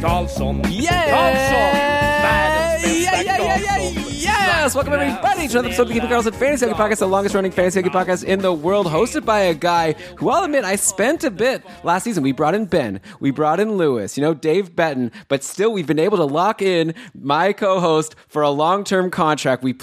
Karlsson, 0.00 0.62
Karlsson, 1.10 1.76
världens 2.22 2.82
bästa 2.82 2.98
Yeah, 2.98 3.22
yeah, 3.22 3.38
yeah, 3.38 3.60
yeah, 3.60 3.76
Karlsson. 3.76 4.09
Yes! 4.32 4.74
Welcome 4.76 4.92
everybody 4.92 5.48
to 5.48 5.52
another 5.54 5.68
episode 5.68 5.82
of 5.82 5.88
the 5.88 5.94
Keeping 5.94 6.08
Karlsson 6.08 6.34
Fantasy 6.34 6.68
Hockey 6.68 6.78
Podcast, 6.78 6.98
the 7.00 7.08
longest 7.08 7.34
running 7.34 7.50
fantasy 7.50 7.82
hockey 7.82 7.92
podcast 7.92 8.22
in 8.22 8.40
the 8.40 8.52
world, 8.52 8.86
hosted 8.86 9.24
by 9.24 9.40
a 9.40 9.54
guy 9.54 9.94
who 10.18 10.28
I'll 10.30 10.44
admit 10.44 10.64
I 10.64 10.76
spent 10.76 11.24
a 11.24 11.30
bit 11.32 11.64
last 11.82 12.04
season. 12.04 12.22
We 12.22 12.30
brought 12.30 12.54
in 12.54 12.66
Ben, 12.66 13.00
we 13.18 13.32
brought 13.32 13.58
in 13.58 13.72
Lewis, 13.72 14.16
you 14.16 14.22
know, 14.22 14.32
Dave 14.32 14.76
Betton, 14.76 15.10
but 15.26 15.42
still 15.42 15.72
we've 15.72 15.86
been 15.86 15.98
able 15.98 16.18
to 16.18 16.24
lock 16.24 16.62
in 16.62 16.94
my 17.14 17.52
co-host 17.52 18.14
for 18.28 18.42
a 18.42 18.50
long-term 18.50 19.10
contract. 19.10 19.64
We 19.64 19.76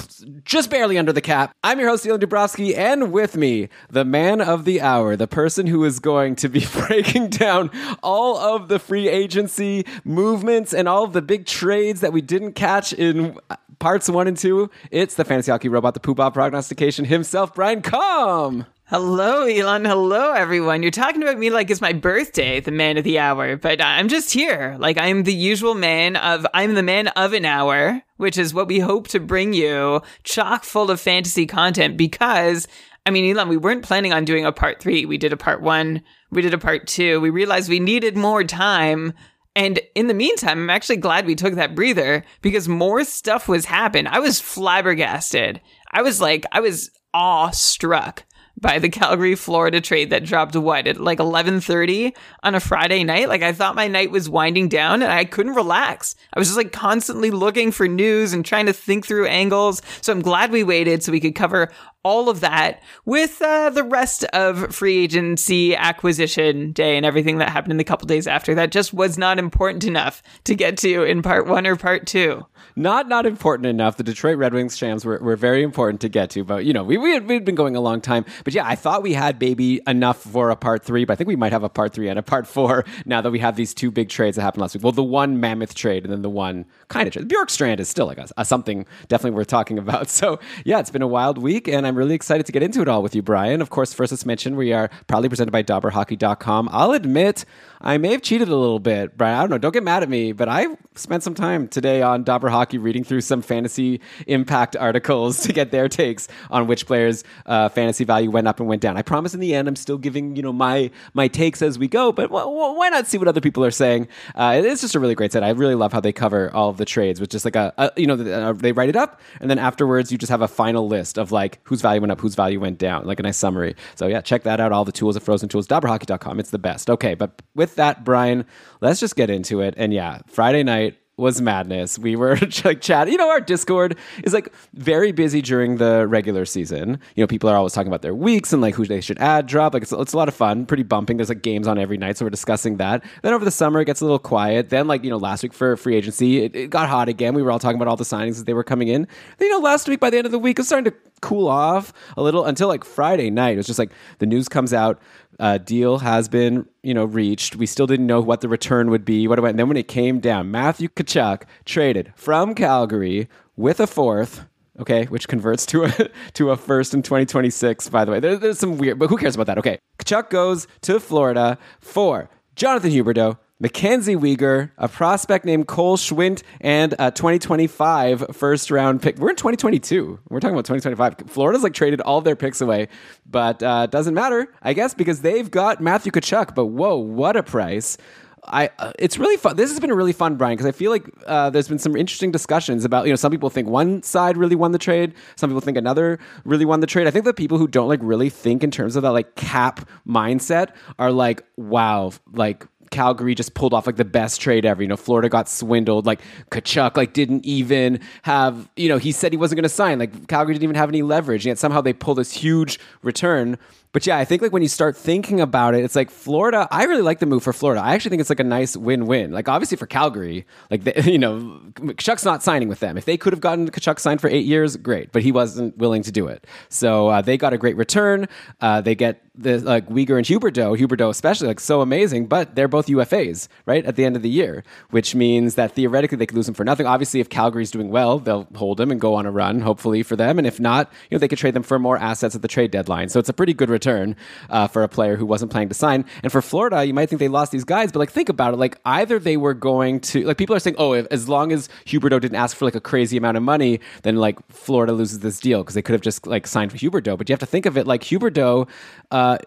just 0.43 0.69
barely 0.69 0.97
under 0.97 1.11
the 1.11 1.21
cap. 1.21 1.53
I'm 1.63 1.79
your 1.79 1.89
host, 1.89 2.05
Dylan 2.05 2.19
Dubrowski, 2.19 2.77
and 2.77 3.11
with 3.11 3.35
me, 3.35 3.67
the 3.89 4.05
man 4.05 4.39
of 4.39 4.63
the 4.63 4.79
hour, 4.79 5.17
the 5.17 5.27
person 5.27 5.67
who 5.67 5.83
is 5.83 5.99
going 5.99 6.35
to 6.37 6.47
be 6.47 6.65
breaking 6.87 7.31
down 7.31 7.69
all 8.01 8.37
of 8.37 8.69
the 8.69 8.79
free 8.79 9.09
agency 9.09 9.85
movements 10.05 10.73
and 10.73 10.87
all 10.87 11.03
of 11.03 11.11
the 11.13 11.21
big 11.21 11.45
trades 11.45 11.99
that 12.01 12.13
we 12.13 12.21
didn't 12.21 12.53
catch 12.53 12.93
in 12.93 13.37
parts 13.79 14.09
one 14.09 14.27
and 14.27 14.37
two. 14.37 14.69
It's 14.91 15.15
the 15.15 15.25
fantasy 15.25 15.51
hockey 15.51 15.69
robot, 15.69 15.93
the 15.93 15.99
poop 15.99 16.17
prognostication 16.17 17.05
himself, 17.05 17.53
Brian 17.53 17.81
Com. 17.81 18.65
Hello, 18.85 19.43
Elon. 19.43 19.83
Hello, 19.83 20.31
everyone. 20.31 20.81
You're 20.81 20.91
talking 20.91 21.21
about 21.21 21.37
me 21.37 21.49
like 21.49 21.69
it's 21.69 21.81
my 21.81 21.91
birthday, 21.91 22.61
the 22.61 22.71
man 22.71 22.97
of 22.97 23.03
the 23.03 23.19
hour, 23.19 23.57
but 23.57 23.81
I'm 23.81 24.07
just 24.07 24.31
here. 24.31 24.77
Like 24.79 24.97
I'm 24.97 25.23
the 25.23 25.33
usual 25.33 25.75
man 25.75 26.15
of, 26.15 26.47
I'm 26.53 26.73
the 26.73 26.83
man 26.83 27.09
of 27.09 27.33
an 27.33 27.43
hour, 27.43 28.01
which 28.15 28.37
is 28.37 28.53
what 28.53 28.69
we 28.69 28.79
hope 28.79 29.09
to 29.09 29.19
bring 29.19 29.53
you 29.53 30.01
chock 30.23 30.63
full 30.63 30.89
of 30.89 31.01
fantasy 31.01 31.45
content 31.45 31.97
because, 31.97 32.65
I 33.05 33.11
mean, 33.11 33.29
Elon, 33.29 33.49
we 33.49 33.57
weren't 33.57 33.83
planning 33.83 34.13
on 34.13 34.23
doing 34.23 34.45
a 34.45 34.53
part 34.53 34.79
three. 34.79 35.05
We 35.05 35.17
did 35.17 35.33
a 35.33 35.37
part 35.37 35.61
one. 35.61 36.01
We 36.31 36.41
did 36.41 36.53
a 36.53 36.57
part 36.57 36.87
two. 36.87 37.19
We 37.19 37.29
realized 37.29 37.69
we 37.69 37.81
needed 37.81 38.15
more 38.15 38.45
time. 38.45 39.11
And 39.57 39.79
in 39.95 40.05
the 40.05 40.13
meantime, 40.13 40.59
I'm 40.59 40.69
actually 40.69 40.97
glad 40.97 41.25
we 41.25 41.33
took 41.33 41.55
that 41.55 41.73
breather 41.73 42.23
because 42.43 42.69
more 42.69 43.03
stuff 43.03 43.47
was 43.47 43.65
happening. 43.65 44.05
I 44.05 44.19
was 44.19 44.39
flabbergasted. 44.39 45.59
I 45.91 46.03
was 46.03 46.21
like, 46.21 46.45
I 46.51 46.59
was 46.59 46.91
awestruck 47.11 48.23
by 48.61 48.77
the 48.77 48.89
Calgary, 48.89 49.33
Florida 49.33 49.81
trade 49.81 50.11
that 50.11 50.23
dropped 50.23 50.55
what 50.55 50.87
at 50.87 50.99
like 50.99 51.17
11:30 51.17 52.15
on 52.43 52.53
a 52.53 52.59
Friday 52.59 53.03
night. 53.03 53.29
Like 53.29 53.41
I 53.41 53.51
thought 53.51 53.75
my 53.75 53.87
night 53.87 54.11
was 54.11 54.29
winding 54.29 54.69
down 54.69 55.01
and 55.01 55.11
I 55.11 55.25
couldn't 55.25 55.55
relax. 55.55 56.15
I 56.33 56.39
was 56.39 56.49
just 56.49 56.57
like 56.57 56.71
constantly 56.71 57.31
looking 57.31 57.71
for 57.71 57.87
news 57.87 58.33
and 58.33 58.45
trying 58.45 58.67
to 58.67 58.73
think 58.73 59.07
through 59.07 59.25
angles. 59.25 59.81
So 60.01 60.11
I'm 60.11 60.21
glad 60.21 60.51
we 60.51 60.63
waited 60.63 61.01
so 61.01 61.11
we 61.11 61.19
could 61.19 61.35
cover 61.35 61.71
all 62.07 62.29
of 62.29 62.39
that 62.39 62.81
with 63.03 63.41
uh, 63.41 63.69
the 63.69 63.83
rest 63.83 64.23
of 64.25 64.73
free 64.73 64.97
agency 64.97 65.75
acquisition 65.75 66.71
day 66.71 66.95
and 66.95 67.05
everything 67.05 67.37
that 67.39 67.49
happened 67.49 67.71
in 67.71 67.77
the 67.77 67.83
couple 67.83 68.07
days 68.07 68.27
after. 68.27 68.55
That 68.55 68.71
just 68.71 68.93
was 68.93 69.17
not 69.17 69.37
important 69.37 69.83
enough 69.83 70.23
to 70.45 70.55
get 70.55 70.77
to 70.77 71.03
in 71.03 71.21
part 71.21 71.47
one 71.47 71.67
or 71.67 71.75
part 71.75 72.07
two. 72.07 72.45
Not 72.77 73.09
not 73.09 73.25
important 73.25 73.65
enough. 73.65 73.97
The 73.97 74.03
Detroit 74.03 74.37
Red 74.37 74.53
Wings 74.53 74.77
shams 74.77 75.03
were, 75.03 75.17
were 75.17 75.35
very 75.35 75.63
important 75.63 75.99
to 76.01 76.09
get 76.09 76.29
to, 76.31 76.43
but 76.43 76.63
you 76.63 76.73
know 76.73 76.83
we 76.83 76.97
we 76.97 77.11
had, 77.11 77.27
we'd 77.27 77.43
been 77.43 77.55
going 77.55 77.75
a 77.75 77.81
long 77.81 78.01
time. 78.01 78.23
But 78.43 78.53
yeah, 78.53 78.67
I 78.67 78.75
thought 78.75 79.01
we 79.01 79.13
had 79.13 79.41
maybe 79.41 79.81
enough 79.87 80.21
for 80.21 80.51
a 80.51 80.55
part 80.55 80.83
three, 80.83 81.03
but 81.03 81.13
I 81.13 81.15
think 81.15 81.27
we 81.27 81.35
might 81.35 81.51
have 81.51 81.63
a 81.63 81.69
part 81.69 81.93
three 81.93 82.07
and 82.07 82.19
a 82.19 82.23
part 82.23 82.45
four 82.45 82.85
now 83.05 83.19
that 83.21 83.31
we 83.31 83.39
have 83.39 83.55
these 83.55 83.73
two 83.73 83.89
big 83.89 84.09
trades 84.09 84.35
that 84.35 84.43
happened 84.43 84.61
last 84.61 84.75
week. 84.75 84.83
Well, 84.83 84.91
the 84.91 85.03
one 85.03 85.39
mammoth 85.39 85.73
trade 85.73 86.03
and 86.03 86.13
then 86.13 86.21
the 86.21 86.29
one 86.29 86.65
kind 86.87 87.07
of 87.07 87.13
trade. 87.13 87.27
Bjorkstrand 87.27 87.79
is 87.79 87.89
still 87.89 88.05
like 88.05 88.19
a, 88.19 88.27
a 88.37 88.45
something 88.45 88.85
definitely 89.07 89.35
worth 89.35 89.47
talking 89.47 89.77
about. 89.77 90.07
So 90.17 90.39
yeah, 90.65 90.79
it's 90.79 90.89
been 90.89 91.03
a 91.03 91.07
wild 91.07 91.37
week, 91.37 91.67
and 91.67 91.85
I'm 91.85 91.96
really 91.97 92.15
excited 92.15 92.45
to 92.45 92.51
get 92.51 92.63
into 92.63 92.81
it 92.81 92.87
all 92.87 93.03
with 93.03 93.15
you, 93.15 93.21
Brian. 93.21 93.61
Of 93.61 93.69
course, 93.69 93.93
first 93.93 94.11
let's 94.11 94.25
mention 94.25 94.55
we 94.55 94.71
are 94.71 94.89
proudly 95.07 95.29
presented 95.29 95.51
by 95.51 95.63
DobberHockey.com. 95.63 96.69
I'll 96.71 96.91
admit 96.91 97.43
I 97.81 97.97
may 97.97 98.11
have 98.11 98.21
cheated 98.21 98.47
a 98.47 98.55
little 98.55 98.79
bit, 98.79 99.17
Brian. 99.17 99.37
I 99.37 99.41
don't 99.41 99.49
know. 99.49 99.57
Don't 99.57 99.73
get 99.73 99.83
mad 99.83 100.03
at 100.03 100.09
me, 100.09 100.31
but 100.31 100.49
I 100.49 100.67
spent 100.95 101.23
some 101.23 101.35
time 101.35 101.67
today 101.67 102.01
on 102.01 102.23
Dobber 102.23 102.49
Hockey 102.49 102.77
reading 102.77 103.03
through 103.03 103.21
some 103.21 103.41
fantasy 103.41 104.01
impact 104.25 104.75
articles 104.75 105.39
to 105.43 105.53
get 105.53 105.71
their 105.71 105.87
takes 105.87 106.27
on 106.49 106.67
which 106.67 106.85
players' 106.85 107.23
uh, 107.45 107.69
fantasy 107.69 108.03
value 108.03 108.31
went 108.31 108.47
up 108.47 108.59
and 108.59 108.67
went 108.67 108.81
down. 108.81 108.97
I 108.97 109.01
promise 109.01 109.33
in 109.33 109.39
the 109.39 109.53
end, 109.53 109.67
I'm 109.67 109.75
still 109.75 109.97
giving 109.97 110.35
you 110.35 110.41
know 110.41 110.53
my 110.53 110.91
my 111.13 111.27
takes 111.27 111.61
as 111.61 111.77
we 111.77 111.87
go, 111.87 112.11
but 112.11 112.29
wh- 112.29 112.45
wh- 112.45 112.77
why 112.77 112.89
not 112.89 113.07
see 113.07 113.17
what 113.17 113.27
other 113.27 113.41
people 113.41 113.63
are 113.63 113.71
saying? 113.71 114.07
Uh, 114.35 114.61
it's 114.63 114.81
just 114.81 114.95
a 114.95 114.99
really 114.99 115.15
great 115.15 115.31
set. 115.31 115.43
I 115.43 115.49
really 115.49 115.75
love 115.75 115.93
how 115.93 115.99
they 115.99 116.13
cover 116.13 116.51
all 116.53 116.69
of 116.69 116.77
the 116.77 116.85
trades 116.85 117.19
with 117.19 117.29
just 117.29 117.45
like 117.45 117.55
a, 117.55 117.73
a 117.77 117.91
you 117.95 118.07
know 118.07 118.15
uh, 118.15 118.53
they 118.53 118.71
write 118.71 118.89
it 118.89 118.95
up 118.95 119.19
and 119.39 119.49
then 119.49 119.59
afterwards 119.59 120.11
you 120.11 120.17
just 120.17 120.29
have 120.29 120.41
a 120.41 120.47
final 120.47 120.87
list 120.87 121.17
of 121.17 121.31
like 121.31 121.63
whose 121.77 121.81
value 121.83 122.01
went 122.01 122.11
up, 122.11 122.19
whose 122.19 122.35
value 122.35 122.59
went 122.59 122.79
down, 122.79 123.05
like 123.05 123.19
a 123.19 123.23
nice 123.23 123.37
summary. 123.37 123.75
So 123.95 124.07
yeah, 124.07 124.21
check 124.21 124.43
that 124.43 124.59
out. 124.59 124.71
All 124.71 124.85
the 124.85 124.91
tools 124.91 125.15
at 125.15 125.23
Frozen 125.23 125.49
Tools, 125.49 125.67
DobberHockey.com. 125.67 126.39
It's 126.39 126.49
the 126.49 126.57
best. 126.57 126.89
Okay, 126.89 127.13
but 127.13 127.41
with 127.55 127.75
that, 127.75 128.03
Brian, 128.03 128.45
let's 128.81 128.99
just 128.99 129.15
get 129.15 129.29
into 129.29 129.61
it. 129.61 129.75
And 129.77 129.93
yeah, 129.93 130.19
Friday 130.27 130.63
night 130.63 130.97
was 131.17 131.41
madness. 131.41 131.97
We 131.97 132.15
were 132.15 132.37
like 132.63 132.79
chatting. 132.79 133.11
You 133.11 133.17
know, 133.17 133.29
our 133.29 133.41
Discord 133.41 133.97
is 134.23 134.33
like 134.33 134.53
very 134.73 135.11
busy 135.11 135.41
during 135.41 135.77
the 135.77 136.07
regular 136.07 136.45
season. 136.45 136.99
You 137.15 137.23
know, 137.23 137.27
people 137.27 137.49
are 137.49 137.55
always 137.55 137.73
talking 137.73 137.87
about 137.87 138.03
their 138.03 138.13
weeks 138.13 138.53
and 138.53 138.61
like 138.61 138.75
who 138.75 138.85
they 138.85 139.01
should 139.01 139.17
add, 139.17 139.47
drop. 139.47 139.73
Like 139.73 139.83
it's, 139.83 139.91
it's 139.91 140.13
a 140.13 140.17
lot 140.17 140.27
of 140.27 140.35
fun, 140.35 140.67
pretty 140.67 140.83
bumping. 140.83 141.17
There's 141.17 141.29
like 141.29 141.41
games 141.41 141.67
on 141.67 141.79
every 141.79 141.97
night, 141.97 142.17
so 142.17 142.25
we're 142.25 142.29
discussing 142.29 142.77
that. 142.77 143.03
Then 143.23 143.33
over 143.33 143.43
the 143.43 143.51
summer, 143.51 143.81
it 143.81 143.85
gets 143.85 144.01
a 144.01 144.05
little 144.05 144.19
quiet. 144.19 144.69
Then 144.69 144.87
like 144.87 145.03
you 145.03 145.09
know, 145.09 145.17
last 145.17 145.41
week 145.41 145.53
for 145.53 145.75
free 145.75 145.95
agency, 145.95 146.43
it, 146.43 146.55
it 146.55 146.69
got 146.69 146.87
hot 146.87 147.09
again. 147.09 147.33
We 147.33 147.41
were 147.41 147.51
all 147.51 147.59
talking 147.59 147.77
about 147.77 147.87
all 147.87 147.97
the 147.97 148.03
signings 148.03 148.31
as 148.31 148.43
they 148.43 148.53
were 148.53 148.63
coming 148.63 148.87
in. 148.87 149.07
Then 149.37 149.47
you 149.47 149.53
know, 149.53 149.59
last 149.59 149.87
week 149.87 149.99
by 149.99 150.11
the 150.11 150.17
end 150.17 150.27
of 150.27 150.31
the 150.31 150.39
week, 150.39 150.59
it 150.59 150.61
was 150.61 150.67
starting 150.67 150.91
to 150.91 150.97
cool 151.21 151.47
off 151.47 151.93
a 152.15 152.21
little 152.21 152.45
until 152.45 152.67
like 152.67 152.83
Friday 152.83 153.31
night. 153.31 153.53
It 153.53 153.57
was 153.57 153.67
just 153.67 153.79
like 153.79 153.91
the 154.19 154.27
news 154.27 154.47
comes 154.47 154.71
out 154.71 155.01
uh, 155.39 155.57
deal 155.57 155.99
has 155.99 156.27
been 156.27 156.67
you 156.83 156.93
know 156.93 157.05
reached. 157.05 157.55
We 157.55 157.65
still 157.65 157.87
didn't 157.87 158.07
know 158.07 158.21
what 158.21 158.41
the 158.41 158.49
return 158.49 158.89
would 158.89 159.05
be. 159.05 159.27
What 159.27 159.39
went. 159.39 159.51
And 159.51 159.59
then 159.59 159.67
when 159.67 159.77
it 159.77 159.87
came 159.87 160.19
down, 160.19 160.51
Matthew 160.51 160.89
Tkachuk 160.89 161.43
traded 161.65 162.13
from 162.15 162.55
Calgary 162.55 163.27
with 163.55 163.79
a 163.79 163.87
fourth. 163.87 164.45
Okay, 164.79 165.05
which 165.05 165.27
converts 165.27 165.65
to 165.67 165.85
a 165.85 166.09
to 166.33 166.51
a 166.51 166.57
first 166.57 166.93
in 166.93 167.01
2026. 167.01 167.89
By 167.89 168.05
the 168.05 168.11
way, 168.11 168.19
there, 168.19 168.37
there's 168.37 168.59
some 168.59 168.77
weird, 168.77 168.99
but 168.99 169.09
who 169.09 169.17
cares 169.17 169.35
about 169.35 169.47
that? 169.47 169.57
Okay, 169.57 169.79
Tkachuk 169.99 170.29
goes 170.29 170.67
to 170.81 170.99
Florida 170.99 171.57
for 171.79 172.29
Jonathan 172.55 172.91
Huberdeau, 172.91 173.37
Mackenzie 173.59 174.15
Weegar, 174.15 174.69
a 174.77 174.87
prospect 174.87 175.43
named 175.43 175.67
Cole 175.67 175.97
Schwindt, 175.97 176.43
and 176.61 176.93
a 176.99 177.09
2025 177.09 178.27
first 178.31 178.69
round 178.69 179.01
pick. 179.01 179.17
We're 179.17 179.31
in 179.31 179.35
2022. 179.35 180.19
We're 180.29 180.39
talking 180.39 180.53
about 180.53 180.65
2025. 180.65 181.31
Florida's 181.31 181.63
like 181.63 181.73
traded 181.73 181.99
all 182.01 182.21
their 182.21 182.35
picks 182.35 182.61
away, 182.61 182.87
but 183.25 183.63
uh, 183.63 183.87
doesn't 183.87 184.13
matter, 184.13 184.53
I 184.61 184.73
guess, 184.73 184.93
because 184.93 185.21
they've 185.21 185.49
got 185.49 185.81
Matthew 185.81 186.11
Tkachuk. 186.11 186.53
But 186.53 186.67
whoa, 186.67 186.97
what 186.97 187.35
a 187.35 187.41
price! 187.41 187.97
I 188.45 188.69
uh, 188.79 188.93
it's 188.99 189.17
really 189.17 189.37
fun. 189.37 189.55
This 189.55 189.71
has 189.71 189.79
been 189.79 189.91
really 189.91 190.13
fun, 190.13 190.35
Brian, 190.35 190.55
because 190.55 190.67
I 190.67 190.71
feel 190.71 190.91
like 190.91 191.09
uh, 191.25 191.49
there's 191.49 191.67
been 191.67 191.79
some 191.79 191.95
interesting 191.95 192.31
discussions 192.31 192.85
about 192.85 193.05
you 193.05 193.11
know 193.11 193.15
some 193.15 193.31
people 193.31 193.49
think 193.49 193.67
one 193.67 194.03
side 194.03 194.37
really 194.37 194.55
won 194.55 194.71
the 194.71 194.77
trade, 194.77 195.13
some 195.35 195.49
people 195.49 195.61
think 195.61 195.77
another 195.77 196.19
really 196.45 196.65
won 196.65 196.79
the 196.79 196.87
trade. 196.87 197.07
I 197.07 197.11
think 197.11 197.25
the 197.25 197.33
people 197.33 197.57
who 197.57 197.67
don't 197.67 197.87
like 197.87 197.99
really 198.03 198.29
think 198.29 198.63
in 198.63 198.71
terms 198.71 198.95
of 198.95 199.03
that 199.03 199.11
like 199.11 199.35
cap 199.35 199.87
mindset 200.07 200.73
are 200.99 201.11
like, 201.11 201.43
wow, 201.57 202.11
like 202.33 202.67
Calgary 202.91 203.35
just 203.35 203.53
pulled 203.53 203.73
off 203.73 203.85
like 203.85 203.95
the 203.95 204.05
best 204.05 204.41
trade 204.41 204.65
ever. 204.65 204.81
You 204.81 204.87
know, 204.87 204.97
Florida 204.97 205.29
got 205.29 205.49
swindled. 205.49 206.05
Like 206.05 206.21
Tkachuk, 206.51 206.97
like 206.97 207.13
didn't 207.13 207.45
even 207.45 207.99
have. 208.23 208.69
You 208.75 208.89
know, 208.89 208.97
he 208.97 209.11
said 209.11 209.31
he 209.31 209.37
wasn't 209.37 209.57
going 209.57 209.63
to 209.63 209.69
sign. 209.69 209.99
Like 209.99 210.27
Calgary 210.27 210.53
didn't 210.53 210.63
even 210.63 210.75
have 210.75 210.89
any 210.89 211.01
leverage, 211.01 211.45
yet 211.45 211.57
somehow 211.57 211.81
they 211.81 211.93
pulled 211.93 212.17
this 212.17 212.33
huge 212.33 212.79
return. 213.01 213.57
But 213.93 214.05
yeah, 214.05 214.17
I 214.17 214.25
think 214.25 214.41
like 214.41 214.51
when 214.51 214.61
you 214.61 214.67
start 214.67 214.95
thinking 214.95 215.39
about 215.39 215.73
it, 215.73 215.83
it's 215.83 215.95
like 215.95 216.11
Florida. 216.11 216.67
I 216.69 216.83
really 216.83 217.01
like 217.01 217.19
the 217.19 217.25
move 217.25 217.41
for 217.41 217.53
Florida. 217.53 217.81
I 217.81 217.95
actually 217.95 218.09
think 218.09 218.19
it's 218.19 218.29
like 218.29 218.39
a 218.39 218.43
nice 218.43 218.77
win-win. 218.77 219.31
Like 219.31 219.47
obviously 219.47 219.77
for 219.77 219.87
Calgary, 219.87 220.45
like 220.69 220.83
they, 220.83 221.01
you 221.11 221.17
know, 221.17 221.59
Tkachuk's 221.73 222.25
not 222.25 222.43
signing 222.43 222.67
with 222.67 222.79
them. 222.79 222.97
If 222.97 223.05
they 223.05 223.17
could 223.17 223.33
have 223.33 223.41
gotten 223.41 223.69
Tkachuk 223.69 223.99
signed 223.99 224.21
for 224.21 224.29
eight 224.29 224.45
years, 224.45 224.77
great. 224.77 225.11
But 225.11 225.23
he 225.23 225.31
wasn't 225.31 225.77
willing 225.77 226.03
to 226.03 226.11
do 226.11 226.27
it. 226.27 226.45
So 226.69 227.07
uh, 227.07 227.21
they 227.21 227.37
got 227.37 227.53
a 227.53 227.57
great 227.57 227.75
return. 227.75 228.27
Uh, 228.61 228.81
they 228.81 228.93
get 228.93 229.21
the 229.37 229.59
like 229.59 229.87
Weegar 229.87 230.17
and 230.17 230.25
Huberdeau, 230.25 230.77
Huberdeau 230.77 231.09
especially, 231.09 231.47
like 231.47 231.59
so 231.59 231.81
amazing, 231.81 232.27
but 232.27 232.55
they're 232.55 232.67
both 232.67 232.87
UFAs, 232.87 233.47
right? 233.65 233.85
At 233.85 233.95
the 233.95 234.05
end 234.05 234.15
of 234.15 234.21
the 234.21 234.29
year, 234.29 234.63
which 234.91 235.15
means 235.15 235.55
that 235.55 235.73
theoretically 235.73 236.17
they 236.17 236.25
could 236.25 236.35
lose 236.35 236.45
them 236.47 236.55
for 236.55 236.63
nothing. 236.63 236.85
Obviously, 236.85 237.19
if 237.19 237.29
Calgary's 237.29 237.71
doing 237.71 237.89
well, 237.89 238.19
they'll 238.19 238.47
hold 238.55 238.77
them 238.77 238.91
and 238.91 238.99
go 238.99 239.13
on 239.15 239.25
a 239.25 239.31
run, 239.31 239.61
hopefully 239.61 240.03
for 240.03 240.15
them. 240.15 240.37
And 240.37 240.47
if 240.47 240.59
not, 240.59 240.91
you 241.09 241.15
know, 241.15 241.19
they 241.19 241.27
could 241.27 241.39
trade 241.39 241.53
them 241.53 241.63
for 241.63 241.79
more 241.79 241.97
assets 241.97 242.35
at 242.35 242.41
the 242.41 242.47
trade 242.47 242.71
deadline. 242.71 243.09
So 243.09 243.19
it's 243.19 243.29
a 243.29 243.33
pretty 243.33 243.53
good 243.53 243.69
return. 243.69 244.15
uh, 244.49 244.67
for 244.67 244.83
a 244.83 244.87
player 244.87 245.15
who 245.15 245.25
wasn't 245.25 245.51
planning 245.51 245.69
to 245.69 245.75
sign. 245.75 246.05
And 246.23 246.31
for 246.31 246.41
Florida, 246.41 246.85
you 246.85 246.93
might 246.93 247.09
think 247.09 247.19
they 247.19 247.27
lost 247.27 247.51
these 247.51 247.63
guys, 247.63 247.91
but 247.91 247.99
like 247.99 248.11
think 248.11 248.29
about 248.29 248.53
it. 248.53 248.57
Like 248.57 248.79
either 248.85 249.19
they 249.19 249.37
were 249.37 249.53
going 249.53 249.99
to 250.01 250.23
like 250.23 250.37
people 250.37 250.55
are 250.55 250.59
saying, 250.59 250.75
oh, 250.77 250.93
if, 250.93 251.07
as 251.11 251.27
long 251.29 251.51
as 251.51 251.69
Huberdeau 251.85 252.19
didn't 252.19 252.35
ask 252.35 252.55
for 252.55 252.65
like 252.65 252.75
a 252.75 252.81
crazy 252.81 253.17
amount 253.17 253.37
of 253.37 253.43
money, 253.43 253.79
then 254.03 254.15
like 254.15 254.37
Florida 254.49 254.93
loses 254.93 255.19
this 255.19 255.39
deal 255.39 255.63
because 255.63 255.75
they 255.75 255.81
could 255.81 255.93
have 255.93 256.01
just 256.01 256.27
like 256.27 256.47
signed 256.47 256.71
for 256.71 256.77
Huberdeau. 256.77 257.17
But 257.17 257.29
you 257.29 257.33
have 257.33 257.39
to 257.39 257.45
think 257.45 257.65
of 257.65 257.77
it 257.77 257.87
like 257.87 258.01
Huberdeau 258.03 258.67
uh, 259.11 259.26
Uh, 259.27 259.37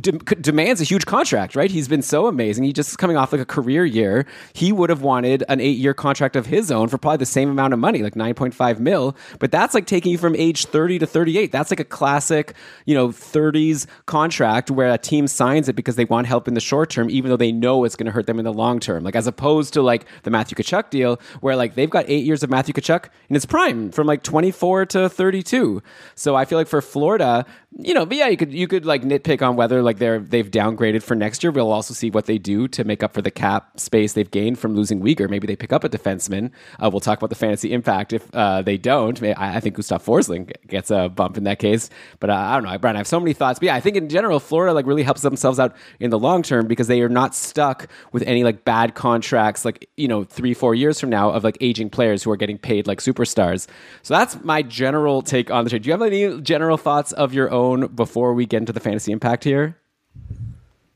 de- 0.00 0.12
demands 0.36 0.80
a 0.80 0.84
huge 0.84 1.06
contract, 1.06 1.56
right? 1.56 1.70
He's 1.70 1.88
been 1.88 2.02
so 2.02 2.26
amazing. 2.26 2.64
He 2.64 2.72
just 2.72 2.98
coming 2.98 3.16
off 3.16 3.32
like 3.32 3.40
a 3.40 3.46
career 3.46 3.84
year. 3.84 4.26
He 4.52 4.72
would 4.72 4.90
have 4.90 5.02
wanted 5.02 5.44
an 5.48 5.60
eight 5.60 5.78
year 5.78 5.94
contract 5.94 6.36
of 6.36 6.46
his 6.46 6.70
own 6.70 6.88
for 6.88 6.98
probably 6.98 7.18
the 7.18 7.26
same 7.26 7.50
amount 7.50 7.72
of 7.72 7.78
money, 7.78 8.02
like 8.02 8.16
nine 8.16 8.34
point 8.34 8.54
five 8.54 8.80
mil. 8.80 9.16
But 9.38 9.50
that's 9.50 9.74
like 9.74 9.86
taking 9.86 10.12
you 10.12 10.18
from 10.18 10.36
age 10.36 10.66
thirty 10.66 10.98
to 10.98 11.06
thirty 11.06 11.38
eight. 11.38 11.52
That's 11.52 11.70
like 11.70 11.80
a 11.80 11.84
classic, 11.84 12.54
you 12.84 12.94
know, 12.94 13.12
thirties 13.12 13.86
contract 14.06 14.70
where 14.70 14.92
a 14.92 14.98
team 14.98 15.26
signs 15.26 15.68
it 15.68 15.76
because 15.76 15.96
they 15.96 16.04
want 16.04 16.26
help 16.26 16.48
in 16.48 16.54
the 16.54 16.60
short 16.60 16.90
term, 16.90 17.10
even 17.10 17.30
though 17.30 17.36
they 17.36 17.52
know 17.52 17.84
it's 17.84 17.96
going 17.96 18.06
to 18.06 18.12
hurt 18.12 18.26
them 18.26 18.38
in 18.38 18.44
the 18.44 18.52
long 18.52 18.80
term. 18.80 19.04
Like 19.04 19.16
as 19.16 19.26
opposed 19.26 19.72
to 19.74 19.82
like 19.82 20.06
the 20.22 20.30
Matthew 20.30 20.56
Tkachuk 20.56 20.90
deal, 20.90 21.20
where 21.40 21.56
like 21.56 21.74
they've 21.74 21.90
got 21.90 22.04
eight 22.08 22.24
years 22.24 22.42
of 22.42 22.50
Matthew 22.50 22.74
Tkachuk 22.74 23.06
in 23.28 23.34
his 23.34 23.46
prime 23.46 23.90
from 23.90 24.06
like 24.06 24.22
twenty 24.22 24.50
four 24.50 24.86
to 24.86 25.08
thirty 25.08 25.42
two. 25.42 25.82
So 26.14 26.36
I 26.36 26.44
feel 26.44 26.58
like 26.58 26.68
for 26.68 26.82
Florida, 26.82 27.46
you 27.78 27.92
know, 27.92 28.06
but 28.06 28.16
yeah, 28.16 28.28
you 28.28 28.38
could 28.38 28.54
you 28.54 28.66
could 28.66 28.86
like 28.86 29.02
nitpick 29.02 29.46
on 29.46 29.54
whether 29.54 29.82
like 29.82 29.98
they're 29.98 30.18
they've 30.18 30.50
downgraded 30.50 31.02
for 31.02 31.14
next 31.14 31.44
year. 31.44 31.50
We'll 31.50 31.72
also 31.72 31.92
see 31.92 32.10
what 32.10 32.24
they 32.24 32.38
do 32.38 32.68
to 32.68 32.84
make 32.84 33.02
up 33.02 33.12
for 33.12 33.20
the 33.20 33.30
cap 33.30 33.78
space 33.78 34.14
they've 34.14 34.30
gained 34.30 34.58
from 34.58 34.74
losing 34.74 35.02
Weegar. 35.02 35.28
Maybe 35.28 35.46
they 35.46 35.56
pick 35.56 35.74
up 35.74 35.84
a 35.84 35.88
defenseman. 35.88 36.52
Uh, 36.82 36.88
we'll 36.90 37.00
talk 37.00 37.18
about 37.18 37.28
the 37.28 37.36
fantasy 37.36 37.74
impact 37.74 38.14
if 38.14 38.34
uh, 38.34 38.62
they 38.62 38.78
don't. 38.78 39.22
I, 39.22 39.56
I 39.56 39.60
think 39.60 39.76
Gustav 39.76 40.02
Forsling 40.02 40.52
gets 40.66 40.90
a 40.90 41.10
bump 41.10 41.36
in 41.36 41.44
that 41.44 41.58
case. 41.58 41.90
But 42.18 42.30
uh, 42.30 42.34
I 42.34 42.54
don't 42.54 42.64
know, 42.64 42.78
Brian. 42.78 42.96
I 42.96 43.00
have 43.00 43.06
so 43.06 43.20
many 43.20 43.34
thoughts. 43.34 43.58
But 43.58 43.66
yeah, 43.66 43.74
I 43.74 43.80
think 43.80 43.96
in 43.96 44.08
general, 44.08 44.40
Florida 44.40 44.72
like 44.72 44.86
really 44.86 45.02
helps 45.02 45.20
themselves 45.20 45.60
out 45.60 45.76
in 46.00 46.08
the 46.08 46.18
long 46.18 46.42
term 46.42 46.68
because 46.68 46.86
they 46.86 47.02
are 47.02 47.10
not 47.10 47.34
stuck 47.34 47.88
with 48.10 48.22
any 48.22 48.42
like 48.42 48.64
bad 48.64 48.94
contracts, 48.94 49.66
like 49.66 49.90
you 49.98 50.08
know, 50.08 50.24
three 50.24 50.54
four 50.54 50.74
years 50.74 50.98
from 50.98 51.10
now 51.10 51.28
of 51.28 51.44
like 51.44 51.58
aging 51.60 51.90
players 51.90 52.22
who 52.22 52.30
are 52.30 52.36
getting 52.36 52.56
paid 52.56 52.86
like 52.86 53.00
superstars. 53.00 53.66
So 54.02 54.14
that's 54.14 54.42
my 54.42 54.62
general 54.62 55.20
take 55.20 55.50
on 55.50 55.64
the 55.64 55.70
trade. 55.70 55.82
Do 55.82 55.88
you 55.88 55.92
have 55.92 56.00
any 56.00 56.40
general 56.40 56.78
thoughts 56.78 57.12
of 57.12 57.34
your 57.34 57.50
own 57.50 57.65
before 57.74 58.34
we 58.34 58.46
get 58.46 58.58
into 58.58 58.72
the 58.72 58.80
fantasy 58.80 59.12
impact 59.12 59.44
here? 59.44 59.76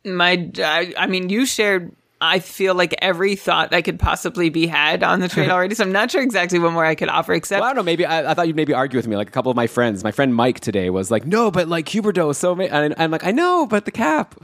My, 0.05 0.50
I, 0.58 0.94
I 0.96 1.06
mean, 1.06 1.28
you 1.28 1.46
shared. 1.46 1.94
I 2.22 2.38
feel 2.38 2.75
like 2.75 2.94
every 3.00 3.34
thought 3.34 3.70
that 3.70 3.84
could 3.84 3.99
possibly 3.99 4.50
be 4.50 4.67
had 4.67 5.02
on 5.02 5.20
the 5.20 5.28
trade 5.28 5.49
already. 5.50 5.75
So 5.75 5.84
I'm 5.84 5.93
not 5.93 6.11
sure 6.11 6.22
exactly 6.22 6.58
what 6.58 6.72
more 6.72 6.84
I 6.84 6.94
could 6.94 7.08
offer. 7.08 7.32
Except, 7.32 7.61
well, 7.61 7.70
I 7.70 7.72
don't 7.72 7.76
know. 7.76 7.82
Maybe 7.82 8.05
I, 8.05 8.31
I, 8.31 8.34
thought 8.34 8.46
you'd 8.46 8.56
maybe 8.56 8.75
argue 8.75 8.99
with 8.99 9.08
me. 9.08 9.17
Like 9.17 9.28
a 9.28 9.32
couple 9.32 9.50
of 9.50 9.56
my 9.56 9.67
friends, 9.67 10.05
my 10.05 10.12
friend 10.12 10.34
Mike 10.34 10.61
today 10.61 10.90
was 10.90 11.11
like, 11.11 11.26
"No, 11.26 11.50
but 11.50 11.69
like 11.69 11.87
Huberdeau 11.87 12.31
is 12.31 12.38
so." 12.38 12.55
Ma-. 12.55 12.64
And 12.64 12.94
I'm 12.99 13.11
like, 13.11 13.25
"I 13.25 13.31
know, 13.31 13.66
but 13.66 13.87
the 13.87 13.90
cap." 13.90 14.34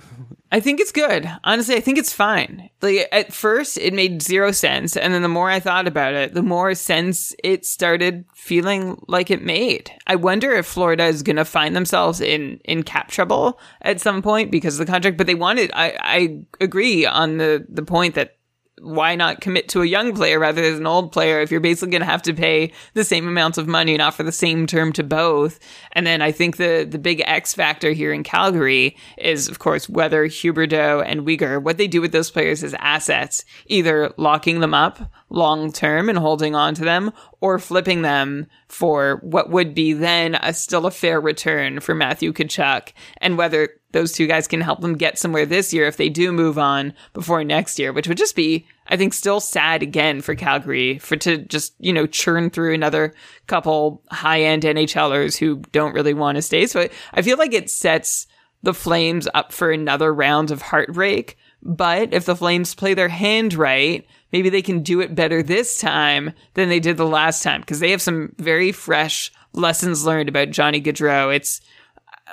I 0.52 0.60
think 0.60 0.80
it's 0.80 0.92
good. 0.92 1.28
Honestly, 1.42 1.74
I 1.74 1.80
think 1.80 1.98
it's 1.98 2.12
fine. 2.12 2.70
Like 2.80 3.08
at 3.10 3.32
first 3.32 3.78
it 3.78 3.92
made 3.92 4.22
zero 4.22 4.52
sense, 4.52 4.96
and 4.96 5.12
then 5.12 5.22
the 5.22 5.28
more 5.28 5.50
I 5.50 5.58
thought 5.58 5.88
about 5.88 6.14
it, 6.14 6.34
the 6.34 6.42
more 6.42 6.74
sense 6.74 7.34
it 7.42 7.66
started 7.66 8.24
feeling 8.34 9.02
like 9.08 9.30
it 9.30 9.42
made. 9.42 9.90
I 10.06 10.14
wonder 10.14 10.52
if 10.52 10.66
Florida 10.66 11.04
is 11.04 11.22
going 11.22 11.36
to 11.36 11.44
find 11.44 11.74
themselves 11.74 12.20
in 12.20 12.60
in 12.64 12.84
cap 12.84 13.08
trouble 13.08 13.58
at 13.82 14.00
some 14.00 14.22
point 14.22 14.52
because 14.52 14.78
of 14.78 14.86
the 14.86 14.90
contract, 14.90 15.16
but 15.16 15.26
they 15.26 15.34
wanted 15.34 15.72
I 15.74 15.96
I 16.00 16.38
agree 16.60 17.04
on 17.04 17.38
the 17.38 17.66
the 17.68 17.82
point 17.82 18.14
that 18.14 18.36
why 18.82 19.14
not 19.14 19.40
commit 19.40 19.68
to 19.70 19.80
a 19.82 19.86
young 19.86 20.14
player 20.14 20.38
rather 20.38 20.62
than 20.62 20.80
an 20.80 20.86
old 20.86 21.10
player 21.10 21.40
if 21.40 21.50
you're 21.50 21.60
basically 21.60 21.92
going 21.92 22.02
to 22.02 22.06
have 22.06 22.22
to 22.22 22.34
pay 22.34 22.72
the 22.94 23.04
same 23.04 23.26
amounts 23.26 23.56
of 23.56 23.66
money 23.66 23.94
and 23.94 24.02
offer 24.02 24.22
the 24.22 24.32
same 24.32 24.66
term 24.66 24.92
to 24.92 25.02
both? 25.02 25.58
And 25.92 26.06
then 26.06 26.20
I 26.20 26.32
think 26.32 26.56
the 26.56 26.86
the 26.88 26.98
big 26.98 27.22
X 27.26 27.54
factor 27.54 27.92
here 27.92 28.12
in 28.12 28.22
Calgary 28.22 28.96
is, 29.16 29.48
of 29.48 29.58
course, 29.58 29.88
whether 29.88 30.26
Huberdeau 30.26 31.02
and 31.04 31.26
Weegar, 31.26 31.62
what 31.62 31.78
they 31.78 31.88
do 31.88 32.00
with 32.00 32.12
those 32.12 32.30
players 32.30 32.62
as 32.62 32.74
assets, 32.78 33.44
either 33.66 34.12
locking 34.16 34.60
them 34.60 34.74
up 34.74 35.10
long 35.30 35.72
term 35.72 36.08
and 36.08 36.18
holding 36.18 36.54
on 36.54 36.74
to 36.74 36.84
them 36.84 37.12
or 37.40 37.58
flipping 37.58 38.02
them 38.02 38.46
for 38.68 39.20
what 39.22 39.50
would 39.50 39.74
be 39.74 39.92
then 39.92 40.34
a 40.36 40.52
still 40.52 40.86
a 40.86 40.90
fair 40.90 41.20
return 41.20 41.80
for 41.80 41.94
Matthew 41.94 42.32
Tkachuk 42.32 42.92
and 43.18 43.38
whether 43.38 43.70
those 43.96 44.12
two 44.12 44.26
guys 44.26 44.46
can 44.46 44.60
help 44.60 44.82
them 44.82 44.94
get 44.94 45.18
somewhere 45.18 45.46
this 45.46 45.72
year 45.72 45.86
if 45.86 45.96
they 45.96 46.10
do 46.10 46.30
move 46.30 46.58
on 46.58 46.92
before 47.14 47.42
next 47.42 47.78
year, 47.78 47.94
which 47.94 48.06
would 48.06 48.18
just 48.18 48.36
be, 48.36 48.66
I 48.88 48.98
think, 48.98 49.14
still 49.14 49.40
sad 49.40 49.82
again 49.82 50.20
for 50.20 50.34
Calgary 50.34 50.98
for 50.98 51.16
to 51.16 51.38
just, 51.38 51.72
you 51.78 51.94
know, 51.94 52.06
churn 52.06 52.50
through 52.50 52.74
another 52.74 53.14
couple 53.46 54.02
high 54.10 54.42
end 54.42 54.64
NHLers 54.64 55.38
who 55.38 55.62
don't 55.72 55.94
really 55.94 56.12
want 56.12 56.36
to 56.36 56.42
stay. 56.42 56.66
So 56.66 56.90
I 57.14 57.22
feel 57.22 57.38
like 57.38 57.54
it 57.54 57.70
sets 57.70 58.26
the 58.62 58.74
Flames 58.74 59.26
up 59.32 59.50
for 59.50 59.70
another 59.70 60.12
round 60.12 60.50
of 60.50 60.60
heartbreak. 60.60 61.38
But 61.62 62.12
if 62.12 62.26
the 62.26 62.36
Flames 62.36 62.74
play 62.74 62.92
their 62.92 63.08
hand 63.08 63.54
right, 63.54 64.06
maybe 64.30 64.50
they 64.50 64.60
can 64.60 64.82
do 64.82 65.00
it 65.00 65.14
better 65.14 65.42
this 65.42 65.80
time 65.80 66.32
than 66.52 66.68
they 66.68 66.80
did 66.80 66.98
the 66.98 67.06
last 67.06 67.42
time 67.42 67.62
because 67.62 67.80
they 67.80 67.92
have 67.92 68.02
some 68.02 68.34
very 68.36 68.72
fresh 68.72 69.32
lessons 69.54 70.04
learned 70.04 70.28
about 70.28 70.50
Johnny 70.50 70.82
Gaudreau. 70.82 71.34
It's 71.34 71.62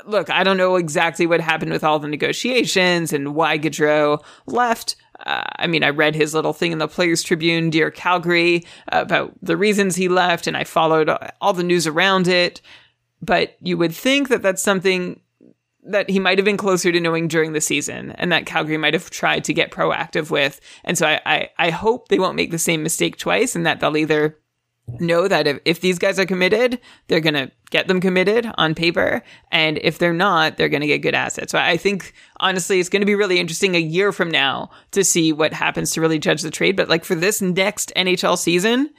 look, 0.06 0.30
I 0.30 0.44
don't 0.44 0.57
know 0.57 0.75
exactly 0.75 1.25
what 1.25 1.42
happened 1.42 1.72
with 1.72 1.84
all 1.84 2.00
the 2.00 2.07
negotiations 2.07 3.13
and 3.13 3.36
why 3.36 3.57
Gaudreau 3.57 4.24
left. 4.45 4.95
Uh, 5.25 5.44
I 5.57 5.68
mean, 5.68 5.84
I 5.84 5.90
read 5.90 6.16
his 6.16 6.34
little 6.34 6.54
thing 6.54 6.72
in 6.72 6.80
the 6.80 6.88
Players 6.88 7.24
Tribune, 7.24 7.69
Dear 7.69 7.92
Calgary, 7.92 8.66
uh, 8.92 9.01
about 9.01 9.34
the 9.42 9.56
reasons 9.56 9.95
he 9.95 10.10
left, 10.10 10.48
and 10.48 10.57
I 10.57 10.63
followed 10.63 11.10
all 11.40 11.54
the 11.54 11.63
news 11.63 11.88
around 11.88 12.28
it. 12.28 12.62
But 13.22 13.56
you 13.62 13.78
would 13.78 13.95
think 13.95 14.28
that 14.30 14.42
that's 14.42 14.63
something 14.63 15.22
that 15.86 16.10
he 16.10 16.19
might 16.19 16.38
have 16.38 16.46
been 16.46 16.57
closer 16.57 16.92
to 16.92 17.00
knowing 17.00 17.28
during 17.28 17.54
the 17.54 17.62
season 17.62 18.12
and 18.13 18.31
that 18.31 18.46
Calgary 18.46 18.78
might 18.78 18.94
have 18.94 19.10
tried 19.10 19.44
to 19.46 19.54
get 19.54 19.72
proactive 19.72 20.30
with. 20.30 20.60
And 20.84 20.98
so 20.98 21.07
I, 21.07 21.22
I, 21.25 21.50
I 21.57 21.69
hope 21.72 22.07
they 22.07 22.19
won't 22.19 22.36
make 22.36 22.51
the 22.51 22.60
same 22.60 22.84
mistake 22.84 23.18
twice 23.18 23.56
and 23.56 23.66
that 23.66 23.80
they'll 23.80 23.98
either 23.98 24.38
know 25.00 25.28
that 25.28 25.48
if, 25.48 25.60
if 25.66 25.82
these 25.82 26.00
guys 26.00 26.20
are 26.20 26.26
committed, 26.26 26.80
they're 27.08 27.20
going 27.20 27.34
to 27.34 27.52
get 27.72 27.88
them 27.88 28.02
committed 28.02 28.50
on 28.58 28.76
paper. 28.76 29.24
And 29.52 29.80
if 29.82 29.98
they're 29.98 30.14
not, 30.14 30.58
they're 30.58 30.70
going 30.70 30.82
to 30.82 30.88
get 30.88 31.00
good 31.00 31.16
assets. 31.16 31.52
So 31.52 31.60
I 31.60 31.78
think 31.78 32.14
honestly, 32.40 32.80
it's 32.80 32.90
going 32.90 33.02
to 33.02 33.08
be 33.08 33.16
really 33.16 33.40
interesting 33.40 33.76
a 33.76 33.80
year 33.80 34.12
from 34.12 34.30
now 34.30 34.70
to 34.92 35.04
see 35.04 35.32
what 35.32 35.54
happens 35.54 35.92
to 35.92 36.02
really 36.02 36.20
judge 36.20 36.42
the 36.42 36.52
trade. 36.52 36.76
But 36.76 36.90
like 36.90 37.06
for 37.06 37.16
this 37.16 37.42
next 37.42 37.92
NHL 37.96 38.38
season, 38.38 38.90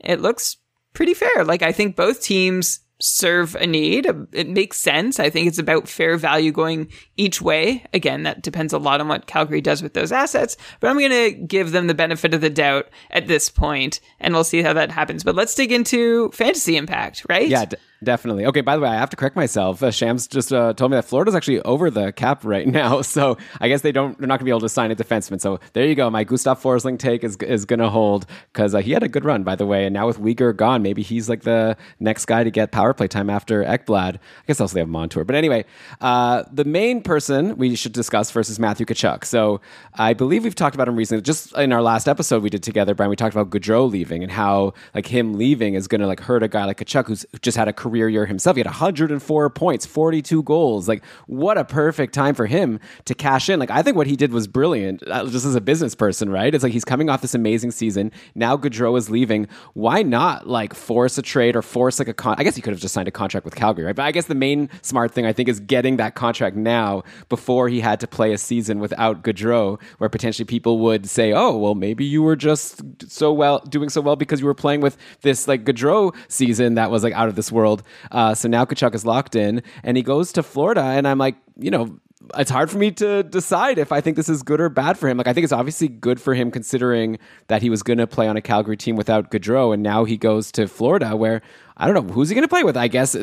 it 0.00 0.20
looks 0.20 0.56
pretty 0.92 1.14
fair. 1.14 1.44
Like 1.44 1.62
I 1.62 1.72
think 1.72 1.96
both 1.96 2.22
teams 2.22 2.80
serve 3.00 3.54
a 3.54 3.66
need. 3.66 4.06
It 4.32 4.48
makes 4.48 4.76
sense. 4.76 5.20
I 5.20 5.30
think 5.30 5.46
it's 5.46 5.58
about 5.58 5.88
fair 5.88 6.16
value 6.16 6.50
going 6.50 6.90
each 7.16 7.40
way. 7.40 7.84
Again, 7.94 8.24
that 8.24 8.42
depends 8.42 8.72
a 8.72 8.78
lot 8.78 9.00
on 9.00 9.08
what 9.08 9.26
Calgary 9.26 9.60
does 9.60 9.82
with 9.82 9.94
those 9.94 10.10
assets, 10.10 10.56
but 10.80 10.90
I'm 10.90 10.98
going 10.98 11.10
to 11.10 11.30
give 11.30 11.72
them 11.72 11.86
the 11.86 11.94
benefit 11.94 12.34
of 12.34 12.40
the 12.40 12.50
doubt 12.50 12.88
at 13.10 13.28
this 13.28 13.50
point, 13.50 14.00
and 14.18 14.34
we'll 14.34 14.44
see 14.44 14.62
how 14.62 14.72
that 14.72 14.90
happens. 14.90 15.22
But 15.22 15.36
let's 15.36 15.54
dig 15.54 15.70
into 15.70 16.30
fantasy 16.30 16.76
impact, 16.76 17.24
right? 17.28 17.48
Yeah. 17.48 17.66
Definitely. 18.02 18.46
Okay. 18.46 18.60
By 18.60 18.76
the 18.76 18.82
way, 18.82 18.88
I 18.88 18.94
have 18.94 19.10
to 19.10 19.16
correct 19.16 19.34
myself. 19.34 19.82
Uh, 19.82 19.90
Shams 19.90 20.28
just 20.28 20.52
uh, 20.52 20.72
told 20.72 20.92
me 20.92 20.96
that 20.96 21.04
Florida's 21.04 21.34
actually 21.34 21.60
over 21.62 21.90
the 21.90 22.12
cap 22.12 22.44
right 22.44 22.66
now, 22.78 23.02
so 23.02 23.36
I 23.60 23.68
guess 23.68 23.80
they 23.80 23.90
don't. 23.90 24.16
They're 24.18 24.28
not 24.28 24.34
going 24.34 24.40
to 24.40 24.44
be 24.44 24.50
able 24.50 24.60
to 24.60 24.68
sign 24.68 24.92
a 24.92 24.96
defenseman. 24.96 25.40
So 25.40 25.58
there 25.72 25.84
you 25.84 25.96
go. 25.96 26.08
My 26.08 26.22
Gustav 26.22 26.62
Forsling 26.62 26.98
take 26.98 27.24
is 27.24 27.36
is 27.38 27.64
going 27.64 27.80
to 27.80 27.88
hold 27.88 28.26
because 28.52 28.72
uh, 28.74 28.78
he 28.78 28.92
had 28.92 29.02
a 29.02 29.08
good 29.08 29.24
run, 29.24 29.42
by 29.42 29.56
the 29.56 29.66
way. 29.66 29.84
And 29.84 29.92
now 29.92 30.06
with 30.06 30.20
Weegar 30.20 30.54
gone, 30.54 30.80
maybe 30.80 31.02
he's 31.02 31.28
like 31.28 31.42
the 31.42 31.76
next 31.98 32.26
guy 32.26 32.44
to 32.44 32.50
get 32.52 32.70
power 32.70 32.94
play 32.94 33.08
time 33.08 33.28
after 33.28 33.64
Ekblad. 33.64 34.14
I 34.14 34.18
guess 34.46 34.60
also 34.60 34.74
they 34.74 34.80
have 34.80 34.88
Montour. 34.88 35.24
But 35.24 35.34
anyway, 35.34 35.64
uh, 36.00 36.44
the 36.52 36.64
main 36.64 37.02
person 37.02 37.56
we 37.56 37.74
should 37.74 37.92
discuss 37.92 38.30
first 38.30 38.48
is 38.48 38.60
Matthew 38.60 38.86
Tkachuk. 38.86 39.24
So 39.24 39.60
I 39.94 40.14
believe 40.14 40.44
we've 40.44 40.54
talked 40.54 40.76
about 40.76 40.86
him 40.86 40.94
recently. 40.94 41.22
Just 41.22 41.52
in 41.54 41.72
our 41.72 41.82
last 41.82 42.06
episode 42.06 42.44
we 42.44 42.50
did 42.50 42.62
together, 42.62 42.94
Brian, 42.94 43.10
we 43.10 43.16
talked 43.16 43.34
about 43.34 43.50
Gaudreau 43.50 43.90
leaving 43.90 44.22
and 44.22 44.30
how 44.30 44.74
like 44.94 45.06
him 45.06 45.36
leaving 45.36 45.74
is 45.74 45.88
going 45.88 46.00
to 46.00 46.06
like 46.06 46.20
hurt 46.20 46.44
a 46.44 46.48
guy 46.48 46.64
like 46.64 46.78
Tkachuk 46.78 47.08
who's 47.08 47.26
just 47.42 47.56
had 47.56 47.66
a 47.66 47.72
career 47.72 47.87
year 47.96 48.26
himself. 48.26 48.56
He 48.56 48.60
had 48.60 48.66
104 48.66 49.50
points, 49.50 49.86
42 49.86 50.42
goals. 50.42 50.88
Like, 50.88 51.02
what 51.26 51.58
a 51.58 51.64
perfect 51.64 52.14
time 52.14 52.34
for 52.34 52.46
him 52.46 52.80
to 53.06 53.14
cash 53.14 53.48
in. 53.48 53.58
Like, 53.58 53.70
I 53.70 53.82
think 53.82 53.96
what 53.96 54.06
he 54.06 54.16
did 54.16 54.32
was 54.32 54.46
brilliant, 54.46 55.02
uh, 55.08 55.26
just 55.26 55.46
as 55.46 55.54
a 55.54 55.60
business 55.60 55.94
person, 55.94 56.30
right? 56.30 56.54
It's 56.54 56.62
like 56.64 56.72
he's 56.72 56.84
coming 56.84 57.08
off 57.08 57.22
this 57.22 57.34
amazing 57.34 57.70
season. 57.70 58.12
Now 58.34 58.56
Gaudreau 58.56 58.96
is 58.98 59.10
leaving. 59.10 59.48
Why 59.74 60.02
not 60.02 60.46
like 60.46 60.74
force 60.74 61.18
a 61.18 61.22
trade 61.22 61.56
or 61.56 61.62
force 61.62 61.98
like 61.98 62.08
a 62.08 62.14
con? 62.14 62.36
I 62.38 62.44
guess 62.44 62.56
he 62.56 62.62
could 62.62 62.72
have 62.72 62.80
just 62.80 62.94
signed 62.94 63.08
a 63.08 63.12
contract 63.12 63.44
with 63.44 63.54
Calgary, 63.54 63.84
right? 63.84 63.96
But 63.96 64.04
I 64.04 64.12
guess 64.12 64.26
the 64.26 64.34
main 64.34 64.68
smart 64.82 65.12
thing 65.12 65.26
I 65.26 65.32
think 65.32 65.48
is 65.48 65.60
getting 65.60 65.96
that 65.96 66.14
contract 66.14 66.56
now 66.56 67.02
before 67.28 67.68
he 67.68 67.80
had 67.80 68.00
to 68.00 68.06
play 68.06 68.32
a 68.32 68.38
season 68.38 68.80
without 68.80 69.22
Gaudreau, 69.22 69.80
where 69.98 70.10
potentially 70.10 70.44
people 70.44 70.78
would 70.80 71.08
say, 71.08 71.32
"Oh, 71.32 71.56
well, 71.56 71.74
maybe 71.74 72.04
you 72.04 72.22
were 72.22 72.36
just 72.36 72.82
so 73.10 73.32
well 73.32 73.60
doing 73.60 73.88
so 73.88 74.00
well 74.00 74.16
because 74.16 74.40
you 74.40 74.46
were 74.46 74.54
playing 74.54 74.80
with 74.80 74.96
this 75.22 75.48
like 75.48 75.64
Gaudreau 75.64 76.14
season 76.28 76.74
that 76.74 76.90
was 76.90 77.02
like 77.02 77.14
out 77.14 77.28
of 77.28 77.36
this 77.36 77.52
world." 77.52 77.77
Uh, 78.10 78.34
so 78.34 78.48
now 78.48 78.64
Tkachuk 78.64 78.94
is 78.94 79.04
locked 79.04 79.36
in, 79.36 79.62
and 79.82 79.96
he 79.96 80.02
goes 80.02 80.32
to 80.32 80.42
Florida, 80.42 80.82
and 80.82 81.06
I'm 81.06 81.18
like, 81.18 81.36
you 81.56 81.70
know, 81.70 81.98
it's 82.36 82.50
hard 82.50 82.70
for 82.70 82.78
me 82.78 82.90
to 82.90 83.22
decide 83.22 83.78
if 83.78 83.92
I 83.92 84.00
think 84.00 84.16
this 84.16 84.28
is 84.28 84.42
good 84.42 84.60
or 84.60 84.68
bad 84.68 84.98
for 84.98 85.08
him. 85.08 85.16
Like 85.16 85.28
I 85.28 85.32
think 85.32 85.44
it's 85.44 85.52
obviously 85.52 85.88
good 85.88 86.20
for 86.20 86.34
him 86.34 86.50
considering 86.50 87.18
that 87.46 87.62
he 87.62 87.70
was 87.70 87.82
going 87.82 87.98
to 87.98 88.06
play 88.06 88.28
on 88.28 88.36
a 88.36 88.42
Calgary 88.42 88.76
team 88.76 88.96
without 88.96 89.30
Gaudreau, 89.30 89.72
and 89.72 89.82
now 89.82 90.04
he 90.04 90.16
goes 90.16 90.52
to 90.52 90.66
Florida, 90.68 91.16
where 91.16 91.42
I 91.78 91.86
don't 91.86 91.94
know 91.94 92.12
who's 92.12 92.28
he 92.28 92.34
going 92.34 92.42
to 92.42 92.48
play 92.48 92.64
with. 92.64 92.76
I 92.76 92.88
guess 92.88 93.16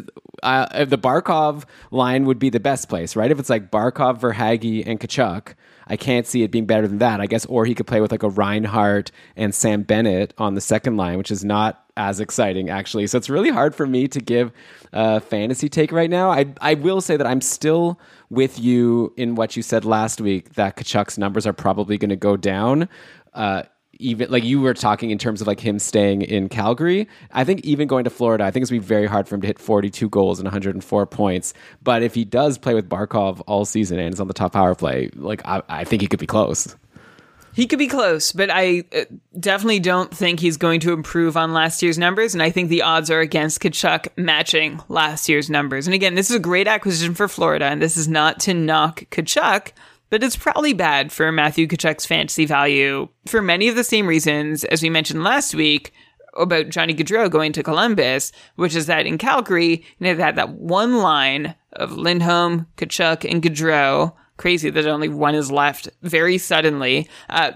uh, 0.44 0.86
the 0.86 0.98
Barkov 0.98 1.66
line 1.92 2.26
would 2.26 2.40
be 2.40 2.50
the 2.50 2.60
best 2.60 2.88
place, 2.88 3.16
right? 3.16 3.30
If 3.30 3.40
it's 3.40 3.50
like 3.50 3.70
Barkov, 3.70 4.20
Verhaeghe, 4.20 4.84
and 4.86 5.00
Tkachuk, 5.00 5.54
I 5.88 5.98
can't 5.98 6.26
see 6.26 6.44
it 6.44 6.52
being 6.52 6.66
better 6.66 6.88
than 6.88 7.00
that. 7.00 7.20
I 7.22 7.28
guess, 7.28 7.46
or 7.46 7.66
he 7.66 7.76
could 7.76 7.88
play 7.88 8.02
with 8.02 8.12
like 8.12 8.24
a 8.24 8.30
Reinhart 8.30 9.12
and 9.36 9.54
Sam 9.54 9.84
Bennett 9.84 10.34
on 10.38 10.56
the 10.56 10.62
second 10.62 10.98
line, 10.98 11.18
which 11.18 11.32
is 11.32 11.44
not 11.44 11.86
as 11.98 12.20
exciting 12.20 12.70
actually. 12.70 13.08
So 13.08 13.18
it's 13.18 13.30
really 13.30 13.50
hard 13.50 13.74
for 13.74 13.88
me 13.88 14.08
to 14.10 14.20
give 14.20 14.52
a 14.92 15.22
fantasy 15.22 15.70
take 15.70 15.92
right 15.92 16.10
now. 16.10 16.30
I 16.32 16.46
I 16.60 16.74
will 16.74 17.02
say 17.02 17.18
that 17.18 17.28
I'm 17.28 17.42
still 17.42 18.00
with 18.30 18.60
you 18.60 19.14
in 19.18 19.36
what 19.36 19.56
you 19.56 19.62
said 19.64 19.86
last 19.86 20.20
week 20.20 20.56
that 20.56 20.76
Tkachuk's 20.76 21.18
numbers 21.18 21.46
are 21.46 21.54
probably 21.54 21.98
going 21.98 22.10
to 22.10 22.16
go 22.16 22.36
down. 22.36 22.90
Uh, 23.34 23.64
even 24.00 24.30
like 24.30 24.44
you 24.44 24.62
were 24.62 24.74
talking 24.74 25.12
in 25.12 25.18
terms 25.18 25.42
of 25.42 25.48
like 25.48 25.60
him 25.60 25.80
staying 25.80 26.22
in 26.22 26.50
Calgary. 26.50 27.08
I 27.32 27.44
think 27.44 27.62
even 27.62 27.88
going 27.88 28.04
to 28.04 28.10
Florida, 28.10 28.44
I 28.44 28.52
think 28.52 28.64
it's 28.64 28.72
gonna 28.72 28.82
be 28.82 28.88
very 28.88 29.08
hard 29.08 29.28
for 29.28 29.36
him 29.36 29.42
to 29.42 29.48
hit 29.48 29.60
42 29.60 30.10
goals 30.10 30.40
and 30.40 30.46
104 30.46 31.06
points. 31.08 31.54
But 31.84 32.04
if 32.04 32.14
he 32.14 32.26
does 32.26 32.58
play 32.58 32.74
with 32.74 32.90
Barkov 32.90 33.42
all 33.48 33.66
season 33.66 34.00
and 34.00 34.14
is 34.14 34.20
on 34.20 34.28
the 34.28 34.34
top 34.34 34.54
power 34.54 34.76
play, 34.76 35.10
like 35.16 35.42
I, 35.46 35.62
I 35.70 35.84
think 35.84 36.02
he 36.02 36.08
could 36.08 36.20
be 36.20 36.28
close. 36.28 36.76
He 37.56 37.68
could 37.68 37.80
be 37.80 37.88
close, 37.88 38.34
but 38.34 38.50
I 38.52 38.84
uh, 38.94 39.06
definitely 39.40 39.80
don't 39.80 40.14
think 40.14 40.42
he's 40.42 40.58
going 40.58 40.82
to 40.82 40.92
improve 40.92 41.38
on 41.38 41.54
last 41.54 41.82
year's 41.82 41.98
numbers. 41.98 42.34
And 42.34 42.44
I 42.44 42.50
think 42.50 42.68
the 42.68 42.82
odds 42.82 43.10
are 43.10 43.22
against 43.22 43.62
Tkachuk 43.62 44.10
matching 44.18 44.82
last 44.90 45.30
year's 45.30 45.50
numbers. 45.50 45.88
And 45.88 45.94
again, 45.94 46.16
this 46.16 46.30
is 46.30 46.36
a 46.36 46.40
great 46.40 46.68
acquisition 46.68 47.16
for 47.16 47.30
Florida, 47.30 47.66
and 47.66 47.82
this 47.82 47.96
is 47.96 48.10
not 48.10 48.42
to 48.42 48.54
knock 48.54 49.06
Tkachuk 49.10 49.72
but 50.10 50.24
it's 50.24 50.36
probably 50.36 50.74
bad 50.74 51.12
for 51.12 51.32
Matthew 51.32 51.68
Tkachuk's 51.68 52.06
fantasy 52.06 52.46
value 52.46 53.10
for 53.28 53.42
many 53.42 53.68
of 53.68 53.76
the 53.76 53.84
same 53.84 54.08
reasons 54.08 54.64
as 54.66 54.82
we 54.82 54.90
mentioned 54.90 55.24
last 55.24 55.56
week 55.56 55.94
about 56.36 56.70
Johnny 56.70 56.94
Gaudreau 56.94 57.30
going 57.30 57.52
to 57.54 57.64
Columbus, 57.64 58.32
which 58.56 58.76
is 58.76 58.88
that 58.88 59.06
in 59.06 59.18
Calgary, 59.18 59.72
you 59.76 59.84
know, 60.00 60.14
they 60.14 60.24
had 60.24 60.36
that 60.36 60.56
one 60.56 60.98
line 60.98 61.56
of 61.74 61.94
Lindholm, 61.94 62.68
Tkachuk, 62.78 63.30
and 63.30 63.42
Gaudreau. 63.42 64.14
Crazy 64.38 64.70
that 64.70 64.86
only 64.86 65.08
one 65.08 65.34
is 65.34 65.50
left 65.50 65.88
very 66.02 66.38
suddenly. 66.38 67.10
Uh, 67.30 67.54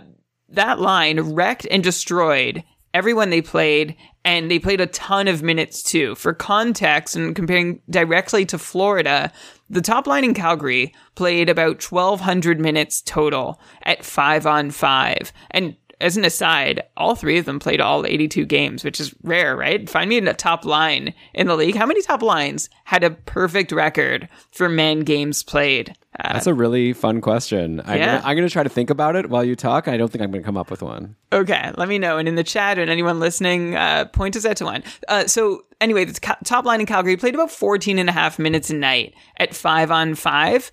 that 0.47 0.79
line 0.79 1.19
wrecked 1.19 1.67
and 1.69 1.83
destroyed 1.83 2.63
everyone 2.93 3.29
they 3.29 3.41
played, 3.41 3.95
and 4.23 4.49
they 4.49 4.59
played 4.59 4.81
a 4.81 4.87
ton 4.87 5.27
of 5.27 5.43
minutes 5.43 5.83
too. 5.83 6.15
For 6.15 6.33
context, 6.33 7.15
and 7.15 7.35
comparing 7.35 7.81
directly 7.89 8.45
to 8.47 8.57
Florida, 8.57 9.31
the 9.69 9.81
top 9.81 10.07
line 10.07 10.23
in 10.23 10.33
Calgary 10.33 10.93
played 11.15 11.49
about 11.49 11.83
1,200 11.83 12.59
minutes 12.59 13.01
total 13.01 13.59
at 13.83 14.03
five 14.03 14.45
on 14.45 14.71
five. 14.71 15.31
And 15.51 15.75
as 16.01 16.15
an 16.17 16.25
aside, 16.25 16.83
all 16.95 17.15
three 17.15 17.37
of 17.37 17.45
them 17.45 17.59
played 17.59 17.81
all 17.81 18.05
82 18.05 18.45
games, 18.45 18.83
which 18.83 18.99
is 18.99 19.13
rare, 19.23 19.55
right? 19.55 19.89
Find 19.89 20.09
me 20.09 20.17
in 20.17 20.27
a 20.27 20.33
top 20.33 20.63
line 20.65 21.13
in 21.33 21.47
the 21.47 21.55
league. 21.55 21.75
How 21.75 21.85
many 21.85 22.01
top 22.01 22.21
lines 22.21 22.69
had 22.85 23.03
a 23.03 23.11
perfect 23.11 23.71
record 23.71 24.29
for 24.51 24.69
men 24.69 25.01
games 25.01 25.43
played? 25.43 25.95
Uh, 26.19 26.33
That's 26.33 26.47
a 26.47 26.53
really 26.53 26.93
fun 26.93 27.21
question. 27.21 27.81
I'm, 27.85 27.97
yeah. 27.97 28.21
I'm 28.23 28.35
gonna 28.35 28.49
try 28.49 28.63
to 28.63 28.69
think 28.69 28.89
about 28.89 29.15
it 29.15 29.29
while 29.29 29.43
you 29.43 29.55
talk. 29.55 29.87
I 29.87 29.97
don't 29.97 30.11
think 30.11 30.21
I'm 30.21 30.31
gonna 30.31 30.43
come 30.43 30.57
up 30.57 30.71
with 30.71 30.81
one. 30.81 31.15
Okay, 31.31 31.71
let 31.77 31.87
me 31.87 31.99
know. 31.99 32.17
And 32.17 32.27
in 32.27 32.35
the 32.35 32.43
chat 32.43 32.77
and 32.77 32.89
anyone 32.89 33.19
listening, 33.19 33.75
uh, 33.75 34.05
point 34.05 34.35
us 34.35 34.45
out 34.45 34.57
to 34.57 34.65
one. 34.65 34.83
Uh, 35.07 35.27
so 35.27 35.65
anyway, 35.79 36.05
the 36.05 36.13
top 36.43 36.65
line 36.65 36.79
in 36.79 36.85
Calgary 36.85 37.15
played 37.15 37.35
about 37.35 37.51
14 37.51 37.99
and 37.99 38.09
a 38.09 38.11
half 38.11 38.39
minutes 38.39 38.69
a 38.69 38.75
night 38.75 39.13
at 39.37 39.53
five 39.53 39.91
on 39.91 40.15
five. 40.15 40.71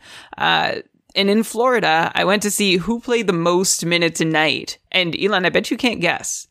And 1.17 1.31
in 1.31 1.43
Florida, 1.43 2.13
I 2.15 2.25
went 2.25 2.43
to 2.43 2.51
see 2.51 2.77
who 2.77 3.01
played 3.01 3.27
the 3.27 3.33
most 3.33 3.85
minutes 3.85 4.21
a 4.21 4.27
night. 4.27 4.79
And 4.93 5.17
Elon, 5.19 5.47
I 5.47 5.49
bet 5.49 5.71
you 5.71 5.79
can't 5.79 6.01
guess. 6.01 6.47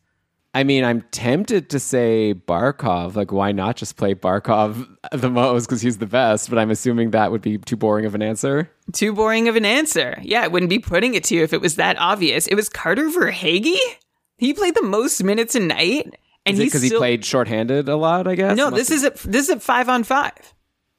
I 0.56 0.64
mean, 0.64 0.84
I'm 0.84 1.02
tempted 1.12 1.70
to 1.70 1.78
say 1.78 2.34
Barkov. 2.34 3.14
Like, 3.14 3.30
why 3.30 3.52
not 3.52 3.76
just 3.76 3.96
play 3.96 4.14
Barkov 4.14 4.88
the 5.12 5.30
most 5.30 5.66
because 5.66 5.82
he's 5.82 5.98
the 5.98 6.06
best? 6.06 6.50
But 6.50 6.58
I'm 6.58 6.70
assuming 6.70 7.12
that 7.12 7.30
would 7.30 7.42
be 7.42 7.58
too 7.58 7.76
boring 7.76 8.06
of 8.06 8.14
an 8.14 8.22
answer. 8.22 8.70
Too 8.92 9.12
boring 9.12 9.48
of 9.48 9.54
an 9.54 9.64
answer. 9.66 10.18
Yeah, 10.22 10.42
I 10.42 10.48
wouldn't 10.48 10.70
be 10.70 10.78
putting 10.78 11.14
it 11.14 11.24
to 11.24 11.36
you 11.36 11.44
if 11.44 11.52
it 11.52 11.60
was 11.60 11.76
that 11.76 11.96
obvious. 11.98 12.46
It 12.48 12.54
was 12.54 12.68
Carter 12.68 13.08
Verhaeghe. 13.08 13.76
He 14.38 14.52
played 14.52 14.74
the 14.74 14.82
most 14.82 15.22
minutes 15.22 15.54
a 15.54 15.60
night, 15.60 16.18
and 16.44 16.56
because 16.56 16.82
he 16.82 16.90
played 16.90 17.24
shorthanded 17.24 17.88
a 17.88 17.96
lot. 17.96 18.26
I 18.26 18.34
guess. 18.34 18.56
No, 18.56 18.70
this 18.70 18.90
is 18.90 19.04
at 19.04 19.16
this 19.16 19.48
is 19.48 19.50
at 19.50 19.62
five 19.62 19.88
on 19.88 20.04
five. 20.04 20.54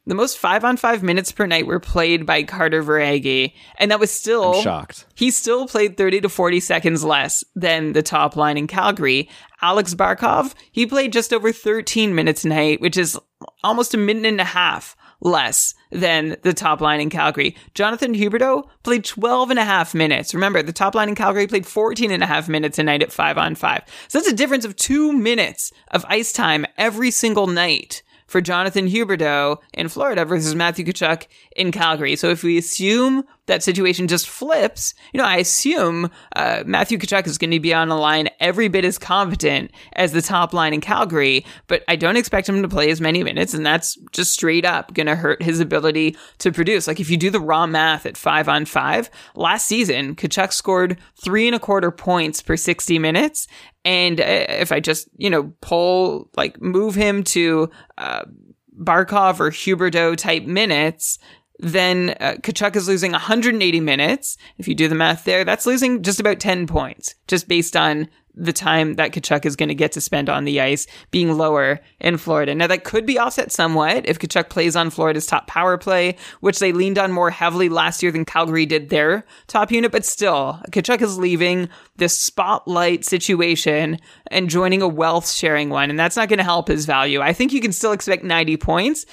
The 0.08 0.16
most 0.16 0.38
five 0.38 0.64
on 0.64 0.78
five 0.78 1.04
minutes 1.04 1.34
per 1.34 1.46
night 1.46 1.68
were 1.68 1.82
played 1.82 2.26
by 2.26 2.44
Carter 2.44 2.82
Verhaeghe, 2.82 3.52
and 3.78 3.92
that 3.92 4.00
was 4.00 4.10
still 4.10 4.56
I'm 4.56 4.64
shocked. 4.64 5.06
He 5.16 5.32
still 5.32 5.68
played 5.68 5.98
30 5.98 6.22
to 6.22 6.30
40 6.30 6.62
seconds 6.62 7.04
less 7.04 7.44
than 7.58 7.92
the 7.92 8.02
top 8.02 8.38
line 8.38 8.58
in 8.58 8.68
Calgary. 8.68 9.30
Alex 9.62 9.94
Barkov, 9.94 10.54
he 10.72 10.86
played 10.86 11.12
just 11.12 11.34
over 11.34 11.52
13 11.52 12.16
minutes 12.16 12.46
a 12.46 12.48
night, 12.48 12.80
which 12.80 12.96
is 12.96 13.20
almost 13.66 13.94
a 13.94 13.98
minute 13.98 14.26
and 14.26 14.40
a 14.40 14.46
half 14.46 14.96
less 15.20 15.74
than 15.92 16.38
the 16.44 16.54
top 16.54 16.80
line 16.80 17.02
in 17.02 17.10
Calgary. 17.10 17.58
Jonathan 17.74 18.14
Huberdeau 18.14 18.70
played 18.84 19.04
12 19.04 19.50
and 19.50 19.60
a 19.60 19.66
half 19.66 19.94
minutes. 19.94 20.34
Remember, 20.34 20.64
the 20.64 20.72
top 20.72 20.96
line 20.96 21.10
in 21.10 21.16
Calgary 21.16 21.48
played 21.48 21.66
14 21.66 22.12
and 22.12 22.24
a 22.24 22.28
half 22.28 22.48
minutes 22.48 22.80
a 22.80 22.84
night 22.84 23.02
at 23.02 23.12
five 23.12 23.38
on 23.38 23.56
five. 23.56 23.84
So 24.08 24.20
that's 24.20 24.32
a 24.32 24.36
difference 24.36 24.64
of 24.64 24.78
two 24.78 25.12
minutes 25.12 25.74
of 25.90 26.06
ice 26.08 26.32
time 26.32 26.66
every 26.78 27.12
single 27.12 27.48
night 27.48 28.04
for 28.28 28.42
Jonathan 28.42 28.88
Huberdeau 28.88 29.58
in 29.74 29.90
Florida 29.90 30.26
versus 30.26 30.54
Matthew 30.54 30.86
Tkachuk 30.86 31.28
in 31.56 31.72
Calgary. 31.72 32.16
So 32.16 32.30
if 32.30 32.44
we 32.44 32.58
assume 32.58 33.24
that 33.48 33.64
situation 33.64 34.08
just 34.08 34.30
flips, 34.30 34.94
you 35.12 35.18
know, 35.18 35.26
I 35.26 35.38
assume 35.38 36.12
uh, 36.36 36.64
Matthew 36.66 36.98
Tkachuk 36.98 37.28
is 37.28 37.38
going 37.38 37.52
to 37.52 37.60
be 37.60 37.74
on 37.74 37.90
a 37.90 38.00
line 38.00 38.30
every 38.40 38.68
bit 38.68 38.86
as 38.86 38.98
competent 38.98 39.72
as 39.94 40.12
the 40.12 40.22
top 40.22 40.54
line 40.54 40.74
in 40.74 40.82
Calgary, 40.82 41.46
but 41.68 41.84
I 41.88 41.96
don't 41.96 42.18
expect 42.18 42.48
him 42.48 42.62
to 42.62 42.68
play 42.68 42.90
as 42.92 43.02
many 43.02 43.24
minutes, 43.24 43.54
and 43.54 43.66
that's 43.66 43.98
just 44.12 44.34
straight 44.34 44.66
up 44.66 44.94
going 44.94 45.08
to 45.08 45.16
hurt 45.16 45.42
his 45.42 45.60
ability 45.60 46.16
to 46.40 46.52
produce. 46.52 46.88
Like 46.88 47.00
if 47.00 47.10
you 47.10 47.18
do 47.18 47.30
the 47.30 47.40
raw 47.40 47.66
math 47.66 48.06
at 48.06 48.18
five 48.18 48.48
on 48.48 48.66
five, 48.66 49.10
last 49.36 49.68
season 49.68 50.16
Tkachuk 50.16 50.54
scored 50.54 50.98
three 51.22 51.48
and 51.48 51.56
a 51.56 51.60
quarter 51.60 51.92
points 51.92 52.42
per 52.42 52.58
60 52.58 53.00
minutes, 53.00 53.48
and 53.86 54.20
uh, 54.20 54.24
if 54.50 54.72
I 54.72 54.82
just, 54.82 55.08
you 55.16 55.30
know, 55.30 55.54
pull, 55.62 56.30
like 56.36 56.62
move 56.62 56.96
him 56.96 57.24
to 57.24 57.70
uh, 57.98 58.26
Barkov 58.78 59.40
or 59.40 59.52
Huberdeau 59.52 60.18
type 60.18 60.44
minutes, 60.44 61.18
then 61.60 62.16
uh, 62.20 62.36
Tkachuk 62.42 62.76
is 62.76 62.88
losing 62.88 63.12
180 63.12 63.80
minutes. 63.80 64.38
If 64.58 64.68
you 64.68 64.76
do 64.76 64.88
the 64.88 64.96
math 64.96 65.24
there, 65.24 65.44
that's 65.44 65.66
losing 65.66 66.04
just 66.04 66.20
about 66.20 66.40
10 66.40 66.68
points, 66.68 67.16
just 67.28 67.48
based 67.48 67.76
on 67.76 68.08
the 68.38 68.54
time 68.54 68.94
that 68.96 69.12
Tkachuk 69.12 69.46
is 69.46 69.56
going 69.56 69.70
to 69.70 69.76
get 69.76 69.92
to 69.94 70.02
spend 70.02 70.30
on 70.30 70.46
the 70.46 70.62
ice 70.62 70.86
being 71.10 71.36
lower 71.36 71.80
in 72.00 72.18
Florida. 72.18 72.54
Now 72.54 72.68
that 72.68 72.84
could 72.84 73.06
be 73.06 73.18
offset 73.18 73.52
somewhat 73.52 74.08
if 74.08 74.20
Tkachuk 74.20 74.50
plays 74.50 74.76
on 74.76 74.92
Florida's 74.92 75.26
top 75.26 75.48
power 75.48 75.78
play, 75.78 76.16
which 76.40 76.60
they 76.60 76.72
leaned 76.72 77.00
on 77.00 77.12
more 77.12 77.32
heavily 77.32 77.68
last 77.68 78.04
year 78.04 78.12
than 78.12 78.26
Calgary 78.26 78.66
did 78.66 78.90
their 78.90 79.26
top 79.48 79.72
unit, 79.72 79.92
but 79.92 80.06
still, 80.06 80.62
Tkachuk 80.70 81.02
is 81.02 81.18
leaving 81.18 81.70
this 81.96 82.18
spotlight 82.18 83.04
situation 83.04 83.98
and 84.30 84.50
joining 84.50 84.82
a 84.82 84.88
wealth 84.88 85.30
sharing 85.30 85.70
one, 85.70 85.90
and 85.90 86.00
that's 86.00 86.16
not 86.16 86.30
going 86.30 86.38
to 86.38 86.44
help 86.44 86.68
his 86.68 86.86
value. 86.86 87.22
I 87.22 87.34
think 87.34 87.52
you 87.52 87.62
can 87.62 87.72
still 87.72 87.92
expect 87.92 88.24
90 88.24 88.58
points. 88.58 89.06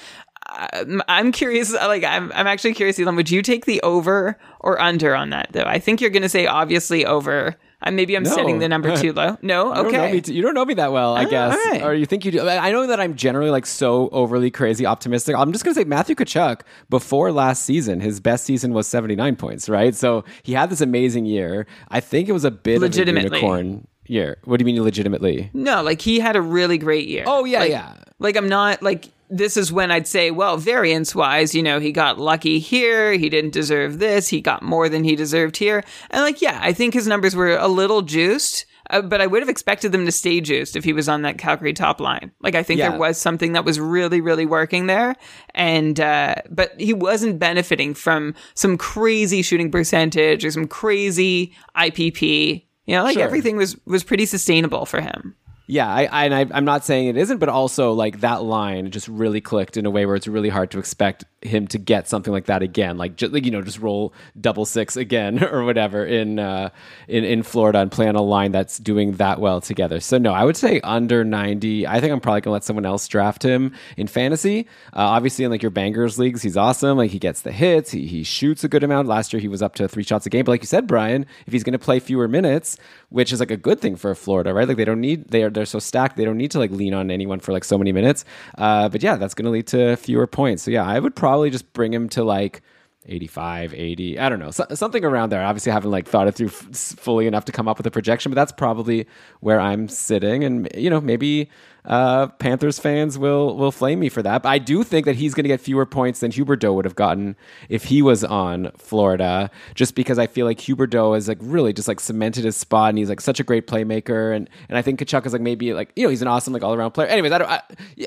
I'm 0.47 1.31
curious. 1.31 1.73
Like, 1.73 2.03
I'm, 2.03 2.31
I'm 2.33 2.47
actually 2.47 2.73
curious, 2.73 2.99
Elon. 2.99 3.15
Would 3.15 3.31
you 3.31 3.41
take 3.41 3.65
the 3.65 3.81
over 3.81 4.37
or 4.59 4.79
under 4.79 5.15
on 5.15 5.31
that, 5.31 5.49
though? 5.51 5.63
I 5.65 5.79
think 5.79 6.01
you're 6.01 6.11
going 6.11 6.23
to 6.23 6.29
say 6.29 6.45
obviously 6.45 7.05
over 7.05 7.55
uh, 7.85 7.91
maybe 7.91 8.15
I'm 8.15 8.23
no. 8.23 8.29
setting 8.29 8.59
the 8.59 8.67
number 8.67 8.95
too 8.97 9.13
low. 9.13 9.37
No, 9.41 9.73
okay. 9.73 9.77
You 9.77 9.83
don't, 9.83 9.93
know 9.93 10.11
me, 10.11 10.35
you 10.35 10.41
don't 10.41 10.53
know 10.53 10.65
me 10.65 10.73
that 10.75 10.91
well, 10.91 11.15
I 11.15 11.25
oh, 11.25 11.29
guess. 11.29 11.55
Right. 11.55 11.83
Or 11.83 11.93
you 11.93 12.05
think 12.05 12.25
you 12.25 12.31
do. 12.31 12.47
I 12.47 12.71
know 12.71 12.87
that 12.87 12.99
I'm 12.99 13.15
generally 13.15 13.51
like 13.51 13.65
so 13.65 14.09
overly 14.09 14.49
crazy 14.49 14.85
optimistic. 14.85 15.35
I'm 15.35 15.51
just 15.51 15.63
going 15.63 15.75
to 15.75 15.81
say 15.81 15.85
Matthew 15.85 16.15
Tkachuk 16.15 16.61
before 16.89 17.31
last 17.31 17.63
season, 17.63 17.99
his 17.99 18.19
best 18.19 18.45
season 18.45 18.73
was 18.73 18.87
79 18.87 19.35
points, 19.35 19.69
right? 19.69 19.93
So 19.93 20.23
he 20.43 20.53
had 20.53 20.69
this 20.69 20.81
amazing 20.81 21.25
year. 21.25 21.67
I 21.89 21.99
think 21.99 22.27
it 22.27 22.31
was 22.31 22.45
a 22.45 22.51
bit 22.51 22.81
of 22.81 22.95
a 22.95 23.05
unicorn 23.05 23.87
year. 24.07 24.37
What 24.43 24.57
do 24.57 24.63
you 24.63 24.65
mean 24.65 24.83
legitimately? 24.83 25.49
No, 25.53 25.81
like 25.83 26.01
he 26.01 26.19
had 26.19 26.35
a 26.35 26.41
really 26.41 26.77
great 26.77 27.07
year. 27.07 27.23
Oh 27.27 27.45
yeah, 27.45 27.59
like, 27.59 27.69
yeah. 27.71 27.95
Like 28.19 28.37
I'm 28.37 28.49
not 28.49 28.81
like 28.81 29.09
this 29.29 29.57
is 29.57 29.71
when 29.71 29.91
I'd 29.91 30.07
say, 30.07 30.31
well, 30.31 30.57
variance 30.57 31.15
wise, 31.15 31.55
you 31.55 31.63
know, 31.63 31.79
he 31.79 31.91
got 31.91 32.19
lucky 32.19 32.59
here. 32.59 33.13
He 33.13 33.29
didn't 33.29 33.53
deserve 33.53 33.99
this. 33.99 34.27
He 34.27 34.41
got 34.41 34.61
more 34.61 34.87
than 34.87 35.03
he 35.03 35.15
deserved 35.15 35.57
here. 35.57 35.83
And 36.11 36.21
like, 36.21 36.41
yeah, 36.41 36.59
I 36.61 36.73
think 36.73 36.93
his 36.93 37.07
numbers 37.07 37.35
were 37.35 37.57
a 37.57 37.67
little 37.67 38.01
juiced. 38.01 38.65
Uh, 38.89 39.01
but 39.01 39.19
I 39.19 39.25
would 39.25 39.41
have 39.41 39.49
expected 39.49 39.91
them 39.91 40.05
to 40.05 40.11
stay 40.11 40.41
juiced 40.41 40.75
if 40.75 40.83
he 40.83 40.93
was 40.93 41.09
on 41.09 41.23
that 41.23 41.37
Calgary 41.39 41.73
top 41.73 41.99
line. 41.99 42.31
Like 42.41 42.53
I 42.53 42.61
think 42.61 42.77
yeah. 42.77 42.89
there 42.89 42.99
was 42.99 43.17
something 43.17 43.53
that 43.53 43.65
was 43.65 43.79
really, 43.79 44.21
really 44.21 44.45
working 44.45 44.85
there, 44.85 45.15
and 45.55 45.99
uh, 45.99 46.35
but 46.51 46.79
he 46.79 46.93
wasn't 46.93 47.39
benefiting 47.39 47.95
from 47.95 48.35
some 48.53 48.77
crazy 48.77 49.41
shooting 49.41 49.71
percentage 49.71 50.45
or 50.45 50.51
some 50.51 50.67
crazy 50.67 51.55
IPP. 51.75 52.64
You 52.85 52.95
know, 52.95 53.03
like 53.03 53.15
sure. 53.15 53.23
everything 53.23 53.57
was 53.57 53.77
was 53.85 54.03
pretty 54.03 54.25
sustainable 54.25 54.85
for 54.85 55.01
him. 55.01 55.35
Yeah, 55.67 55.87
I, 55.87 56.05
I 56.05 56.25
and 56.25 56.35
I, 56.35 56.45
I'm 56.55 56.65
not 56.65 56.85
saying 56.85 57.07
it 57.07 57.17
isn't, 57.17 57.39
but 57.39 57.49
also 57.49 57.93
like 57.93 58.19
that 58.19 58.43
line 58.43 58.91
just 58.91 59.07
really 59.07 59.41
clicked 59.41 59.77
in 59.77 59.85
a 59.85 59.89
way 59.89 60.05
where 60.05 60.15
it's 60.15 60.27
really 60.27 60.49
hard 60.49 60.69
to 60.71 60.79
expect 60.79 61.25
him 61.41 61.67
to 61.67 61.77
get 61.77 62.07
something 62.07 62.31
like 62.31 62.45
that 62.45 62.61
again, 62.61 62.97
like 62.97 63.15
just 63.15 63.33
you 63.33 63.51
know, 63.51 63.61
just 63.61 63.79
roll 63.79 64.13
double 64.39 64.65
six 64.65 64.95
again 64.95 65.43
or 65.51 65.63
whatever 65.63 66.05
in 66.05 66.37
uh, 66.37 66.69
in 67.07 67.23
in 67.23 67.41
Florida 67.41 67.79
and 67.79 67.91
play 67.91 68.07
on 68.07 68.15
a 68.15 68.21
line 68.21 68.51
that's 68.51 68.77
doing 68.77 69.13
that 69.13 69.39
well 69.39 69.59
together. 69.59 69.99
So 69.99 70.17
no, 70.19 70.33
I 70.33 70.43
would 70.43 70.57
say 70.57 70.79
under 70.81 71.23
90. 71.23 71.87
I 71.87 71.99
think 71.99 72.13
I'm 72.13 72.19
probably 72.19 72.41
gonna 72.41 72.53
let 72.53 72.63
someone 72.63 72.85
else 72.85 73.07
draft 73.07 73.41
him 73.41 73.73
in 73.97 74.05
fantasy. 74.05 74.67
Uh, 74.93 74.99
obviously, 74.99 75.45
in 75.45 75.51
like 75.51 75.63
your 75.63 75.71
bangers 75.71 76.19
leagues, 76.19 76.43
he's 76.43 76.57
awesome. 76.57 76.97
Like 76.97 77.11
he 77.11 77.19
gets 77.19 77.41
the 77.41 77.51
hits, 77.51 77.89
he 77.91 78.05
he 78.05 78.23
shoots 78.23 78.63
a 78.63 78.67
good 78.67 78.83
amount. 78.83 79.07
Last 79.07 79.33
year, 79.33 79.39
he 79.39 79.47
was 79.47 79.63
up 79.63 79.73
to 79.75 79.87
three 79.87 80.03
shots 80.03 80.27
a 80.27 80.29
game. 80.29 80.45
But 80.45 80.51
like 80.51 80.61
you 80.61 80.67
said, 80.67 80.85
Brian, 80.85 81.25
if 81.47 81.53
he's 81.53 81.63
gonna 81.63 81.79
play 81.79 81.99
fewer 81.99 82.27
minutes, 82.27 82.77
which 83.09 83.33
is 83.33 83.39
like 83.39 83.51
a 83.51 83.57
good 83.57 83.79
thing 83.79 83.95
for 83.95 84.13
Florida, 84.13 84.53
right? 84.53 84.67
Like 84.67 84.77
they 84.77 84.85
don't 84.85 85.01
need 85.01 85.29
they 85.29 85.41
are 85.41 85.54
they're 85.55 85.65
so 85.65 85.79
stacked 85.79 86.17
they 86.17 86.25
don't 86.25 86.37
need 86.37 86.51
to 86.51 86.59
like 86.59 86.71
lean 86.71 86.93
on 86.93 87.09
anyone 87.09 87.39
for 87.39 87.51
like 87.51 87.63
so 87.63 87.77
many 87.77 87.91
minutes. 87.91 88.25
Uh, 88.57 88.87
but 88.89 89.01
yeah, 89.01 89.15
that's 89.15 89.33
going 89.33 89.45
to 89.45 89.51
lead 89.51 89.67
to 89.67 89.95
fewer 89.95 90.27
points. 90.27 90.63
So 90.63 90.71
yeah, 90.71 90.85
I 90.85 90.99
would 90.99 91.15
probably 91.15 91.49
just 91.49 91.73
bring 91.73 91.93
him 91.93 92.09
to 92.09 92.23
like 92.23 92.61
85, 93.07 93.73
80. 93.73 94.19
I 94.19 94.29
don't 94.29 94.39
know, 94.39 94.51
so, 94.51 94.65
something 94.73 95.03
around 95.03 95.31
there. 95.31 95.43
Obviously, 95.43 95.71
haven't 95.71 95.91
like 95.91 96.07
thought 96.07 96.27
it 96.27 96.35
through 96.35 96.47
f- 96.47 96.53
fully 96.53 97.27
enough 97.27 97.45
to 97.45 97.51
come 97.51 97.67
up 97.67 97.77
with 97.77 97.87
a 97.87 97.91
projection, 97.91 98.31
but 98.31 98.35
that's 98.35 98.51
probably 98.51 99.07
where 99.41 99.59
I'm 99.59 99.87
sitting. 99.87 100.43
And 100.43 100.69
you 100.75 100.89
know, 100.89 101.01
maybe 101.01 101.49
uh, 101.87 102.27
Panthers 102.27 102.79
fans 102.79 103.17
will 103.17 103.55
will 103.55 103.71
flame 103.71 103.99
me 103.99 104.09
for 104.09 104.21
that. 104.23 104.43
But 104.43 104.49
I 104.49 104.57
do 104.57 104.83
think 104.83 105.05
that 105.05 105.15
he's 105.15 105.33
going 105.33 105.43
to 105.43 105.47
get 105.47 105.61
fewer 105.61 105.85
points 105.85 106.19
than 106.19 106.31
Huberdeau 106.31 106.73
would 106.75 106.85
have 106.85 106.95
gotten 106.95 107.35
if 107.69 107.85
he 107.85 108.01
was 108.01 108.23
on 108.23 108.71
Florida, 108.77 109.51
just 109.75 109.95
because 109.95 110.17
I 110.17 110.27
feel 110.27 110.45
like 110.45 110.59
Huberdeau 110.59 111.17
is 111.17 111.27
like 111.27 111.37
really 111.41 111.73
just 111.73 111.87
like 111.87 111.99
cemented 111.99 112.43
his 112.43 112.55
spot, 112.55 112.89
and 112.89 112.97
he's 112.97 113.09
like 113.09 113.21
such 113.21 113.39
a 113.39 113.43
great 113.43 113.67
playmaker, 113.67 114.35
and 114.35 114.49
and 114.69 114.77
I 114.77 114.81
think 114.81 114.99
Tkachuk 114.99 115.25
is 115.25 115.33
like 115.33 115.41
maybe 115.41 115.73
like 115.73 115.91
you 115.95 116.03
know 116.03 116.09
he's 116.09 116.21
an 116.21 116.27
awesome 116.27 116.53
like 116.53 116.63
all 116.63 116.73
around 116.73 116.91
player. 116.91 117.07
Anyways, 117.07 117.31
I, 117.31 117.37
don't, 117.37 117.49
I 117.49 117.61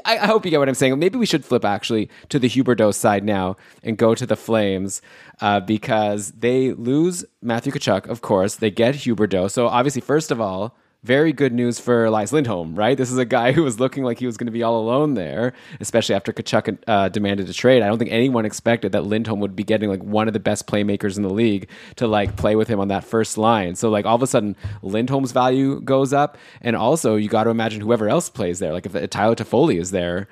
I 0.05 0.27
hope 0.27 0.45
you 0.45 0.51
get 0.51 0.59
what 0.59 0.69
I'm 0.69 0.75
saying. 0.75 0.99
Maybe 0.99 1.19
we 1.19 1.27
should 1.27 1.45
flip 1.45 1.65
actually 1.65 2.11
to 2.31 2.39
the 2.39 2.49
Huberdeau 2.49 2.93
side 2.93 3.25
now 3.25 3.57
and 3.83 3.97
go 3.97 4.15
to 4.15 4.27
the 4.27 4.37
Flames 4.37 5.03
uh, 5.41 5.61
because 5.61 6.33
they 6.33 6.73
lose 6.73 7.25
Matthew 7.43 7.73
Tkachuk, 7.73 8.09
of 8.09 8.23
course. 8.23 8.57
They 8.57 8.71
get 8.71 8.95
Huberdeau. 8.95 9.51
So 9.51 9.69
obviously, 9.69 10.01
first 10.01 10.31
of 10.31 10.41
all 10.41 10.77
very 11.05 11.33
good 11.33 11.53
news 11.53 11.79
for 11.79 12.07
Elias 12.07 12.33
Lindholm, 12.33 12.75
right? 12.75 12.97
This 12.97 13.11
is 13.11 13.19
a 13.19 13.25
guy 13.25 13.53
who 13.55 13.63
was 13.63 13.79
looking 13.79 14.05
like 14.05 14.19
he 14.19 14.27
was 14.27 14.37
going 14.37 14.47
to 14.47 14.53
be 14.53 14.63
all 14.63 14.81
alone 14.81 15.15
there, 15.15 15.53
especially 15.81 16.15
after 16.15 16.33
Tkachuk 16.33 16.79
uh, 16.87 17.09
demanded 17.09 17.49
a 17.49 17.53
trade. 17.53 17.83
I 17.83 17.87
don't 17.87 17.99
think 17.99 18.11
anyone 18.11 18.45
expected 18.45 18.93
that 18.93 19.05
Lindholm 19.05 19.41
would 19.41 19.55
be 19.55 19.65
getting 19.65 19.89
like 19.89 20.03
one 20.03 20.27
of 20.27 20.35
the 20.35 20.41
best 20.41 20.67
playmakers 20.67 21.17
in 21.17 21.23
the 21.23 21.33
league 21.33 21.69
to 21.97 22.07
like 22.07 22.37
play 22.37 22.57
with 22.57 22.69
him 22.69 22.81
on 22.81 22.89
that 22.89 23.05
first 23.05 23.39
line. 23.39 23.77
So 23.77 23.91
like 23.91 24.07
all 24.07 24.17
of 24.17 24.23
a 24.23 24.27
sudden 24.27 24.57
Lindholm's 24.83 25.33
value 25.33 25.81
goes 25.81 26.13
up, 26.13 26.37
and 26.61 26.75
also 26.75 27.17
you 27.17 27.29
got 27.29 27.45
to 27.45 27.51
imagine 27.51 27.81
whoever 27.81 28.09
else 28.09 28.29
plays 28.29 28.59
there. 28.59 28.73
Like 28.73 28.87
if 28.87 29.11
Tyler 29.11 29.37
Toffoli 29.37 29.81
is 29.81 29.93
there, 29.93 30.29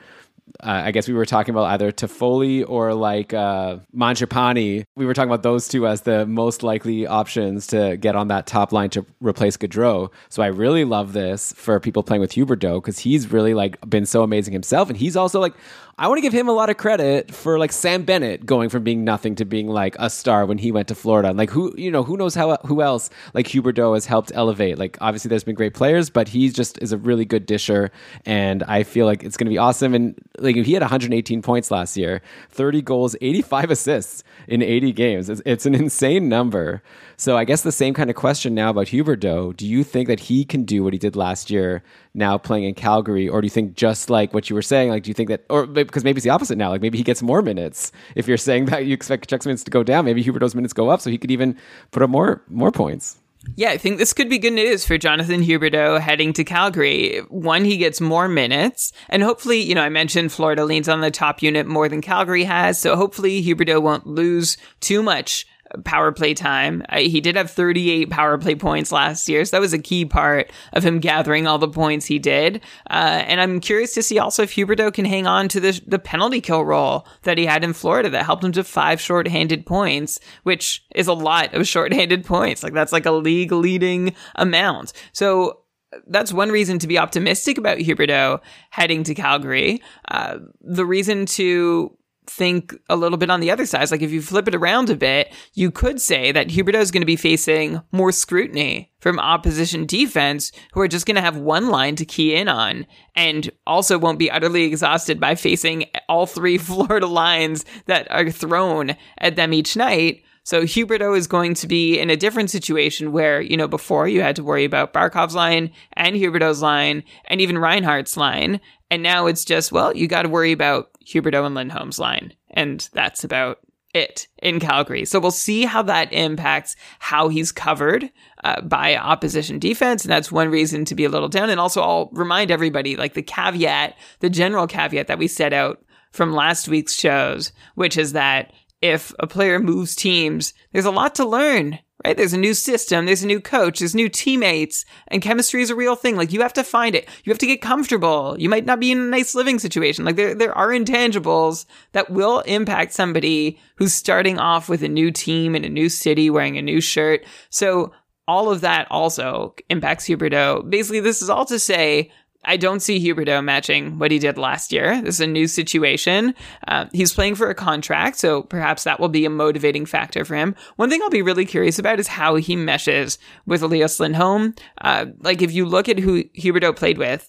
uh, 0.61 0.83
I 0.87 0.91
guess 0.91 1.09
we 1.09 1.15
were 1.15 1.27
talking 1.27 1.55
about 1.55 1.65
either 1.65 1.93
Toffoli 1.93 2.65
or 2.67 2.95
like 2.95 3.35
uh, 3.35 3.79
Mangiapane. 3.95 4.85
We 4.97 5.07
were 5.07 5.15
talking 5.15 5.29
about 5.31 5.43
those 5.43 5.69
two 5.69 5.87
as 5.87 6.03
the 6.03 6.25
most 6.27 6.63
likely 6.63 7.07
options 7.07 7.67
to 7.69 7.97
get 7.97 8.17
on 8.17 8.29
that 8.29 8.47
top 8.47 8.73
line 8.73 8.91
to 8.91 9.05
replace 9.21 9.57
Gaudreau. 9.57 10.11
So 10.29 10.43
I 10.43 10.47
really 10.47 10.85
love 10.85 11.13
this 11.13 11.53
for 11.53 11.79
people 11.81 12.03
playing 12.03 12.21
with 12.21 12.33
Huberdeau 12.33 12.81
because 12.81 12.99
he's 13.01 13.33
really 13.33 13.55
like 13.55 13.79
been 13.89 14.07
so 14.07 14.23
amazing 14.23 14.53
himself, 14.53 14.89
and 14.89 14.97
he's 14.97 15.17
also 15.17 15.41
like 15.41 15.55
I 15.99 16.09
want 16.09 16.19
to 16.19 16.23
give 16.23 16.35
him 16.35 16.47
a 16.47 16.53
lot 16.53 16.69
of 16.69 16.77
credit 16.77 17.35
for 17.35 17.59
like 17.59 17.73
Sam 17.73 18.03
Bennett 18.03 18.45
going 18.45 18.69
from 18.69 18.85
being 18.85 19.03
nothing 19.03 19.35
to 19.37 19.47
being 19.47 19.67
like 19.67 19.97
a 19.99 20.11
star 20.11 20.45
when 20.45 20.59
he 20.59 20.71
went 20.71 20.89
to 20.89 20.95
Florida. 20.95 21.31
And 21.31 21.39
like 21.39 21.49
who 21.49 21.75
you 21.75 21.91
know 21.91 22.03
who 22.03 22.19
knows 22.19 22.35
how 22.35 22.59
who 22.67 22.83
else 22.83 23.09
like 23.33 23.47
Huberdeau 23.47 23.95
has 23.95 24.05
helped 24.05 24.31
elevate. 24.35 24.77
Like 24.77 24.99
obviously 25.01 25.31
there's 25.31 25.45
been 25.45 25.55
great 25.55 25.73
players, 25.73 26.11
but 26.11 26.29
he 26.29 26.51
just 26.51 26.77
is 26.83 26.93
a 26.93 26.99
really 26.99 27.25
good 27.25 27.47
disher, 27.47 27.91
and 28.27 28.63
I 28.65 28.83
feel 28.83 29.07
like 29.07 29.25
it's 29.25 29.39
going 29.39 29.47
to 29.47 29.51
be 29.51 29.57
awesome. 29.57 29.95
And 29.95 30.15
like 30.39 30.57
he 30.57 30.75
had 30.75 30.83
118 30.83 31.41
points 31.41 31.71
last 31.71 31.97
year, 31.97 32.21
30 32.51 32.83
goals, 32.83 33.17
85 33.23 33.71
assists 33.71 34.23
in 34.49 34.63
80 34.63 34.93
games. 34.93 35.29
It's, 35.29 35.43
it's 35.45 35.67
an 35.67 35.75
insane 35.75 36.29
number. 36.29 36.83
So 37.17 37.37
I 37.37 37.45
guess 37.45 37.63
the 37.63 37.73
same 37.73 37.95
kind 37.95 38.11
of 38.11 38.17
question 38.17 38.55
now 38.55 38.71
about 38.71 38.89
Huberdeau. 38.89 39.57
Do 39.57 39.67
you 39.67 39.85
think 39.85 40.09
that 40.09 40.21
he 40.21 40.45
can 40.45 40.65
do 40.65 40.83
what 40.85 40.93
he 40.93 40.99
did 40.99 41.17
last 41.17 41.51
year 41.51 41.83
now 42.15 42.39
playing 42.39 42.65
in 42.65 42.75
Calgary, 42.75 43.29
or 43.29 43.41
do 43.41 43.47
you 43.47 43.51
think 43.51 43.75
just 43.75 44.11
like 44.11 44.33
what 44.33 44.49
you 44.49 44.55
were 44.55 44.63
saying, 44.63 44.91
like 44.91 45.03
do 45.03 45.11
you 45.11 45.15
think 45.15 45.29
that, 45.29 45.45
or 45.51 45.67
because 45.67 46.05
maybe 46.05 46.19
it's 46.19 46.25
the 46.25 46.31
opposite 46.31 46.57
now, 46.57 46.71
like 46.71 46.81
maybe 46.81 46.99
he 46.99 47.05
gets 47.05 47.23
more 47.23 47.43
minutes. 47.43 47.93
If 48.15 48.27
you're 48.27 48.37
saying 48.37 48.67
that 48.67 48.87
you 48.87 48.95
expect 48.95 49.29
Chuck's 49.29 49.47
minutes 49.47 49.65
to 49.65 49.71
go 49.71 49.83
down, 49.83 50.05
maybe 50.05 50.25
Huberdeau's 50.25 50.55
minutes 50.55 50.73
go 50.73 50.89
up, 50.89 51.01
so 51.01 51.11
he 51.11 51.19
could 51.19 51.31
even 51.31 51.57
put 51.91 52.03
up 52.03 52.11
more 52.11 52.43
more 52.49 52.73
points. 52.73 53.19
Yeah, 53.55 53.71
I 53.71 53.79
think 53.79 53.99
this 53.99 54.13
could 54.13 54.29
be 54.29 54.39
good 54.39 54.53
news 54.53 54.85
for 54.85 54.99
Jonathan 54.99 55.43
Huberdeau 55.43 56.01
heading 56.01 56.33
to 56.35 56.45
Calgary. 56.45 57.21
One, 57.29 57.65
he 57.65 57.77
gets 57.77 58.01
more 58.01 58.29
minutes, 58.29 58.93
and 59.09 59.23
hopefully, 59.23 59.61
you 59.61 59.75
know, 59.75 59.83
I 59.83 59.89
mentioned 59.89 60.33
Florida 60.33 60.65
leans 60.65 60.89
on 60.89 61.01
the 61.01 61.11
top 61.11 61.43
unit 61.43 61.67
more 61.67 61.89
than 61.89 62.03
Calgary 62.03 62.45
has, 62.45 62.79
so 62.79 62.97
hopefully 62.97 63.43
Huberdeau 63.43 63.81
won't 63.81 64.07
lose 64.07 64.57
too 64.81 65.03
much 65.03 65.47
power 65.85 66.13
play 66.13 66.35
time. 66.35 66.83
Uh, 66.89 66.99
he 66.99 67.21
did 67.21 67.37
have 67.37 67.51
38 67.51 68.11
power 68.11 68.39
play 68.39 68.55
points 68.55 68.93
last 68.93 69.29
year, 69.29 69.45
so 69.45 69.57
that 69.57 69.61
was 69.61 69.73
a 69.73 69.79
key 69.79 70.05
part 70.05 70.51
of 70.73 70.85
him 70.85 71.01
gathering 71.01 71.47
all 71.47 71.59
the 71.59 71.69
points 71.69 72.07
he 72.07 72.19
did. 72.19 72.63
Uh, 72.91 73.23
and 73.27 73.41
I'm 73.41 73.61
curious 73.61 73.95
to 73.95 74.03
see 74.03 74.19
also 74.19 74.43
if 74.43 74.55
Huberdeau 74.55 74.93
can 74.93 75.05
hang 75.05 75.27
on 75.27 75.49
to 75.49 75.61
the, 75.61 75.81
the 75.87 75.99
penalty 75.99 76.41
kill 76.41 76.65
role 76.65 77.07
that 77.23 77.39
he 77.39 77.47
had 77.47 77.65
in 77.65 77.73
Florida 77.73 78.11
that 78.11 78.25
helped 78.25 78.45
him 78.45 78.53
to 78.53 78.65
five 78.65 79.01
shorthanded 79.01 79.67
points, 79.67 80.21
which 80.43 80.85
is 80.95 81.07
a 81.07 81.13
lot 81.13 81.55
of 81.55 81.67
shorthanded 81.67 82.25
points. 82.25 82.63
Like 82.63 82.75
that's 82.75 82.93
like 82.93 83.07
a 83.07 83.13
league 83.13 83.53
leading 83.53 84.15
amount. 84.35 84.93
So 85.13 85.61
that's 86.07 86.33
one 86.33 86.51
reason 86.51 86.79
to 86.81 86.87
be 86.87 86.99
optimistic 86.99 87.59
about 87.59 87.79
Huberdeau 87.79 88.41
heading 88.71 89.05
to 89.05 89.15
Calgary. 89.15 89.83
Uh, 90.09 90.39
the 90.61 90.85
reason 90.85 91.27
to 91.27 91.97
think 92.27 92.75
a 92.89 92.97
little 92.97 93.19
bit 93.19 93.31
on 93.31 93.41
the 93.41 93.51
other 93.51 93.67
side. 93.67 93.91
Like 93.91 94.03
if 94.03 94.11
you 94.11 94.21
flip 94.21 94.49
it 94.49 94.55
around 94.55 94.91
a 94.91 94.97
bit, 94.97 95.33
you 95.55 95.71
could 95.71 96.01
say 96.01 96.33
that 96.33 96.49
Huberdeau 96.49 96.81
is 96.81 96.91
going 96.91 97.03
to 97.03 97.07
be 97.07 97.17
facing 97.17 97.81
more 97.93 98.13
scrutiny 98.13 98.93
from 99.01 99.19
opposition 99.19 99.87
defense 99.87 100.53
who 100.73 100.81
are 100.81 100.89
just 100.89 101.07
going 101.07 101.15
to 101.15 101.23
have 101.23 101.37
one 101.37 101.69
line 101.69 101.97
to 101.97 102.05
key 102.05 102.35
in 102.35 102.49
on 102.49 102.87
and 103.15 103.51
also 103.67 103.99
won't 103.99 104.19
be 104.19 104.31
utterly 104.31 104.65
exhausted 104.65 105.21
by 105.21 105.35
facing 105.35 105.85
all 106.09 106.27
three 106.27 106.59
Florida 106.67 107.07
lines 107.07 107.65
that 107.87 108.11
are 108.11 108.31
thrown 108.31 108.97
at 109.19 109.37
them 109.37 109.53
each 109.53 109.77
night. 109.77 110.23
So 110.47 110.63
Huberdeau 110.63 111.17
is 111.17 111.27
going 111.27 111.55
to 111.55 111.67
be 111.67 111.99
in 111.99 112.09
a 112.09 112.17
different 112.17 112.51
situation 112.51 113.11
where, 113.11 113.41
you 113.41 113.57
know, 113.57 113.67
before 113.67 114.07
you 114.07 114.23
had 114.23 114.37
to 114.37 114.45
worry 114.45 114.65
about 114.65 114.93
Barkov's 114.93 115.35
line 115.35 115.73
and 115.95 116.15
Huberdeau's 116.15 116.63
line 116.63 117.03
and 117.25 117.41
even 117.41 117.59
Reinhart's 117.59 118.17
line. 118.17 118.61
And 118.89 119.03
now 119.03 119.27
it's 119.27 119.45
just, 119.45 119.73
well, 119.73 119.97
you 119.97 120.07
got 120.07 120.23
to 120.23 120.29
worry 120.29 120.53
about 120.53 120.96
Huberdeau 121.07 121.47
and 121.47 121.55
Lindholm's 121.55 121.99
line. 121.99 122.35
And 122.51 122.89
that's 122.93 123.25
about 123.25 123.61
it 123.95 124.29
in 124.43 124.61
Calgary. 124.61 125.05
So 125.05 125.19
we'll 125.19 125.31
see 125.31 125.65
how 125.65 125.83
that 125.83 126.13
impacts 126.13 126.77
how 126.99 127.29
he's 127.29 127.53
covered 127.53 128.11
uh, 128.45 128.61
by 128.61 128.97
opposition 128.97 129.59
defense. 129.59 130.05
And 130.05 130.13
that's 130.13 130.31
one 130.31 130.51
reason 130.51 130.85
to 130.87 130.95
be 130.95 131.05
a 131.05 131.09
little 131.09 131.29
down. 131.29 131.49
And 131.49 131.59
also, 131.59 131.81
I'll 131.81 132.11
remind 132.13 132.51
everybody 132.51 132.97
like 132.97 133.15
the 133.15 133.23
caveat, 133.23 133.97
the 134.21 134.31
general 134.31 134.67
caveat 134.67 135.07
that 135.07 135.19
we 135.19 135.29
set 135.29 135.53
out 135.53 135.83
from 136.13 136.35
last 136.35 136.69
week's 136.69 136.95
shows, 136.95 137.53
which 137.75 137.97
is 137.97 138.13
that 138.13 138.53
if 138.83 139.13
a 139.19 139.27
player 139.27 139.59
moves 139.59 139.95
teams, 139.95 140.53
there's 140.73 140.85
a 140.85 140.91
lot 140.91 141.15
to 141.17 141.25
learn, 141.25 141.79
right? 142.05 142.17
There's 142.17 142.33
a 142.33 142.39
new 142.39 142.55
system, 142.55 143.07
there's 143.07 143.23
a 143.23 143.27
new 143.27 143.41
coach, 143.41 143.79
there's 143.79 143.95
new 143.95 144.09
teammates, 144.09 144.85
and 145.09 145.23
chemistry 145.23 145.63
is 145.63 145.71
a 145.71 145.75
real 145.75 145.97
thing. 145.97 146.17
Like 146.17 146.33
you 146.33 146.43
have 146.43 146.53
to 146.55 146.65
find 146.65 146.95
it. 146.95 147.09
You 147.25 147.31
have 147.31 147.39
to 147.39 147.47
get 147.47 147.63
comfortable. 147.63 148.37
You 148.39 148.49
might 148.49 148.67
not 148.67 148.81
be 148.81 148.93
in 148.93 148.99
a 148.99 149.05
nice 149.05 149.35
living 149.35 149.59
situation. 149.59 150.05
Like 150.05 150.17
there, 150.17 150.35
there 150.35 150.57
are 150.57 150.69
intangibles 150.69 151.65
that 151.93 152.11
will 152.11 152.41
impact 152.41 152.93
somebody 152.93 153.59
who's 153.77 153.95
starting 153.95 154.39
off 154.39 154.69
with 154.69 154.83
a 154.83 154.89
new 154.89 155.11
team 155.11 155.55
in 155.55 155.65
a 155.65 155.69
new 155.69 155.89
city, 155.89 156.31
wearing 156.31 156.59
a 156.59 156.63
new 156.63 156.81
shirt. 156.81 157.25
So 157.51 157.93
all 158.29 158.51
of 158.51 158.61
that 158.61 158.87
also 158.91 159.55
impacts 159.71 160.07
Huberdeau. 160.07 160.69
Basically, 160.69 161.01
this 161.01 161.23
is 161.23 161.31
all 161.31 161.45
to 161.47 161.59
say 161.59 162.11
I 162.47 162.57
don't 162.57 162.81
see 162.81 163.05
Huberdeau 163.05 163.43
matching 163.43 163.99
what 163.99 164.13
he 164.13 164.21
did 164.21 164.39
last 164.39 164.73
year. 164.73 165.03
This 165.03 165.17
is 165.17 165.21
a 165.21 165.27
new 165.27 165.49
situation. 165.49 166.35
Uh, 166.69 166.87
he's 166.93 167.13
playing 167.13 167.35
for 167.35 167.51
a 167.51 167.55
contract, 167.55 168.19
so 168.19 168.43
perhaps 168.43 168.85
that 168.85 169.01
will 169.01 169.09
be 169.09 169.25
a 169.25 169.31
motivating 169.31 169.85
factor 169.85 170.25
for 170.25 170.37
him. 170.37 170.55
One 170.77 170.89
thing 170.89 171.03
I'll 171.03 171.11
be 171.11 171.23
really 171.23 171.45
curious 171.45 171.79
about 171.79 171.99
is 171.99 172.07
how 172.07 172.37
he 172.37 172.55
meshes 172.55 173.19
with 173.47 173.63
Elias 173.63 173.99
Lindholm. 173.99 174.55
Uh, 174.81 175.07
like 175.21 175.43
if 175.43 175.53
you 175.53 175.67
look 175.67 175.89
at 175.89 175.99
who 175.99 176.25
Huberdeau 176.39 176.75
played 176.75 176.99
with 176.99 177.29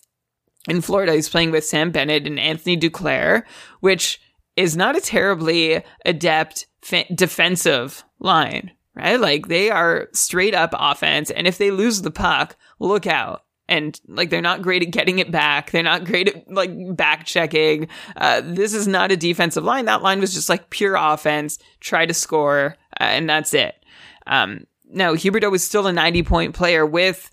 in 0.70 0.82
Florida, 0.82 1.14
he's 1.14 1.30
playing 1.30 1.52
with 1.52 1.66
Sam 1.66 1.92
Bennett 1.92 2.28
and 2.28 2.40
Anthony 2.40 2.78
Duclair, 2.78 3.44
which 3.80 4.22
is 4.56 4.78
not 4.78 4.96
a 4.96 5.02
terribly 5.02 5.84
adept 6.06 6.68
fa- 6.82 7.12
defensive 7.14 8.04
line, 8.20 8.72
right? 8.96 9.20
Like 9.20 9.48
they 9.48 9.72
are 9.72 10.10
straight 10.14 10.54
up 10.54 10.76
offense, 10.78 11.32
and 11.32 11.48
if 11.48 11.58
they 11.58 11.72
lose 11.72 12.04
the 12.04 12.12
puck, 12.12 12.56
look 12.80 13.08
out 13.08 13.44
and 13.70 14.00
like 14.08 14.30
they're 14.30 14.42
not 14.42 14.62
great 14.62 14.84
at 14.84 14.92
getting 14.92 15.20
it 15.20 15.32
back. 15.32 15.72
They're 15.72 15.84
not 15.84 16.06
great 16.06 16.30
at 16.30 16.52
like 16.52 16.72
back 16.96 17.26
checking. 17.26 17.88
Uh, 18.16 18.42
this 18.44 18.74
is 18.74 18.88
not 18.88 19.12
a 19.12 19.18
defensive 19.18 19.64
line. 19.64 19.86
That 19.86 20.02
line 20.02 20.20
was 20.20 20.34
just 20.34 20.50
like 20.50 20.70
pure 20.70 20.96
offense, 20.96 21.60
try 21.80 22.06
to 22.06 22.14
score, 22.14 22.76
uh, 23.00 23.04
and 23.04 23.30
that's 23.30 23.54
it. 23.54 23.76
Um, 24.26 24.66
now 24.90 25.14
Huberdeau 25.14 25.52
was 25.52 25.64
still 25.64 25.88
a 25.88 25.94
90 25.94 26.24
point 26.24 26.56
player 26.56 26.86
with 26.86 27.30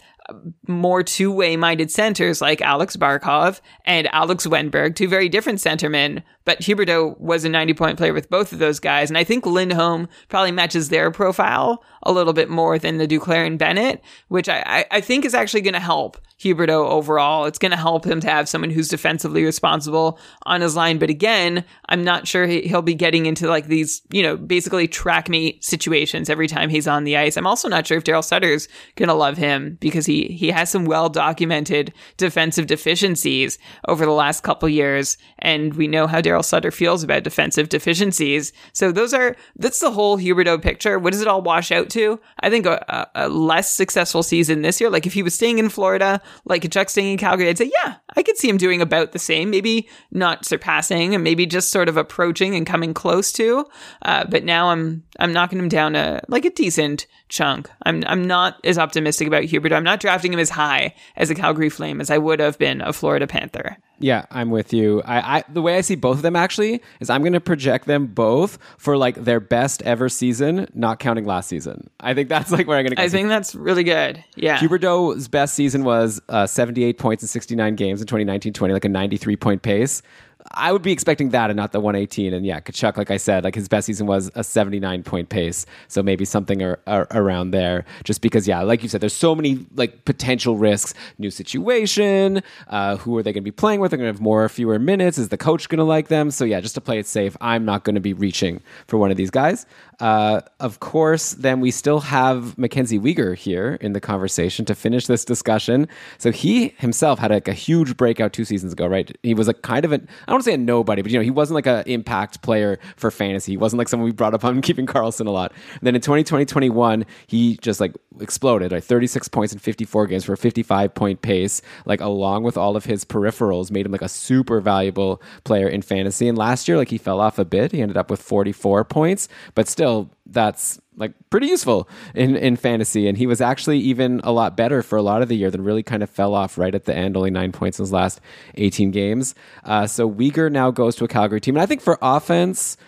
more 0.67 1.03
two 1.03 1.31
way 1.31 1.57
minded 1.57 1.91
centers 1.91 2.41
like 2.41 2.63
Alex 2.63 2.97
Barkov 2.97 3.61
and 3.85 4.09
Alex 4.13 4.47
Wennberg, 4.47 4.97
two 4.97 5.09
very 5.09 5.29
different 5.29 5.59
centermen. 5.59 6.23
But 6.45 6.61
Huberdeau 6.61 7.19
was 7.19 7.45
a 7.45 7.49
90 7.49 7.75
point 7.75 7.99
player 7.99 8.13
with 8.13 8.31
both 8.31 8.53
of 8.53 8.59
those 8.59 8.81
guys. 8.81 9.11
And 9.11 9.19
I 9.19 9.25
think 9.25 9.47
Lindholm 9.47 10.09
probably 10.29 10.53
matches 10.53 10.89
their 10.89 11.11
profile 11.11 11.83
a 12.03 12.13
little 12.13 12.33
bit 12.33 12.51
more 12.51 12.79
than 12.79 12.99
the 12.99 13.09
Duclair 13.09 13.47
and 13.47 13.59
Bennett, 13.59 14.03
which 14.29 14.49
I, 14.49 14.85
I 14.91 15.01
think 15.01 15.25
is 15.25 15.35
actually 15.35 15.63
going 15.63 15.75
to 15.75 15.81
help 15.81 16.19
Huberdeau 16.39 16.87
overall. 16.89 17.47
It's 17.47 17.59
going 17.59 17.71
to 17.71 17.77
help 17.77 18.05
him 18.05 18.21
to 18.21 18.29
have 18.29 18.49
someone 18.49 18.71
who's 18.71 18.89
defensively 18.89 19.45
responsible 19.45 20.19
on 20.45 20.61
his 20.61 20.77
line. 20.77 20.99
But 20.99 21.09
again, 21.09 21.65
I'm 21.89 22.05
not 22.05 22.29
sure 22.29 22.47
he'll 22.47 22.83
be 22.83 22.95
getting 22.95 23.27
into 23.27 23.49
like 23.49 23.67
these, 23.67 24.03
you 24.11 24.23
know, 24.23 24.37
basically 24.37 24.87
track 24.87 25.29
meet 25.29 25.65
situations 25.65 26.29
every 26.29 26.47
time 26.47 26.69
he's 26.69 26.89
on 26.89 27.05
the 27.05 27.17
ice. 27.17 27.37
I'm 27.37 27.47
also 27.47 27.69
not 27.69 27.87
sure 27.87 27.97
if 27.97 28.05
Daryl 28.05 28.25
Sutter's 28.25 28.69
going 28.97 29.09
to 29.09 29.15
love 29.15 29.39
him 29.39 29.79
because 29.81 30.05
he, 30.05 30.14
he 30.23 30.51
has 30.51 30.71
some 30.71 30.85
well 30.85 31.09
documented 31.09 31.93
defensive 32.17 32.67
deficiencies 32.67 33.59
over 33.89 34.05
the 34.05 34.13
last 34.13 34.43
couple 34.43 34.69
years. 34.69 35.17
And 35.39 35.75
we 35.75 35.89
know 35.89 36.07
how 36.07 36.21
Daryl 36.21 36.45
Sutter 36.45 36.71
feels 36.71 37.03
about 37.03 37.25
defensive 37.25 37.69
deficiencies. 37.69 38.53
So 38.73 38.93
those 38.93 39.13
are, 39.13 39.37
that's 39.57 39.81
the 39.81 39.91
whole 39.91 40.19
Huberdeau 40.19 40.63
picture. 40.63 40.99
What 40.99 41.13
does 41.13 41.23
it 41.23 41.29
all 41.29 41.43
wash 41.43 41.71
out 41.73 41.91
to? 41.91 42.21
I 42.41 42.51
think 42.51 42.67
a, 42.67 43.09
a 43.15 43.29
less 43.29 43.75
successful 43.75 44.23
season 44.23 44.63
this 44.63 44.81
year. 44.81 44.91
Like 44.91 45.07
if 45.07 45.13
he 45.13 45.23
was 45.23 45.35
staying 45.35 45.59
in 45.59 45.69
Florida, 45.69 46.21
like 46.45 46.71
Chuck 46.71 46.89
staying 46.89 47.13
in 47.13 47.19
Calgary, 47.19 47.49
I'd 47.49 47.59
say, 47.59 47.71
yeah, 47.85 47.97
I 48.17 48.23
could 48.23 48.37
see 48.37 48.49
him 48.49 48.57
doing 48.57 48.81
about 48.81 49.13
the 49.13 49.19
same, 49.19 49.51
maybe 49.51 49.89
not 50.11 50.45
surpassing 50.45 51.15
and 51.15 51.25
maybe 51.25 51.47
just 51.47 51.71
sort 51.71 51.89
of 51.89 51.97
approaching 51.97 52.55
and 52.55 52.67
coming 52.67 52.95
close 52.95 53.33
to. 53.33 53.67
Uh, 54.03 54.25
but 54.29 54.45
now 54.45 54.71
I'm, 54.71 55.05
I'm 55.19 55.33
knocking 55.33 55.59
him 55.59 55.69
down 55.69 55.97
a, 55.97 56.23
like 56.29 56.45
a 56.45 56.51
decent 56.51 57.07
chunk. 57.35 57.69
I'm, 57.85 58.05
I'm 58.07 58.25
not 58.25 58.59
as 58.65 58.79
optimistic 58.79 59.27
about 59.27 59.45
Hubert. 59.45 59.73
I'm 59.73 59.85
not 59.85 60.01
drafting 60.01 60.33
him 60.33 60.39
as 60.39 60.51
high 60.51 60.95
as 61.17 61.31
a 61.31 61.35
Calgary 61.35 61.69
Flame 61.69 62.01
as 62.01 62.11
I 62.11 62.17
would 62.17 62.41
have 62.41 62.59
been 62.59 62.81
a 62.81 62.93
Florida 62.93 63.27
Panther. 63.27 63.77
Yeah, 63.99 64.25
I'm 64.31 64.51
with 64.51 64.73
you. 64.73 65.03
I, 65.05 65.39
I 65.39 65.45
the 65.49 65.63
way 65.63 65.77
I 65.77 65.81
see 65.81 65.95
both 65.95 66.17
of 66.17 66.23
them 66.23 66.37
actually 66.37 66.81
is 67.01 67.11
I'm 67.11 67.23
going 67.23 67.33
to 67.33 67.41
project 67.41 67.87
them 67.87 68.07
both 68.07 68.59
for 68.79 68.97
like 68.97 69.17
their 69.17 69.41
best 69.41 69.83
ever 69.83 70.09
season, 70.09 70.69
not 70.75 70.99
counting 70.99 71.25
last 71.25 71.49
season. 71.49 71.91
I 72.01 72.15
think 72.15 72.29
that's 72.29 72.51
like 72.51 72.67
where 72.67 72.79
I'm 72.79 72.85
going 72.85 72.91
to. 72.91 72.97
Go. 72.97 73.03
I 73.03 73.09
think 73.09 73.29
that's 73.29 73.55
really 73.55 73.85
good. 73.85 74.23
Yeah, 74.37 74.59
Huberdeau's 74.59 75.29
best 75.29 75.55
season 75.55 75.85
was 75.85 76.21
uh, 76.29 76.47
78 76.47 76.99
points 76.99 77.23
in 77.23 77.29
69 77.29 77.77
games 77.77 78.01
in 78.01 78.07
2019-20, 78.07 78.73
like 78.73 78.85
a 78.85 78.89
93 78.89 79.37
point 79.37 79.63
pace. 79.63 80.03
I 80.53 80.73
would 80.73 80.83
be 80.83 80.93
expecting 80.93 81.31
that 81.31 81.51
and 81.51 81.57
not 81.57 81.73
the 81.73 81.81
118. 81.81 82.35
And 82.35 82.45
yeah, 82.45 82.61
Tkachuk, 82.61 82.97
like 82.97 83.11
I 83.11 83.17
said, 83.17 83.45
like 83.45 83.55
his 83.55 83.69
best 83.69 83.87
season 83.87 84.07
was 84.07 84.31
a 84.35 84.45
79 84.45 85.03
point 85.03 85.29
pace. 85.29 85.65
So 85.89 86.03
maybe 86.03 86.25
something 86.25 86.63
ar- 86.63 86.79
around 86.87 87.51
there. 87.53 87.85
Just 88.05 88.21
because, 88.21 88.47
yeah, 88.47 88.61
like 88.63 88.83
you 88.83 88.89
said, 88.89 89.01
there's 89.01 89.15
so 89.15 89.35
many 89.35 89.67
like 89.75 90.05
potential 90.05 90.57
risks. 90.57 90.95
New 91.19 91.31
situation. 91.31 92.43
Uh, 92.69 92.97
who 92.97 93.17
are 93.17 93.23
they 93.23 93.33
going 93.33 93.43
to 93.43 93.51
be 93.51 93.51
playing 93.51 93.81
with? 93.81 93.91
They're 93.91 93.99
going 93.99 94.13
to 94.13 94.15
have 94.15 94.21
more 94.21 94.45
or 94.45 94.49
fewer 94.49 94.79
minutes. 94.79 95.19
Is 95.19 95.31
the 95.31 95.39
coach 95.39 95.69
going 95.69 95.79
to 95.79 95.85
like 95.85 96.09
them? 96.09 96.31
So 96.31 96.45
yeah, 96.45 96.61
just 96.61 96.75
to 96.75 96.81
play 96.81 96.99
it 96.99 97.07
safe, 97.07 97.37
I'm 97.41 97.65
not 97.65 97.85
going 97.85 97.95
to 97.95 98.01
be 98.01 98.13
reaching 98.13 98.61
for 98.87 98.99
one 98.99 99.11
of 99.11 99.17
these 99.17 99.31
guys. 99.31 99.67
Uh, 100.01 100.41
of 100.61 100.81
course, 100.81 101.33
then 101.33 101.61
we 101.61 101.71
still 101.71 102.01
have 102.01 102.57
Mackenzie 102.59 102.99
Weegar 102.99 103.37
here 103.37 103.79
in 103.81 103.93
the 103.93 104.01
conversation 104.01 104.65
to 104.65 104.75
finish 104.75 105.07
this 105.07 105.25
discussion. 105.25 105.89
So 106.19 106.33
he 106.33 106.75
himself 106.79 107.19
had 107.19 107.31
like 107.31 107.49
a 107.49 107.53
huge 107.53 107.97
breakout 107.97 108.33
two 108.33 108.45
seasons 108.45 108.73
ago, 108.73 108.87
right? 108.87 109.17
He 109.23 109.35
was 109.35 109.49
a 109.49 109.55
kind 109.55 109.85
of 109.85 109.93
an 109.93 110.09
I 110.23 110.33
don't 110.33 110.35
want 110.35 110.45
to 110.45 110.51
say 110.51 110.55
a 110.55 110.59
nobody, 110.59 111.03
but 111.03 111.11
you 111.11 111.19
know 111.19 111.25
he 111.25 111.31
wasn't 111.31 111.55
like 111.55 111.67
an 111.67 111.85
impact 111.87 112.43
player 112.43 112.79
for 112.97 113.11
fantasy. 113.11 113.53
He 113.53 113.57
wasn't 113.57 113.79
like 113.79 113.89
someone 113.89 114.05
we 114.05 114.13
brought 114.13 114.35
up 114.35 114.45
on 114.45 114.61
keeping 114.63 114.87
Karlsson 114.87 115.27
a 115.27 115.31
lot. 115.31 115.53
And 115.73 115.83
then 115.83 115.95
in 115.95 116.01
2020, 116.01 116.45
21, 116.45 117.07
he 117.27 117.57
just 117.59 117.81
like 117.81 117.95
exploded. 118.21 118.73
Like 118.73 118.85
36 118.85 119.29
points 119.29 119.53
in 119.53 119.59
54 119.59 120.07
games 120.07 120.25
for 120.25 120.33
a 120.33 120.37
55 120.37 120.95
point 120.95 121.23
pace. 121.23 121.63
Like 121.85 122.01
along 122.01 122.43
with 122.43 122.57
all 122.57 122.77
of 122.77 122.85
his 122.85 123.05
peripherals, 123.05 123.71
made 123.71 123.87
him 123.87 123.93
like 123.93 124.03
a 124.03 124.09
super 124.09 124.61
valuable 124.61 125.23
player 125.45 125.69
in 125.69 125.83
fantasy. 125.83 126.29
And 126.29 126.37
last 126.37 126.67
year, 126.69 126.77
like 126.77 126.89
he 126.89 126.99
fell 126.99 127.21
off 127.21 127.39
a 127.39 127.45
bit. 127.45 127.73
He 127.73 127.83
ended 127.83 127.97
up 127.97 128.11
with 128.11 128.23
44 128.23 128.85
points, 128.85 129.29
but 129.55 129.69
still 129.69 129.84
still 129.85 130.11
that's 130.25 130.81
like 130.97 131.13
pretty 131.29 131.47
useful 131.49 131.87
in, 132.15 132.37
in 132.37 132.57
fantasy. 132.57 133.07
And 133.07 133.19
he 133.19 133.27
was 133.27 133.43
actually 133.43 133.79
even 133.81 134.23
a 134.25 134.33
lot 134.33 134.57
better 134.57 134.83
for 134.83 134.97
a 134.97 135.03
lot 135.03 135.21
of 135.21 135.29
the 135.29 135.37
year, 135.37 135.51
then 135.51 135.63
really 135.63 135.83
kind 135.83 136.03
of 136.03 136.09
fell 136.09 136.35
off 136.35 136.57
right 136.57 136.75
at 136.75 136.87
the 136.87 136.97
end, 136.97 137.17
only 137.17 137.31
nine 137.31 137.53
points 137.53 137.79
in 137.79 137.83
his 137.83 137.93
last 137.93 138.21
18 138.55 138.91
games. 138.91 139.35
Uh, 139.65 139.87
so 139.87 140.11
Weegar 140.11 140.51
now 140.51 140.71
goes 140.71 140.97
to 140.97 141.05
a 141.05 141.09
Calgary 141.09 141.41
team. 141.41 141.57
And 141.57 141.63
I 141.63 141.67
think 141.67 141.83
for 141.83 141.99
offense, 142.01 142.79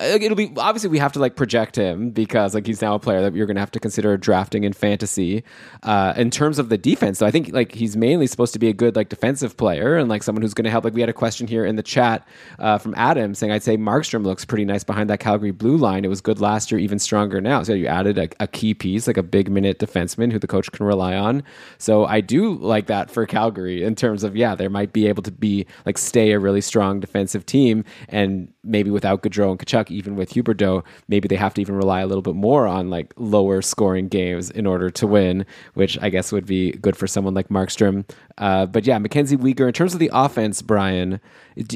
it'll 0.00 0.34
be 0.34 0.52
obviously 0.56 0.90
we 0.90 0.98
have 0.98 1.12
to 1.12 1.20
like 1.20 1.36
project 1.36 1.76
him 1.76 2.10
because 2.10 2.52
like 2.54 2.66
he's 2.66 2.82
now 2.82 2.94
a 2.94 2.98
player 2.98 3.22
that 3.22 3.34
you're 3.34 3.46
going 3.46 3.54
to 3.54 3.60
have 3.60 3.70
to 3.70 3.78
consider 3.78 4.16
drafting 4.16 4.64
in 4.64 4.72
fantasy. 4.72 5.44
Uh, 5.84 6.12
in 6.16 6.30
terms 6.30 6.58
of 6.58 6.68
the 6.68 6.78
defense, 6.78 7.18
so 7.18 7.26
I 7.26 7.30
think 7.30 7.52
like 7.52 7.72
he's 7.72 7.96
mainly 7.96 8.26
supposed 8.26 8.52
to 8.54 8.58
be 8.58 8.68
a 8.68 8.72
good 8.72 8.96
like 8.96 9.08
defensive 9.08 9.56
player 9.56 9.96
and 9.96 10.08
like 10.08 10.22
someone 10.24 10.42
who's 10.42 10.54
going 10.54 10.64
to 10.64 10.70
help. 10.70 10.84
Like 10.84 10.94
we 10.94 11.00
had 11.00 11.10
a 11.10 11.14
question 11.14 11.46
here 11.46 11.64
in 11.64 11.76
the 11.76 11.82
chat 11.82 12.26
uh, 12.58 12.78
from 12.78 12.94
Adam 12.96 13.34
saying 13.34 13.52
I'd 13.52 13.62
say 13.62 13.76
Markstrom 13.76 14.24
looks 14.24 14.44
pretty 14.44 14.64
nice 14.64 14.82
behind 14.82 15.08
that 15.10 15.20
Calgary 15.20 15.52
blue 15.52 15.76
line. 15.76 16.04
It 16.04 16.08
was 16.08 16.20
good 16.20 16.40
last 16.40 16.72
year, 16.72 16.80
even 16.80 16.98
stronger 16.98 17.40
now. 17.40 17.62
So 17.62 17.72
you 17.72 17.86
added 17.86 18.18
a, 18.18 18.28
a 18.40 18.48
key 18.48 18.74
piece 18.74 19.06
like 19.06 19.16
a 19.16 19.22
big 19.22 19.48
minute 19.48 19.78
defenseman 19.78 20.32
who 20.32 20.40
the 20.40 20.48
coach 20.48 20.72
can 20.72 20.86
rely 20.86 21.14
on. 21.14 21.44
So 21.78 22.04
I 22.04 22.20
do 22.20 22.54
like 22.54 22.86
that 22.86 23.10
for 23.10 23.26
Calgary 23.26 23.84
in 23.84 23.94
terms 23.94 24.24
of 24.24 24.36
yeah, 24.36 24.56
there 24.56 24.70
might 24.70 24.92
be 24.92 25.06
able 25.06 25.22
to 25.22 25.30
be 25.30 25.66
like 25.86 25.98
stay 25.98 26.32
a 26.32 26.40
really 26.40 26.60
strong 26.60 26.98
defensive 26.98 27.46
team 27.46 27.84
and 28.08 28.52
maybe 28.64 28.90
without 28.90 29.22
Gaudreau 29.22 29.50
and 29.50 29.58
Even 29.90 30.16
with 30.16 30.30
Huberdeau, 30.30 30.84
maybe 31.08 31.28
they 31.28 31.36
have 31.36 31.54
to 31.54 31.60
even 31.60 31.74
rely 31.76 32.00
a 32.00 32.06
little 32.06 32.22
bit 32.22 32.34
more 32.34 32.66
on 32.66 32.90
like 32.90 33.12
lower 33.16 33.62
scoring 33.62 34.08
games 34.08 34.50
in 34.50 34.66
order 34.66 34.90
to 34.90 35.06
win, 35.06 35.46
which 35.74 35.98
I 36.00 36.10
guess 36.10 36.32
would 36.32 36.46
be 36.46 36.72
good 36.72 36.96
for 36.96 37.06
someone 37.06 37.34
like 37.34 37.48
Markstrom. 37.48 38.08
Uh, 38.38 38.66
but 38.66 38.86
yeah, 38.86 38.98
Mackenzie 38.98 39.36
Weegar, 39.36 39.66
in 39.66 39.72
terms 39.72 39.94
of 39.94 40.00
the 40.00 40.10
offense, 40.12 40.62
Brian, 40.62 41.20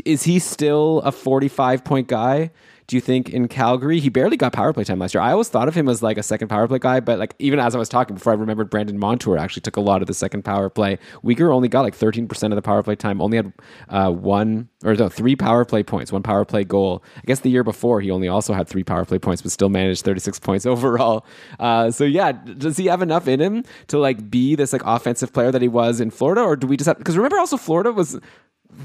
is 0.04 0.24
he 0.24 0.38
still 0.38 1.00
a 1.00 1.12
45 1.12 1.84
point 1.84 2.08
guy? 2.08 2.50
Do 2.88 2.96
you 2.96 3.02
think 3.02 3.28
in 3.28 3.48
Calgary 3.48 4.00
he 4.00 4.08
barely 4.08 4.38
got 4.38 4.54
power 4.54 4.72
play 4.72 4.82
time 4.82 4.98
last 4.98 5.12
year? 5.12 5.20
I 5.20 5.32
always 5.32 5.50
thought 5.50 5.68
of 5.68 5.74
him 5.74 5.90
as 5.90 6.02
like 6.02 6.16
a 6.16 6.22
second 6.22 6.48
power 6.48 6.66
play 6.66 6.78
guy, 6.78 7.00
but 7.00 7.18
like 7.18 7.34
even 7.38 7.60
as 7.60 7.74
I 7.74 7.78
was 7.78 7.88
talking 7.90 8.14
before, 8.14 8.32
I 8.32 8.36
remembered 8.36 8.70
Brandon 8.70 8.98
Montour 8.98 9.36
actually 9.36 9.60
took 9.60 9.76
a 9.76 9.82
lot 9.82 10.00
of 10.00 10.06
the 10.06 10.14
second 10.14 10.42
power 10.42 10.70
play. 10.70 10.98
Weegar 11.22 11.54
only 11.54 11.68
got 11.68 11.82
like 11.82 11.94
thirteen 11.94 12.26
percent 12.26 12.50
of 12.54 12.56
the 12.56 12.62
power 12.62 12.82
play 12.82 12.96
time, 12.96 13.20
only 13.20 13.36
had 13.36 13.52
uh, 13.90 14.10
one 14.10 14.70
or 14.84 14.94
no 14.94 15.10
three 15.10 15.36
power 15.36 15.66
play 15.66 15.82
points, 15.82 16.10
one 16.10 16.22
power 16.22 16.46
play 16.46 16.64
goal. 16.64 17.04
I 17.18 17.22
guess 17.26 17.40
the 17.40 17.50
year 17.50 17.62
before 17.62 18.00
he 18.00 18.10
only 18.10 18.26
also 18.26 18.54
had 18.54 18.66
three 18.66 18.84
power 18.84 19.04
play 19.04 19.18
points, 19.18 19.42
but 19.42 19.52
still 19.52 19.68
managed 19.68 20.02
thirty 20.02 20.20
six 20.20 20.38
points 20.40 20.64
overall. 20.64 21.26
Uh, 21.60 21.90
so 21.90 22.04
yeah, 22.04 22.32
does 22.32 22.78
he 22.78 22.86
have 22.86 23.02
enough 23.02 23.28
in 23.28 23.38
him 23.38 23.64
to 23.88 23.98
like 23.98 24.30
be 24.30 24.54
this 24.54 24.72
like 24.72 24.82
offensive 24.86 25.34
player 25.34 25.52
that 25.52 25.60
he 25.60 25.68
was 25.68 26.00
in 26.00 26.10
Florida, 26.10 26.40
or 26.40 26.56
do 26.56 26.66
we 26.66 26.78
just 26.78 26.88
have 26.88 26.96
because 26.96 27.18
remember 27.18 27.38
also 27.38 27.58
Florida 27.58 27.92
was 27.92 28.18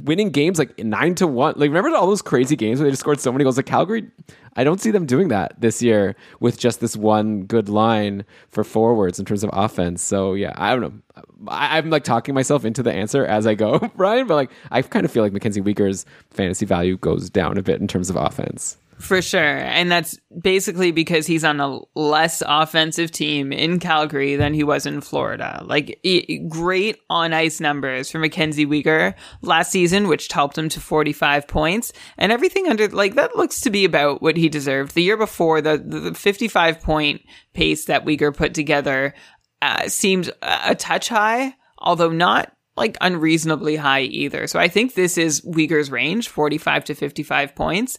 winning 0.03 0.29
games 0.29 0.59
like 0.59 0.77
nine 0.79 1.15
to 1.15 1.27
one. 1.27 1.53
Like 1.57 1.69
remember 1.69 1.95
all 1.95 2.07
those 2.07 2.21
crazy 2.21 2.55
games 2.55 2.79
where 2.79 2.85
they 2.85 2.91
just 2.91 3.01
scored 3.01 3.19
so 3.19 3.31
many 3.31 3.43
goals? 3.43 3.57
Like 3.57 3.65
Calgary, 3.65 4.09
I 4.55 4.63
don't 4.63 4.81
see 4.81 4.91
them 4.91 5.05
doing 5.05 5.27
that 5.29 5.59
this 5.59 5.81
year 5.81 6.15
with 6.39 6.59
just 6.59 6.79
this 6.79 6.95
one 6.95 7.43
good 7.43 7.69
line 7.69 8.25
for 8.49 8.63
forwards 8.63 9.19
in 9.19 9.25
terms 9.25 9.43
of 9.43 9.49
offense. 9.53 10.01
So 10.01 10.33
yeah, 10.33 10.53
I 10.55 10.71
don't 10.71 10.81
know. 10.81 11.23
I, 11.47 11.77
am 11.77 11.89
like 11.89 12.03
talking 12.03 12.33
myself 12.33 12.65
into 12.65 12.81
the 12.83 12.91
answer 12.91 13.25
as 13.25 13.45
I 13.45 13.55
go, 13.55 13.79
Brian. 13.95 14.27
But 14.27 14.35
like 14.35 14.51
I 14.71 14.81
kind 14.81 15.05
of 15.05 15.11
feel 15.11 15.23
like 15.23 15.33
Mackenzie 15.33 15.61
Weegar's 15.61 16.05
fantasy 16.31 16.65
value 16.65 16.97
goes 16.97 17.29
down 17.29 17.57
a 17.57 17.63
bit 17.63 17.81
in 17.81 17.87
terms 17.87 18.09
of 18.09 18.15
offense. 18.15 18.77
For 18.99 19.21
sure. 19.21 19.58
And 19.58 19.91
that's 19.91 20.17
basically 20.41 20.91
because 20.91 21.27
he's 21.27 21.43
on 21.43 21.60
a 21.60 21.79
less 21.95 22.41
offensive 22.45 23.12
team 23.12 23.51
in 23.51 23.79
Calgary 23.79 24.36
than 24.36 24.53
he 24.53 24.63
was 24.63 24.86
in 24.86 25.01
Florida. 25.01 25.63
Like, 25.65 25.99
great 26.47 26.99
on 27.10 27.34
ice 27.34 27.60
numbers 27.60 28.12
for 28.12 28.19
Mackenzie 28.19 28.65
Weegar 28.65 29.15
last 29.41 29.71
season, 29.71 30.08
which 30.08 30.32
helped 30.32 30.58
him 30.58 30.69
to 30.69 30.79
45 30.79 31.47
points. 31.47 31.93
And 32.17 32.32
everything 32.32 32.67
under, 32.67 32.88
like, 32.89 33.15
that 33.15 33.36
looks 33.36 33.62
to 33.62 33.69
be 33.69 33.86
about 33.86 34.21
what 34.21 34.38
he 34.38 34.49
deserved. 34.49 34.95
The 34.95 35.03
year 35.03 35.17
before, 35.17 35.62
the, 35.62 35.77
the 35.77 36.13
55 36.13 36.82
point 36.82 37.21
pace 37.53 37.86
that 37.86 38.06
Weegar 38.06 38.36
put 38.36 38.53
together 38.53 39.13
uh, 39.62 39.88
seemed 39.88 40.32
a 40.41 40.75
touch 40.75 41.10
high, 41.10 41.56
although 41.77 42.12
not 42.12 42.51
like 42.75 42.97
unreasonably 43.01 43.75
high 43.75 44.01
either. 44.01 44.47
So 44.47 44.60
I 44.60 44.67
think 44.67 44.95
this 44.95 45.17
is 45.17 45.41
Weegar's 45.41 45.91
range, 45.91 46.29
45 46.29 46.86
to 46.86 46.95
55 46.95 47.56
points. 47.56 47.97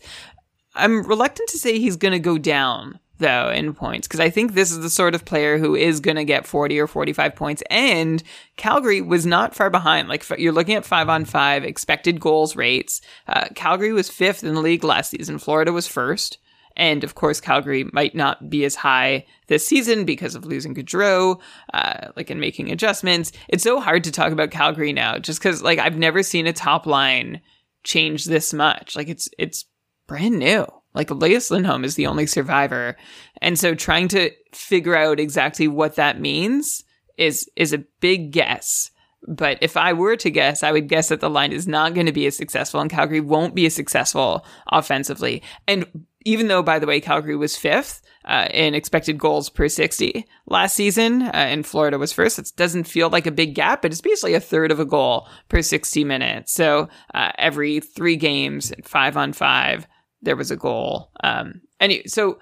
I'm 0.75 1.03
reluctant 1.05 1.49
to 1.51 1.59
say 1.59 1.79
he's 1.79 1.97
going 1.97 2.13
to 2.13 2.19
go 2.19 2.39
down 2.39 2.99
though 3.19 3.51
in 3.51 3.75
points 3.75 4.09
because 4.09 4.21
I 4.21 4.31
think 4.31 4.53
this 4.55 4.71
is 4.71 4.81
the 4.81 4.91
sort 4.91 5.15
of 5.15 5.25
player 5.25 5.59
who 5.59 5.75
is 5.75 6.01
going 6.01 6.17
to 6.17 6.25
get 6.25 6.47
40 6.47 6.79
or 6.81 6.87
45 6.87 7.37
points 7.37 7.63
and 7.71 8.23
Calgary 8.57 9.01
was 9.01 9.25
not 9.25 9.55
far 9.55 9.71
behind. 9.71 10.09
Like 10.09 10.25
you're 10.39 10.53
looking 10.53 10.75
at 10.75 10.85
5 10.85 11.09
on 11.09 11.25
5 11.25 11.65
expected 11.65 12.21
goals 12.21 12.57
rates. 12.57 13.01
Uh, 13.29 13.47
Calgary 13.55 13.93
was 13.93 14.11
5th 14.11 14.43
in 14.43 14.55
the 14.55 14.61
league 14.61 14.85
last 14.85 15.11
season. 15.11 15.39
Florida 15.39 15.73
was 15.73 15.87
first. 15.87 16.39
And 16.77 17.05
of 17.05 17.15
course 17.15 17.41
Calgary 17.41 17.85
might 17.93 18.17
not 18.17 18.51
be 18.51 18.65
as 18.65 18.75
high 18.75 19.27
this 19.47 19.65
season 19.65 20.05
because 20.05 20.35
of 20.35 20.45
losing 20.45 20.75
Gaudreau 20.75 21.41
uh, 21.73 22.09
like 22.17 22.31
and 22.31 22.41
making 22.41 22.73
adjustments. 22.73 23.31
It's 23.49 23.63
so 23.63 23.81
hard 23.81 24.03
to 24.05 24.11
talk 24.11 24.33
about 24.33 24.51
Calgary 24.51 24.93
now 24.93 25.19
just 25.19 25.41
cuz 25.41 25.63
like 25.63 25.79
I've 25.79 25.97
never 25.97 26.25
seen 26.25 26.49
a 26.49 26.53
top 26.53 26.85
line 26.85 27.41
change 27.85 28.25
this 28.25 28.53
much. 28.53 28.97
Like 28.97 29.09
it's 29.09 29.29
it's 29.39 29.67
brand 30.07 30.39
new. 30.39 30.67
Like 30.95 31.11
Elias 31.11 31.51
Lindholm 31.51 31.85
is 31.85 31.97
the 31.97 32.07
only 32.07 32.27
survivor. 32.27 32.97
And 33.43 33.59
so 33.59 33.75
trying 33.75 34.09
to 34.09 34.31
figure 34.53 34.97
out 34.97 35.19
exactly 35.19 35.67
what 35.67 35.97
that 35.97 36.21
means 36.21 36.85
is 37.17 37.49
is 37.57 37.73
a 37.73 37.85
big 38.01 38.33
guess. 38.33 38.91
But 39.27 39.59
if 39.63 39.77
I 39.77 39.93
were 39.95 40.17
to 40.17 40.31
guess, 40.31 40.63
I 40.63 40.73
would 40.73 40.89
guess 40.89 41.09
that 41.09 41.21
the 41.21 41.31
line 41.31 41.53
is 41.53 41.67
not 41.67 41.95
going 41.95 42.07
to 42.07 42.13
be 42.13 42.27
as 42.27 42.37
successful 42.37 42.81
and 42.81 42.91
Calgary 42.91 43.21
won't 43.21 43.55
be 43.55 43.67
as 43.67 43.75
successful 43.75 44.45
offensively. 44.71 45.43
And 45.67 45.87
even 46.25 46.49
though, 46.49 46.63
by 46.63 46.79
the 46.79 46.87
way, 46.87 47.01
Calgary 47.01 47.37
was 47.37 47.57
fifth 47.57 48.03
uh, 48.27 48.49
in 48.53 48.75
expected 48.75 49.19
goals 49.19 49.51
per 49.51 49.69
60 49.69 50.27
last 50.47 50.75
season 50.75 51.23
uh, 51.23 51.31
and 51.33 51.67
Florida 51.67 51.99
was 51.99 52.13
first, 52.13 52.39
it 52.39 52.53
doesn't 52.57 52.85
feel 52.85 53.09
like 53.09 53.27
a 53.27 53.33
big 53.33 53.55
gap, 53.55 53.83
but 53.83 53.93
it's 53.93 54.01
basically 54.01 54.35
a 54.35 54.41
third 54.41 54.71
of 54.71 54.81
a 54.81 54.85
goal 54.85 55.29
per 55.49 55.63
60 55.63 56.05
minutes. 56.05 56.53
So 56.53 56.89
uh, 57.15 57.33
every 57.39 57.81
three 57.81 58.17
games, 58.17 58.73
five 58.85 59.17
on 59.17 59.33
five, 59.33 59.87
there 60.25 60.37
was 60.37 60.51
a 60.51 60.57
goal. 60.57 61.11
Um, 61.23 61.63
anyway, 61.81 62.05
so 62.07 62.39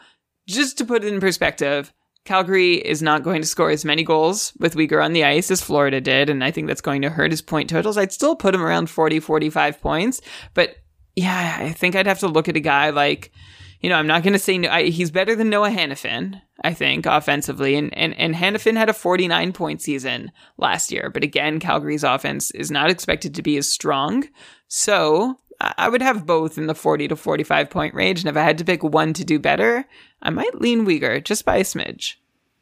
just 0.46 0.78
to 0.78 0.84
put 0.84 1.04
it 1.04 1.12
in 1.12 1.20
perspective, 1.20 1.92
Calgary 2.24 2.74
is 2.74 3.02
not 3.02 3.24
going 3.24 3.42
to 3.42 3.48
score 3.48 3.70
as 3.70 3.84
many 3.84 4.04
goals 4.04 4.52
with 4.58 4.76
Weegar 4.76 5.04
on 5.04 5.12
the 5.12 5.24
ice 5.24 5.50
as 5.50 5.60
Florida 5.60 6.00
did, 6.00 6.30
and 6.30 6.44
I 6.44 6.50
think 6.50 6.68
that's 6.68 6.80
going 6.80 7.02
to 7.02 7.10
hurt 7.10 7.32
his 7.32 7.42
point 7.42 7.68
totals. 7.68 7.98
I'd 7.98 8.12
still 8.12 8.36
put 8.36 8.54
him 8.54 8.62
around 8.62 8.90
40, 8.90 9.18
45 9.20 9.80
points, 9.80 10.20
but 10.54 10.76
yeah, 11.16 11.56
I 11.60 11.72
think 11.72 11.96
I'd 11.96 12.06
have 12.06 12.20
to 12.20 12.28
look 12.28 12.48
at 12.48 12.56
a 12.56 12.60
guy 12.60 12.90
like, 12.90 13.32
you 13.80 13.88
know, 13.88 13.96
I'm 13.96 14.06
not 14.06 14.22
going 14.22 14.34
to 14.34 14.38
say 14.38 14.56
no, 14.56 14.70
I, 14.70 14.84
he's 14.84 15.10
better 15.10 15.34
than 15.34 15.50
Noah 15.50 15.70
Hanifin, 15.70 16.40
I 16.62 16.74
think, 16.74 17.06
offensively, 17.06 17.74
and, 17.74 17.96
and, 17.98 18.14
and 18.16 18.36
Hanifin 18.36 18.76
had 18.76 18.88
a 18.88 18.94
49 18.94 19.52
point 19.52 19.82
season 19.82 20.30
last 20.58 20.92
year, 20.92 21.10
but 21.10 21.24
again, 21.24 21.58
Calgary's 21.58 22.04
offense 22.04 22.52
is 22.52 22.70
not 22.70 22.88
expected 22.88 23.34
to 23.34 23.42
be 23.42 23.56
as 23.56 23.68
strong, 23.68 24.28
so 24.68 25.38
I 25.78 25.88
would 25.88 26.02
have 26.02 26.26
both 26.26 26.58
in 26.58 26.66
the 26.66 26.74
40 26.74 27.08
to 27.08 27.16
45 27.16 27.70
point 27.70 27.94
range. 27.94 28.20
And 28.20 28.28
if 28.28 28.36
I 28.36 28.42
had 28.42 28.58
to 28.58 28.64
pick 28.64 28.82
one 28.82 29.12
to 29.14 29.24
do 29.24 29.38
better, 29.38 29.84
I 30.20 30.30
might 30.30 30.60
lean 30.60 30.84
Weegar 30.84 31.22
just 31.22 31.44
by 31.44 31.56
a 31.56 31.62
smidge. 31.62 32.14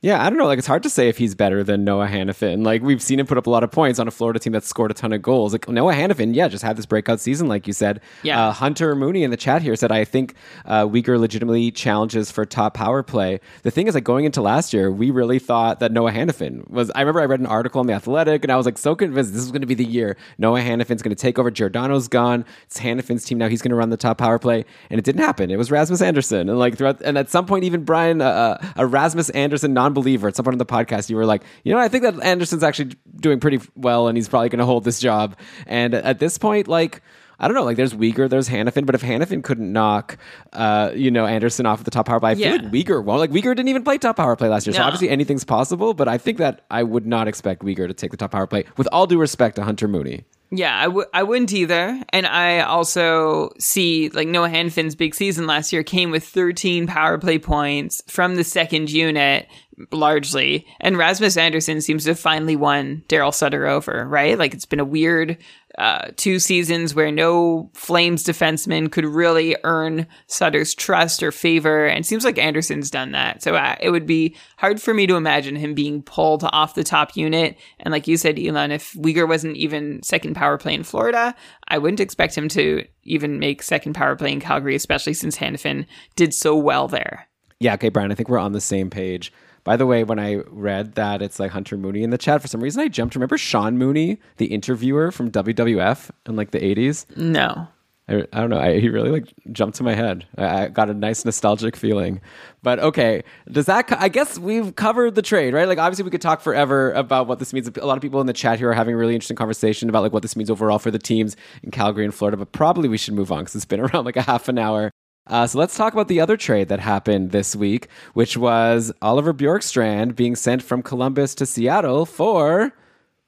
Yeah, 0.02 0.24
I 0.24 0.30
don't 0.30 0.38
know. 0.38 0.46
Like, 0.46 0.56
it's 0.56 0.66
hard 0.66 0.82
to 0.84 0.88
say 0.88 1.10
if 1.10 1.18
he's 1.18 1.34
better 1.34 1.62
than 1.62 1.84
Noah 1.84 2.08
Hanifin. 2.08 2.64
Like, 2.64 2.80
we've 2.80 3.02
seen 3.02 3.20
him 3.20 3.26
put 3.26 3.36
up 3.36 3.46
a 3.46 3.50
lot 3.50 3.62
of 3.62 3.70
points 3.70 3.98
on 3.98 4.08
a 4.08 4.10
Florida 4.10 4.38
team 4.38 4.54
that 4.54 4.64
scored 4.64 4.90
a 4.90 4.94
ton 4.94 5.12
of 5.12 5.20
goals. 5.20 5.52
Like, 5.52 5.68
Noah 5.68 5.92
Hanifin, 5.92 6.34
yeah, 6.34 6.48
just 6.48 6.64
had 6.64 6.78
this 6.78 6.86
breakout 6.86 7.20
season, 7.20 7.48
like 7.48 7.66
you 7.66 7.74
said. 7.74 8.00
Yeah. 8.22 8.48
Uh, 8.48 8.52
Hunter 8.52 8.94
Mooney 8.94 9.24
in 9.24 9.30
the 9.30 9.36
chat 9.36 9.60
here 9.60 9.76
said, 9.76 9.92
I 9.92 10.06
think 10.06 10.36
uh, 10.64 10.86
Weegar 10.86 11.20
legitimately 11.20 11.70
challenges 11.72 12.30
for 12.30 12.46
top 12.46 12.72
power 12.72 13.02
play. 13.02 13.40
The 13.62 13.70
thing 13.70 13.88
is, 13.88 13.94
like, 13.94 14.04
going 14.04 14.24
into 14.24 14.40
last 14.40 14.72
year, 14.72 14.90
we 14.90 15.10
really 15.10 15.38
thought 15.38 15.80
that 15.80 15.92
Noah 15.92 16.12
Hanifin 16.12 16.66
was. 16.70 16.90
I 16.94 17.00
remember 17.00 17.20
I 17.20 17.26
read 17.26 17.40
an 17.40 17.46
article 17.46 17.80
on 17.80 17.86
The 17.86 17.92
Athletic, 17.92 18.42
and 18.42 18.50
I 18.50 18.56
was 18.56 18.64
like 18.64 18.78
so 18.78 18.94
convinced 18.94 19.34
this 19.34 19.42
was 19.42 19.50
going 19.50 19.60
to 19.60 19.66
be 19.66 19.74
the 19.74 19.84
year 19.84 20.16
Noah 20.38 20.60
Hanifin's 20.60 21.02
going 21.02 21.14
to 21.14 21.20
take 21.20 21.38
over. 21.38 21.50
Giordano's 21.50 22.08
gone. 22.08 22.46
It's 22.64 22.80
Hanifin's 22.80 23.26
team 23.26 23.36
now. 23.36 23.48
He's 23.48 23.60
going 23.60 23.68
to 23.70 23.76
run 23.76 23.90
the 23.90 23.98
top 23.98 24.16
power 24.16 24.38
play. 24.38 24.64
And 24.88 24.98
it 24.98 25.04
didn't 25.04 25.20
happen. 25.20 25.50
It 25.50 25.58
was 25.58 25.70
Rasmus 25.70 26.00
Andersson. 26.00 26.48
And, 26.48 26.58
like, 26.58 26.78
throughout, 26.78 27.02
and 27.02 27.18
at 27.18 27.28
some 27.28 27.44
point, 27.44 27.64
even 27.64 27.84
Brian, 27.84 28.22
uh, 28.22 28.24
uh 28.62 28.66
a 28.76 28.86
Rasmus 28.86 29.28
Andersson 29.30 29.74
non 29.74 29.89
believer, 29.94 30.28
at 30.28 30.36
some 30.36 30.44
point 30.44 30.54
in 30.54 30.58
the 30.58 30.66
podcast, 30.66 31.10
you 31.10 31.16
were 31.16 31.26
like, 31.26 31.42
you 31.64 31.72
know, 31.72 31.78
I 31.78 31.88
think 31.88 32.02
that 32.04 32.20
Andersson's 32.22 32.62
actually 32.62 32.92
doing 33.16 33.40
pretty 33.40 33.60
well, 33.76 34.08
and 34.08 34.16
he's 34.16 34.28
probably 34.28 34.48
going 34.48 34.58
to 34.60 34.66
hold 34.66 34.84
this 34.84 35.00
job. 35.00 35.36
And 35.66 35.94
at 35.94 36.18
this 36.18 36.38
point, 36.38 36.68
like. 36.68 37.02
I 37.42 37.48
don't 37.48 37.54
know. 37.54 37.64
Like, 37.64 37.78
there's 37.78 37.94
Weegar, 37.94 38.28
there's 38.28 38.50
Hanifin, 38.50 38.84
but 38.84 38.94
if 38.94 39.00
Hanifin 39.00 39.42
couldn't 39.42 39.72
knock, 39.72 40.18
uh, 40.52 40.90
you 40.94 41.10
know, 41.10 41.24
Andersson 41.24 41.64
off 41.64 41.78
of 41.78 41.86
the 41.86 41.90
top 41.90 42.04
power 42.04 42.20
play, 42.20 42.32
I 42.32 42.34
Yeah. 42.34 42.52
feel 42.52 42.62
like 42.64 42.70
Weegar 42.70 43.02
won't. 43.02 43.18
Like, 43.18 43.30
Weegar 43.30 43.56
didn't 43.56 43.68
even 43.68 43.82
play 43.82 43.96
top 43.96 44.16
power 44.16 44.36
play 44.36 44.50
last 44.50 44.66
year, 44.66 44.74
so 44.74 44.82
obviously 44.82 45.08
anything's 45.08 45.42
possible. 45.42 45.94
But 45.94 46.06
I 46.06 46.18
think 46.18 46.36
that 46.36 46.66
I 46.70 46.82
would 46.82 47.06
not 47.06 47.28
expect 47.28 47.62
Weegar 47.62 47.88
to 47.88 47.94
take 47.94 48.10
the 48.10 48.18
top 48.18 48.32
power 48.32 48.46
play. 48.46 48.64
With 48.76 48.88
all 48.92 49.06
due 49.06 49.18
respect 49.18 49.56
to 49.56 49.64
Hunter 49.64 49.88
Mooney. 49.88 50.24
Yeah, 50.52 50.76
I 50.76 50.84
w- 50.84 51.06
I 51.14 51.22
wouldn't 51.22 51.52
either. 51.52 52.02
And 52.12 52.26
I 52.26 52.60
also 52.60 53.50
see 53.58 54.08
like 54.10 54.26
Noah 54.26 54.48
Hanifin's 54.48 54.96
big 54.96 55.14
season 55.14 55.46
last 55.46 55.72
year 55.72 55.84
came 55.84 56.10
with 56.10 56.24
13 56.24 56.88
power 56.88 57.18
play 57.18 57.38
points 57.38 58.02
from 58.08 58.34
the 58.34 58.42
second 58.42 58.90
unit 58.90 59.46
largely. 59.92 60.66
And 60.80 60.98
Rasmus 60.98 61.36
Andersson 61.36 61.80
seems 61.80 62.04
to 62.04 62.10
have 62.10 62.18
finally 62.18 62.56
won 62.56 63.04
Daryl 63.08 63.32
Sutter 63.32 63.66
over, 63.66 64.06
right? 64.08 64.36
Like 64.36 64.52
it's 64.52 64.66
been 64.66 64.80
a 64.80 64.84
weird 64.84 65.38
uh, 65.80 66.10
two 66.16 66.38
seasons 66.38 66.94
where 66.94 67.10
no 67.10 67.70
Flames 67.72 68.22
defenseman 68.22 68.92
could 68.92 69.06
really 69.06 69.56
earn 69.64 70.06
Sutter's 70.26 70.74
trust 70.74 71.22
or 71.22 71.32
favor. 71.32 71.86
And 71.86 72.00
it 72.00 72.06
seems 72.06 72.22
like 72.22 72.36
Andersson's 72.36 72.90
done 72.90 73.12
that. 73.12 73.42
So 73.42 73.54
uh, 73.54 73.76
it 73.80 73.88
would 73.88 74.04
be 74.04 74.36
hard 74.58 74.82
for 74.82 74.92
me 74.92 75.06
to 75.06 75.16
imagine 75.16 75.56
him 75.56 75.72
being 75.72 76.02
pulled 76.02 76.44
off 76.44 76.74
the 76.74 76.84
top 76.84 77.16
unit. 77.16 77.56
And 77.78 77.92
like 77.92 78.06
you 78.06 78.18
said, 78.18 78.38
Elon, 78.38 78.72
if 78.72 78.92
Weegar 78.92 79.26
wasn't 79.26 79.56
even 79.56 80.02
second 80.02 80.36
power 80.36 80.58
play 80.58 80.74
in 80.74 80.84
Florida, 80.84 81.34
I 81.68 81.78
wouldn't 81.78 82.00
expect 82.00 82.36
him 82.36 82.48
to 82.48 82.84
even 83.04 83.38
make 83.38 83.62
second 83.62 83.94
power 83.94 84.16
play 84.16 84.32
in 84.32 84.40
Calgary, 84.40 84.74
especially 84.74 85.14
since 85.14 85.38
Hanifin 85.38 85.86
did 86.14 86.34
so 86.34 86.54
well 86.54 86.88
there. 86.88 87.26
Yeah, 87.58 87.72
okay, 87.74 87.88
Brian, 87.88 88.12
I 88.12 88.14
think 88.14 88.28
we're 88.28 88.36
on 88.36 88.52
the 88.52 88.60
same 88.60 88.90
page. 88.90 89.32
By 89.64 89.76
the 89.76 89.86
way, 89.86 90.04
when 90.04 90.18
I 90.18 90.36
read 90.48 90.94
that 90.94 91.22
it's 91.22 91.38
like 91.38 91.50
Hunter 91.50 91.76
Mooney 91.76 92.02
in 92.02 92.10
the 92.10 92.18
chat, 92.18 92.40
for 92.42 92.48
some 92.48 92.62
reason 92.62 92.82
I 92.82 92.88
jumped. 92.88 93.14
Remember 93.14 93.38
Sean 93.38 93.78
Mooney, 93.78 94.18
the 94.38 94.46
interviewer 94.46 95.10
from 95.10 95.30
WWF 95.30 96.10
in 96.26 96.36
like 96.36 96.50
the 96.50 96.60
80s? 96.60 97.04
No. 97.16 97.68
I, 98.08 98.26
I 98.32 98.40
don't 98.40 98.50
know. 98.50 98.58
I, 98.58 98.80
he 98.80 98.88
really 98.88 99.10
like 99.10 99.32
jumped 99.52 99.76
to 99.76 99.84
my 99.84 99.94
head. 99.94 100.26
I, 100.36 100.64
I 100.64 100.68
got 100.68 100.90
a 100.90 100.94
nice 100.94 101.24
nostalgic 101.24 101.76
feeling. 101.76 102.20
But 102.62 102.80
okay, 102.80 103.22
does 103.50 103.66
that? 103.66 103.86
co- 103.86 103.96
I 103.98 104.08
guess 104.08 104.38
we've 104.38 104.74
covered 104.74 105.14
the 105.14 105.22
trade, 105.22 105.54
right? 105.54 105.68
Like 105.68 105.78
obviously 105.78 106.04
we 106.04 106.10
could 106.10 106.20
talk 106.20 106.40
forever 106.40 106.92
about 106.92 107.28
what 107.28 107.38
this 107.38 107.52
means. 107.52 107.68
A 107.68 107.86
lot 107.86 107.96
of 107.96 108.02
people 108.02 108.20
in 108.20 108.26
the 108.26 108.32
chat 108.32 108.58
here 108.58 108.70
are 108.70 108.74
having 108.74 108.94
a 108.94 108.98
really 108.98 109.14
interesting 109.14 109.36
conversation 109.36 109.88
about 109.88 110.02
like 110.02 110.12
what 110.12 110.22
this 110.22 110.34
means 110.34 110.50
overall 110.50 110.80
for 110.80 110.90
the 110.90 110.98
teams 110.98 111.36
in 111.62 111.70
Calgary 111.70 112.04
and 112.04 112.12
Florida. 112.12 112.36
But 112.36 112.50
probably 112.50 112.88
we 112.88 112.98
should 112.98 113.14
move 113.14 113.30
on 113.30 113.40
because 113.40 113.54
it's 113.54 113.64
been 113.64 113.80
around 113.80 114.04
like 114.04 114.16
a 114.16 114.22
half 114.22 114.48
an 114.48 114.58
hour. 114.58 114.90
Uh, 115.30 115.46
so 115.46 115.58
let's 115.58 115.76
talk 115.76 115.92
about 115.92 116.08
the 116.08 116.20
other 116.20 116.36
trade 116.36 116.68
that 116.68 116.80
happened 116.80 117.30
this 117.30 117.54
week, 117.54 117.88
which 118.14 118.36
was 118.36 118.92
Oliver 119.00 119.32
Bjorkstrand 119.32 120.16
being 120.16 120.34
sent 120.34 120.62
from 120.62 120.82
Columbus 120.82 121.34
to 121.36 121.46
Seattle 121.46 122.04
for 122.04 122.72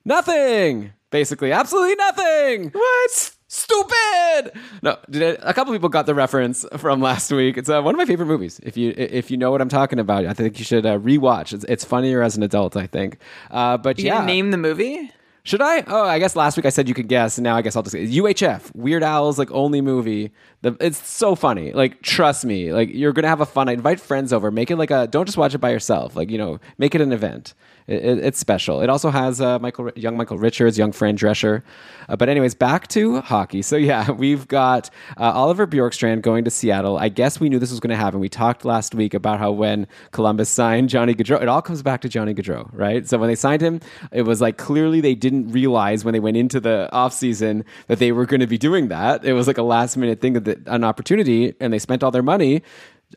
nothing. 0.05 0.93
Basically, 1.11 1.53
absolutely 1.53 1.95
nothing. 1.95 2.71
What? 2.71 3.31
Stupid. 3.47 4.59
No, 4.83 4.97
did 5.11 5.23
it, 5.23 5.41
a 5.43 5.53
couple 5.53 5.75
people 5.75 5.91
got 5.91 6.07
the 6.07 6.15
reference 6.15 6.65
from 6.79 7.03
last 7.03 7.31
week. 7.31 7.59
It's 7.59 7.69
uh, 7.69 7.83
one 7.83 7.95
of 7.95 7.99
my 7.99 8.07
favorite 8.07 8.27
movies. 8.27 8.59
If 8.63 8.79
you 8.79 8.95
if 8.97 9.31
you 9.31 9.37
know 9.37 9.51
what 9.51 9.61
I'm 9.61 9.69
talking 9.69 9.99
about, 9.99 10.25
I 10.25 10.33
think 10.33 10.59
you 10.59 10.65
should 10.65 10.87
uh, 10.87 10.99
rewatch. 10.99 11.53
It's, 11.53 11.65
it's 11.69 11.85
funnier 11.85 12.23
as 12.23 12.35
an 12.35 12.43
adult, 12.43 12.77
I 12.77 12.87
think. 12.87 13.19
Uh, 13.51 13.77
but 13.77 13.99
You 13.99 14.07
yeah, 14.07 14.25
name 14.25 14.53
the 14.53 14.57
movie? 14.57 15.13
Should 15.45 15.61
I? 15.61 15.83
Oh, 15.87 16.05
I 16.05 16.19
guess 16.19 16.37
last 16.37 16.57
week 16.57 16.67
I 16.67 16.71
said 16.71 16.89
you 16.89 16.95
could 16.95 17.09
guess, 17.09 17.37
and 17.39 17.45
now 17.45 17.57
I 17.57 17.63
guess 17.63 17.75
I'll 17.75 17.83
just 17.83 17.93
say 17.93 18.07
UHF 18.07 18.75
Weird 18.75 19.03
Al's 19.03 19.39
like 19.39 19.51
only 19.51 19.81
movie. 19.81 20.31
The, 20.61 20.77
it's 20.81 21.07
so 21.09 21.35
funny. 21.35 21.73
Like 21.73 22.03
trust 22.03 22.45
me, 22.45 22.73
like 22.73 22.91
you're 22.93 23.13
gonna 23.13 23.29
have 23.29 23.41
a 23.41 23.47
fun. 23.47 23.69
I 23.69 23.73
invite 23.73 24.01
friends 24.01 24.33
over. 24.33 24.51
Make 24.51 24.71
it 24.71 24.77
like 24.77 24.91
a. 24.91 25.07
Don't 25.07 25.27
just 25.27 25.39
watch 25.39 25.55
it 25.55 25.59
by 25.59 25.71
yourself. 25.71 26.15
Like 26.15 26.31
you 26.31 26.39
know, 26.39 26.61
make 26.79 26.95
it 26.95 27.01
an 27.01 27.13
event. 27.13 27.55
It, 27.87 28.05
it, 28.05 28.19
it's 28.19 28.39
special. 28.39 28.81
It 28.81 28.91
also 28.91 29.11
has 29.11 29.41
uh, 29.41 29.59
Michael, 29.59 29.91
young 29.97 30.17
Michael 30.17 30.39
Richards, 30.39 30.79
young 30.79 30.93
Fran 30.93 31.17
Drescher. 31.17 31.63
Uh, 32.09 32.17
but 32.17 32.29
anyways, 32.29 32.55
back 32.55 32.89
to 32.89 33.21
hockey. 33.21 33.63
So 33.63 33.77
yeah, 33.77 34.11
we've 34.23 34.47
got 34.49 34.91
uh, 35.19 35.33
Oliver 35.33 35.67
Bjorkstrand 35.67 36.23
going 36.23 36.45
to 36.45 36.51
Seattle. 36.51 36.99
I 36.99 37.09
guess 37.09 37.41
we 37.41 37.49
knew 37.49 37.59
this 37.59 37.71
was 37.71 37.81
going 37.81 37.91
to 37.91 37.97
happen. 37.97 38.21
We 38.21 38.29
talked 38.29 38.65
last 38.65 38.95
week 38.95 39.15
about 39.15 39.39
how 39.39 39.51
when 39.53 39.87
Columbus 40.13 40.49
signed 40.49 40.89
Johnny 40.89 41.15
Gaudreau, 41.15 41.41
it 41.43 41.49
all 41.49 41.63
comes 41.63 41.83
back 41.83 42.01
to 42.03 42.09
Johnny 42.09 42.35
Gaudreau, 42.35 42.69
right? 42.73 43.09
So 43.09 43.19
when 43.19 43.29
they 43.29 43.35
signed 43.35 43.63
him, 43.63 43.81
it 44.11 44.23
was 44.23 44.41
like 44.41 44.57
clearly 44.59 45.01
they 45.01 45.15
didn't 45.15 45.51
realize 45.51 46.05
when 46.05 46.13
they 46.13 46.21
went 46.21 46.37
into 46.37 46.61
the 46.61 46.89
offseason 46.93 47.65
that 47.89 47.99
they 47.99 48.13
were 48.13 48.27
going 48.27 48.41
to 48.41 48.47
be 48.47 48.59
doing 48.59 48.89
that. 48.89 49.25
It 49.25 49.33
was 49.33 49.47
like 49.47 49.59
a 49.59 49.63
last 49.63 49.97
minute 49.97 50.21
thing, 50.21 50.35
that 50.35 50.67
an 50.67 50.85
opportunity, 50.85 51.55
and 51.61 51.73
they 51.73 51.79
spent 51.79 52.03
all 52.03 52.11
their 52.11 52.23
money 52.23 52.63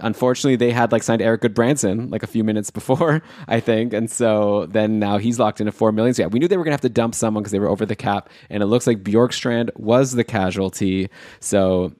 unfortunately 0.01 0.55
they 0.55 0.71
had 0.71 0.91
like 0.91 1.03
signed 1.03 1.21
Erik 1.21 1.41
Gudbranson 1.41 2.11
like 2.11 2.23
a 2.23 2.27
few 2.27 2.43
minutes 2.43 2.71
before 2.71 3.21
I 3.47 3.59
think 3.59 3.93
and 3.93 4.09
so 4.09 4.65
then 4.67 4.99
now 4.99 5.17
he's 5.17 5.39
locked 5.39 5.59
into 5.59 5.71
4 5.71 5.91
million. 5.91 6.13
So 6.13 6.23
yeah 6.23 6.27
we 6.27 6.39
knew 6.39 6.47
they 6.47 6.57
were 6.57 6.63
gonna 6.63 6.73
have 6.73 6.81
to 6.81 6.89
dump 6.89 7.15
someone 7.15 7.43
because 7.43 7.51
they 7.51 7.59
were 7.59 7.69
over 7.69 7.85
the 7.85 7.95
cap 7.95 8.29
and 8.49 8.61
it 8.61 8.67
looks 8.67 8.87
like 8.87 9.03
Bjorkstrand 9.03 9.69
was 9.75 10.13
the 10.13 10.23
casualty. 10.23 11.09
So 11.39 11.93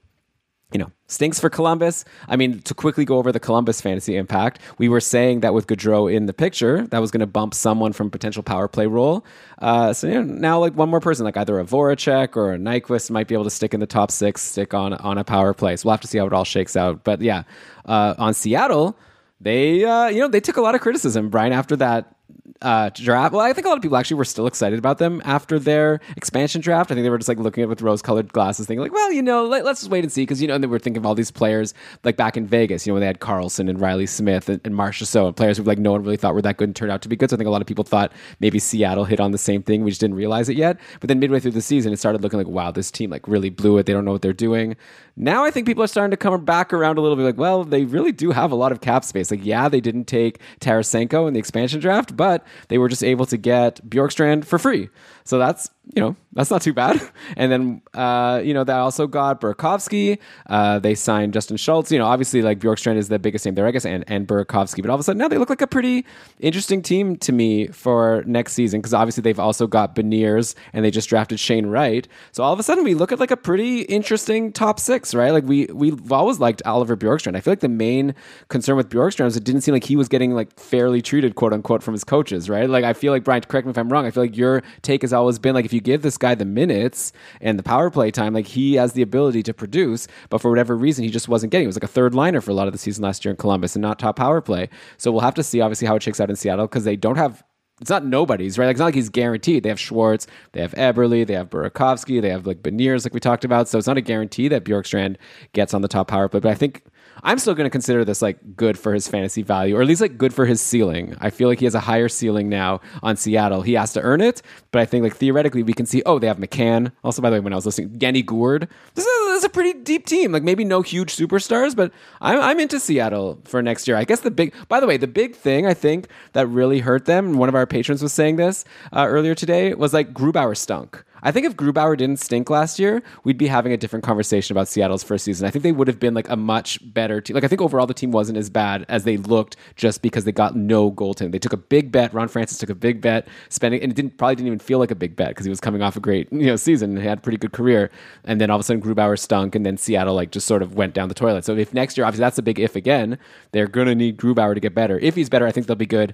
stinks 1.07 1.39
for 1.39 1.49
Columbus. 1.49 2.05
I 2.27 2.35
mean, 2.35 2.61
to 2.61 2.73
quickly 2.73 3.05
go 3.05 3.17
over 3.17 3.31
the 3.31 3.39
Columbus 3.39 3.81
fantasy 3.81 4.15
impact, 4.15 4.59
we 4.77 4.89
were 4.89 4.99
saying 4.99 5.41
that 5.41 5.53
with 5.53 5.67
Gaudreau 5.67 6.11
in 6.11 6.25
the 6.25 6.33
picture, 6.33 6.87
that 6.87 6.99
was 6.99 7.11
going 7.11 7.19
to 7.19 7.27
bump 7.27 7.53
someone 7.53 7.93
from 7.93 8.09
potential 8.09 8.43
power 8.43 8.67
play 8.67 8.87
role. 8.87 9.25
Uh, 9.59 9.93
so 9.93 10.07
you 10.07 10.15
know, 10.15 10.21
now, 10.21 10.59
like 10.59 10.73
one 10.75 10.89
more 10.89 10.99
person, 10.99 11.25
like 11.25 11.37
either 11.37 11.59
a 11.59 11.63
Voracek 11.63 12.35
or 12.35 12.53
a 12.53 12.57
Nyquist, 12.57 13.11
might 13.11 13.27
be 13.27 13.35
able 13.35 13.45
to 13.45 13.49
stick 13.49 13.73
in 13.73 13.79
the 13.79 13.87
top 13.87 14.11
six, 14.11 14.41
stick 14.41 14.73
on 14.73 14.93
on 14.93 15.17
a 15.17 15.23
power 15.23 15.53
play. 15.53 15.75
So 15.75 15.87
we'll 15.87 15.93
have 15.93 16.01
to 16.01 16.07
see 16.07 16.17
how 16.17 16.25
it 16.25 16.33
all 16.33 16.43
shakes 16.43 16.75
out. 16.75 17.03
But 17.03 17.21
yeah, 17.21 17.43
uh, 17.85 18.15
on 18.17 18.33
Seattle, 18.33 18.97
they 19.39 19.83
uh, 19.83 20.07
you 20.07 20.19
know 20.19 20.27
they 20.27 20.39
took 20.39 20.57
a 20.57 20.61
lot 20.61 20.75
of 20.75 20.81
criticism, 20.81 21.29
Brian, 21.29 21.53
after 21.53 21.75
that 21.77 22.14
uh, 22.61 22.89
draft. 22.93 23.33
Well, 23.33 23.41
I 23.41 23.53
think 23.53 23.65
a 23.65 23.69
lot 23.69 23.77
of 23.77 23.81
people 23.81 23.97
actually 23.97 24.17
were 24.17 24.25
still 24.25 24.47
excited 24.47 24.79
about 24.79 24.97
them 24.97 25.21
after 25.25 25.59
their 25.59 25.99
expansion 26.15 26.61
draft. 26.61 26.91
I 26.91 26.95
think 26.95 27.03
they 27.03 27.09
were 27.09 27.17
just 27.17 27.27
like 27.27 27.39
looking 27.39 27.63
at 27.63 27.65
it 27.65 27.69
with 27.69 27.81
rose-colored 27.81 28.31
glasses, 28.31 28.67
thinking 28.67 28.81
like, 28.81 28.93
well, 28.93 29.11
you 29.11 29.21
know, 29.21 29.45
let, 29.45 29.65
us 29.65 29.79
just 29.79 29.91
wait 29.91 30.03
and 30.03 30.11
see, 30.11 30.23
because 30.23 30.41
you 30.41 30.47
know, 30.47 30.55
and 30.55 30.63
they 30.63 30.67
were 30.67 30.79
thinking 30.79 30.97
of 30.97 31.05
all 31.05 31.15
these 31.15 31.31
players 31.31 31.73
like 32.03 32.17
back 32.17 32.37
in 32.37 32.47
Vegas, 32.47 32.85
you 32.85 32.91
know, 32.91 32.95
when 32.95 33.01
they 33.01 33.07
had 33.07 33.19
Karlsson 33.19 33.69
and 33.69 33.81
Reilly 33.81 34.05
Smith 34.05 34.49
and, 34.49 34.61
and 34.63 34.95
So, 34.95 35.27
and 35.27 35.35
players 35.35 35.57
who 35.57 35.63
like 35.63 35.79
no 35.79 35.91
one 35.91 36.03
really 36.03 36.17
thought 36.17 36.33
were 36.33 36.41
that 36.43 36.57
good 36.57 36.69
and 36.69 36.75
turned 36.75 36.91
out 36.91 37.01
to 37.01 37.09
be 37.09 37.15
good. 37.15 37.29
So 37.29 37.35
I 37.35 37.37
think 37.37 37.47
a 37.47 37.51
lot 37.51 37.61
of 37.61 37.67
people 37.67 37.83
thought 37.83 38.11
maybe 38.39 38.59
Seattle 38.59 39.05
hit 39.05 39.19
on 39.19 39.31
the 39.31 39.37
same 39.37 39.63
thing. 39.63 39.83
We 39.83 39.91
just 39.91 40.01
didn't 40.01 40.15
realize 40.15 40.49
it 40.49 40.57
yet. 40.57 40.79
But 40.99 41.07
then 41.07 41.19
midway 41.19 41.39
through 41.39 41.51
the 41.51 41.61
season, 41.61 41.93
it 41.93 41.97
started 41.97 42.21
looking 42.21 42.39
like, 42.39 42.47
wow, 42.47 42.71
this 42.71 42.91
team 42.91 43.09
like 43.09 43.27
really 43.27 43.49
blew 43.49 43.77
it. 43.77 43.85
They 43.85 43.93
don't 43.93 44.05
know 44.05 44.11
what 44.11 44.21
they're 44.21 44.33
doing. 44.33 44.75
Now 45.17 45.45
I 45.45 45.51
think 45.51 45.65
people 45.65 45.83
are 45.83 45.87
starting 45.87 46.11
to 46.11 46.17
come 46.17 46.43
back 46.43 46.73
around 46.73 46.97
a 46.97 47.01
little 47.01 47.15
bit, 47.15 47.23
like, 47.23 47.37
well, 47.37 47.63
they 47.63 47.85
really 47.85 48.11
do 48.11 48.31
have 48.31 48.51
a 48.51 48.55
lot 48.55 48.71
of 48.71 48.81
cap 48.81 49.05
space. 49.05 49.31
Like, 49.31 49.45
yeah, 49.45 49.69
they 49.69 49.79
didn't 49.79 50.05
take 50.05 50.39
Tarasenko 50.59 51.27
in 51.27 51.33
the 51.33 51.39
expansion 51.39 51.79
draft, 51.79 52.17
but 52.17 52.34
they 52.69 52.77
were 52.77 52.89
just 52.89 53.03
able 53.03 53.25
to 53.27 53.37
get 53.37 53.87
Bjorkstrand 53.87 54.45
for 54.45 54.57
free. 54.57 54.89
So 55.23 55.39
that's 55.39 55.69
you 55.93 56.01
know 56.01 56.15
that's 56.33 56.49
not 56.51 56.61
too 56.61 56.73
bad. 56.73 57.01
And 57.37 57.51
then 57.51 57.81
uh, 57.93 58.41
you 58.43 58.53
know 58.53 58.63
they 58.63 58.73
also 58.73 59.07
got 59.07 59.41
Burakovsky. 59.41 60.19
Uh, 60.45 60.79
they 60.79 60.95
signed 60.95 61.33
Justin 61.33 61.57
Schultz. 61.57 61.91
You 61.91 61.99
know 61.99 62.05
obviously 62.05 62.41
like 62.41 62.59
Bjorkstrand 62.59 62.97
is 62.97 63.09
the 63.09 63.19
biggest 63.19 63.45
name 63.45 63.55
there, 63.55 63.65
I 63.65 63.71
guess, 63.71 63.85
and 63.85 64.03
and 64.07 64.27
Burakovsky. 64.27 64.81
But 64.81 64.89
all 64.89 64.95
of 64.95 64.99
a 64.99 65.03
sudden 65.03 65.17
now 65.17 65.27
they 65.27 65.37
look 65.37 65.49
like 65.49 65.61
a 65.61 65.67
pretty 65.67 66.05
interesting 66.39 66.81
team 66.81 67.17
to 67.17 67.31
me 67.31 67.67
for 67.67 68.23
next 68.25 68.53
season 68.53 68.79
because 68.79 68.93
obviously 68.93 69.21
they've 69.21 69.39
also 69.39 69.67
got 69.67 69.95
Beniers 69.95 70.55
and 70.73 70.85
they 70.85 70.91
just 70.91 71.09
drafted 71.09 71.39
Shane 71.39 71.65
Wright. 71.65 72.07
So 72.31 72.43
all 72.43 72.53
of 72.53 72.59
a 72.59 72.63
sudden 72.63 72.83
we 72.83 72.93
look 72.93 73.11
at 73.11 73.19
like 73.19 73.31
a 73.31 73.37
pretty 73.37 73.81
interesting 73.81 74.51
top 74.51 74.79
six, 74.79 75.13
right? 75.13 75.31
Like 75.31 75.45
we 75.45 75.65
we've 75.73 76.11
always 76.11 76.39
liked 76.39 76.61
Oliver 76.65 76.95
Bjorkstrand. 76.95 77.35
I 77.35 77.41
feel 77.41 77.51
like 77.51 77.59
the 77.59 77.69
main 77.69 78.13
concern 78.49 78.75
with 78.75 78.89
Bjorkstrand 78.89 79.27
is 79.27 79.37
it 79.37 79.43
didn't 79.43 79.61
seem 79.61 79.73
like 79.73 79.83
he 79.83 79.95
was 79.95 80.07
getting 80.07 80.33
like 80.33 80.57
fairly 80.59 81.01
treated, 81.01 81.35
quote 81.35 81.53
unquote, 81.53 81.81
from 81.81 81.93
his 81.93 82.03
coaches, 82.25 82.49
right? 82.49 82.67
Like 82.67 82.83
I 82.83 82.93
feel 82.93 83.13
like 83.13 83.23
Brian, 83.23 83.41
correct 83.43 83.67
me 83.67 83.71
if 83.71 83.77
I'm 83.77 83.89
wrong. 83.89 84.05
I 84.05 84.11
feel 84.11 84.23
like 84.23 84.35
your 84.35 84.63
take 84.81 85.01
has 85.03 85.13
always 85.13 85.37
been 85.37 85.53
like 85.53 85.65
if 85.65 85.73
you 85.73 85.81
give 85.81 86.01
this 86.01 86.17
guy 86.17 86.33
the 86.33 86.45
minutes 86.45 87.13
and 87.39 87.59
the 87.59 87.63
power 87.63 87.91
play 87.91 88.09
time, 88.09 88.33
like 88.33 88.47
he 88.47 88.75
has 88.75 88.93
the 88.93 89.01
ability 89.01 89.43
to 89.43 89.53
produce, 89.53 90.07
but 90.29 90.41
for 90.41 90.49
whatever 90.49 90.75
reason, 90.75 91.03
he 91.03 91.11
just 91.11 91.27
wasn't 91.27 91.51
getting. 91.51 91.65
It 91.65 91.67
was 91.67 91.75
like 91.75 91.83
a 91.83 91.87
third 91.87 92.15
liner 92.15 92.41
for 92.41 92.51
a 92.51 92.55
lot 92.55 92.67
of 92.67 92.73
the 92.73 92.79
season 92.79 93.03
last 93.03 93.23
year 93.23 93.31
in 93.31 93.37
Columbus 93.37 93.75
and 93.75 93.81
not 93.81 93.99
top 93.99 94.15
power 94.15 94.41
play. 94.41 94.69
So 94.97 95.11
we'll 95.11 95.21
have 95.21 95.35
to 95.35 95.43
see 95.43 95.61
obviously 95.61 95.87
how 95.87 95.95
it 95.95 96.03
shakes 96.03 96.19
out 96.19 96.29
in 96.29 96.35
Seattle 96.35 96.65
because 96.67 96.83
they 96.83 96.95
don't 96.95 97.17
have 97.17 97.43
it's 97.81 97.89
not 97.89 98.05
nobody's, 98.05 98.57
right? 98.57 98.67
Like, 98.67 98.75
it's 98.75 98.79
not 98.79 98.85
like 98.85 98.95
he's 98.95 99.09
guaranteed. 99.09 99.63
They 99.63 99.69
have 99.69 99.79
Schwartz, 99.79 100.27
they 100.53 100.61
have 100.61 100.71
Eberle, 100.75 101.27
they 101.27 101.33
have 101.33 101.49
Burakovsky, 101.49 102.21
they 102.21 102.29
have 102.29 102.47
like 102.47 102.63
Beniers, 102.63 103.05
like 103.05 103.13
we 103.13 103.19
talked 103.19 103.43
about. 103.43 103.67
So 103.67 103.77
it's 103.77 103.85
not 103.85 103.97
a 103.97 104.01
guarantee 104.01 104.47
that 104.47 104.63
Bjorkstrand 104.63 105.17
gets 105.51 105.73
on 105.73 105.81
the 105.81 105.89
top 105.89 106.07
power 106.07 106.29
play. 106.29 106.39
But 106.39 106.51
I 106.51 106.55
think 106.55 106.83
I'm 107.23 107.39
still 107.39 107.53
going 107.53 107.65
to 107.65 107.71
consider 107.71 108.05
this 108.05 108.21
like 108.21 108.55
good 108.55 108.77
for 108.77 108.93
his 108.93 109.07
fantasy 109.07 109.41
value, 109.41 109.75
or 109.77 109.81
at 109.81 109.87
least 109.87 110.01
like 110.01 110.17
good 110.17 110.33
for 110.33 110.45
his 110.45 110.61
ceiling. 110.61 111.15
I 111.19 111.29
feel 111.29 111.47
like 111.47 111.59
he 111.59 111.65
has 111.65 111.75
a 111.75 111.79
higher 111.79 112.09
ceiling 112.09 112.49
now 112.49 112.81
on 113.01 113.15
Seattle. 113.15 113.61
He 113.61 113.73
has 113.73 113.93
to 113.93 114.01
earn 114.01 114.21
it, 114.21 114.41
but 114.71 114.81
I 114.81 114.85
think 114.85 115.03
like 115.03 115.15
theoretically 115.15 115.63
we 115.63 115.73
can 115.73 115.85
see. 115.85 116.03
Oh, 116.05 116.19
they 116.19 116.27
have 116.27 116.37
McCann. 116.37 116.91
Also, 117.03 117.21
by 117.21 117.29
the 117.29 117.35
way, 117.35 117.39
when 117.39 117.53
I 117.53 117.55
was 117.55 117.65
listening, 117.65 117.97
Yanni 117.99 118.21
Gourde. 118.21 118.67
This 118.95 119.05
is, 119.05 119.27
this 119.27 119.37
is 119.39 119.43
a 119.43 119.49
pretty 119.49 119.79
deep 119.79 120.05
team. 120.05 120.31
Like 120.31 120.43
maybe 120.43 120.63
no 120.63 120.81
huge 120.81 121.15
superstars, 121.15 121.75
but 121.75 121.91
I'm 122.21 122.39
I'm 122.39 122.59
into 122.59 122.79
Seattle 122.79 123.39
for 123.45 123.61
next 123.61 123.87
year. 123.87 123.97
I 123.97 124.03
guess 124.03 124.21
the 124.21 124.31
big. 124.31 124.53
By 124.67 124.79
the 124.79 124.87
way, 124.87 124.97
the 124.97 125.07
big 125.07 125.35
thing 125.35 125.65
I 125.65 125.73
think 125.73 126.07
that 126.33 126.47
really 126.47 126.79
hurt 126.79 127.05
them. 127.05 127.37
One 127.37 127.49
of 127.49 127.55
our 127.55 127.65
patrons 127.65 128.01
was 128.01 128.13
saying 128.13 128.35
this 128.35 128.65
uh, 128.91 129.05
earlier 129.07 129.35
today 129.35 129.73
was 129.73 129.93
like 129.93 130.13
Grubauer 130.13 130.57
stunk. 130.57 131.04
I 131.25 131.31
think 131.31 131.47
if 131.47 131.57
Grubauer 131.57 131.97
didn't 131.97 132.19
stink 132.19 132.51
last 132.51 132.77
year, 132.77 133.01
we'd 133.23 133.39
be 133.39 133.47
having 133.47 133.73
a 133.73 133.77
different 133.77 134.05
conversation 134.05 134.53
about 134.53 134.67
Seattle's 134.67 135.03
first 135.03 135.25
season. 135.25 135.47
I 135.47 135.49
think 135.49 135.63
they 135.63 135.71
would 135.71 135.87
have 135.87 135.99
been 135.99 136.13
like 136.13 136.29
a 136.29 136.35
much 136.35 136.79
better 136.93 137.19
team. 137.19 137.33
Like 137.33 137.43
I 137.43 137.47
think 137.47 137.61
overall 137.61 137.87
the 137.87 137.95
team 137.95 138.11
wasn't 138.11 138.37
as 138.37 138.51
bad 138.51 138.85
as 138.89 139.05
they 139.05 139.17
looked 139.17 139.55
just 139.75 140.03
because 140.03 140.23
they 140.23 140.31
got 140.31 140.55
no 140.55 140.91
goaltending. 140.91 141.31
They 141.31 141.39
took 141.39 141.51
a 141.51 141.57
big 141.57 141.91
bet. 141.91 142.13
Ron 142.13 142.27
Francis 142.27 142.59
took 142.59 142.69
a 142.69 142.75
big 142.75 143.01
bet, 143.01 143.27
spending 143.49 143.81
and 143.81 143.91
it 143.91 143.95
didn't 143.95 144.17
probably 144.17 144.35
didn't 144.35 144.47
even 144.47 144.59
feel 144.59 144.77
like 144.77 144.91
a 144.91 144.95
big 144.95 145.15
bet 145.15 145.29
because 145.29 145.45
he 145.45 145.49
was 145.49 145.59
coming 145.59 145.81
off 145.81 145.97
a 145.97 145.99
great 145.99 146.31
you 146.31 146.45
know 146.45 146.55
season 146.55 146.91
and 146.91 146.99
he 146.99 147.07
had 147.07 147.17
a 147.17 147.21
pretty 147.21 147.39
good 147.39 147.53
career. 147.53 147.89
And 148.25 148.39
then 148.39 148.51
all 148.51 148.57
of 148.57 148.61
a 148.61 148.63
sudden 148.63 148.83
Grubauer 148.83 149.17
stunk, 149.17 149.55
and 149.55 149.65
then 149.65 149.77
Seattle 149.77 150.13
like 150.13 150.29
just 150.29 150.45
sort 150.45 150.61
of 150.61 150.75
went 150.75 150.93
down 150.93 151.09
the 151.09 151.15
toilet. 151.15 151.43
So 151.43 151.57
if 151.57 151.73
next 151.73 151.97
year, 151.97 152.05
obviously 152.05 152.21
that's 152.23 152.37
a 152.37 152.43
big 152.43 152.59
if 152.59 152.75
again, 152.75 153.17
they're 153.51 153.67
gonna 153.67 153.95
need 153.95 154.17
Grubauer 154.17 154.53
to 154.53 154.59
get 154.59 154.75
better. 154.75 154.99
If 154.99 155.15
he's 155.15 155.29
better, 155.29 155.47
I 155.47 155.51
think 155.51 155.65
they'll 155.65 155.75
be 155.75 155.87
good. 155.87 156.13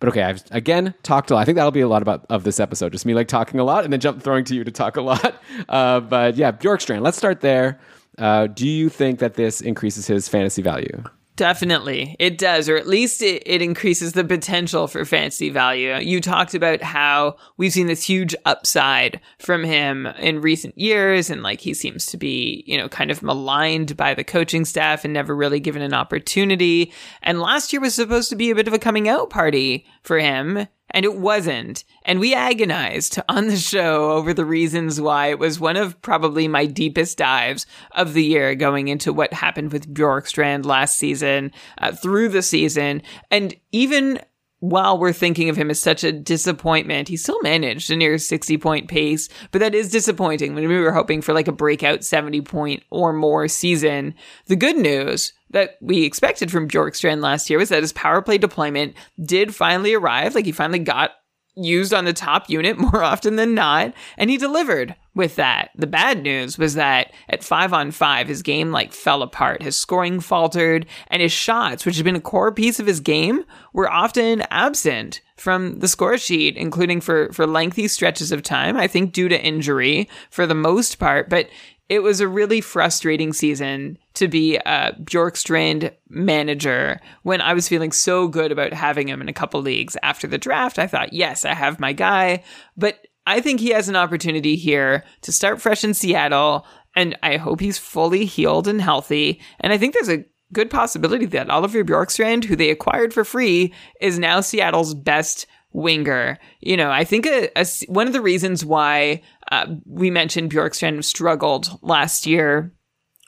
But 0.00 0.10
okay, 0.10 0.22
I've 0.22 0.42
again 0.50 0.94
talked 1.02 1.30
a 1.30 1.34
lot. 1.34 1.40
I 1.40 1.44
think 1.44 1.56
that'll 1.56 1.70
be 1.70 1.80
a 1.80 1.88
lot 1.88 2.02
about 2.02 2.24
of 2.30 2.44
this 2.44 2.60
episode. 2.60 2.92
Just 2.92 3.06
me 3.06 3.14
like 3.14 3.28
talking 3.28 3.58
a 3.58 3.64
lot 3.64 3.84
and 3.84 3.92
then 3.92 4.00
jump 4.00 4.22
throwing 4.22 4.44
to 4.44 4.54
you 4.54 4.64
to 4.64 4.70
talk 4.70 4.96
a 4.96 5.02
lot. 5.02 5.34
Uh, 5.68 5.98
but 5.98 6.36
yeah, 6.36 6.52
Bjorkstrand. 6.52 7.02
Let's 7.02 7.16
start 7.16 7.40
there. 7.40 7.80
Uh, 8.16 8.46
do 8.46 8.66
you 8.66 8.88
think 8.88 9.18
that 9.18 9.34
this 9.34 9.60
increases 9.60 10.06
his 10.06 10.28
fantasy 10.28 10.62
value? 10.62 11.02
Definitely. 11.38 12.16
It 12.18 12.36
does, 12.36 12.68
or 12.68 12.76
at 12.76 12.88
least 12.88 13.22
it, 13.22 13.44
it 13.46 13.62
increases 13.62 14.12
the 14.12 14.24
potential 14.24 14.88
for 14.88 15.04
fantasy 15.04 15.50
value. 15.50 15.94
You 15.94 16.20
talked 16.20 16.52
about 16.52 16.82
how 16.82 17.36
we've 17.56 17.72
seen 17.72 17.86
this 17.86 18.02
huge 18.02 18.34
upside 18.44 19.20
from 19.38 19.62
him 19.62 20.06
in 20.18 20.40
recent 20.40 20.76
years, 20.76 21.30
and 21.30 21.44
like 21.44 21.60
he 21.60 21.74
seems 21.74 22.06
to 22.06 22.16
be, 22.16 22.64
you 22.66 22.76
know, 22.76 22.88
kind 22.88 23.12
of 23.12 23.22
maligned 23.22 23.96
by 23.96 24.14
the 24.14 24.24
coaching 24.24 24.64
staff 24.64 25.04
and 25.04 25.14
never 25.14 25.32
really 25.32 25.60
given 25.60 25.80
an 25.80 25.94
opportunity. 25.94 26.92
And 27.22 27.40
last 27.40 27.72
year 27.72 27.80
was 27.80 27.94
supposed 27.94 28.30
to 28.30 28.36
be 28.36 28.50
a 28.50 28.56
bit 28.56 28.66
of 28.66 28.74
a 28.74 28.78
coming 28.80 29.08
out 29.08 29.30
party 29.30 29.86
for 30.02 30.18
him 30.18 30.66
and 30.90 31.04
it 31.04 31.16
wasn't. 31.16 31.84
And 32.04 32.20
we 32.20 32.34
agonized 32.34 33.18
on 33.28 33.48
the 33.48 33.56
show 33.56 34.12
over 34.12 34.32
the 34.32 34.44
reasons 34.44 35.00
why 35.00 35.28
it 35.28 35.38
was 35.38 35.60
one 35.60 35.76
of 35.76 36.00
probably 36.02 36.48
my 36.48 36.66
deepest 36.66 37.18
dives 37.18 37.66
of 37.92 38.14
the 38.14 38.24
year 38.24 38.54
going 38.54 38.88
into 38.88 39.12
what 39.12 39.32
happened 39.32 39.72
with 39.72 39.92
Bjorkstrand 39.92 40.64
last 40.64 40.96
season, 40.96 41.52
uh, 41.78 41.92
through 41.92 42.30
the 42.30 42.42
season. 42.42 43.02
And 43.30 43.54
even 43.72 44.20
while 44.60 44.98
we're 44.98 45.12
thinking 45.12 45.48
of 45.48 45.56
him 45.56 45.70
as 45.70 45.80
such 45.80 46.02
a 46.02 46.12
disappointment, 46.12 47.08
he 47.08 47.16
still 47.16 47.40
managed 47.42 47.90
a 47.90 47.96
near 47.96 48.18
60 48.18 48.58
point 48.58 48.88
pace, 48.88 49.28
but 49.50 49.60
that 49.60 49.74
is 49.74 49.90
disappointing 49.90 50.54
when 50.54 50.68
we 50.68 50.78
were 50.78 50.92
hoping 50.92 51.22
for 51.22 51.32
like 51.32 51.48
a 51.48 51.52
breakout 51.52 52.04
70 52.04 52.40
point 52.42 52.82
or 52.90 53.12
more 53.12 53.46
season. 53.48 54.14
The 54.46 54.56
good 54.56 54.76
news 54.76 55.32
that 55.50 55.78
we 55.80 56.04
expected 56.04 56.50
from 56.50 56.68
Bjorkstrand 56.68 57.22
last 57.22 57.48
year 57.48 57.58
was 57.58 57.68
that 57.68 57.82
his 57.82 57.92
power 57.92 58.20
play 58.20 58.38
deployment 58.38 58.94
did 59.24 59.54
finally 59.54 59.94
arrive. 59.94 60.34
Like 60.34 60.44
he 60.44 60.52
finally 60.52 60.80
got 60.80 61.12
used 61.58 61.92
on 61.92 62.04
the 62.04 62.12
top 62.12 62.48
unit 62.48 62.78
more 62.78 63.02
often 63.02 63.36
than 63.36 63.54
not, 63.54 63.92
and 64.16 64.30
he 64.30 64.36
delivered 64.36 64.94
with 65.14 65.36
that. 65.36 65.70
The 65.74 65.86
bad 65.86 66.22
news 66.22 66.58
was 66.58 66.74
that 66.74 67.12
at 67.28 67.42
five 67.42 67.72
on 67.72 67.90
five, 67.90 68.28
his 68.28 68.42
game 68.42 68.70
like 68.70 68.92
fell 68.92 69.22
apart. 69.22 69.62
His 69.62 69.76
scoring 69.76 70.20
faltered, 70.20 70.86
and 71.08 71.20
his 71.20 71.32
shots, 71.32 71.84
which 71.84 71.96
had 71.96 72.04
been 72.04 72.16
a 72.16 72.20
core 72.20 72.52
piece 72.52 72.78
of 72.78 72.86
his 72.86 73.00
game, 73.00 73.44
were 73.72 73.90
often 73.90 74.42
absent 74.50 75.20
from 75.36 75.78
the 75.80 75.88
score 75.88 76.18
sheet, 76.18 76.56
including 76.56 77.00
for, 77.00 77.32
for 77.32 77.46
lengthy 77.46 77.88
stretches 77.88 78.32
of 78.32 78.42
time, 78.42 78.76
I 78.76 78.86
think 78.86 79.12
due 79.12 79.28
to 79.28 79.40
injury 79.40 80.08
for 80.30 80.46
the 80.46 80.54
most 80.54 80.98
part. 80.98 81.28
But 81.28 81.48
it 81.88 82.00
was 82.00 82.20
a 82.20 82.28
really 82.28 82.60
frustrating 82.60 83.32
season 83.32 83.98
to 84.14 84.28
be 84.28 84.56
a 84.56 84.94
Bjorkstrand 85.02 85.94
manager 86.08 87.00
when 87.22 87.40
I 87.40 87.54
was 87.54 87.68
feeling 87.68 87.92
so 87.92 88.28
good 88.28 88.52
about 88.52 88.72
having 88.72 89.08
him 89.08 89.22
in 89.22 89.28
a 89.28 89.32
couple 89.34 89.62
leagues 89.62 89.96
after 90.02 90.26
the 90.26 90.38
draft. 90.38 90.78
I 90.78 90.86
thought, 90.86 91.12
yes, 91.12 91.44
I 91.44 91.54
have 91.54 91.80
my 91.80 91.92
guy, 91.92 92.44
but 92.76 93.06
I 93.26 93.40
think 93.40 93.60
he 93.60 93.70
has 93.70 93.88
an 93.88 93.96
opportunity 93.96 94.56
here 94.56 95.04
to 95.22 95.32
start 95.32 95.60
fresh 95.60 95.84
in 95.84 95.94
Seattle, 95.94 96.66
and 96.94 97.16
I 97.22 97.36
hope 97.36 97.60
he's 97.60 97.78
fully 97.78 98.24
healed 98.24 98.68
and 98.68 98.80
healthy. 98.80 99.40
And 99.60 99.72
I 99.72 99.78
think 99.78 99.94
there's 99.94 100.08
a 100.08 100.24
good 100.52 100.70
possibility 100.70 101.26
that 101.26 101.50
Oliver 101.50 101.84
Bjorkstrand, 101.84 102.44
who 102.44 102.56
they 102.56 102.70
acquired 102.70 103.12
for 103.12 103.24
free, 103.24 103.74
is 104.00 104.18
now 104.18 104.40
Seattle's 104.40 104.94
best 104.94 105.46
winger. 105.78 106.38
You 106.60 106.76
know, 106.76 106.90
I 106.90 107.04
think 107.04 107.26
a, 107.26 107.50
a, 107.56 107.66
one 107.86 108.06
of 108.06 108.12
the 108.12 108.20
reasons 108.20 108.64
why 108.64 109.22
uh, 109.50 109.66
we 109.86 110.10
mentioned 110.10 110.52
Bjorkstrand 110.52 111.04
struggled 111.04 111.70
last 111.82 112.26
year 112.26 112.72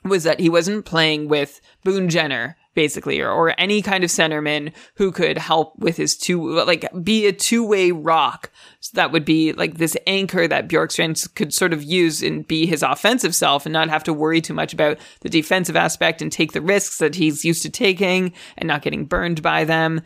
was 0.03 0.23
that 0.23 0.39
he 0.39 0.49
wasn't 0.49 0.85
playing 0.85 1.27
with 1.27 1.61
Boone 1.83 2.09
Jenner 2.09 2.57
basically, 2.73 3.19
or, 3.19 3.29
or 3.29 3.53
any 3.59 3.81
kind 3.81 4.03
of 4.03 4.09
centerman 4.09 4.71
who 4.95 5.11
could 5.11 5.37
help 5.37 5.77
with 5.77 5.97
his 5.97 6.15
two, 6.15 6.63
like 6.63 6.85
be 7.03 7.27
a 7.27 7.33
two 7.33 7.65
way 7.65 7.91
rock. 7.91 8.49
So 8.79 8.91
that 8.95 9.11
would 9.11 9.25
be 9.25 9.53
like 9.53 9.77
this 9.77 9.97
anchor 10.07 10.47
that 10.47 10.69
Bjorkstrand 10.69 11.35
could 11.35 11.53
sort 11.53 11.73
of 11.73 11.83
use 11.83 12.21
and 12.21 12.47
be 12.47 12.65
his 12.65 12.83
offensive 12.83 13.35
self 13.35 13.65
and 13.65 13.73
not 13.73 13.89
have 13.89 14.03
to 14.05 14.13
worry 14.13 14.41
too 14.41 14.53
much 14.53 14.73
about 14.73 14.97
the 15.21 15.29
defensive 15.29 15.75
aspect 15.75 16.21
and 16.21 16.31
take 16.31 16.53
the 16.53 16.61
risks 16.61 16.97
that 16.99 17.15
he's 17.15 17.43
used 17.43 17.61
to 17.63 17.69
taking 17.69 18.33
and 18.57 18.67
not 18.67 18.81
getting 18.81 19.05
burned 19.05 19.41
by 19.41 19.65
them. 19.65 20.01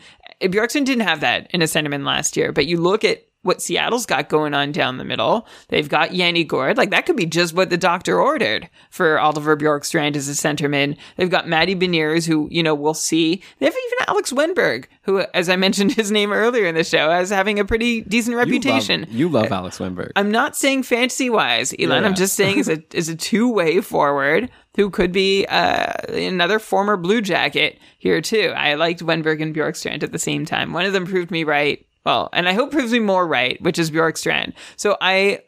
Bjorkstrand 0.47 0.85
didn't 0.85 1.07
have 1.07 1.21
that 1.21 1.49
in 1.51 1.61
a 1.61 1.65
centerman 1.65 2.05
last 2.05 2.37
year, 2.37 2.51
but 2.51 2.65
you 2.65 2.79
look 2.79 3.03
at 3.03 3.25
what 3.45 3.61
Seattle's 3.61 4.07
got 4.07 4.27
going 4.27 4.55
on 4.55 4.71
down 4.71 4.97
the 4.97 5.05
middle. 5.05 5.47
They've 5.69 5.87
got 5.87 6.15
Yanni 6.15 6.43
Gourde. 6.43 6.77
Like 6.77 6.89
that 6.89 7.05
could 7.05 7.15
be 7.15 7.27
just 7.27 7.53
what 7.53 7.69
the 7.69 7.77
doctor 7.77 8.19
ordered 8.19 8.67
for 8.89 9.19
Oliver 9.19 9.55
Bjorkstrand 9.55 10.15
as 10.15 10.27
a 10.27 10.31
centerman. 10.31 10.97
They've 11.15 11.29
got 11.29 11.47
Matty 11.47 11.75
Beniers, 11.75 12.25
who, 12.25 12.47
you 12.49 12.63
know, 12.63 12.73
we'll 12.73 12.95
see. 12.95 13.43
They 13.59 13.67
have 13.67 13.75
even 13.75 14.07
Alex 14.07 14.31
Wennberg, 14.31 14.85
who, 15.03 15.19
as 15.35 15.47
I 15.47 15.57
mentioned 15.57 15.93
his 15.93 16.11
name 16.11 16.33
earlier 16.33 16.65
in 16.65 16.73
the 16.73 16.83
show, 16.83 17.11
as 17.11 17.29
having 17.29 17.59
a 17.59 17.65
pretty 17.65 18.01
decent 18.01 18.35
reputation. 18.35 19.01
You 19.01 19.29
love, 19.29 19.45
you 19.45 19.49
love 19.49 19.51
Alex 19.51 19.77
Wennberg. 19.77 20.11
I'm 20.15 20.31
not 20.31 20.55
saying 20.55 20.81
fantasy 20.81 21.29
wise, 21.29 21.71
Elon. 21.77 22.01
Yeah. 22.01 22.09
I'm 22.09 22.15
just 22.15 22.35
saying 22.35 22.59
as 22.59 22.67
a, 22.67 22.81
as 22.95 23.09
a 23.09 23.15
two 23.15 23.47
way 23.51 23.79
forward 23.79 24.49
who 24.75 24.89
could 24.89 25.11
be 25.11 25.45
uh, 25.45 25.93
another 26.09 26.59
former 26.59 26.97
Blue 26.97 27.21
Jacket 27.21 27.79
here 27.97 28.21
too. 28.21 28.53
I 28.55 28.75
liked 28.75 29.01
Wennberg 29.01 29.41
and 29.41 29.55
Bjorkstrand 29.55 30.03
at 30.03 30.11
the 30.11 30.19
same 30.19 30.45
time. 30.45 30.73
One 30.73 30.85
of 30.85 30.93
them 30.93 31.05
proved 31.05 31.31
me 31.31 31.43
right 31.43 31.85
well, 32.05 32.29
and 32.33 32.47
I 32.47 32.53
hope 32.53 32.71
proves 32.71 32.91
me 32.91 32.99
more 32.99 33.25
right, 33.25 33.59
which 33.61 33.79
is 33.79 33.89
Bjorkstrand. 33.89 34.53
So 34.75 34.95
I 35.01 35.39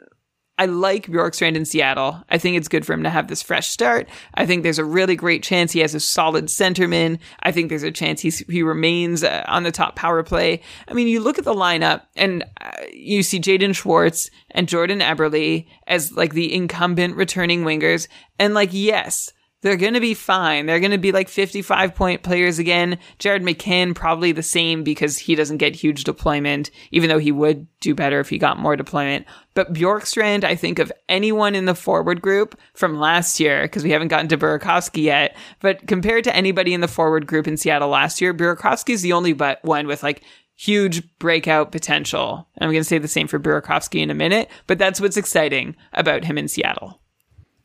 I 0.59 0.65
like 0.65 1.05
Bjorkstrand 1.07 1.55
in 1.55 1.65
Seattle. 1.65 2.23
I 2.29 2.37
think 2.37 2.57
it's 2.57 2.67
good 2.67 2.85
for 2.85 2.93
him 2.93 3.03
to 3.03 3.09
have 3.09 3.27
this 3.27 3.43
fresh 3.43 3.67
start. 3.67 4.09
I 4.33 4.45
think 4.45 4.63
there's 4.63 4.79
a 4.79 4.85
really 4.85 5.15
great 5.15 5.43
chance 5.43 5.71
he 5.71 5.81
has 5.81 5.93
a 5.93 5.99
solid 5.99 6.45
centerman. 6.45 7.19
I 7.41 7.51
think 7.51 7.69
there's 7.69 7.83
a 7.83 7.91
chance 7.91 8.21
he 8.21 8.31
he 8.49 8.63
remains 8.63 9.23
uh, 9.23 9.43
on 9.47 9.63
the 9.63 9.71
top 9.71 9.95
power 9.95 10.23
play. 10.23 10.61
I 10.87 10.93
mean, 10.93 11.07
you 11.07 11.19
look 11.19 11.37
at 11.37 11.45
the 11.45 11.53
lineup 11.53 12.03
and 12.15 12.43
uh, 12.59 12.71
you 12.91 13.21
see 13.21 13.39
Jaden 13.39 13.75
Schwartz 13.75 14.31
and 14.51 14.67
Jordan 14.67 14.99
Eberle 14.99 15.67
as 15.85 16.11
like 16.13 16.33
the 16.33 16.53
incumbent 16.53 17.15
returning 17.15 17.63
wingers, 17.63 18.07
and 18.39 18.53
like 18.53 18.69
yes, 18.71 19.31
they're 19.61 19.75
going 19.75 19.95
to 19.95 19.99
be 19.99 20.13
fine. 20.13 20.65
They're 20.65 20.79
going 20.79 20.91
to 20.91 20.97
be 20.97 21.11
like 21.11 21.29
55 21.29 21.95
point 21.95 22.21
players 22.21 22.59
again. 22.59 22.99
Jared 23.17 23.41
McCann 23.41 23.95
probably 23.95 24.31
the 24.31 24.43
same 24.43 24.83
because 24.83 25.17
he 25.17 25.33
doesn't 25.33 25.57
get 25.57 25.75
huge 25.75 26.03
deployment, 26.03 26.69
even 26.91 27.09
though 27.09 27.17
he 27.17 27.31
would 27.31 27.67
do 27.79 27.95
better 27.95 28.19
if 28.19 28.29
he 28.29 28.37
got 28.37 28.59
more 28.59 28.75
deployment. 28.75 29.25
But 29.55 29.73
Bjorkstrand, 29.73 30.43
I 30.43 30.55
think 30.55 30.77
of 30.77 30.91
anyone 31.09 31.55
in 31.55 31.65
the 31.65 31.73
forward 31.73 32.21
group 32.21 32.57
from 32.73 32.99
last 32.99 33.39
year, 33.39 33.63
because 33.63 33.83
we 33.83 33.91
haven't 33.91 34.09
gotten 34.09 34.27
to 34.27 34.37
Burakovsky 34.37 35.03
yet, 35.03 35.35
but 35.59 35.87
compared 35.87 36.23
to 36.25 36.35
anybody 36.35 36.73
in 36.73 36.81
the 36.81 36.87
forward 36.87 37.25
group 37.25 37.47
in 37.47 37.57
Seattle 37.57 37.89
last 37.89 38.21
year, 38.21 38.33
Burakovsky 38.33 38.91
is 38.91 39.01
the 39.01 39.13
only 39.13 39.33
but 39.33 39.63
one 39.63 39.87
with 39.87 40.03
like 40.03 40.23
huge 40.55 41.03
breakout 41.17 41.71
potential. 41.71 42.47
I'm 42.59 42.69
going 42.69 42.81
to 42.81 42.83
say 42.83 42.99
the 42.99 43.07
same 43.07 43.27
for 43.27 43.39
Burakovsky 43.39 44.01
in 44.01 44.11
a 44.11 44.15
minute, 44.15 44.49
but 44.67 44.77
that's 44.77 45.01
what's 45.01 45.17
exciting 45.17 45.75
about 45.93 46.25
him 46.25 46.37
in 46.37 46.47
Seattle. 46.47 46.99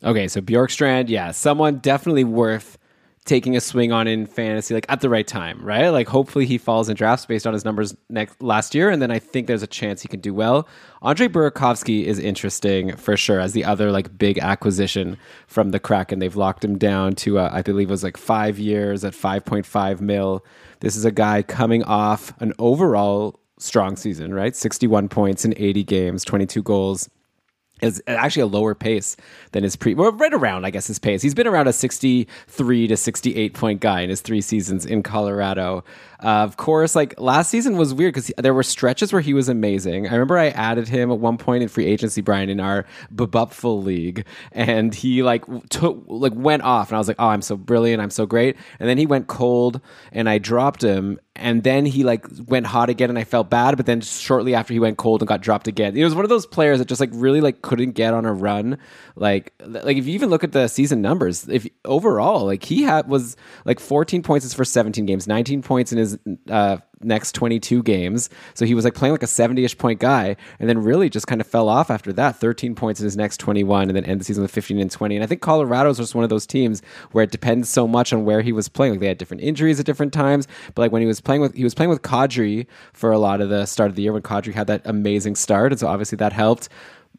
Okay, 0.05 0.27
so 0.27 0.41
Bjorkstrand, 0.41 1.09
yeah, 1.09 1.31
someone 1.31 1.79
definitely 1.79 2.25
worth 2.25 2.77
taking 3.25 3.57
a 3.57 3.61
swing 3.61 3.93
on 3.93 4.09
in 4.09 4.27
fantasy, 4.27 4.75
like 4.75 4.87
at 4.89 5.01
the 5.01 5.09
right 5.09 5.27
time, 5.27 5.65
right? 5.65 5.91
Like 5.91 6.09
hopefully 6.09 6.45
he 6.45 6.59
falls 6.59 6.89
in 6.89 6.97
drafts 6.97 7.25
based 7.25 7.47
on 7.47 7.53
his 7.53 7.65
numbers 7.65 7.95
next 8.09 8.43
last 8.43 8.75
year, 8.75 8.91
and 8.91 9.01
then 9.01 9.13
I 9.13 9.21
think 9.21 9.47
there's 9.47 9.63
a 9.63 9.69
chance 9.69 10.03
he 10.03 10.09
can 10.09 10.19
do 10.19 10.35
well. 10.35 10.67
Andre 11.03 11.29
Burakovsky 11.29 12.05
is 12.05 12.19
interesting 12.19 12.97
for 12.97 13.17
sure 13.17 13.39
as 13.39 13.53
the 13.53 13.65
other 13.65 13.93
like 13.93 14.19
big 14.19 14.41
acquisition 14.41 15.17
from 15.47 15.71
the 15.71 15.79
Kraken. 15.79 16.19
They've 16.19 16.35
locked 16.35 16.65
him 16.65 16.79
down 16.79 17.15
to 17.17 17.39
uh, 17.39 17.51
I 17.53 17.63
believe 17.63 17.89
it 17.89 17.93
was 17.93 18.03
like 18.03 18.17
five 18.17 18.59
years 18.59 19.05
at 19.05 19.13
5.5 19.13 20.01
mil. 20.01 20.45
This 20.81 20.97
is 20.97 21.05
a 21.05 21.13
guy 21.13 21.43
coming 21.43 21.85
off 21.85 22.33
an 22.41 22.53
overall 22.59 23.39
strong 23.59 23.95
season, 23.95 24.35
right? 24.35 24.57
61 24.57 25.09
points 25.09 25.45
in 25.45 25.55
80 25.57 25.85
games, 25.85 26.25
22 26.25 26.61
goals 26.65 27.09
is 27.83 28.03
actually 28.07 28.43
a 28.43 28.47
lower 28.47 28.75
pace 28.75 29.17
than 29.51 29.65
his 29.65 29.77
pre, 29.77 29.95
well, 29.95 30.13
right 30.13 30.33
around, 30.33 30.65
I 30.65 30.71
guess, 30.71 30.87
his 30.87 30.99
pace. 30.99 31.21
He's 31.21 31.35
been 31.35 31.47
around 31.47 31.67
a 31.67 31.73
63 31.73 32.87
to 32.87 32.97
68 32.97 33.55
point 33.55 33.81
guy 33.81 34.01
in 34.01 34.11
his 34.11 34.21
three 34.21 34.41
seasons 34.41 34.87
in 34.87 35.03
Colorado. 35.03 35.85
Uh, 36.23 36.45
of 36.45 36.57
course, 36.57 36.95
like 36.95 37.19
last 37.19 37.51
season 37.51 37.77
was 37.77 37.93
weird 37.93 38.15
because 38.15 38.33
there 38.39 38.55
were 38.55 38.63
stretches 38.63 39.13
where 39.13 39.21
he 39.21 39.35
was 39.35 39.49
amazing. 39.49 40.07
I 40.07 40.13
remember 40.13 40.39
I 40.39 40.51
added 40.51 40.87
him 40.87 41.11
at 41.11 41.19
one 41.19 41.37
point 41.37 41.65
in 41.65 41.69
free 41.69 41.87
agency, 41.87 42.21
Brian, 42.21 42.49
in 42.49 42.61
our 42.61 42.87
Bubupful 43.13 43.83
league, 43.83 44.25
and 44.53 44.95
he 44.95 45.25
like 45.25 45.45
took 45.69 46.05
like 46.07 46.33
went 46.35 46.63
off, 46.63 46.91
and 46.91 46.97
I 46.97 46.99
was 46.99 47.09
like, 47.09 47.17
oh, 47.19 47.29
I'm 47.29 47.43
so 47.43 47.57
brilliant, 47.57 48.01
I'm 48.01 48.11
so 48.11 48.25
great, 48.25 48.57
and 48.79 48.89
then 48.89 48.99
he 48.99 49.07
went 49.07 49.27
cold, 49.27 49.81
and 50.13 50.29
I 50.29 50.39
dropped 50.39 50.85
him, 50.85 51.19
and 51.35 51.63
then 51.63 51.87
he 51.87 52.05
like 52.05 52.27
went 52.47 52.67
hot 52.67 52.91
again, 52.91 53.09
and 53.09 53.19
I 53.19 53.25
felt 53.25 53.49
bad, 53.49 53.77
but 53.77 53.87
then 53.87 54.03
shortly 54.03 54.55
after 54.55 54.75
he 54.75 54.81
went 54.81 54.99
cold 54.99 55.23
and 55.23 55.29
got 55.29 55.41
dropped 55.41 55.67
again. 55.67 55.97
It 55.97 56.05
was 56.05 56.15
one 56.15 56.25
of 56.25 56.29
those 56.29 56.45
players 56.45 56.79
that 56.79 56.89
just 56.89 57.01
like 57.01 57.11
really 57.13 57.41
like 57.41 57.63
couldn't 57.63 57.93
get 57.93 58.13
on 58.13 58.27
a 58.27 58.33
run. 58.33 58.79
Like 59.17 59.55
like 59.65 59.97
if 59.97 60.07
you 60.07 60.13
even 60.13 60.29
look 60.29 60.45
at 60.45 60.53
the 60.53 60.69
season 60.69 61.01
numbers, 61.01 61.49
if 61.49 61.67
overall 61.85 62.45
like 62.45 62.65
he 62.65 62.83
had 62.83 63.09
was 63.09 63.37
like 63.65 63.81
14 63.81 64.23
points 64.23 64.53
for 64.53 64.65
17 64.65 65.07
games, 65.07 65.27
19 65.27 65.63
points 65.63 65.91
in 65.93 65.99
his 65.99 66.19
uh, 66.51 66.77
next 67.05 67.33
22 67.33 67.83
games. 67.83 68.31
So 68.55 68.65
he 68.65 68.75
was 68.75 68.85
like 68.85 68.95
playing 68.95 69.13
like 69.13 69.23
a 69.23 69.27
70 69.27 69.65
ish 69.65 69.77
point 69.77 70.01
guy 70.01 70.37
and 70.59 70.69
then 70.69 70.79
really 70.79 71.09
just 71.09 71.27
kind 71.27 71.41
of 71.41 71.47
fell 71.47 71.69
off 71.69 71.91
after 71.91 72.13
that 72.15 72.37
13 72.37 72.75
points 72.75 73.01
in 73.01 73.05
his 73.05 73.17
next 73.17 73.39
21 73.39 73.89
and 73.89 73.97
then 73.97 74.05
end 74.05 74.21
the 74.21 74.25
season 74.25 74.43
with 74.43 74.51
15 74.51 74.79
and 74.79 74.91
20. 74.91 75.17
And 75.17 75.25
I 75.25 75.27
think 75.27 75.41
Colorado's 75.41 75.99
just 75.99 76.15
one 76.15 76.25
of 76.25 76.31
those 76.31 76.47
teams 76.47 76.83
where 77.13 77.25
it 77.25 77.31
depends 77.31 77.69
so 77.69 77.87
much 77.87 78.13
on 78.13 78.25
where 78.25 78.43
he 78.43 78.53
was 78.53 78.69
playing. 78.69 78.95
Like 78.95 79.01
they 79.01 79.09
had 79.09 79.19
different 79.19 79.43
injuries 79.43 79.81
at 79.81 79.87
different 79.87 80.13
times, 80.13 80.47
but 80.75 80.83
like 80.83 80.93
when 80.93 81.03
he 81.03 81.07
was 81.07 81.21
playing 81.21 81.41
with, 81.41 81.55
he 81.55 81.65
was 81.65 81.75
playing 81.75 81.91
with 81.91 82.03
Kadri 82.03 82.67
for 82.93 83.11
a 83.11 83.19
lot 83.19 83.41
of 83.41 83.49
the 83.49 83.67
start 83.67 83.91
of 83.91 83.97
the 83.97 84.03
year 84.03 84.13
when 84.13 84.23
Kadri 84.23 84.55
had 84.55 84.67
that 84.67 84.83
amazing 84.85 85.37
start. 85.37 85.73
And 85.73 85.81
so 85.81 85.87
obviously 85.87 86.17
that 86.17 86.33
helped 86.33 86.69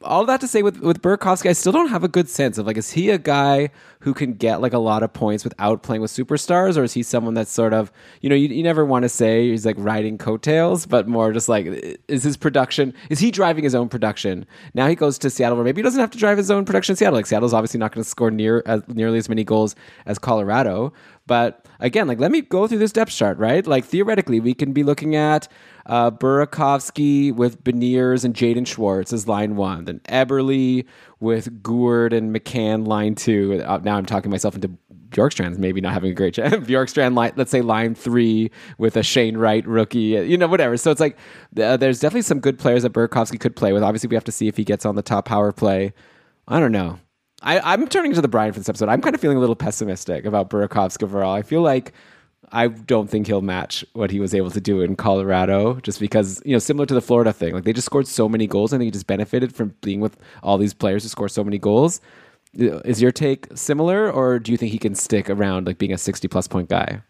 all 0.04 0.26
that 0.26 0.42
to 0.42 0.48
say 0.48 0.62
with 0.62 0.80
with 0.80 1.02
Burakovsky, 1.02 1.50
I 1.50 1.54
still 1.54 1.72
don't 1.72 1.88
have 1.88 2.04
a 2.04 2.08
good 2.08 2.30
sense 2.30 2.58
of 2.58 2.66
like 2.66 2.78
is 2.78 2.92
he 2.92 3.10
a 3.10 3.18
guy 3.18 3.70
who 4.00 4.14
can 4.14 4.34
get 4.34 4.62
like 4.62 4.74
a 4.74 4.80
lot 4.80 5.04
of 5.04 5.14
points 5.14 5.44
without 5.44 5.84
playing 5.84 6.02
with 6.02 6.12
superstars, 6.12 6.78
or 6.78 6.84
is 6.84 6.94
he 6.94 7.04
someone 7.04 7.34
that's 7.34 7.52
sort 7.52 7.74
of 7.74 7.92
you 8.22 8.30
know 8.30 8.36
you, 8.36 8.50
you 8.50 8.64
never 8.64 8.86
want 8.86 9.04
to 9.04 9.10
say 9.10 9.50
he's 9.50 9.66
like 9.66 9.76
riding 9.80 10.18
coattails, 10.18 10.86
but 10.86 11.08
more 11.08 11.32
just 11.32 11.50
like 11.50 11.66
is 12.08 12.24
his 12.24 12.38
production 12.38 12.94
is 13.10 13.20
he 13.20 13.32
driving 13.32 13.64
his 13.64 13.76
own 13.76 13.90
production? 13.90 14.46
Now 14.74 14.88
he 14.88 14.96
goes 14.96 15.18
to 15.20 15.30
Seattle, 15.30 15.58
where 15.58 15.66
maybe 15.66 15.80
he 15.80 15.84
doesn't 15.84 16.00
have 16.00 16.12
to 16.12 16.18
drive 16.18 16.38
his 16.38 16.52
own 16.52 16.66
production 16.66 16.94
in 16.94 16.98
Seattle. 16.98 17.18
Like 17.18 17.26
Seattle's 17.26 17.54
obviously 17.54 17.80
not 17.80 17.92
going 17.94 18.04
to 18.04 18.10
score 18.10 18.32
near 18.32 18.64
as, 18.66 18.82
nearly 18.88 19.18
as 19.18 19.30
many 19.30 19.44
goals 19.44 19.76
as 20.06 20.20
Colorado, 20.20 20.94
but 21.26 21.66
again, 21.80 22.08
like 22.08 22.20
let 22.20 22.32
me 22.32 22.42
go 22.42 22.68
through 22.68 22.80
this 22.80 22.92
depth 22.92 23.12
chart, 23.12 23.38
right? 23.38 23.66
Like 23.66 23.86
theoretically, 23.86 24.40
we 24.40 24.54
can 24.54 24.74
be 24.74 24.84
looking 24.84 25.16
at 25.16 25.48
uh, 25.86 26.12
Burakovsky 26.12 27.34
with 27.34 27.64
Beniers 27.64 28.26
and 28.26 28.34
Jaden 28.34 28.68
Schwartz 28.68 29.14
as 29.14 29.28
line 29.28 29.56
one, 29.56 29.86
then 29.86 30.00
Eberle 30.10 30.86
with 31.20 31.64
Gourde 31.64 32.14
and 32.14 32.36
McCann 32.36 32.88
line 32.88 33.16
two. 33.16 33.62
Uh, 33.66 33.80
now 33.84 33.98
I'm 33.98 34.06
talking 34.06 34.32
myself 34.32 34.56
into 34.56 34.72
Bjorkstrand's 35.10 35.60
maybe 35.60 35.80
not 35.80 35.94
having 35.94 36.12
a 36.12 36.16
great 36.16 36.34
chance. 36.36 36.56
Bjorkstrand, 36.56 37.16
line, 37.16 37.32
let's 37.36 37.52
say 37.52 37.62
line 37.62 37.96
three 37.96 38.52
with 38.78 38.98
a 38.98 39.04
Shane 39.04 39.38
Wright 39.38 39.66
rookie, 39.66 40.00
you 40.00 40.38
know, 40.38 40.48
whatever. 40.48 40.76
So 40.76 40.92
it's 40.92 41.00
like 41.00 41.18
uh, 41.62 41.78
there's 41.78 42.00
definitely 42.00 42.24
some 42.24 42.40
good 42.40 42.60
players 42.60 42.84
that 42.84 42.92
Burakovsky 42.94 43.40
could 43.40 43.56
play 43.56 43.72
with. 43.72 43.84
Obviously, 43.84 44.08
we 44.08 44.16
have 44.16 44.26
to 44.26 44.32
see 44.32 44.48
if 44.48 44.58
he 44.58 44.64
gets 44.66 44.86
on 44.86 44.96
the 44.96 45.02
top 45.02 45.26
power 45.26 45.52
play. 45.52 45.94
I 46.48 46.60
don't 46.60 46.74
know. 46.74 47.00
I, 47.44 47.74
am 47.74 47.88
turning 47.88 48.14
to 48.14 48.22
the 48.22 48.28
Brian 48.28 48.54
for 48.54 48.60
this 48.60 48.70
episode. 48.70 48.90
I'm 48.90 49.02
kind 49.02 49.14
of 49.14 49.22
feeling 49.22 49.38
a 49.38 49.40
little 49.40 49.56
pessimistic 49.56 50.26
about 50.26 50.50
Burakovsky 50.50 51.04
overall. 51.04 51.34
I 51.34 51.42
feel 51.42 51.62
like 51.62 51.94
I 52.52 52.68
don't 52.68 53.10
think 53.10 53.28
he'll 53.28 53.42
match 53.42 53.84
what 53.94 54.12
he 54.12 54.20
was 54.20 54.34
able 54.34 54.52
to 54.52 54.62
do 54.62 54.82
in 54.82 54.96
Colorado, 54.96 55.80
just 55.82 56.00
because 56.00 56.42
you 56.46 56.54
know, 56.54 56.60
similar 56.60 56.86
to 56.86 56.94
the 56.94 57.02
Florida 57.02 57.34
thing, 57.34 57.54
like 57.54 57.64
they 57.64 57.74
just 57.74 57.86
scored 57.86 58.08
so 58.08 58.30
many 58.30 58.48
goals. 58.48 58.74
I 58.74 58.78
think 58.78 58.86
he 58.86 58.92
just 58.92 59.08
benefited 59.08 59.54
from 59.54 59.76
being 59.82 60.00
with 60.00 60.18
all 60.42 60.58
these 60.58 60.74
players 60.74 61.04
who 61.04 61.10
score 61.10 61.30
so 61.30 61.44
many 61.44 61.58
goals. 61.58 62.00
Is 62.54 63.02
your 63.02 63.12
take 63.12 63.48
similar, 63.56 64.12
or 64.12 64.40
do 64.40 64.52
you 64.52 64.58
think 64.58 64.72
he 64.72 64.78
can 64.78 64.96
stick 64.96 65.30
around 65.30 65.68
like 65.68 65.80
being 65.80 65.94
a 65.94 65.98
sixty 65.98 66.28
plus 66.28 66.48
point 66.48 66.70
guy? 66.70 67.02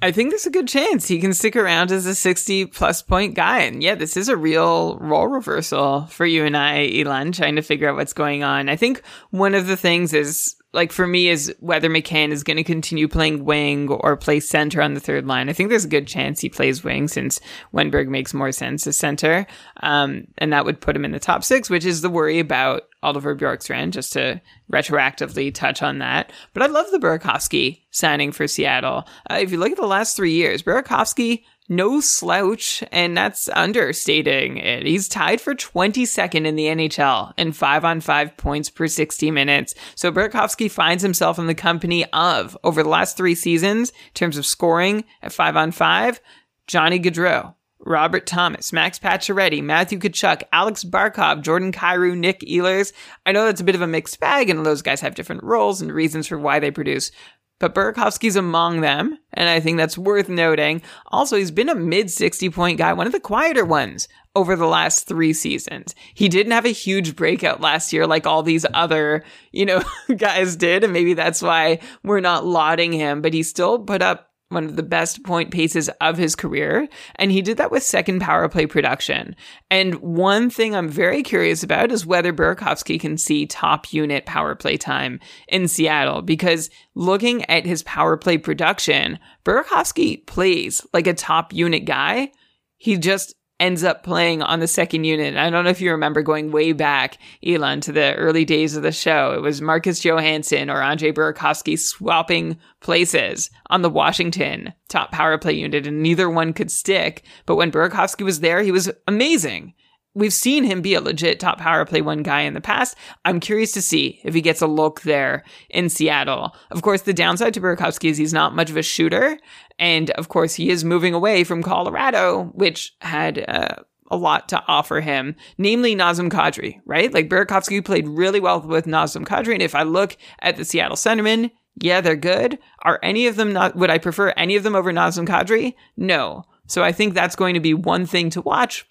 I 0.00 0.12
think 0.12 0.30
there's 0.30 0.46
a 0.46 0.50
good 0.50 0.68
chance 0.68 1.08
he 1.08 1.18
can 1.18 1.34
stick 1.34 1.56
around 1.56 1.90
as 1.90 2.06
a 2.06 2.14
60 2.14 2.66
plus 2.66 3.02
point 3.02 3.34
guy. 3.34 3.62
And 3.62 3.82
yeah, 3.82 3.96
this 3.96 4.16
is 4.16 4.28
a 4.28 4.36
real 4.36 4.96
role 4.98 5.26
reversal 5.26 6.06
for 6.06 6.24
you 6.24 6.44
and 6.44 6.56
I, 6.56 6.88
Elon, 7.00 7.32
trying 7.32 7.56
to 7.56 7.62
figure 7.62 7.88
out 7.88 7.96
what's 7.96 8.12
going 8.12 8.44
on. 8.44 8.68
I 8.68 8.76
think 8.76 9.02
one 9.30 9.54
of 9.54 9.66
the 9.66 9.76
things 9.76 10.14
is 10.14 10.54
like 10.72 10.92
for 10.92 11.06
me 11.06 11.28
is 11.28 11.54
whether 11.60 11.88
McCann 11.88 12.30
is 12.30 12.44
going 12.44 12.58
to 12.58 12.64
continue 12.64 13.08
playing 13.08 13.44
wing 13.44 13.88
or 13.88 14.16
play 14.16 14.38
center 14.38 14.82
on 14.82 14.94
the 14.94 15.00
third 15.00 15.26
line. 15.26 15.48
I 15.48 15.54
think 15.54 15.70
there's 15.70 15.86
a 15.86 15.88
good 15.88 16.06
chance 16.06 16.40
he 16.40 16.50
plays 16.50 16.84
wing 16.84 17.08
since 17.08 17.40
Wennberg 17.72 18.08
makes 18.08 18.34
more 18.34 18.52
sense 18.52 18.86
as 18.86 18.96
center. 18.96 19.46
Um, 19.82 20.26
and 20.36 20.52
that 20.52 20.66
would 20.66 20.80
put 20.80 20.94
him 20.94 21.06
in 21.06 21.12
the 21.12 21.18
top 21.18 21.42
six, 21.42 21.70
which 21.70 21.86
is 21.86 22.02
the 22.02 22.10
worry 22.10 22.38
about 22.38 22.82
Oliver 23.02 23.34
Bjorkstrand, 23.34 23.92
just 23.92 24.12
to 24.12 24.40
retroactively 24.70 25.54
touch 25.54 25.82
on 25.82 25.98
that. 25.98 26.32
But 26.52 26.62
I 26.62 26.66
love 26.66 26.86
the 26.90 26.98
Burakovsky 26.98 27.82
signing 27.90 28.32
for 28.32 28.46
Seattle. 28.46 29.08
Uh, 29.30 29.36
if 29.40 29.50
you 29.50 29.58
look 29.58 29.70
at 29.70 29.78
the 29.78 29.86
last 29.86 30.16
three 30.16 30.32
years, 30.32 30.62
Burakovsky 30.62 31.44
no 31.68 32.00
slouch, 32.00 32.82
and 32.90 33.16
that's 33.16 33.48
understating 33.50 34.56
it. 34.56 34.86
He's 34.86 35.08
tied 35.08 35.40
for 35.40 35.54
22nd 35.54 36.46
in 36.46 36.56
the 36.56 36.66
NHL 36.66 37.34
in 37.36 37.52
5 37.52 37.84
on 37.84 38.00
5 38.00 38.36
points 38.36 38.70
per 38.70 38.86
60 38.86 39.30
minutes. 39.30 39.74
So 39.94 40.10
Burakovsky 40.10 40.70
finds 40.70 41.02
himself 41.02 41.38
in 41.38 41.46
the 41.46 41.54
company 41.54 42.04
of, 42.12 42.56
over 42.64 42.82
the 42.82 42.88
last 42.88 43.16
three 43.16 43.34
seasons, 43.34 43.90
in 43.90 44.14
terms 44.14 44.38
of 44.38 44.46
scoring 44.46 45.04
at 45.22 45.32
5 45.32 45.56
on 45.56 45.72
5, 45.72 46.20
Johnny 46.66 46.98
Gaudreau, 46.98 47.54
Robert 47.80 48.26
Thomas, 48.26 48.72
Max 48.72 48.98
Pacioretty, 48.98 49.62
Matthew 49.62 49.98
Tkachuk, 49.98 50.42
Alex 50.52 50.84
Barkov, 50.84 51.42
Jordan 51.42 51.72
Kyrou, 51.72 52.16
Nick 52.16 52.40
Ehlers. 52.40 52.92
I 53.24 53.32
know 53.32 53.44
that's 53.44 53.60
a 53.60 53.64
bit 53.64 53.74
of 53.74 53.82
a 53.82 53.86
mixed 53.86 54.20
bag, 54.20 54.50
and 54.50 54.66
those 54.66 54.82
guys 54.82 55.00
have 55.00 55.14
different 55.14 55.44
roles 55.44 55.80
and 55.80 55.92
reasons 55.92 56.26
for 56.26 56.38
why 56.38 56.58
they 56.58 56.70
produce 56.70 57.12
but 57.58 57.74
Burakovsky's 57.74 58.36
among 58.36 58.80
them, 58.80 59.18
and 59.32 59.48
I 59.48 59.60
think 59.60 59.76
that's 59.76 59.98
worth 59.98 60.28
noting. 60.28 60.82
Also, 61.06 61.36
he's 61.36 61.50
been 61.50 61.68
a 61.68 61.74
mid 61.74 62.10
60 62.10 62.50
point 62.50 62.78
guy, 62.78 62.92
one 62.92 63.06
of 63.06 63.12
the 63.12 63.20
quieter 63.20 63.64
ones 63.64 64.08
over 64.36 64.54
the 64.54 64.66
last 64.66 65.08
three 65.08 65.32
seasons. 65.32 65.94
He 66.14 66.28
didn't 66.28 66.52
have 66.52 66.64
a 66.64 66.70
huge 66.70 67.16
breakout 67.16 67.60
last 67.60 67.92
year 67.92 68.06
like 68.06 68.26
all 68.26 68.42
these 68.42 68.64
other, 68.72 69.24
you 69.50 69.66
know, 69.66 69.82
guys 70.16 70.54
did, 70.56 70.84
and 70.84 70.92
maybe 70.92 71.14
that's 71.14 71.42
why 71.42 71.80
we're 72.04 72.20
not 72.20 72.46
lauding 72.46 72.92
him, 72.92 73.20
but 73.20 73.34
he 73.34 73.42
still 73.42 73.80
put 73.80 74.02
up 74.02 74.27
one 74.50 74.64
of 74.64 74.76
the 74.76 74.82
best 74.82 75.22
point 75.24 75.50
paces 75.50 75.90
of 76.00 76.16
his 76.16 76.34
career. 76.34 76.88
And 77.16 77.30
he 77.30 77.42
did 77.42 77.58
that 77.58 77.70
with 77.70 77.82
second 77.82 78.20
power 78.20 78.48
play 78.48 78.66
production. 78.66 79.36
And 79.70 79.96
one 79.96 80.48
thing 80.48 80.74
I'm 80.74 80.88
very 80.88 81.22
curious 81.22 81.62
about 81.62 81.92
is 81.92 82.06
whether 82.06 82.32
Burakovsky 82.32 82.98
can 82.98 83.18
see 83.18 83.46
top 83.46 83.92
unit 83.92 84.24
power 84.24 84.54
play 84.54 84.76
time 84.76 85.20
in 85.48 85.68
Seattle. 85.68 86.22
Because 86.22 86.70
looking 86.94 87.44
at 87.50 87.66
his 87.66 87.82
power 87.82 88.16
play 88.16 88.38
production, 88.38 89.18
Burakovsky 89.44 90.26
plays 90.26 90.86
like 90.92 91.06
a 91.06 91.14
top 91.14 91.52
unit 91.52 91.84
guy. 91.84 92.32
He 92.76 92.96
just 92.96 93.34
ends 93.60 93.82
up 93.82 94.02
playing 94.02 94.42
on 94.42 94.60
the 94.60 94.68
second 94.68 95.04
unit. 95.04 95.36
I 95.36 95.50
don't 95.50 95.64
know 95.64 95.70
if 95.70 95.80
you 95.80 95.90
remember 95.90 96.22
going 96.22 96.50
way 96.52 96.72
back, 96.72 97.18
Elon, 97.44 97.80
to 97.82 97.92
the 97.92 98.14
early 98.14 98.44
days 98.44 98.76
of 98.76 98.82
the 98.82 98.92
show. 98.92 99.32
It 99.32 99.42
was 99.42 99.60
Marcus 99.60 100.00
Johansson 100.00 100.70
or 100.70 100.80
Andre 100.80 101.12
Burakovsky 101.12 101.78
swapping 101.78 102.58
places 102.80 103.50
on 103.70 103.82
the 103.82 103.90
Washington 103.90 104.72
top 104.88 105.12
power 105.12 105.38
play 105.38 105.54
unit, 105.54 105.86
and 105.86 106.02
neither 106.02 106.30
one 106.30 106.52
could 106.52 106.70
stick. 106.70 107.24
But 107.46 107.56
when 107.56 107.72
Burakovsky 107.72 108.24
was 108.24 108.40
there, 108.40 108.62
he 108.62 108.72
was 108.72 108.90
amazing 109.06 109.74
we've 110.18 110.34
seen 110.34 110.64
him 110.64 110.82
be 110.82 110.94
a 110.94 111.00
legit 111.00 111.38
top 111.38 111.58
power 111.58 111.84
play 111.84 112.02
one 112.02 112.22
guy 112.22 112.40
in 112.40 112.54
the 112.54 112.60
past. 112.60 112.96
I'm 113.24 113.38
curious 113.38 113.72
to 113.72 113.82
see 113.82 114.20
if 114.24 114.34
he 114.34 114.40
gets 114.40 114.60
a 114.60 114.66
look 114.66 115.02
there 115.02 115.44
in 115.70 115.88
Seattle. 115.88 116.54
Of 116.70 116.82
course, 116.82 117.02
the 117.02 117.14
downside 117.14 117.54
to 117.54 117.60
Burakovsky 117.60 118.10
is 118.10 118.18
he's 118.18 118.32
not 118.32 118.56
much 118.56 118.68
of 118.68 118.76
a 118.76 118.82
shooter. 118.82 119.38
And 119.78 120.10
of 120.10 120.28
course, 120.28 120.54
he 120.54 120.70
is 120.70 120.84
moving 120.84 121.14
away 121.14 121.44
from 121.44 121.62
Colorado, 121.62 122.50
which 122.54 122.96
had 123.00 123.44
uh, 123.48 123.76
a 124.10 124.16
lot 124.16 124.48
to 124.48 124.62
offer 124.66 125.00
him, 125.00 125.36
namely 125.56 125.94
Nazem 125.94 126.30
Kadri, 126.30 126.80
right? 126.84 127.12
Like 127.12 127.28
Burakovsky 127.28 127.84
played 127.84 128.08
really 128.08 128.40
well 128.40 128.60
with 128.60 128.86
Nazem 128.86 129.24
Kadri. 129.24 129.52
And 129.52 129.62
if 129.62 129.74
I 129.74 129.82
look 129.82 130.16
at 130.40 130.56
the 130.56 130.64
Seattle 130.64 130.96
Centermen, 130.96 131.50
yeah, 131.80 132.00
they're 132.00 132.16
good. 132.16 132.58
Are 132.82 132.98
any 133.02 133.26
of 133.26 133.36
them 133.36 133.52
not, 133.52 133.76
would 133.76 133.90
I 133.90 133.98
prefer 133.98 134.30
any 134.30 134.56
of 134.56 134.64
them 134.64 134.74
over 134.74 134.92
Nazem 134.92 135.26
Kadri? 135.26 135.74
No. 135.96 136.44
So 136.66 136.82
I 136.82 136.92
think 136.92 137.14
that's 137.14 137.36
going 137.36 137.54
to 137.54 137.60
be 137.60 137.74
one 137.74 138.06
thing 138.06 138.30
to 138.30 138.40
watch. 138.40 138.86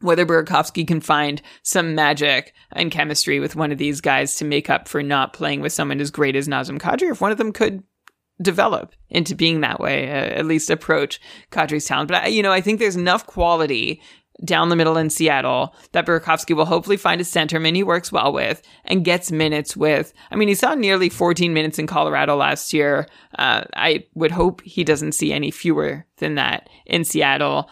Whether 0.00 0.24
Burakovsky 0.24 0.86
can 0.86 1.02
find 1.02 1.42
some 1.62 1.94
magic 1.94 2.54
and 2.72 2.90
chemistry 2.90 3.38
with 3.38 3.56
one 3.56 3.70
of 3.70 3.76
these 3.76 4.00
guys 4.00 4.36
to 4.36 4.46
make 4.46 4.70
up 4.70 4.88
for 4.88 5.02
not 5.02 5.34
playing 5.34 5.60
with 5.60 5.74
someone 5.74 6.00
as 6.00 6.10
great 6.10 6.36
as 6.36 6.48
Nazem 6.48 6.78
Kadri, 6.78 7.10
if 7.10 7.20
one 7.20 7.32
of 7.32 7.36
them 7.36 7.52
could 7.52 7.82
develop 8.40 8.94
into 9.08 9.34
being 9.34 9.60
that 9.60 9.80
way, 9.80 10.08
uh, 10.08 10.38
at 10.38 10.46
least 10.46 10.70
approach 10.70 11.20
Kadri's 11.50 11.84
talent. 11.84 12.08
But, 12.08 12.24
I, 12.24 12.26
you 12.28 12.42
know, 12.42 12.52
I 12.52 12.60
think 12.60 12.78
there's 12.78 12.96
enough 12.96 13.26
quality 13.26 14.00
down 14.44 14.68
the 14.68 14.76
middle 14.76 14.96
in 14.96 15.10
Seattle 15.10 15.74
that 15.92 16.06
Burakovsky 16.06 16.56
will 16.56 16.64
hopefully 16.64 16.96
find 16.96 17.20
a 17.20 17.24
centerman 17.24 17.74
he 17.74 17.82
works 17.82 18.10
well 18.10 18.32
with 18.32 18.62
and 18.84 19.04
gets 19.04 19.30
minutes 19.30 19.76
with. 19.76 20.12
I 20.30 20.36
mean, 20.36 20.48
he 20.48 20.54
saw 20.54 20.74
nearly 20.74 21.08
14 21.08 21.52
minutes 21.52 21.78
in 21.78 21.86
Colorado 21.86 22.36
last 22.36 22.72
year. 22.72 23.06
Uh, 23.38 23.64
I 23.74 24.04
would 24.14 24.30
hope 24.30 24.62
he 24.62 24.84
doesn't 24.84 25.12
see 25.12 25.32
any 25.32 25.50
fewer 25.50 26.06
than 26.18 26.36
that 26.36 26.68
in 26.86 27.04
Seattle. 27.04 27.68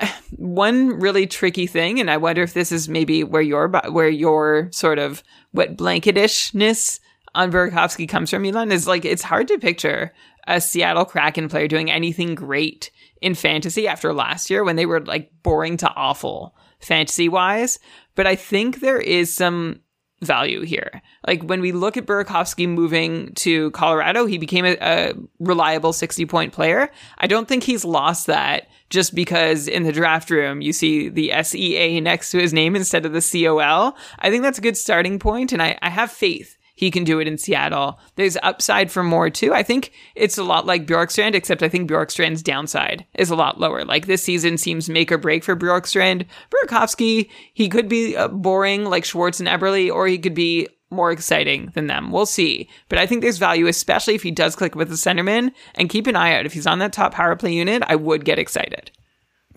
One 0.36 0.98
really 0.98 1.26
tricky 1.26 1.66
thing, 1.66 2.00
and 2.00 2.10
I 2.10 2.16
wonder 2.16 2.42
if 2.42 2.54
this 2.54 2.72
is 2.72 2.88
maybe 2.88 3.24
where 3.24 3.42
your 3.42 3.68
where 3.90 4.08
your 4.08 4.68
sort 4.72 4.98
of 4.98 5.22
wet 5.52 5.76
blanketishness 5.76 7.00
on 7.34 7.52
Burakovsky 7.52 8.08
comes 8.08 8.30
from, 8.30 8.42
Milan, 8.42 8.72
is 8.72 8.86
like 8.86 9.04
it's 9.04 9.22
hard 9.22 9.48
to 9.48 9.58
picture 9.58 10.12
a 10.46 10.60
Seattle 10.60 11.04
Kraken 11.04 11.48
player 11.48 11.68
doing 11.68 11.90
anything 11.90 12.34
great 12.34 12.90
in 13.20 13.34
fantasy 13.34 13.86
after 13.86 14.12
last 14.12 14.50
year 14.50 14.64
when 14.64 14.76
they 14.76 14.86
were 14.86 15.00
like 15.00 15.30
boring 15.42 15.76
to 15.78 15.90
awful 15.90 16.56
fantasy 16.80 17.28
wise. 17.28 17.78
But 18.14 18.26
I 18.26 18.36
think 18.36 18.80
there 18.80 19.00
is 19.00 19.34
some 19.34 19.80
value 20.20 20.62
here. 20.62 21.02
Like 21.26 21.42
when 21.42 21.60
we 21.60 21.72
look 21.72 21.96
at 21.96 22.06
Burakovsky 22.06 22.68
moving 22.68 23.32
to 23.34 23.70
Colorado, 23.70 24.26
he 24.26 24.38
became 24.38 24.64
a, 24.64 24.76
a, 24.80 25.12
reliable 25.38 25.92
60 25.92 26.26
point 26.26 26.52
player. 26.52 26.90
I 27.18 27.26
don't 27.26 27.46
think 27.46 27.62
he's 27.62 27.84
lost 27.84 28.26
that 28.26 28.68
just 28.90 29.14
because 29.14 29.68
in 29.68 29.84
the 29.84 29.92
draft 29.92 30.30
room 30.30 30.60
you 30.60 30.72
see 30.72 31.08
the 31.08 31.32
SEA 31.42 32.00
next 32.00 32.30
to 32.30 32.38
his 32.38 32.52
name 32.52 32.74
instead 32.74 33.06
of 33.06 33.12
the 33.12 33.20
COL. 33.20 33.96
I 34.18 34.30
think 34.30 34.42
that's 34.42 34.58
a 34.58 34.62
good 34.62 34.76
starting 34.76 35.18
point 35.18 35.52
and 35.52 35.62
I, 35.62 35.78
I 35.82 35.90
have 35.90 36.10
faith 36.10 36.57
he 36.78 36.92
can 36.92 37.02
do 37.02 37.18
it 37.18 37.26
in 37.26 37.38
Seattle. 37.38 37.98
There's 38.14 38.36
upside 38.40 38.88
for 38.92 39.02
more 39.02 39.30
too. 39.30 39.52
I 39.52 39.64
think 39.64 39.90
it's 40.14 40.38
a 40.38 40.44
lot 40.44 40.64
like 40.64 40.86
Bjorkstrand, 40.86 41.34
except 41.34 41.64
I 41.64 41.68
think 41.68 41.90
Bjorkstrand's 41.90 42.40
downside 42.40 43.04
is 43.14 43.30
a 43.30 43.34
lot 43.34 43.58
lower. 43.58 43.84
Like 43.84 44.06
this 44.06 44.22
season 44.22 44.56
seems 44.58 44.88
make 44.88 45.10
or 45.10 45.18
break 45.18 45.42
for 45.42 45.56
Bjorkstrand. 45.56 46.24
Burakovsky, 46.52 47.30
he 47.52 47.68
could 47.68 47.88
be 47.88 48.16
uh, 48.16 48.28
boring 48.28 48.84
like 48.84 49.04
Schwartz 49.04 49.40
and 49.40 49.48
Eberle, 49.48 49.92
or 49.92 50.06
he 50.06 50.18
could 50.18 50.36
be 50.36 50.68
more 50.88 51.10
exciting 51.10 51.72
than 51.74 51.88
them. 51.88 52.12
We'll 52.12 52.26
see. 52.26 52.68
But 52.88 53.00
I 53.00 53.06
think 53.06 53.22
there's 53.22 53.38
value, 53.38 53.66
especially 53.66 54.14
if 54.14 54.22
he 54.22 54.30
does 54.30 54.54
click 54.54 54.76
with 54.76 54.88
the 54.88 54.94
centerman. 54.94 55.50
And 55.74 55.90
keep 55.90 56.06
an 56.06 56.14
eye 56.14 56.38
out. 56.38 56.46
If 56.46 56.52
he's 56.52 56.66
on 56.68 56.78
that 56.78 56.92
top 56.92 57.12
power 57.12 57.34
play 57.34 57.54
unit, 57.54 57.82
I 57.88 57.96
would 57.96 58.24
get 58.24 58.38
excited. 58.38 58.92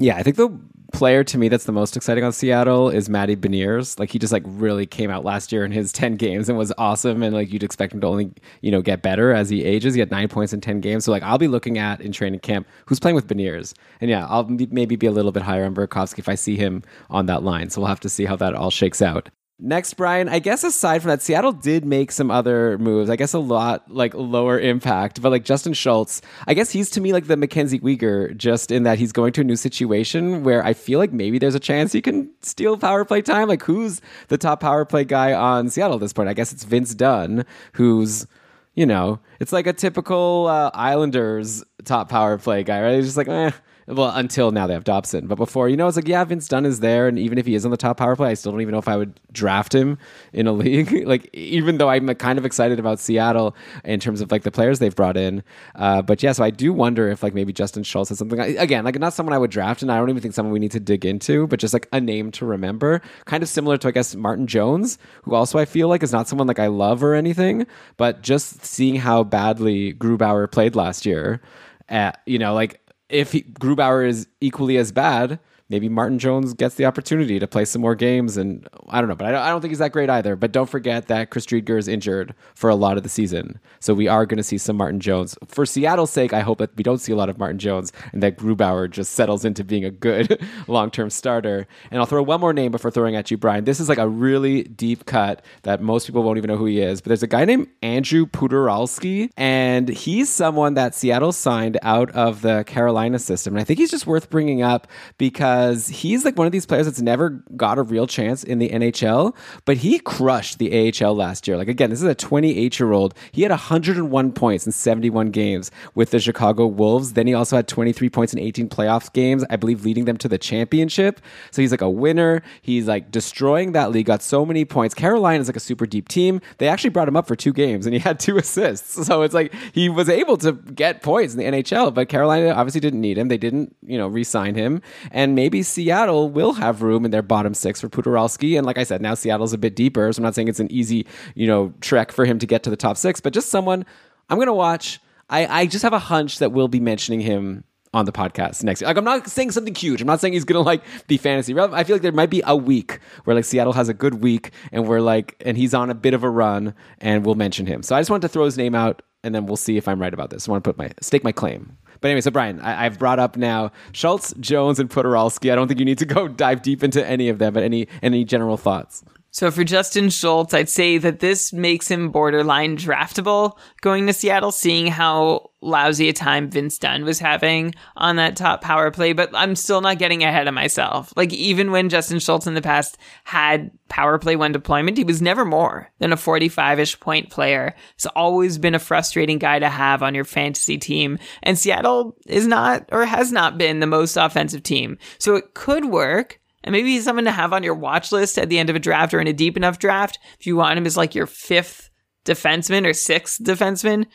Yeah, 0.01 0.15
I 0.15 0.23
think 0.23 0.35
the 0.35 0.49
player 0.93 1.23
to 1.23 1.37
me 1.37 1.47
that's 1.47 1.65
the 1.65 1.71
most 1.71 1.95
exciting 1.95 2.23
on 2.23 2.33
Seattle 2.33 2.89
is 2.89 3.07
Matty 3.07 3.35
Beniers. 3.35 3.99
Like 3.99 4.09
he 4.09 4.17
just 4.17 4.33
like 4.33 4.41
really 4.47 4.87
came 4.87 5.11
out 5.11 5.23
last 5.23 5.51
year 5.51 5.63
in 5.63 5.71
his 5.71 5.91
10 5.93 6.15
games 6.15 6.49
and 6.49 6.57
was 6.57 6.73
awesome 6.79 7.21
and 7.21 7.35
like 7.35 7.53
you'd 7.53 7.61
expect 7.61 7.93
him 7.93 8.01
to 8.01 8.07
only, 8.07 8.31
you 8.61 8.71
know, 8.71 8.81
get 8.81 9.03
better 9.03 9.31
as 9.31 9.47
he 9.51 9.63
ages. 9.63 9.93
He 9.93 9.99
had 9.99 10.09
9 10.09 10.27
points 10.27 10.53
in 10.53 10.59
10 10.59 10.81
games. 10.81 11.05
So 11.05 11.11
like 11.11 11.21
I'll 11.21 11.37
be 11.37 11.47
looking 11.47 11.77
at 11.77 12.01
in 12.01 12.11
training 12.11 12.39
camp 12.39 12.67
who's 12.87 12.99
playing 12.99 13.15
with 13.15 13.27
Beniers. 13.27 13.73
And 14.01 14.09
yeah, 14.09 14.25
I'll 14.27 14.45
maybe 14.45 14.95
be 14.95 15.05
a 15.05 15.11
little 15.11 15.31
bit 15.31 15.43
higher 15.43 15.65
on 15.65 15.75
Burakovsky 15.75 16.17
if 16.17 16.27
I 16.27 16.35
see 16.35 16.57
him 16.57 16.81
on 17.11 17.27
that 17.27 17.43
line. 17.43 17.69
So 17.69 17.81
we'll 17.81 17.89
have 17.89 17.99
to 17.99 18.09
see 18.09 18.25
how 18.25 18.35
that 18.37 18.55
all 18.55 18.71
shakes 18.71 19.03
out. 19.03 19.29
Next, 19.63 19.93
Brian, 19.93 20.27
I 20.27 20.39
guess 20.39 20.63
aside 20.63 21.03
from 21.03 21.09
that, 21.09 21.21
Seattle 21.21 21.51
did 21.51 21.85
make 21.85 22.11
some 22.11 22.31
other 22.31 22.79
moves. 22.79 23.11
I 23.11 23.15
guess 23.15 23.33
a 23.33 23.39
lot 23.39 23.91
like 23.91 24.15
lower 24.15 24.59
impact, 24.59 25.21
but 25.21 25.31
like 25.31 25.45
Justin 25.45 25.73
Schultz, 25.73 26.23
I 26.47 26.55
guess 26.55 26.71
he's 26.71 26.89
to 26.91 27.01
me 27.01 27.13
like 27.13 27.27
the 27.27 27.37
Mackenzie 27.37 27.79
Weegar, 27.79 28.35
just 28.35 28.71
in 28.71 28.81
that 28.83 28.97
he's 28.97 29.11
going 29.11 29.33
to 29.33 29.41
a 29.41 29.43
new 29.43 29.55
situation 29.55 30.43
where 30.43 30.65
I 30.65 30.73
feel 30.73 30.97
like 30.97 31.13
maybe 31.13 31.37
there's 31.37 31.53
a 31.53 31.59
chance 31.59 31.91
he 31.91 32.01
can 32.01 32.31
steal 32.41 32.75
power 32.75 33.05
play 33.05 33.21
time. 33.21 33.47
Like, 33.47 33.61
who's 33.61 34.01
the 34.29 34.37
top 34.39 34.61
power 34.61 34.83
play 34.83 35.05
guy 35.05 35.31
on 35.33 35.69
Seattle 35.69 35.95
at 35.95 36.01
this 36.01 36.13
point? 36.13 36.27
I 36.27 36.33
guess 36.33 36.51
it's 36.51 36.63
Vince 36.63 36.95
Dunn, 36.95 37.45
who's 37.73 38.25
you 38.73 38.85
know, 38.87 39.19
it's 39.39 39.51
like 39.51 39.67
a 39.67 39.73
typical 39.73 40.47
uh, 40.47 40.71
Islanders 40.73 41.63
top 41.83 42.09
power 42.09 42.37
play 42.39 42.63
guy, 42.63 42.81
right? 42.81 42.95
He's 42.95 43.05
just 43.05 43.17
like, 43.17 43.27
eh, 43.27 43.51
well, 43.87 44.11
until 44.15 44.51
now 44.51 44.67
they 44.67 44.73
have 44.73 44.83
Dobson. 44.83 45.27
But 45.27 45.35
before, 45.35 45.67
you 45.67 45.75
know, 45.75 45.87
it's 45.87 45.95
like, 45.95 46.07
yeah, 46.07 46.23
Vince 46.23 46.47
Dunn 46.47 46.65
is 46.65 46.79
there. 46.79 47.07
And 47.07 47.17
even 47.17 47.37
if 47.37 47.45
he 47.45 47.55
is 47.55 47.65
on 47.65 47.71
the 47.71 47.77
top 47.77 47.97
power 47.97 48.15
play, 48.15 48.29
I 48.29 48.33
still 48.35 48.51
don't 48.51 48.61
even 48.61 48.71
know 48.71 48.77
if 48.77 48.87
I 48.87 48.95
would 48.95 49.19
draft 49.31 49.73
him 49.73 49.97
in 50.33 50.47
a 50.47 50.51
league. 50.53 51.05
like, 51.07 51.29
even 51.33 51.77
though 51.77 51.89
I'm 51.89 52.07
kind 52.15 52.37
of 52.37 52.45
excited 52.45 52.79
about 52.79 52.99
Seattle 52.99 53.55
in 53.83 53.99
terms 53.99 54.21
of 54.21 54.31
like 54.31 54.43
the 54.43 54.51
players 54.51 54.79
they've 54.79 54.95
brought 54.95 55.17
in. 55.17 55.43
Uh, 55.75 56.01
but 56.01 56.21
yeah, 56.21 56.31
so 56.31 56.43
I 56.43 56.51
do 56.51 56.73
wonder 56.73 57.09
if 57.09 57.23
like 57.23 57.33
maybe 57.33 57.53
Justin 57.53 57.83
Schultz 57.83 58.09
has 58.09 58.19
something, 58.19 58.39
again, 58.39 58.85
like 58.85 58.99
not 58.99 59.13
someone 59.13 59.33
I 59.33 59.37
would 59.37 59.51
draft. 59.51 59.81
And 59.81 59.91
I 59.91 59.97
don't 59.97 60.09
even 60.09 60.21
think 60.21 60.33
someone 60.33 60.53
we 60.53 60.59
need 60.59 60.71
to 60.71 60.79
dig 60.79 61.05
into, 61.05 61.47
but 61.47 61.59
just 61.59 61.73
like 61.73 61.87
a 61.91 61.99
name 61.99 62.31
to 62.33 62.45
remember. 62.45 63.01
Kind 63.25 63.43
of 63.43 63.49
similar 63.49 63.77
to, 63.77 63.87
I 63.87 63.91
guess, 63.91 64.15
Martin 64.15 64.47
Jones, 64.47 64.97
who 65.23 65.33
also 65.33 65.57
I 65.57 65.65
feel 65.65 65.87
like 65.87 66.03
is 66.03 66.11
not 66.11 66.27
someone 66.27 66.47
like 66.47 66.59
I 66.59 66.67
love 66.67 67.03
or 67.03 67.15
anything, 67.15 67.65
but 67.97 68.21
just 68.21 68.63
seeing 68.65 68.95
how 68.95 69.23
badly 69.23 69.93
Grubauer 69.93 70.51
played 70.51 70.75
last 70.75 71.05
year. 71.05 71.41
At, 71.89 72.15
uh, 72.15 72.17
you 72.25 72.39
know, 72.39 72.53
like 72.53 72.79
if 73.11 73.33
he, 73.33 73.43
Grubauer 73.43 74.07
is 74.07 74.27
equally 74.39 74.77
as 74.77 74.91
bad, 74.91 75.39
maybe 75.71 75.87
Martin 75.87 76.19
Jones 76.19 76.53
gets 76.53 76.75
the 76.75 76.85
opportunity 76.85 77.39
to 77.39 77.47
play 77.47 77.63
some 77.63 77.81
more 77.81 77.95
games. 77.95 78.35
And 78.35 78.67
I 78.89 78.99
don't 78.99 79.07
know, 79.07 79.15
but 79.15 79.33
I 79.33 79.49
don't, 79.49 79.61
think 79.61 79.71
he's 79.71 79.79
that 79.79 79.93
great 79.93 80.09
either. 80.09 80.35
But 80.35 80.51
don't 80.51 80.69
forget 80.69 81.07
that 81.07 81.29
Chris 81.29 81.45
Driedger 81.45 81.79
is 81.79 81.87
injured 81.87 82.35
for 82.55 82.69
a 82.69 82.75
lot 82.75 82.97
of 82.97 83.03
the 83.03 83.09
season. 83.09 83.59
So 83.79 83.93
we 83.93 84.07
are 84.07 84.25
going 84.25 84.37
to 84.37 84.43
see 84.43 84.57
some 84.57 84.75
Martin 84.75 84.99
Jones. 84.99 85.37
For 85.47 85.65
Seattle's 85.65 86.11
sake, 86.11 86.33
I 86.33 86.41
hope 86.41 86.57
that 86.57 86.75
we 86.75 86.83
don't 86.83 86.97
see 86.97 87.13
a 87.13 87.15
lot 87.15 87.29
of 87.29 87.37
Martin 87.39 87.57
Jones 87.57 87.93
and 88.11 88.21
that 88.21 88.37
Grubauer 88.37 88.89
just 88.89 89.13
settles 89.13 89.45
into 89.45 89.63
being 89.63 89.85
a 89.85 89.91
good 89.91 90.45
long 90.67 90.91
term 90.91 91.09
starter. 91.09 91.67
And 91.89 91.99
I'll 91.99 92.05
throw 92.05 92.21
one 92.21 92.41
more 92.41 92.53
name 92.53 92.71
before 92.71 92.91
throwing 92.91 93.15
at 93.15 93.31
you, 93.31 93.37
Brian. 93.37 93.63
This 93.63 93.79
is 93.79 93.87
like 93.87 93.97
a 93.97 94.09
really 94.09 94.63
deep 94.63 95.05
cut 95.05 95.43
that 95.61 95.81
most 95.81 96.05
people 96.05 96.23
won't 96.23 96.37
even 96.37 96.49
know 96.49 96.57
who 96.57 96.65
he 96.65 96.81
is. 96.81 96.99
But 96.99 97.09
there's 97.09 97.23
a 97.23 97.27
guy 97.27 97.45
named 97.45 97.67
Andrew 97.81 98.25
Poturalski, 98.25 99.29
and 99.37 99.87
he's 99.87 100.29
someone 100.29 100.73
that 100.73 100.95
Seattle 100.95 101.31
signed 101.31 101.79
out 101.81 102.11
of 102.11 102.41
the 102.41 102.65
Carolina 102.65 103.19
system. 103.19 103.53
And 103.53 103.61
I 103.61 103.63
think 103.63 103.79
he's 103.79 103.91
just 103.91 104.05
worth 104.05 104.29
bringing 104.29 104.61
up 104.61 104.87
because 105.17 105.60
because 105.61 105.87
he's 105.87 106.25
like 106.25 106.37
one 106.37 106.47
of 106.47 106.51
these 106.51 106.65
players 106.65 106.85
that's 106.85 107.01
never 107.01 107.29
got 107.55 107.77
a 107.77 107.83
real 107.83 108.07
chance 108.07 108.43
in 108.43 108.57
the 108.57 108.69
NHL, 108.69 109.35
but 109.65 109.77
he 109.77 109.99
crushed 109.99 110.57
the 110.57 110.91
AHL 110.91 111.15
last 111.15 111.47
year. 111.47 111.55
Like 111.55 111.67
again, 111.67 111.91
this 111.91 112.01
is 112.01 112.07
a 112.07 112.15
28 112.15 112.79
year 112.79 112.91
old. 112.91 113.13
He 113.31 113.43
had 113.43 113.51
101 113.51 114.31
points 114.31 114.65
in 114.65 114.71
71 114.71 115.29
games 115.29 115.69
with 115.93 116.09
the 116.11 116.19
Chicago 116.19 116.65
Wolves. 116.65 117.13
Then 117.13 117.27
he 117.27 117.33
also 117.33 117.55
had 117.55 117.67
23 117.67 118.09
points 118.09 118.33
in 118.33 118.39
18 118.39 118.69
playoff 118.69 119.13
games, 119.13 119.45
I 119.49 119.55
believe, 119.55 119.85
leading 119.85 120.05
them 120.05 120.17
to 120.17 120.27
the 120.27 120.37
championship. 120.37 121.21
So 121.51 121.61
he's 121.61 121.71
like 121.71 121.81
a 121.81 121.89
winner. 121.89 122.41
He's 122.61 122.87
like 122.87 123.11
destroying 123.11 123.73
that 123.73 123.91
league. 123.91 124.07
Got 124.07 124.23
so 124.23 124.45
many 124.45 124.65
points. 124.65 124.95
Carolina 124.95 125.41
is 125.41 125.47
like 125.47 125.55
a 125.55 125.61
super 125.61 125.85
deep 125.85 126.07
team. 126.07 126.41
They 126.57 126.67
actually 126.67 126.89
brought 126.89 127.07
him 127.07 127.15
up 127.15 127.27
for 127.27 127.35
two 127.35 127.53
games, 127.53 127.85
and 127.85 127.93
he 127.93 127.99
had 127.99 128.19
two 128.19 128.37
assists. 128.37 128.99
So 129.11 129.23
it's 129.23 129.33
like 129.33 129.53
he 129.73 129.89
was 129.89 130.07
able 130.07 130.37
to 130.37 130.53
get 130.53 131.01
points 131.01 131.33
in 131.33 131.39
the 131.39 131.45
NHL, 131.45 131.93
but 131.93 132.07
Carolina 132.07 132.51
obviously 132.51 132.79
didn't 132.79 133.01
need 133.01 133.17
him. 133.17 133.27
They 133.27 133.37
didn't, 133.37 133.75
you 133.85 133.97
know, 133.97 134.07
re-sign 134.07 134.55
him, 134.55 134.81
and 135.11 135.35
maybe 135.35 135.50
maybe 135.51 135.63
Seattle 135.63 136.29
will 136.29 136.53
have 136.53 136.81
room 136.81 137.03
in 137.03 137.11
their 137.11 137.21
bottom 137.21 137.53
six 137.53 137.81
for 137.81 137.89
Poturalski. 137.89 138.57
And 138.57 138.65
like 138.65 138.77
I 138.77 138.83
said, 138.83 139.01
now 139.01 139.15
Seattle's 139.15 139.51
a 139.51 139.57
bit 139.57 139.75
deeper, 139.75 140.11
so 140.11 140.19
I'm 140.19 140.23
not 140.23 140.33
saying 140.33 140.47
it's 140.47 140.61
an 140.61 140.71
easy, 140.71 141.05
you 141.35 141.45
know, 141.45 141.73
trek 141.81 142.13
for 142.13 142.23
him 142.23 142.39
to 142.39 142.47
get 142.47 142.63
to 142.63 142.69
the 142.69 142.77
top 142.77 142.95
six, 142.95 143.19
but 143.19 143.33
just 143.33 143.49
someone 143.49 143.85
I'm 144.29 144.37
going 144.37 144.47
to 144.47 144.53
watch. 144.53 145.01
I, 145.29 145.45
I 145.45 145.65
just 145.65 145.83
have 145.83 145.91
a 145.91 145.99
hunch 145.99 146.39
that 146.39 146.53
we'll 146.53 146.69
be 146.69 146.79
mentioning 146.79 147.19
him 147.19 147.65
on 147.93 148.05
the 148.05 148.13
podcast 148.13 148.63
next. 148.63 148.81
Like 148.81 148.95
I'm 148.95 149.03
not 149.03 149.29
saying 149.29 149.51
something 149.51 149.75
huge. 149.75 149.99
I'm 149.99 150.07
not 150.07 150.21
saying 150.21 150.31
he's 150.31 150.45
gonna 150.45 150.61
like 150.61 150.81
be 151.07 151.17
fantasy 151.17 151.53
relevant. 151.53 151.77
I 151.77 151.83
feel 151.83 151.95
like 151.95 152.01
there 152.01 152.13
might 152.13 152.29
be 152.29 152.41
a 152.45 152.55
week 152.55 152.99
where 153.25 153.35
like 153.35 153.43
Seattle 153.43 153.73
has 153.73 153.89
a 153.89 153.93
good 153.93 154.21
week 154.21 154.51
and 154.71 154.87
we're 154.87 155.01
like 155.01 155.35
and 155.45 155.57
he's 155.57 155.73
on 155.73 155.89
a 155.89 155.93
bit 155.93 156.13
of 156.13 156.23
a 156.23 156.29
run 156.29 156.73
and 156.99 157.25
we'll 157.25 157.35
mention 157.35 157.65
him. 157.65 157.83
So 157.83 157.93
I 157.93 157.99
just 157.99 158.09
wanted 158.09 158.21
to 158.21 158.29
throw 158.29 158.45
his 158.45 158.57
name 158.57 158.75
out 158.75 159.01
and 159.25 159.35
then 159.35 159.45
we'll 159.45 159.57
see 159.57 159.75
if 159.75 159.89
I'm 159.89 160.01
right 160.01 160.13
about 160.13 160.29
this. 160.29 160.47
I 160.47 160.51
want 160.51 160.63
to 160.63 160.69
put 160.69 160.77
my 160.77 160.91
stake 161.01 161.25
my 161.25 161.33
claim. 161.33 161.75
But 162.01 162.09
anyway, 162.09 162.21
so 162.21 162.31
Brian, 162.31 162.59
I, 162.59 162.83
have 162.83 162.97
brought 162.97 163.19
up 163.19 163.37
now 163.37 163.71
Schultz, 163.91 164.33
Jones, 164.39 164.79
and 164.79 164.89
Poturalski. 164.89 165.51
I 165.51 165.55
don't 165.55 165.67
think 165.67 165.79
you 165.79 165.85
need 165.85 165.99
to 165.99 166.05
go 166.05 166.27
dive 166.45 166.63
deep 166.63 166.83
into 166.83 167.05
any 167.05 167.29
of 167.29 167.37
them, 167.37 167.53
but 167.53 167.63
any 167.63 167.87
any 168.01 168.25
general 168.25 168.57
thoughts? 168.57 169.03
So 169.31 169.49
for 169.49 169.63
Justin 169.63 170.09
Schultz, 170.09 170.53
I'd 170.53 170.67
say 170.67 170.97
that 170.97 171.19
this 171.19 171.53
makes 171.53 171.89
him 171.89 172.11
borderline 172.11 172.75
draftable 172.75 173.57
going 173.79 174.05
to 174.07 174.13
Seattle, 174.13 174.51
seeing 174.51 174.87
how 174.87 175.51
lousy 175.61 176.09
a 176.09 176.13
time 176.13 176.49
Vince 176.49 176.77
Dunn 176.77 177.05
was 177.05 177.19
having 177.19 177.73
on 177.95 178.17
that 178.17 178.35
top 178.35 178.61
power 178.61 178.91
play. 178.91 179.13
But 179.13 179.29
I'm 179.33 179.55
still 179.55 179.79
not 179.79 179.99
getting 179.99 180.23
ahead 180.23 180.49
of 180.49 180.53
myself. 180.53 181.13
Like 181.15 181.31
even 181.31 181.71
when 181.71 181.87
Justin 181.87 182.19
Schultz 182.19 182.45
in 182.45 182.55
the 182.55 182.61
past 182.61 182.97
had 183.23 183.71
power 183.87 184.19
play 184.19 184.35
one 184.35 184.51
deployment, 184.51 184.97
he 184.97 185.05
was 185.05 185.21
never 185.21 185.45
more 185.45 185.89
than 185.99 186.11
a 186.11 186.17
45-ish 186.17 186.99
point 186.99 187.29
player. 187.29 187.73
It's 187.95 188.07
always 188.07 188.57
been 188.57 188.75
a 188.75 188.79
frustrating 188.79 189.39
guy 189.39 189.59
to 189.59 189.69
have 189.69 190.03
on 190.03 190.13
your 190.13 190.25
fantasy 190.25 190.77
team. 190.77 191.19
And 191.41 191.57
Seattle 191.57 192.17
is 192.25 192.47
not 192.47 192.89
or 192.91 193.05
has 193.05 193.31
not 193.31 193.57
been 193.57 193.79
the 193.79 193.87
most 193.87 194.17
offensive 194.17 194.63
team. 194.63 194.97
So 195.19 195.35
it 195.35 195.53
could 195.53 195.85
work 195.85 196.40
and 196.63 196.73
maybe 196.73 196.91
he's 196.91 197.03
someone 197.03 197.25
to 197.25 197.31
have 197.31 197.53
on 197.53 197.63
your 197.63 197.75
watch 197.75 198.11
list 198.11 198.37
at 198.37 198.49
the 198.49 198.59
end 198.59 198.69
of 198.69 198.75
a 198.75 198.79
draft 198.79 199.13
or 199.13 199.19
in 199.19 199.27
a 199.27 199.33
deep 199.33 199.57
enough 199.57 199.79
draft. 199.79 200.19
If 200.39 200.45
you 200.45 200.55
want 200.55 200.77
him 200.77 200.85
as 200.85 200.97
like 200.97 201.15
your 201.15 201.27
fifth 201.27 201.89
defenseman 202.25 202.85
or 202.85 202.93
sixth 202.93 203.43
defenseman, 203.43 204.05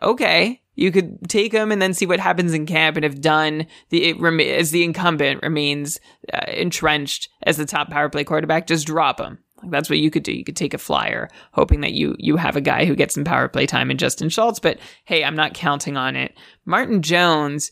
okay. 0.00 0.60
You 0.74 0.90
could 0.90 1.28
take 1.28 1.52
him 1.52 1.70
and 1.70 1.82
then 1.82 1.92
see 1.92 2.06
what 2.06 2.18
happens 2.18 2.54
in 2.54 2.64
camp. 2.64 2.96
And 2.96 3.04
if 3.04 3.20
done, 3.20 3.66
the 3.90 4.04
it 4.04 4.18
rem- 4.18 4.40
as 4.40 4.70
the 4.70 4.84
incumbent 4.84 5.42
remains 5.42 6.00
uh, 6.32 6.46
entrenched 6.48 7.28
as 7.42 7.58
the 7.58 7.66
top 7.66 7.90
power 7.90 8.08
play 8.08 8.24
quarterback, 8.24 8.66
just 8.66 8.86
drop 8.86 9.20
him. 9.20 9.38
Like 9.62 9.70
that's 9.70 9.90
what 9.90 9.98
you 9.98 10.10
could 10.10 10.22
do. 10.22 10.32
You 10.32 10.44
could 10.44 10.56
take 10.56 10.74
a 10.74 10.78
flyer, 10.78 11.28
hoping 11.52 11.82
that 11.82 11.92
you 11.92 12.16
you 12.18 12.36
have 12.36 12.56
a 12.56 12.60
guy 12.62 12.84
who 12.86 12.96
gets 12.96 13.14
some 13.14 13.24
power 13.24 13.48
play 13.48 13.66
time 13.66 13.90
in 13.90 13.98
Justin 13.98 14.28
Schultz. 14.28 14.58
But 14.58 14.78
hey, 15.04 15.22
I'm 15.22 15.36
not 15.36 15.54
counting 15.54 15.96
on 15.96 16.16
it. 16.16 16.36
Martin 16.64 17.02
Jones. 17.02 17.70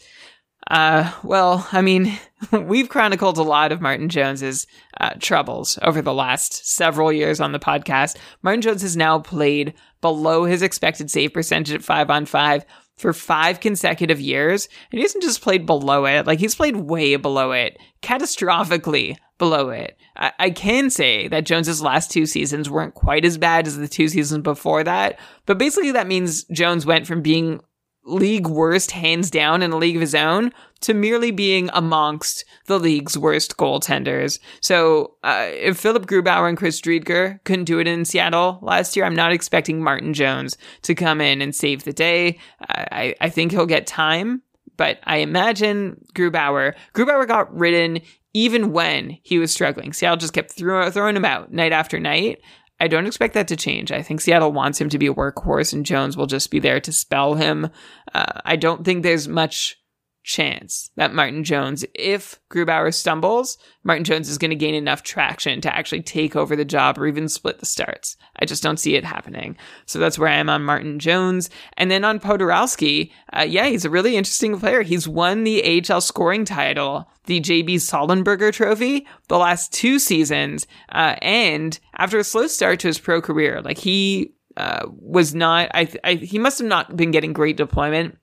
Uh, 0.71 1.13
well, 1.25 1.67
I 1.73 1.83
mean, 1.83 2.17
we've 2.53 2.89
chronicled 2.89 3.39
a 3.39 3.43
lot 3.43 3.73
of 3.73 3.81
Martin 3.81 4.09
Jones's 4.09 4.69
uh, 5.01 5.15
troubles 5.19 5.79
over 5.83 6.01
the 6.01 6.15
last 6.15 6.65
several 6.65 7.13
years 7.13 7.41
on 7.41 7.51
the 7.51 7.59
podcast. 7.59 8.17
Martin 8.43 8.63
Jones 8.63 8.83
has 8.83 8.97
now 8.97 9.19
played 9.19 9.75
below 10.01 10.45
his 10.45 10.63
expected 10.63 11.11
save 11.11 11.35
percentage 11.35 11.75
at 11.75 11.83
five 11.83 12.09
on 12.09 12.25
five 12.25 12.65
for 12.97 13.13
five 13.13 13.61
consecutive 13.61 14.21
years. 14.21 14.69
And 14.93 14.99
he 14.99 15.03
hasn't 15.03 15.25
just 15.25 15.43
played 15.43 15.67
below 15.67 16.05
it, 16.05 16.27
like 16.27 16.39
he's 16.39 16.55
played 16.55 16.77
way 16.77 17.17
below 17.17 17.51
it, 17.51 17.79
catastrophically 18.03 19.17
below 19.39 19.71
it. 19.71 19.99
I, 20.17 20.33
I 20.39 20.51
can 20.51 20.89
say 20.91 21.27
that 21.29 21.47
Jones's 21.47 21.83
last 21.83 22.13
two 22.13 22.27
seasons 22.27 22.71
weren't 22.71 22.95
quite 22.95 23.25
as 23.25 23.39
bad 23.39 23.67
as 23.67 23.77
the 23.77 23.89
two 23.89 24.07
seasons 24.09 24.43
before 24.43 24.85
that. 24.85 25.19
But 25.47 25.59
basically 25.59 25.93
that 25.93 26.07
means 26.07 26.45
Jones 26.45 26.87
went 26.87 27.09
from 27.09 27.23
being 27.23 27.61
league 28.05 28.47
worst 28.47 28.93
hands 28.93 29.31
down 29.31 29.63
in 29.63 29.73
a 29.73 29.77
league 29.77 29.97
of 29.97 30.01
his 30.01 30.15
own 30.15 30.53
to 30.81 30.95
merely 30.95 31.31
being 31.31 31.69
amongst 31.75 32.45
the 32.67 32.79
league's 32.79 33.17
worst 33.17 33.57
goaltenders. 33.57 34.39
So 34.61 35.17
uh, 35.23 35.49
if 35.49 35.79
Philipp 35.79 36.07
Grubauer 36.07 36.49
and 36.49 36.57
Chris 36.57 36.81
Driedger 36.81 37.43
couldn't 37.45 37.67
do 37.67 37.79
it 37.79 37.87
in 37.87 38.05
Seattle 38.05 38.59
last 38.63 38.97
year, 38.97 39.05
I'm 39.05 39.15
not 39.15 39.33
expecting 39.33 39.83
Martin 39.83 40.15
Jones 40.15 40.57
to 40.83 40.95
come 40.95 41.21
in 41.21 41.43
and 41.43 41.55
save 41.55 41.85
the 41.85 41.93
day. 41.93 42.39
I, 42.69 43.15
I 43.21 43.29
think 43.29 43.53
he'll 43.53 43.67
get 43.67 43.87
time, 43.87 44.43
but 44.77 44.99
I 45.05 45.19
imagine 45.19 46.03
Grubauer, 46.15 46.75
Grubauer 46.95 47.29
got 47.29 47.55
ridden 47.55 48.01
even 48.33 48.73
when 48.73 49.19
he 49.23 49.39
was 49.39 49.53
struggling. 49.53 49.93
Seattle 49.93 50.17
just 50.17 50.33
kept 50.33 50.53
throw, 50.53 50.91
throwing 50.91 51.17
him 51.17 51.25
out 51.25 51.53
night 51.53 51.73
after 51.73 51.99
night. 51.99 52.41
I 52.81 52.89
don't 52.89 53.07
expect 53.07 53.35
that 53.35 53.49
to 53.49 53.57
change. 53.57 53.93
I 53.93 54.03
think 54.03 54.21
Seattle 54.21 54.53
wants 54.53 54.81
him 54.81 54.89
to 54.89 54.99
be 54.99 55.07
a 55.07 55.15
workhorse 55.15 55.73
and 55.73 55.85
Jones 55.85 56.17
will 56.17 56.27
just 56.27 56.51
be 56.51 56.59
there 56.59 56.81
to 56.81 56.93
spell 56.93 57.35
him. 57.35 57.71
Uh, 58.15 58.41
I 58.45 58.57
don't 58.57 58.85
think 58.85 59.03
there's 59.03 59.29
much 59.29 59.80
chance 60.23 60.91
that 60.97 61.15
Martin 61.15 61.45
Jones, 61.45 61.85
if 61.95 62.39
Grubauer 62.51 62.93
stumbles, 62.95 63.57
Martin 63.85 64.05
Jones 64.05 64.29
is 64.29 64.39
going 64.39 64.51
to 64.51 64.57
gain 64.57 64.75
enough 64.75 65.03
traction 65.03 65.61
to 65.63 65.75
actually 65.75 66.03
take 66.03 66.37
over 66.37 66.55
the 66.55 66.65
job 66.65 66.99
or 66.99 67.07
even 67.07 67.29
split 67.29 67.59
the 67.59 67.67
starts. 67.67 68.17
I 68.37 68.45
just 68.45 68.63
don't 68.63 68.79
see 68.79 68.97
it 68.97 69.05
happening. 69.05 69.57
So 69.87 69.99
that's 69.99 70.19
where 70.19 70.29
I 70.29 70.35
am 70.35 70.51
on 70.51 70.65
Martin 70.65 70.99
Jones. 70.99 71.49
And 71.77 71.91
then 71.91 72.05
on 72.05 72.21
Poturalski, 72.21 73.13
uh, 73.33 73.47
yeah, 73.49 73.67
he's 73.67 73.85
a 73.85 73.91
really 73.91 74.17
interesting 74.17 74.59
player. 74.59 74.83
He's 74.83 75.09
won 75.09 75.45
the 75.45 75.83
AHL 75.91 76.01
scoring 76.01 76.45
title, 76.45 77.09
the 77.25 77.41
JB 77.41 77.77
Sollenberger 77.77 78.53
Trophy, 78.53 79.07
the 79.29 79.39
last 79.39 79.73
two 79.73 79.99
seasons. 79.99 80.67
Uh, 80.91 81.17
and 81.23 81.79
after 81.97 82.19
a 82.19 82.25
slow 82.25 82.47
start 82.47 82.81
to 82.81 82.89
his 82.89 82.99
pro 82.99 83.23
career, 83.23 83.63
like 83.63 83.79
he 83.79 84.35
uh, 84.57 84.87
was 84.89 85.35
not, 85.35 85.71
I, 85.75 85.89
I, 86.05 86.15
he 86.15 86.39
must 86.39 86.59
have 86.59 86.69
not 86.69 86.97
been 86.97 87.11
getting 87.11 87.33
great 87.33 87.57
deployment 87.57 88.19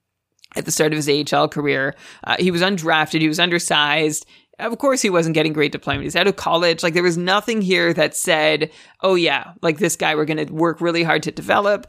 at 0.56 0.66
the 0.66 0.72
start 0.72 0.94
of 0.94 1.04
his 1.04 1.34
AHL 1.34 1.48
career. 1.48 1.96
Uh, 2.24 2.36
he 2.40 2.52
was 2.52 2.62
undrafted, 2.62 3.22
he 3.22 3.28
was 3.28 3.40
undersized. 3.40 4.26
Of 4.60 4.80
course, 4.80 5.04
he 5.04 5.12
wasn't 5.12 5.36
getting 5.36 5.54
great 5.54 5.72
deployment. 5.72 6.06
He's 6.06 6.16
out 6.16 6.26
of 6.26 6.36
college. 6.36 6.82
Like, 6.82 6.96
there 6.96 7.04
was 7.04 7.18
nothing 7.18 7.62
here 7.62 7.94
that 7.94 8.16
said, 8.16 8.72
oh, 9.02 9.14
yeah, 9.14 9.52
like 9.62 9.78
this 9.78 9.96
guy, 9.96 10.16
we're 10.16 10.26
going 10.26 10.48
to 10.48 10.52
work 10.52 10.82
really 10.82 11.04
hard 11.04 11.22
to 11.24 11.32
develop. 11.32 11.86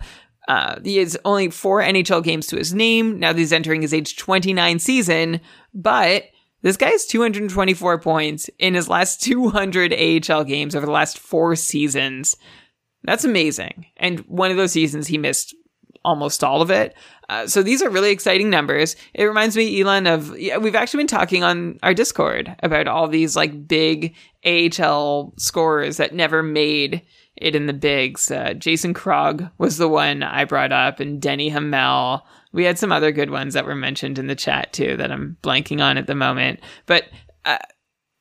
Uh, 0.48 0.78
he 0.84 0.98
has 0.98 1.16
only 1.24 1.50
four 1.50 1.80
NHL 1.80 2.22
games 2.22 2.46
to 2.48 2.56
his 2.56 2.74
name. 2.74 3.18
Now 3.18 3.32
that 3.32 3.38
he's 3.38 3.54
entering 3.54 3.80
his 3.80 3.94
age 3.94 4.16
29 4.16 4.78
season, 4.80 5.40
but 5.72 6.24
this 6.62 6.76
guy 6.76 6.88
has 6.88 7.06
224 7.06 8.00
points 8.00 8.50
in 8.58 8.74
his 8.74 8.88
last 8.88 9.22
200 9.22 9.92
AHL 9.92 10.44
games 10.44 10.74
over 10.74 10.86
the 10.86 10.92
last 10.92 11.18
four 11.18 11.54
seasons. 11.54 12.36
That's 13.04 13.24
amazing. 13.24 13.86
And 13.96 14.20
one 14.20 14.50
of 14.50 14.56
those 14.56 14.72
seasons 14.72 15.06
he 15.06 15.18
missed 15.18 15.54
almost 16.04 16.44
all 16.44 16.62
of 16.62 16.70
it. 16.70 16.94
Uh, 17.28 17.46
so 17.46 17.62
these 17.62 17.82
are 17.82 17.90
really 17.90 18.10
exciting 18.10 18.48
numbers. 18.48 18.96
It 19.14 19.24
reminds 19.24 19.56
me, 19.56 19.80
Elon, 19.80 20.06
of 20.06 20.38
yeah, 20.38 20.56
we've 20.56 20.74
actually 20.74 20.98
been 20.98 21.08
talking 21.08 21.44
on 21.44 21.78
our 21.82 21.92
Discord 21.92 22.56
about 22.62 22.88
all 22.88 23.08
these 23.08 23.36
like 23.36 23.68
big 23.68 24.14
AHL 24.46 25.34
scorers 25.36 25.98
that 25.98 26.14
never 26.14 26.42
made 26.42 27.02
it 27.36 27.54
in 27.54 27.66
the 27.66 27.72
bigs. 27.72 28.30
Uh, 28.30 28.54
Jason 28.54 28.94
Krog 28.94 29.50
was 29.58 29.76
the 29.76 29.88
one 29.88 30.22
I 30.22 30.44
brought 30.44 30.72
up, 30.72 31.00
and 31.00 31.20
Denny 31.20 31.50
Hamel. 31.50 32.26
We 32.52 32.64
had 32.64 32.78
some 32.78 32.92
other 32.92 33.12
good 33.12 33.30
ones 33.30 33.54
that 33.54 33.66
were 33.66 33.74
mentioned 33.74 34.18
in 34.18 34.26
the 34.26 34.34
chat 34.34 34.72
too 34.72 34.96
that 34.96 35.12
I'm 35.12 35.36
blanking 35.42 35.82
on 35.82 35.98
at 35.98 36.06
the 36.06 36.14
moment. 36.14 36.60
But 36.86 37.04
uh, 37.44 37.58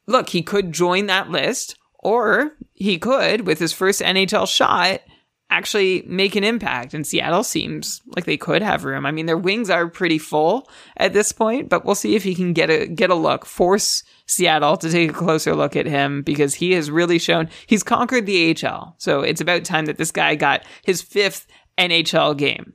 look, 0.05 0.30
he 0.30 0.41
could 0.41 0.73
join 0.73 1.05
that 1.05 1.30
list, 1.30 1.78
or 1.99 2.51
he 2.73 2.97
could, 2.97 3.47
with 3.47 3.59
his 3.59 3.73
first 3.73 4.01
NHL 4.01 4.47
shot, 4.47 5.01
actually 5.50 6.04
make 6.08 6.36
an 6.36 6.43
impact. 6.43 6.93
And 6.93 7.06
Seattle 7.06 7.43
seems 7.43 8.02
like 8.16 8.26
they 8.26 8.38
could 8.38 8.62
have 8.62 8.84
room. 8.84 9.06
I 9.06 9.12
mean, 9.12 9.26
their 9.26 9.38
wings 9.38 9.70
are 9.70 9.88
pretty 9.88 10.18
full 10.18 10.70
at 10.98 11.14
this 11.14 11.32
point, 11.32 11.70
but 11.70 11.86
we'll 11.86 11.95
see 11.95 12.16
if 12.16 12.24
he 12.24 12.36
can 12.36 12.54
get 12.54 12.70
a 12.70 12.88
get 12.88 13.10
a 13.10 13.16
look, 13.16 13.45
force 13.45 14.04
Seattle 14.26 14.78
to 14.78 14.91
take 14.91 15.12
a 15.12 15.14
closer 15.14 15.56
look 15.56 15.76
at 15.76 15.86
him 15.86 16.22
because 16.22 16.56
he 16.56 16.74
has 16.74 16.91
really 16.91 17.20
shown 17.20 17.50
he's 17.66 17.84
conquered 17.84 18.26
the 18.26 18.56
AHL. 18.64 18.95
So 18.98 19.22
it's 19.22 19.41
about 19.41 19.64
time 19.64 19.86
that 19.86 19.98
this 19.98 20.12
guy 20.12 20.36
got 20.36 20.64
his 20.84 21.02
fifth 21.02 21.48
NHL 21.78 22.38
game. 22.38 22.74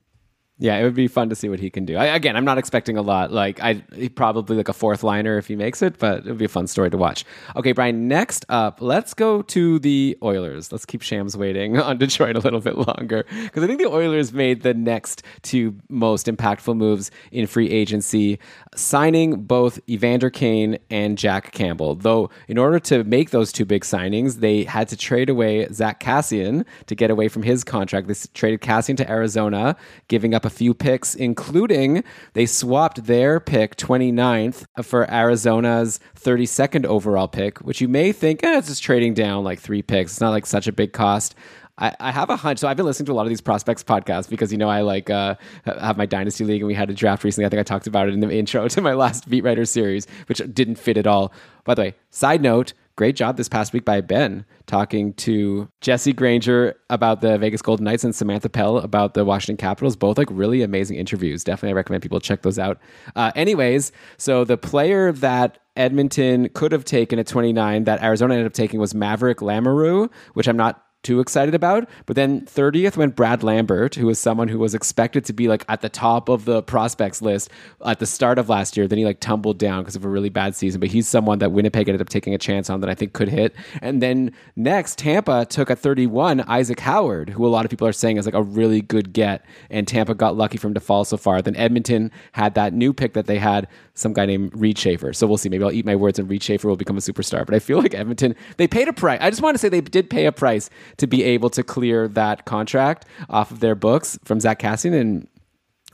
Yeah, 0.63 0.77
it 0.77 0.85
would 0.85 0.95
be 0.95 1.09
fun 1.09 1.29
to 1.29 1.35
see 1.35 1.49
what 1.49 1.59
he 1.59 1.71
can 1.71 1.85
do. 1.85 1.97
I, 1.97 2.05
again, 2.05 2.37
I'm 2.37 2.45
not 2.45 2.57
expecting 2.57 2.97
a 2.97 3.03
lot. 3.03 3.33
Like 3.33 3.61
I 3.61 3.83
probably 4.15 4.57
like 4.57 4.69
a 4.69 4.73
fourth 4.73 5.03
liner 5.03 5.37
if 5.37 5.49
he 5.49 5.57
makes 5.57 5.83
it, 5.83 5.99
but 5.99 6.19
it 6.19 6.27
would 6.27 6.39
be 6.39 6.45
a 6.45 6.49
fun 6.49 6.69
story 6.69 6.89
to 6.89 6.97
watch. 6.97 7.25
Okay, 7.57 7.73
Brian. 7.73 8.07
Next 8.07 8.45
up, 8.49 8.81
let's 8.81 9.13
go 9.13 9.43
to 9.43 9.81
the 9.81 10.17
Oilers. 10.23 10.71
Let's 10.71 10.87
keep 10.87 11.03
Shams 11.03 11.37
waiting 11.37 11.79
on 11.81 11.99
Detroit 11.99 12.37
a 12.37 12.39
little 12.39 12.61
bit 12.61 12.79
longer 12.79 13.27
because 13.43 13.65
I 13.65 13.67
think 13.67 13.81
the 13.81 13.89
Oilers 13.89 14.33
made 14.33 14.63
the 14.63 14.73
next 14.73 15.25
two 15.43 15.75
most 15.89 16.29
impactful 16.29 16.77
moves 16.77 17.11
in 17.33 17.49
free 17.49 17.69
agency, 17.69 18.39
signing 18.77 19.43
both 19.43 19.81
Evander 19.89 20.31
Kane 20.31 20.79
and 20.91 21.19
Jack 21.19 21.51
Campbell. 21.51 21.97
Though 21.97 22.31
in 22.47 22.57
order 22.57 22.79
to 22.79 23.03
make 23.03 23.31
those 23.31 23.51
two 23.51 23.65
big 23.65 23.83
signings, 23.83 24.37
they 24.37 24.63
had 24.63 24.87
to 24.91 24.97
trade 24.97 25.29
away 25.29 25.67
Zack 25.73 25.99
Kassian 25.99 26.65
to 26.87 26.95
get 26.95 27.11
away 27.11 27.27
from 27.27 27.43
his 27.43 27.65
contract. 27.65 28.07
They 28.07 28.15
traded 28.33 28.61
Kassian 28.61 28.97
to 28.99 29.11
Arizona, 29.11 29.75
giving 30.07 30.35
up 30.35 30.45
a 30.45 30.52
few 30.53 30.75
picks, 30.75 31.15
including 31.15 32.05
they 32.35 32.47
swapped 32.47 33.05
their 33.05 33.41
pick 33.41 33.77
29th 33.77 34.65
for 34.83 35.11
Arizona's 35.11 35.99
32nd 36.17 36.87
overall 36.87 37.29
pick, 37.29 37.59
which 37.59 37.81
you 37.81 37.89
may 37.89 38.13
think, 38.13 38.45
eh, 38.45 38.59
it's 38.59 38.69
just 38.69 38.83
trading 38.83 39.15
down 39.15 39.43
like 39.43 39.59
three 39.59 39.83
picks. 39.83 40.13
It's 40.13 40.21
not 40.21 40.31
like 40.31 40.47
such 40.47 40.67
a 40.67 40.73
big 40.73 40.93
cost. 40.93 41.35
I, 41.79 42.13
have 42.13 42.31
a 42.31 42.37
hunch. 42.37 42.59
So 42.59 42.69
I've 42.69 42.77
been 42.77 42.87
listening 42.87 43.07
to 43.07 43.13
a 43.13 43.15
lot 43.15 43.23
of 43.23 43.29
these 43.29 43.41
prospects 43.41 43.83
podcasts 43.83 44.29
because 44.29 44.53
you 44.53 44.59
know 44.59 44.69
I 44.69 44.83
like 44.83 45.11
uh, 45.11 45.35
have 45.65 45.97
my 45.97 46.07
dynasty 46.07 46.45
league 46.45 46.61
and 46.61 46.69
we 46.69 46.75
had 46.75 46.91
a 46.91 46.95
draft 46.95 47.25
recently. 47.25 47.47
I 47.47 47.49
think 47.49 47.61
I 47.61 47.65
talked 47.65 47.87
about 47.87 48.09
it 48.09 48.15
in 48.15 48.21
the 48.21 48.31
intro 48.39 48.69
to 48.69 48.81
my 48.81 48.95
last 48.95 49.29
beat 49.29 49.43
writer 49.43 49.65
series, 49.65 50.07
which 50.27 50.41
didn't 50.53 50.77
fit 50.77 50.97
at 50.97 51.07
all. 51.07 51.33
By 51.65 51.75
the 51.75 51.83
way, 51.83 51.95
side 52.11 52.43
note: 52.43 52.73
great 53.03 53.17
job 53.17 53.37
this 53.37 53.49
past 53.49 53.73
week 53.73 53.85
by 53.85 54.01
Ben 54.01 54.45
talking 54.67 55.13
to 55.15 55.69
Jesse 55.81 56.13
Granger 56.13 56.77
about 56.89 57.21
the 57.21 57.37
Vegas 57.37 57.61
Golden 57.61 57.83
Knights 57.83 58.05
and 58.05 58.15
Samantha 58.15 58.49
Pell 58.49 58.79
about 58.79 59.15
the 59.15 59.25
Washington 59.25 59.57
Capitals. 59.57 59.97
Both 59.97 60.19
like 60.19 60.29
really 60.31 60.63
amazing 60.63 60.99
interviews. 60.99 61.43
Definitely, 61.43 61.71
I 61.71 61.73
recommend 61.73 62.05
people 62.05 62.21
check 62.21 62.43
those 62.43 62.61
out. 62.61 62.79
Uh, 63.17 63.33
anyways, 63.35 63.91
so 64.19 64.45
the 64.45 64.57
player 64.57 65.11
that 65.11 65.59
Edmonton 65.75 66.49
could 66.51 66.71
have 66.71 66.85
taken 66.85 67.19
at 67.19 67.27
29 67.27 67.83
that 67.83 68.01
Arizona 68.05 68.35
ended 68.35 68.47
up 68.47 68.53
taking 68.53 68.79
was 68.79 68.95
Maverick 68.95 69.39
Lamoureux, 69.39 70.09
which 70.35 70.47
I'm 70.47 70.57
not 70.57 70.85
too 71.03 71.21
excited 71.21 71.55
about. 71.55 71.89
But 72.07 72.17
then 72.17 72.43
30th 72.43 72.97
went 72.97 73.17
Brad 73.17 73.43
Lambert, 73.43 73.95
who 73.95 74.07
was 74.07 74.19
someone 74.19 74.49
who 74.49 74.59
was 74.59 74.75
expected 74.75 75.25
to 75.27 75.33
be 75.33 75.49
like 75.49 75.65
at 75.69 75.81
the 75.81 75.89
top 75.89 76.29
of 76.29 76.45
the 76.45 76.63
prospects 76.63 77.21
list 77.21 77.51
at 77.85 77.99
the 77.99 78.07
start 78.07 78.39
of 78.39 78.49
last 78.49 78.77
year. 78.77 78.87
Then 78.87 78.99
he 78.99 79.05
like 79.05 79.21
tumbled 79.21 79.59
down 79.59 79.83
because 79.83 79.97
of 79.97 80.05
a 80.05 80.09
really 80.09 80.29
bad 80.29 80.55
season. 80.55 80.81
But 80.81 80.91
he's 80.91 81.09
someone 81.09 81.39
that 81.41 81.53
Winnipeg 81.53 81.89
ended 81.89 82.01
up 82.01 82.09
taking 82.09 82.35
a 82.35 82.39
chance 82.39 82.71
on 82.71 82.81
that 82.81 82.91
I 82.91 82.95
think 82.95 83.13
could 83.13 83.29
hit. 83.29 83.55
And 83.81 84.01
then 84.03 84.33
next, 84.57 84.99
Tampa 84.99 85.47
took 85.47 85.71
at 85.71 85.79
31 85.79 86.41
Isaac 86.43 86.81
Howard, 86.81 87.31
who 87.31 87.47
a 87.47 87.49
lot 87.49 87.65
of 87.65 87.71
people 87.71 87.87
are 87.87 87.93
saying 87.93 88.17
is 88.17 88.27
like 88.27 88.35
a 88.35 88.43
really 88.43 88.81
good 88.81 89.13
get. 89.13 89.45
And 89.71 89.89
Tampa 89.89 90.15
got 90.15 90.37
lucky 90.37 90.59
from 90.59 90.75
to 90.75 90.81
fall 90.81 91.05
so 91.05 91.17
far. 91.17 91.43
Then 91.43 91.57
Edmonton 91.57 92.11
had 92.33 92.55
that 92.55 92.73
new 92.73 92.93
pick 92.93 93.15
that 93.15 93.27
they 93.27 93.39
had, 93.39 93.67
some 93.95 94.13
guy 94.13 94.27
named 94.27 94.53
Reid 94.55 94.79
Schaefer. 94.79 95.13
So 95.13 95.27
we'll 95.27 95.37
see. 95.37 95.49
Maybe 95.49 95.65
I'll 95.65 95.73
eat 95.73 95.85
my 95.85 95.97
words 95.97 96.19
and 96.19 96.29
Reid 96.29 96.43
Schaefer 96.43 96.69
will 96.69 96.77
become 96.77 96.97
a 96.97 97.01
superstar. 97.01 97.45
But 97.45 97.55
I 97.55 97.59
feel 97.59 97.79
like 97.79 97.95
Edmonton, 97.95 98.35
they 98.57 98.67
paid 98.67 98.89
a 98.89 98.93
price. 98.93 99.19
I 99.21 99.31
just 99.31 99.43
want 99.43 99.55
to 99.55 99.59
say 99.59 99.69
they 99.69 99.81
did 99.81 100.09
pay 100.09 100.27
a 100.27 100.33
price 100.33 100.71
to 100.99 101.07
be 101.07 101.23
able 101.23 101.51
to 101.51 101.63
clear 101.63 102.09
that 102.09 102.45
contract 102.45 103.07
off 103.29 103.51
of 103.51 103.61
their 103.61 103.75
books 103.75 104.19
from 104.25 104.41
Zack 104.41 104.61
Kassian. 104.61 104.99
And 104.99 105.29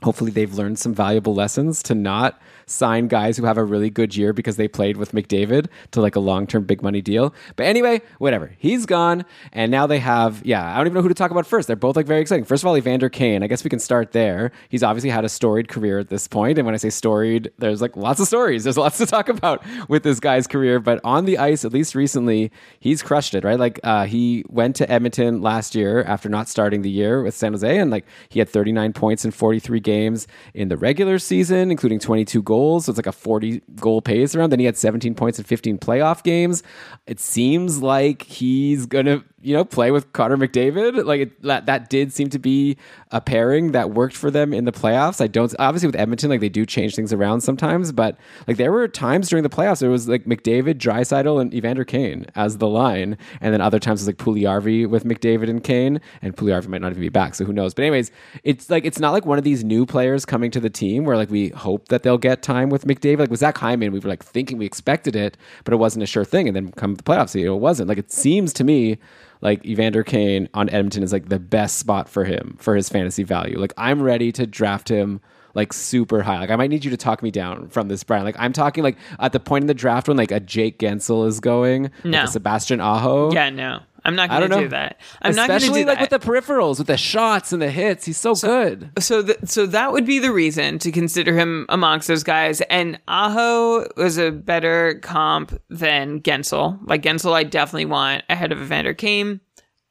hopefully 0.01 0.31
they've 0.31 0.53
learned 0.53 0.79
some 0.79 0.93
valuable 0.93 1.33
lessons 1.33 1.83
to 1.83 1.95
not 1.95 2.39
sign 2.69 3.07
guys 3.07 3.37
who 3.37 3.45
have 3.45 3.57
a 3.57 3.63
really 3.63 3.89
good 3.89 4.15
year 4.15 4.33
because 4.33 4.57
they 4.57 4.67
played 4.67 4.97
with 4.97 5.11
McDavid 5.11 5.67
to 5.91 6.01
like 6.01 6.15
a 6.15 6.19
long 6.19 6.47
term 6.47 6.63
big 6.63 6.81
money 6.81 7.01
deal. 7.01 7.33
But 7.55 7.65
anyway, 7.65 8.01
whatever. 8.17 8.53
He's 8.57 8.85
gone. 8.85 9.25
And 9.51 9.71
now 9.71 9.87
they 9.87 9.99
have, 9.99 10.41
yeah, 10.45 10.73
I 10.73 10.77
don't 10.77 10.87
even 10.87 10.95
know 10.95 11.01
who 11.01 11.09
to 11.09 11.15
talk 11.15 11.31
about 11.31 11.45
first. 11.45 11.67
They're 11.67 11.75
both 11.75 11.95
like 11.95 12.05
very 12.05 12.21
exciting. 12.21 12.45
First 12.45 12.63
of 12.63 12.67
all, 12.67 12.77
Evander 12.77 13.09
Kane. 13.09 13.43
I 13.43 13.47
guess 13.47 13.63
we 13.63 13.69
can 13.69 13.79
start 13.79 14.11
there. 14.11 14.51
He's 14.69 14.83
obviously 14.83 15.09
had 15.09 15.25
a 15.25 15.29
storied 15.29 15.67
career 15.67 15.99
at 15.99 16.09
this 16.09 16.27
point. 16.27 16.57
And 16.57 16.65
when 16.65 16.75
I 16.75 16.77
say 16.77 16.89
storied, 16.89 17.51
there's 17.57 17.81
like 17.81 17.97
lots 17.97 18.19
of 18.19 18.27
stories. 18.27 18.63
There's 18.63 18.77
lots 18.77 18.97
to 18.99 19.05
talk 19.05 19.29
about 19.29 19.63
with 19.87 20.03
this 20.03 20.19
guy's 20.19 20.47
career. 20.47 20.79
But 20.79 21.01
on 21.03 21.25
the 21.25 21.37
ice, 21.37 21.65
at 21.65 21.73
least 21.73 21.95
recently, 21.95 22.51
he's 22.79 23.01
crushed 23.01 23.33
it, 23.33 23.43
right? 23.43 23.59
Like 23.59 23.79
uh, 23.83 24.05
he 24.05 24.45
went 24.47 24.75
to 24.77 24.89
Edmonton 24.91 25.41
last 25.41 25.75
year 25.75 26.03
after 26.03 26.29
not 26.29 26.47
starting 26.47 26.81
the 26.81 26.89
year 26.89 27.23
with 27.23 27.35
San 27.35 27.53
Jose. 27.53 27.77
And 27.77 27.91
like 27.91 28.05
he 28.29 28.39
had 28.39 28.49
39 28.49 28.93
points 28.93 29.25
in 29.25 29.31
43 29.31 29.79
games 29.79 30.27
in 30.53 30.69
the 30.69 30.77
regular 30.77 31.19
season, 31.19 31.71
including 31.71 31.99
22 31.99 32.41
goals 32.43 32.58
goals. 32.59 32.85
So 32.85 32.91
it's 32.91 32.97
like 32.97 33.07
a 33.07 33.11
40 33.11 33.61
goal 33.75 34.01
pace 34.01 34.35
around. 34.35 34.49
Then 34.51 34.59
he 34.59 34.65
had 34.65 34.77
17 34.77 35.15
points 35.15 35.39
in 35.39 35.45
15 35.45 35.77
playoff 35.79 36.23
games. 36.23 36.63
It 37.07 37.19
seems 37.19 37.81
like 37.81 38.23
he's 38.23 38.85
going 38.85 39.05
to 39.05 39.23
you 39.41 39.53
know, 39.53 39.63
play 39.63 39.91
with 39.91 40.11
Connor 40.13 40.37
McDavid. 40.37 41.05
Like 41.05 41.21
it, 41.21 41.41
that, 41.43 41.65
that 41.65 41.89
did 41.89 42.13
seem 42.13 42.29
to 42.29 42.39
be 42.39 42.77
a 43.11 43.21
pairing 43.21 43.71
that 43.71 43.91
worked 43.91 44.15
for 44.15 44.29
them 44.29 44.53
in 44.53 44.65
the 44.65 44.71
playoffs. 44.71 45.21
I 45.21 45.27
don't 45.27 45.53
obviously 45.59 45.87
with 45.87 45.95
Edmonton, 45.95 46.29
like 46.29 46.41
they 46.41 46.49
do 46.49 46.65
change 46.65 46.95
things 46.95 47.11
around 47.13 47.41
sometimes, 47.41 47.91
but 47.91 48.17
like 48.47 48.57
there 48.57 48.71
were 48.71 48.87
times 48.87 49.29
during 49.29 49.43
the 49.43 49.49
playoffs 49.49 49.81
it 49.81 49.87
was 49.87 50.07
like 50.07 50.25
McDavid, 50.25 50.75
Draisaitl, 50.75 51.41
and 51.41 51.53
Evander 51.53 51.85
Kane 51.85 52.25
as 52.35 52.57
the 52.57 52.67
line, 52.67 53.17
and 53.41 53.53
then 53.53 53.61
other 53.61 53.79
times 53.79 54.01
it 54.01 54.05
was 54.05 54.07
like 54.07 54.17
Puljujarvi 54.17 54.87
with 54.87 55.05
McDavid 55.05 55.49
and 55.49 55.63
Kane, 55.63 56.01
and 56.21 56.35
Puljujarvi 56.35 56.67
might 56.67 56.81
not 56.81 56.91
even 56.91 57.01
be 57.01 57.09
back, 57.09 57.35
so 57.35 57.45
who 57.45 57.53
knows? 57.53 57.73
But 57.73 57.83
anyways, 57.83 58.11
it's 58.43 58.69
like 58.69 58.85
it's 58.85 58.99
not 58.99 59.11
like 59.11 59.25
one 59.25 59.37
of 59.37 59.43
these 59.43 59.63
new 59.63 59.85
players 59.85 60.25
coming 60.25 60.51
to 60.51 60.59
the 60.59 60.69
team 60.69 61.05
where 61.05 61.17
like 61.17 61.29
we 61.29 61.49
hope 61.49 61.87
that 61.87 62.03
they'll 62.03 62.17
get 62.17 62.43
time 62.43 62.69
with 62.69 62.85
McDavid. 62.85 63.19
Like 63.19 63.31
with 63.31 63.39
Zach 63.39 63.57
Hyman, 63.57 63.91
we 63.91 63.99
were 63.99 64.09
like 64.09 64.23
thinking 64.23 64.57
we 64.57 64.65
expected 64.65 65.15
it, 65.15 65.37
but 65.63 65.73
it 65.73 65.77
wasn't 65.77 66.03
a 66.03 66.07
sure 66.07 66.25
thing, 66.25 66.47
and 66.47 66.55
then 66.55 66.71
come 66.73 66.95
the 66.95 67.03
playoffs, 67.03 67.35
it 67.35 67.49
wasn't. 67.49 67.89
Like 67.89 67.97
it 67.97 68.11
seems 68.11 68.53
to 68.53 68.63
me 68.63 68.97
like 69.41 69.65
Evander 69.65 70.03
Kane 70.03 70.49
on 70.53 70.69
Edmonton 70.69 71.03
is 71.03 71.13
like 71.13 71.29
the 71.29 71.39
best 71.39 71.77
spot 71.77 72.09
for 72.09 72.25
him 72.25 72.57
for 72.59 72.75
his 72.75 72.89
fantasy 72.89 73.23
value. 73.23 73.57
Like 73.59 73.73
I'm 73.77 74.01
ready 74.01 74.31
to 74.33 74.45
draft 74.45 74.89
him 74.89 75.21
like 75.55 75.73
super 75.73 76.21
high. 76.21 76.39
Like 76.39 76.49
I 76.49 76.55
might 76.55 76.69
need 76.69 76.85
you 76.85 76.91
to 76.91 76.97
talk 76.97 77.23
me 77.23 77.31
down 77.31 77.69
from 77.69 77.87
this, 77.87 78.03
Brian. 78.03 78.23
Like 78.23 78.35
I'm 78.37 78.53
talking 78.53 78.83
like 78.83 78.97
at 79.19 79.33
the 79.33 79.39
point 79.39 79.63
in 79.63 79.67
the 79.67 79.73
draft 79.73 80.07
when 80.07 80.17
like 80.17 80.31
a 80.31 80.39
Jake 80.39 80.79
Guentzel 80.79 81.27
is 81.27 81.39
going, 81.39 81.91
no. 82.03 82.19
like 82.19 82.29
Sebastian 82.29 82.81
Aho. 82.81 83.31
Yeah, 83.31 83.49
no. 83.49 83.79
I'm 84.05 84.15
not 84.15 84.29
going 84.29 84.49
to 84.49 84.59
do 84.59 84.67
that. 84.69 84.99
I'm 85.21 85.31
Especially 85.31 85.35
not 85.35 85.47
going 85.47 85.73
to 85.73 85.79
do 85.79 85.85
like 85.85 85.99
that. 85.99 86.11
with 86.11 86.21
the 86.21 86.27
peripherals, 86.27 86.77
with 86.77 86.87
the 86.87 86.97
shots 86.97 87.51
and 87.53 87.61
the 87.61 87.71
hits. 87.71 88.05
He's 88.05 88.17
so, 88.17 88.35
good. 88.35 88.91
So, 88.99 89.25
so 89.45 89.65
that 89.65 89.91
would 89.91 90.05
be 90.05 90.19
the 90.19 90.31
reason 90.31 90.79
to 90.79 90.91
consider 90.91 91.37
him 91.37 91.65
amongst 91.69 92.07
those 92.07 92.23
guys. 92.23 92.61
And 92.61 92.99
Aho 93.07 93.87
was 93.97 94.17
a 94.17 94.31
better 94.31 94.99
comp 95.01 95.59
than 95.69 96.21
Guentzel. 96.21 96.79
Like 96.85 97.01
Guentzel, 97.01 97.33
I 97.33 97.43
definitely 97.43 97.85
want 97.85 98.23
ahead 98.29 98.51
of 98.51 98.61
Evander 98.61 98.93
Kane. 98.93 99.41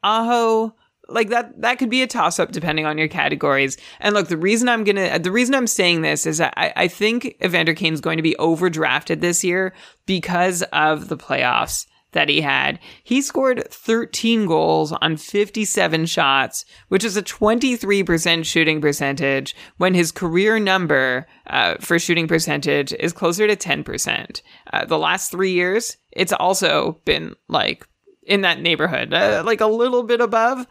Aho, 0.03 0.75
like 1.09 1.31
that 1.31 1.61
that 1.63 1.79
could 1.79 1.91
be 1.91 2.03
a 2.03 2.07
toss 2.07 2.39
up 2.39 2.53
depending 2.53 2.87
on 2.87 2.99
your 2.99 3.09
categories. 3.09 3.77
And 4.01 4.15
look, 4.15 4.29
the 4.29 4.37
reason 4.37 4.69
I'm 4.69 4.85
gonna 4.85 5.19
the 5.19 5.33
reason 5.33 5.55
I'm 5.55 5.67
saying 5.67 6.03
this 6.03 6.27
is 6.27 6.41
I, 6.41 6.73
I 6.77 6.89
think 6.89 7.37
Evander 7.43 7.75
Kane's 7.75 8.01
going 8.01 8.19
to 8.19 8.23
be 8.23 8.37
overdrafted 8.39 9.21
this 9.21 9.43
year 9.43 9.75
because 10.07 10.63
of 10.73 11.09
the 11.09 11.17
playoffs 11.17 11.87
that 12.13 12.29
he 12.29 12.41
had. 12.41 12.79
He 13.05 13.21
scored 13.21 13.71
13 13.71 14.47
goals 14.47 14.93
on 14.93 15.17
57 15.17 16.07
shots, 16.07 16.65
which 16.89 17.05
is 17.05 17.17
a 17.17 17.23
23% 17.23 18.45
shooting 18.45 18.81
percentage 18.81 19.55
when 19.77 19.95
his 19.95 20.13
career 20.13 20.59
number 20.59 21.27
uh, 21.49 21.77
for 21.81 21.99
shooting 21.99 22.29
percentage 22.29 22.93
is 22.95 23.13
closer 23.13 23.47
to 23.47 23.57
10%. 23.57 24.43
Uh, 24.73 24.85
the 24.85 24.99
last 24.99 25.31
three 25.31 25.53
years, 25.53 25.97
it's 26.13 26.33
also 26.33 27.01
been 27.05 27.35
like 27.49 27.87
in 28.23 28.43
that 28.43 28.61
neighborhood, 28.61 29.13
uh, 29.13 29.43
like 29.45 29.61
a 29.61 29.67
little 29.67 30.03
bit 30.03 30.21
above, 30.21 30.67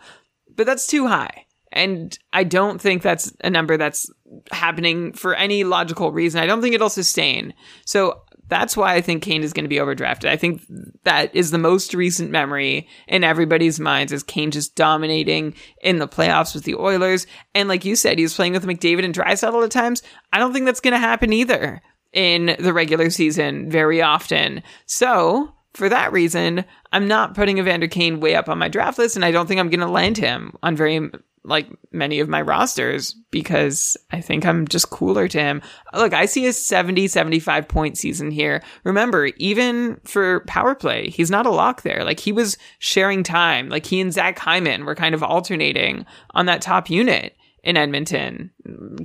but 0.56 0.66
that's 0.66 0.88
too 0.88 1.08
high. 1.08 1.46
And 1.72 2.18
I 2.32 2.44
don't 2.44 2.80
think 2.80 3.02
that's 3.02 3.34
a 3.44 3.50
number 3.50 3.78
that's 3.78 4.10
happening 4.52 5.14
for 5.14 5.36
any 5.36 5.64
logical 5.64 6.12
reason. 6.12 6.42
I 6.42 6.46
don't 6.46 6.62
think 6.62 6.74
it'll 6.74 6.90
sustain. 6.90 7.54
So 7.86 8.22
that's 8.50 8.78
why 8.78 8.94
I 8.94 9.02
think 9.02 9.24
Kane 9.24 9.44
is 9.44 9.54
going 9.54 9.66
to 9.66 9.70
be 9.70 9.78
overdrafted. 9.78 10.30
I 10.30 10.38
think 10.38 10.62
that 11.04 11.36
is 11.36 11.52
the 11.52 11.58
most 11.58 11.94
recent 11.94 12.32
memory 12.32 12.88
in 13.08 13.24
everybody's 13.24 13.80
minds 13.80 14.12
is 14.12 14.24
Kane 14.24 14.52
just 14.52 14.76
dominating 14.76 15.54
in 15.82 16.00
the 16.00 16.08
playoffs 16.08 16.56
with 16.56 16.64
the 16.64 16.76
Oilers. 16.76 17.28
And 17.54 17.68
like 17.68 17.86
you 17.86 17.96
said, 17.96 18.18
he 18.18 18.24
was 18.24 18.36
playing 18.36 18.54
with 18.54 18.66
McDavid 18.66 19.04
and 19.04 19.14
Draisaitl 19.14 19.64
at 19.64 19.72
times. 19.72 20.02
I 20.32 20.40
don't 20.40 20.54
think 20.54 20.66
that's 20.66 20.80
going 20.80 20.94
to 20.94 21.00
happen 21.00 21.34
either 21.34 21.82
in 22.14 22.56
the 22.60 22.74
regular 22.74 23.10
season 23.10 23.70
very 23.70 24.02
often. 24.02 24.64
So 24.86 25.54
for 25.74 25.90
that 25.90 26.12
reason, 26.12 26.66
I'm 26.92 27.08
not 27.08 27.36
putting 27.36 27.60
Evander 27.60 27.88
Kane 27.88 28.20
way 28.20 28.36
up 28.36 28.50
on 28.50 28.58
my 28.58 28.68
draft 28.68 28.98
list, 28.98 29.16
and 29.16 29.24
I 29.24 29.32
don't 29.32 29.46
think 29.46 29.60
I'm 29.60 29.70
going 29.70 29.82
to 29.82 29.88
land 29.88 30.18
him 30.18 30.54
on 30.64 30.76
very 30.76 31.12
like 31.48 31.68
many 31.92 32.20
of 32.20 32.28
my 32.28 32.42
rosters 32.42 33.16
because 33.32 33.96
I 34.12 34.22
think 34.22 34.46
I'm 34.46 34.68
just 34.68 34.90
cooler 34.90 35.28
to 35.30 35.40
him. 35.40 35.62
Look, 35.94 36.14
I 36.14 36.26
see 36.26 36.46
a 36.46 36.54
70, 36.54 37.08
75 37.08 37.68
point 37.68 37.98
season 37.98 38.32
here. 38.32 38.62
Remember, 38.84 39.28
even 39.38 40.00
for 40.04 40.42
power 40.42 40.76
play, 40.76 41.10
he's 41.10 41.32
not 41.32 41.46
a 41.46 41.52
lock 41.52 41.84
there. 41.84 42.04
Like 42.04 42.20
he 42.20 42.34
was 42.34 42.58
sharing 42.80 43.24
time. 43.24 43.70
Like 43.70 43.86
he 43.86 44.02
and 44.02 44.14
Zach 44.14 44.38
Hyman 44.38 44.86
were 44.86 44.96
kind 44.96 45.16
of 45.16 45.24
alternating 45.24 46.06
on 46.32 46.46
that 46.48 46.62
top 46.62 46.90
unit 46.90 47.36
in 47.64 47.78
Edmonton. 47.78 48.52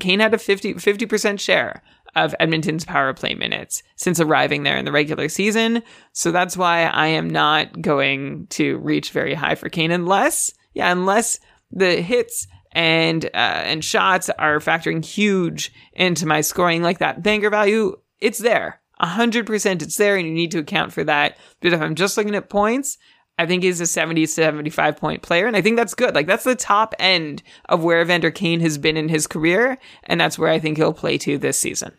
Kane 0.00 0.20
had 0.20 0.34
a 0.34 0.38
50, 0.38 0.74
50% 0.74 1.40
share 1.40 1.82
of 2.14 2.34
Edmonton's 2.40 2.84
power 2.84 3.14
play 3.14 3.34
minutes 3.34 3.82
since 3.96 4.20
arriving 4.20 4.64
there 4.64 4.76
in 4.76 4.84
the 4.84 4.92
regular 4.92 5.28
season. 5.28 5.82
So 6.12 6.30
that's 6.30 6.56
why 6.56 6.82
I 6.82 7.06
am 7.06 7.30
not 7.30 7.80
going 7.80 8.48
to 8.48 8.78
reach 8.78 9.10
very 9.12 9.34
high 9.34 9.54
for 9.54 9.68
Kane 9.68 9.90
unless, 9.90 10.52
yeah, 10.74 10.92
unless 10.92 11.38
the 11.72 12.00
hits 12.02 12.46
and 12.72 13.24
uh, 13.26 13.62
and 13.64 13.84
shots 13.84 14.30
are 14.30 14.58
factoring 14.58 15.04
huge 15.04 15.72
into 15.92 16.26
my 16.26 16.40
scoring 16.40 16.82
like 16.82 16.98
that 16.98 17.22
banger 17.22 17.50
value. 17.50 17.96
It's 18.20 18.38
there. 18.38 18.80
100% 19.02 19.82
it's 19.82 19.96
there 19.96 20.16
and 20.16 20.26
you 20.26 20.32
need 20.32 20.52
to 20.52 20.60
account 20.60 20.92
for 20.92 21.02
that. 21.04 21.36
But 21.60 21.72
if 21.72 21.80
I'm 21.80 21.96
just 21.96 22.16
looking 22.16 22.36
at 22.36 22.48
points, 22.48 22.98
I 23.38 23.46
think 23.46 23.62
he's 23.62 23.80
a 23.80 23.86
70 23.86 24.26
75 24.26 24.96
point 24.96 25.22
player. 25.22 25.46
And 25.46 25.56
I 25.56 25.62
think 25.62 25.76
that's 25.76 25.94
good. 25.94 26.14
Like 26.14 26.26
that's 26.26 26.44
the 26.44 26.54
top 26.54 26.94
end 26.98 27.42
of 27.68 27.82
where 27.82 28.00
Evander 28.00 28.30
Kane 28.30 28.60
has 28.60 28.78
been 28.78 28.96
in 28.96 29.08
his 29.08 29.26
career. 29.26 29.78
And 30.04 30.20
that's 30.20 30.38
where 30.38 30.50
I 30.50 30.58
think 30.58 30.76
he'll 30.76 30.92
play 30.92 31.18
to 31.18 31.38
this 31.38 31.58
season. 31.58 31.92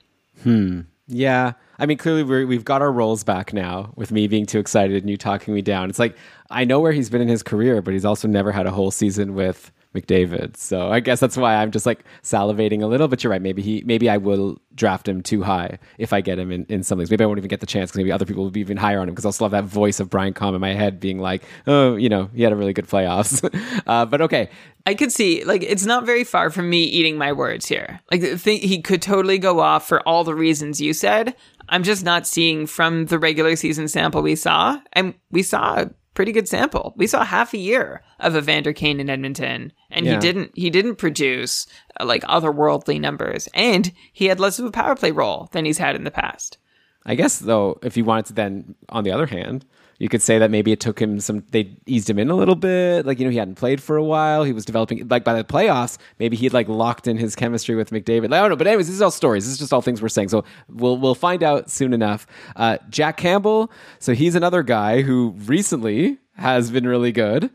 Hmm. 0.44 0.82
Yeah. 1.08 1.54
I 1.84 1.86
mean, 1.86 1.98
clearly 1.98 2.24
we 2.24 2.46
we've 2.46 2.64
got 2.64 2.82
our 2.82 2.94
roles 2.94 3.26
back 3.26 3.52
now 3.52 3.92
with 3.98 4.10
me 4.10 4.28
being 4.28 4.46
too 4.46 4.58
excited 4.58 5.04
and 5.04 5.10
you 5.10 5.18
talking 5.18 5.54
me 5.54 5.62
down. 5.62 5.90
It's 5.90 6.00
like, 6.00 6.16
I 6.50 6.64
know 6.64 6.80
where 6.80 6.94
he's 6.94 7.10
been 7.10 7.22
in 7.22 7.28
his 7.28 7.44
career, 7.44 7.82
but 7.82 7.94
he's 7.94 8.06
also 8.06 8.26
never 8.26 8.54
had 8.54 8.66
a 8.66 8.72
whole 8.72 8.90
season 8.90 9.34
with 9.34 9.70
McDavid. 9.94 10.58
So 10.58 10.90
I 10.90 11.00
guess 11.00 11.20
that's 11.20 11.38
why 11.38 11.56
I'm 11.56 11.72
just 11.72 11.86
like 11.86 12.04
salivating 12.22 12.82
a 12.82 12.88
little. 12.88 13.08
But 13.08 13.24
you're 13.24 13.32
right. 13.32 13.42
Maybe 13.42 13.62
he, 13.62 13.84
maybe 13.86 14.10
I 14.10 14.16
will 14.16 14.60
draft 14.76 15.08
him 15.08 15.22
too 15.22 15.44
high 15.44 15.78
if 15.98 16.14
I 16.14 16.22
get 16.22 16.40
him 16.40 16.52
in, 16.52 16.66
in 16.70 16.84
some 16.84 16.98
leagues. 16.98 17.12
Maybe 17.12 17.24
I 17.24 17.28
won't 17.28 17.38
even 17.38 17.50
get 17.50 17.60
the 17.60 17.66
chance 17.66 17.92
because 17.92 17.98
maybe 17.98 18.12
other 18.12 18.26
people 18.26 18.44
will 18.44 18.52
be 18.52 18.62
even 18.62 18.78
higher 18.78 19.00
on 19.00 19.08
him 19.08 19.14
because 19.14 19.26
I'll 19.26 19.32
still 19.32 19.46
have 19.46 19.52
that 19.52 19.70
voice 19.70 20.00
of 20.00 20.10
Brian 20.10 20.34
Com 20.34 20.56
in 20.56 20.62
my 20.62 20.74
head 20.74 21.00
being 21.00 21.20
like, 21.20 21.44
oh, 21.68 21.96
you 21.96 22.10
know, 22.10 22.30
he 22.34 22.44
had 22.44 22.54
a 22.54 22.56
really 22.56 22.74
good 22.74 22.88
playoffs. 22.88 23.44
uh, 23.88 24.06
but 24.06 24.22
okay. 24.22 24.50
I 24.86 24.96
could 24.96 25.14
see, 25.14 25.46
like, 25.46 25.64
it's 25.64 25.86
not 25.86 26.06
very 26.06 26.26
far 26.26 26.50
from 26.50 26.70
me 26.70 26.84
eating 26.84 27.18
my 27.18 27.32
words 27.32 27.68
here. 27.68 28.02
Like, 28.12 28.22
th- 28.22 28.62
he 28.62 28.82
could 28.82 29.02
totally 29.02 29.38
go 29.38 29.62
off 29.62 29.88
for 29.88 30.06
all 30.08 30.26
the 30.26 30.36
reasons 30.36 30.82
you 30.82 30.92
said. 30.92 31.36
I'm 31.70 31.84
just 31.84 32.04
not 32.04 32.28
seeing 32.28 32.66
from 32.68 33.06
the 33.06 33.20
regular 33.20 33.56
season 33.56 33.88
sample 33.88 34.22
we 34.22 34.36
saw, 34.36 34.80
and 34.94 35.14
we 35.32 35.44
saw 35.44 35.82
a 35.82 35.90
pretty 36.14 36.32
good 36.32 36.48
sample. 36.48 36.94
We 36.96 37.08
saw 37.08 37.24
half 37.24 37.54
a 37.54 37.58
year 37.58 38.04
of 38.20 38.36
Evander 38.36 38.74
Kane 38.74 39.00
in 39.00 39.10
Edmonton, 39.10 39.72
and 39.90 40.06
Yeah. 40.06 40.14
he 40.14 40.18
didn't 40.20 40.52
he 40.56 40.70
didn't 40.70 40.96
produce 40.98 41.66
uh, 42.00 42.06
like 42.06 42.24
otherworldly 42.24 43.00
numbers, 43.00 43.48
and 43.54 43.92
he 44.12 44.26
had 44.26 44.40
less 44.40 44.60
of 44.60 44.66
a 44.66 44.72
power 44.72 44.96
play 44.96 45.12
role 45.12 45.50
than 45.54 45.66
he's 45.66 45.80
had 45.80 45.96
in 45.96 46.04
the 46.04 46.12
past. 46.12 46.58
I 47.06 47.16
guess 47.16 47.40
though, 47.40 47.80
if 47.82 47.98
you 47.98 48.06
wanted 48.06 48.28
to 48.28 48.34
then, 48.34 48.76
on 48.90 49.04
the 49.04 49.12
other 49.12 49.26
hand, 49.26 49.66
You 50.00 50.10
could 50.10 50.22
say 50.22 50.40
that 50.40 50.52
maybe 50.52 50.72
it 50.72 50.80
took 50.80 51.00
him 51.00 51.20
some, 51.20 51.44
they 51.52 51.78
eased 51.86 52.10
him 52.10 52.20
in 52.20 52.30
a 52.30 52.36
little 52.36 52.56
bit. 52.56 53.06
Like, 53.06 53.20
you 53.20 53.26
know, 53.26 53.32
he 53.32 53.38
hadn't 53.38 53.56
played 53.56 53.82
for 53.82 53.96
a 53.96 54.04
while. 54.04 54.44
He 54.44 54.52
was 54.52 54.66
developing, 54.66 55.08
like, 55.08 55.24
by 55.24 55.34
the 55.34 55.44
playoffs, 55.44 55.98
maybe 56.20 56.36
he'd 56.36 56.54
like 56.54 56.68
locked 56.68 57.08
in 57.08 57.18
his 57.18 57.36
chemistry 57.36 57.76
with 57.76 57.92
McDavid. 57.92 58.30
Like, 58.30 58.40
I 58.40 58.42
don't 58.42 58.50
know. 58.50 58.56
But, 58.56 58.68
anyways, 58.68 58.88
this 58.88 58.96
is 58.96 59.02
all 59.02 59.12
stories. 59.12 59.46
This 59.46 59.54
is 59.54 59.60
just 59.60 59.72
all 59.72 59.82
things 59.82 60.02
we're 60.02 60.10
saying. 60.10 60.30
So 60.30 60.44
we'll, 60.68 60.98
we'll 60.98 61.16
find 61.16 61.44
out 61.44 61.70
soon 61.70 61.94
enough. 61.94 62.28
Uh, 62.56 62.78
Jack 62.90 63.18
Campbell. 63.18 63.72
So 64.00 64.14
he's 64.14 64.36
another 64.36 64.64
guy 64.64 65.02
who 65.02 65.36
recently 65.46 66.18
has 66.38 66.72
been 66.72 66.88
really 66.88 67.12
good. 67.12 67.50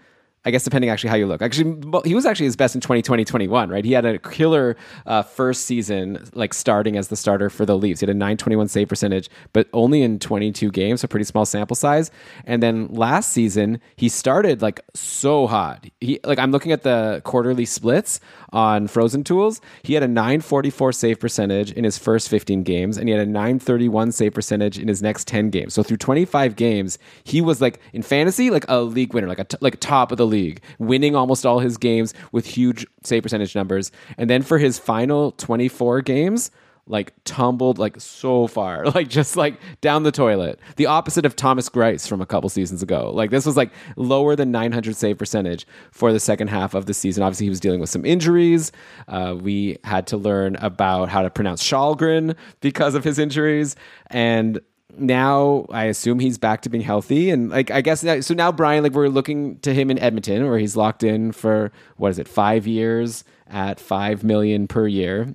I 0.48 0.50
guess 0.50 0.64
depending 0.64 0.88
actually 0.88 1.10
how 1.10 1.16
you 1.16 1.26
look. 1.26 1.42
Actually, 1.42 1.78
he 2.06 2.14
was 2.14 2.24
actually 2.24 2.46
his 2.46 2.56
best 2.56 2.74
in 2.74 2.80
2020 2.80 3.22
21, 3.22 3.68
right? 3.68 3.84
He 3.84 3.92
had 3.92 4.06
a 4.06 4.18
killer 4.18 4.76
uh, 5.04 5.20
first 5.20 5.66
season, 5.66 6.26
like 6.32 6.54
starting 6.54 6.96
as 6.96 7.08
the 7.08 7.16
starter 7.16 7.50
for 7.50 7.66
the 7.66 7.76
Leafs. 7.76 8.00
He 8.00 8.06
had 8.06 8.10
a 8.10 8.18
921 8.18 8.68
save 8.68 8.88
percentage, 8.88 9.28
but 9.52 9.68
only 9.74 10.02
in 10.02 10.18
22 10.18 10.70
games, 10.70 11.04
a 11.04 11.08
pretty 11.08 11.24
small 11.24 11.44
sample 11.44 11.76
size. 11.76 12.10
And 12.46 12.62
then 12.62 12.88
last 12.88 13.30
season, 13.30 13.78
he 13.96 14.08
started 14.08 14.62
like 14.62 14.80
so 14.94 15.46
hot. 15.46 15.86
He 16.00 16.18
like 16.24 16.38
I'm 16.38 16.50
looking 16.50 16.72
at 16.72 16.82
the 16.82 17.20
quarterly 17.24 17.66
splits 17.66 18.20
on 18.50 18.86
Frozen 18.86 19.24
Tools. 19.24 19.60
He 19.82 19.92
had 19.92 20.02
a 20.02 20.08
944 20.08 20.92
save 20.92 21.20
percentage 21.20 21.72
in 21.72 21.84
his 21.84 21.98
first 21.98 22.30
15 22.30 22.62
games, 22.62 22.96
and 22.96 23.06
he 23.06 23.14
had 23.14 23.20
a 23.20 23.30
931 23.30 24.12
save 24.12 24.32
percentage 24.32 24.78
in 24.78 24.88
his 24.88 25.02
next 25.02 25.28
10 25.28 25.50
games. 25.50 25.74
So 25.74 25.82
through 25.82 25.98
25 25.98 26.56
games, 26.56 26.98
he 27.24 27.42
was 27.42 27.60
like 27.60 27.80
in 27.92 28.02
fantasy 28.02 28.48
like 28.48 28.64
a 28.68 28.80
league 28.80 29.12
winner, 29.12 29.28
like 29.28 29.38
a 29.38 29.44
t- 29.44 29.58
like 29.60 29.78
top 29.80 30.10
of 30.10 30.18
the 30.18 30.26
league, 30.26 30.37
winning 30.78 31.14
almost 31.14 31.44
all 31.46 31.58
his 31.58 31.76
games 31.76 32.14
with 32.32 32.46
huge 32.46 32.86
save 33.02 33.22
percentage 33.22 33.54
numbers. 33.54 33.90
And 34.16 34.28
then 34.28 34.42
for 34.42 34.58
his 34.58 34.78
final 34.78 35.32
24 35.32 36.02
games, 36.02 36.50
like 36.88 37.12
tumbled 37.24 37.78
like 37.78 38.00
so 38.00 38.46
far, 38.46 38.86
like 38.94 39.08
just 39.08 39.36
like 39.36 39.60
down 39.80 40.02
the 40.02 40.12
toilet. 40.12 40.58
The 40.76 40.86
opposite 40.86 41.26
of 41.26 41.36
Thomas 41.36 41.68
Greiss 41.68 42.08
from 42.08 42.20
a 42.20 42.26
couple 42.26 42.48
seasons 42.48 42.82
ago. 42.82 43.10
Like 43.12 43.30
this 43.30 43.46
was 43.46 43.56
like 43.56 43.70
lower 43.96 44.34
than 44.34 44.50
900 44.50 44.96
save 44.96 45.18
percentage 45.18 45.66
for 45.92 46.12
the 46.12 46.20
second 46.20 46.48
half 46.48 46.74
of 46.74 46.86
the 46.86 46.94
season. 46.94 47.22
Obviously, 47.22 47.46
he 47.46 47.50
was 47.50 47.60
dealing 47.60 47.80
with 47.80 47.90
some 47.90 48.04
injuries. 48.04 48.72
Uh, 49.06 49.36
we 49.38 49.78
had 49.84 50.06
to 50.08 50.16
learn 50.16 50.56
about 50.56 51.08
how 51.08 51.22
to 51.22 51.30
pronounce 51.30 51.62
Källgren 51.62 52.34
because 52.60 52.94
of 52.94 53.04
his 53.04 53.18
injuries, 53.18 53.76
and 54.08 54.60
now 54.96 55.66
I 55.70 55.84
assume 55.84 56.18
he's 56.18 56.38
back 56.38 56.62
to 56.62 56.68
being 56.68 56.84
healthy, 56.84 57.30
and 57.30 57.50
like 57.50 57.70
I 57.70 57.80
guess 57.80 58.00
so 58.00 58.34
now 58.34 58.52
Brian, 58.52 58.82
like 58.82 58.92
we're 58.92 59.08
looking 59.08 59.58
to 59.60 59.74
him 59.74 59.90
in 59.90 59.98
Edmonton, 59.98 60.46
where 60.46 60.58
he's 60.58 60.76
locked 60.76 61.02
in 61.02 61.32
for 61.32 61.72
what 61.96 62.10
is 62.10 62.18
it, 62.18 62.28
five 62.28 62.66
years 62.66 63.24
at 63.48 63.80
five 63.80 64.24
million 64.24 64.66
per 64.66 64.86
year 64.86 65.34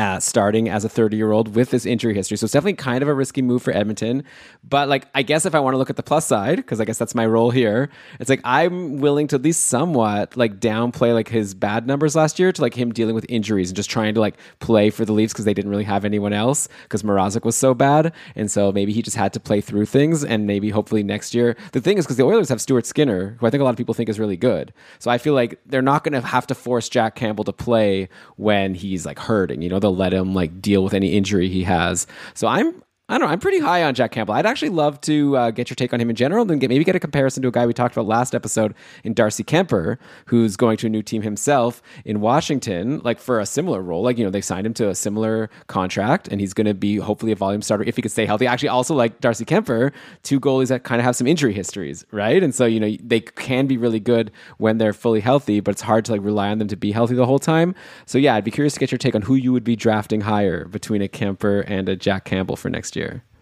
uh, 0.00 0.18
starting 0.18 0.68
as 0.68 0.84
a 0.84 0.88
30 0.88 1.16
year 1.16 1.30
old 1.30 1.54
with 1.54 1.70
this 1.70 1.84
injury 1.84 2.14
history. 2.14 2.36
So 2.38 2.44
it's 2.44 2.52
definitely 2.52 2.74
kind 2.74 3.02
of 3.02 3.08
a 3.08 3.14
risky 3.14 3.42
move 3.42 3.62
for 3.62 3.72
Edmonton. 3.72 4.24
But 4.66 4.88
like, 4.88 5.06
I 5.14 5.22
guess 5.22 5.44
if 5.44 5.54
I 5.54 5.60
want 5.60 5.74
to 5.74 5.78
look 5.78 5.90
at 5.90 5.96
the 5.96 6.02
plus 6.02 6.26
side, 6.26 6.56
because 6.56 6.80
I 6.80 6.86
guess 6.86 6.96
that's 6.96 7.14
my 7.14 7.26
role 7.26 7.50
here, 7.50 7.90
it's 8.18 8.30
like 8.30 8.40
I'm 8.42 8.98
willing 8.98 9.26
to 9.28 9.36
at 9.36 9.42
least 9.42 9.66
somewhat 9.66 10.36
like 10.38 10.58
downplay 10.58 11.12
like 11.12 11.28
his 11.28 11.52
bad 11.54 11.86
numbers 11.86 12.16
last 12.16 12.38
year 12.38 12.50
to 12.50 12.62
like 12.62 12.74
him 12.74 12.92
dealing 12.92 13.14
with 13.14 13.26
injuries 13.28 13.68
and 13.68 13.76
just 13.76 13.90
trying 13.90 14.14
to 14.14 14.20
like 14.20 14.36
play 14.58 14.88
for 14.88 15.04
the 15.04 15.12
Leafs 15.12 15.34
because 15.34 15.44
they 15.44 15.54
didn't 15.54 15.70
really 15.70 15.84
have 15.84 16.06
anyone 16.06 16.32
else 16.32 16.66
because 16.84 17.02
Mrazek 17.02 17.44
was 17.44 17.56
so 17.56 17.74
bad. 17.74 18.12
And 18.34 18.50
so 18.50 18.72
maybe 18.72 18.92
he 18.92 19.02
just 19.02 19.16
had 19.18 19.34
to 19.34 19.40
play 19.40 19.60
through 19.60 19.84
things 19.84 20.24
and 20.24 20.46
maybe 20.46 20.70
hopefully 20.70 21.02
next 21.02 21.34
year. 21.34 21.56
The 21.72 21.80
thing 21.80 21.98
is, 21.98 22.06
because 22.06 22.16
the 22.16 22.24
Oilers 22.24 22.48
have 22.48 22.60
Stuart 22.60 22.86
Skinner, 22.86 23.36
who 23.38 23.46
I 23.46 23.50
think 23.50 23.60
a 23.60 23.64
lot 23.64 23.70
of 23.70 23.76
people 23.76 23.94
think 23.94 24.08
is 24.08 24.18
really 24.18 24.38
good. 24.38 24.72
So 24.98 25.10
I 25.10 25.18
feel 25.18 25.34
like 25.34 25.60
they're 25.66 25.82
not 25.82 26.04
going 26.04 26.20
to 26.20 26.26
have 26.26 26.46
to 26.46 26.54
force 26.54 26.88
Jack 26.88 27.16
Campbell 27.16 27.44
to 27.44 27.52
play 27.52 28.08
when 28.36 28.74
he's 28.74 29.04
like 29.04 29.18
hurting. 29.18 29.60
You 29.60 29.68
know, 29.68 29.78
let 29.94 30.12
him 30.12 30.34
like 30.34 30.60
deal 30.60 30.82
with 30.84 30.94
any 30.94 31.12
injury 31.12 31.48
he 31.48 31.64
has. 31.64 32.06
So 32.34 32.46
I'm 32.46 32.82
I 33.10 33.18
don't 33.18 33.26
know. 33.26 33.32
I'm 33.32 33.40
pretty 33.40 33.58
high 33.58 33.82
on 33.82 33.94
Jack 33.94 34.12
Campbell. 34.12 34.34
I'd 34.34 34.46
actually 34.46 34.68
love 34.68 35.00
to 35.00 35.36
uh, 35.36 35.50
get 35.50 35.68
your 35.68 35.74
take 35.74 35.92
on 35.92 36.00
him 36.00 36.10
in 36.10 36.14
general, 36.14 36.44
then 36.44 36.60
get, 36.60 36.68
maybe 36.68 36.84
get 36.84 36.94
a 36.94 37.00
comparison 37.00 37.42
to 37.42 37.48
a 37.48 37.50
guy 37.50 37.66
we 37.66 37.74
talked 37.74 37.96
about 37.96 38.06
last 38.06 38.36
episode 38.36 38.72
in 39.02 39.14
Darcy 39.14 39.42
Kuemper, 39.42 39.98
who's 40.26 40.56
going 40.56 40.76
to 40.76 40.86
a 40.86 40.88
new 40.88 41.02
team 41.02 41.22
himself 41.22 41.82
in 42.04 42.20
Washington, 42.20 43.00
like 43.02 43.18
for 43.18 43.40
a 43.40 43.46
similar 43.46 43.82
role. 43.82 44.04
Like 44.04 44.16
you 44.16 44.22
know, 44.22 44.30
they 44.30 44.40
signed 44.40 44.64
him 44.64 44.74
to 44.74 44.90
a 44.90 44.94
similar 44.94 45.50
contract, 45.66 46.28
and 46.28 46.40
he's 46.40 46.54
going 46.54 46.68
to 46.68 46.74
be 46.74 46.98
hopefully 46.98 47.32
a 47.32 47.34
volume 47.34 47.62
starter 47.62 47.82
if 47.82 47.96
he 47.96 48.02
could 48.02 48.12
stay 48.12 48.26
healthy. 48.26 48.46
Actually, 48.46 48.68
also 48.68 48.94
like 48.94 49.18
Darcy 49.18 49.44
Kuemper, 49.44 49.92
two 50.22 50.38
goalies 50.38 50.68
that 50.68 50.84
kind 50.84 51.00
of 51.00 51.04
have 51.04 51.16
some 51.16 51.26
injury 51.26 51.52
histories, 51.52 52.06
right? 52.12 52.40
And 52.44 52.54
so 52.54 52.64
you 52.64 52.78
know 52.78 52.96
they 53.02 53.18
can 53.18 53.66
be 53.66 53.76
really 53.76 53.98
good 53.98 54.30
when 54.58 54.78
they're 54.78 54.92
fully 54.92 55.20
healthy, 55.20 55.58
but 55.58 55.72
it's 55.72 55.82
hard 55.82 56.04
to 56.04 56.12
like 56.12 56.22
rely 56.22 56.50
on 56.50 56.58
them 56.58 56.68
to 56.68 56.76
be 56.76 56.92
healthy 56.92 57.16
the 57.16 57.26
whole 57.26 57.40
time. 57.40 57.74
So 58.06 58.18
yeah, 58.18 58.36
I'd 58.36 58.44
be 58.44 58.52
curious 58.52 58.74
to 58.74 58.80
get 58.80 58.92
your 58.92 58.98
take 58.98 59.16
on 59.16 59.22
who 59.22 59.34
you 59.34 59.52
would 59.52 59.64
be 59.64 59.74
drafting 59.74 60.20
higher 60.20 60.66
between 60.66 61.02
a 61.02 61.08
Kuemper 61.08 61.64
and 61.66 61.88
a 61.88 61.96
Jack 61.96 62.24
Campbell 62.24 62.54
for 62.54 62.70
next 62.70 62.94
year. 62.94 62.99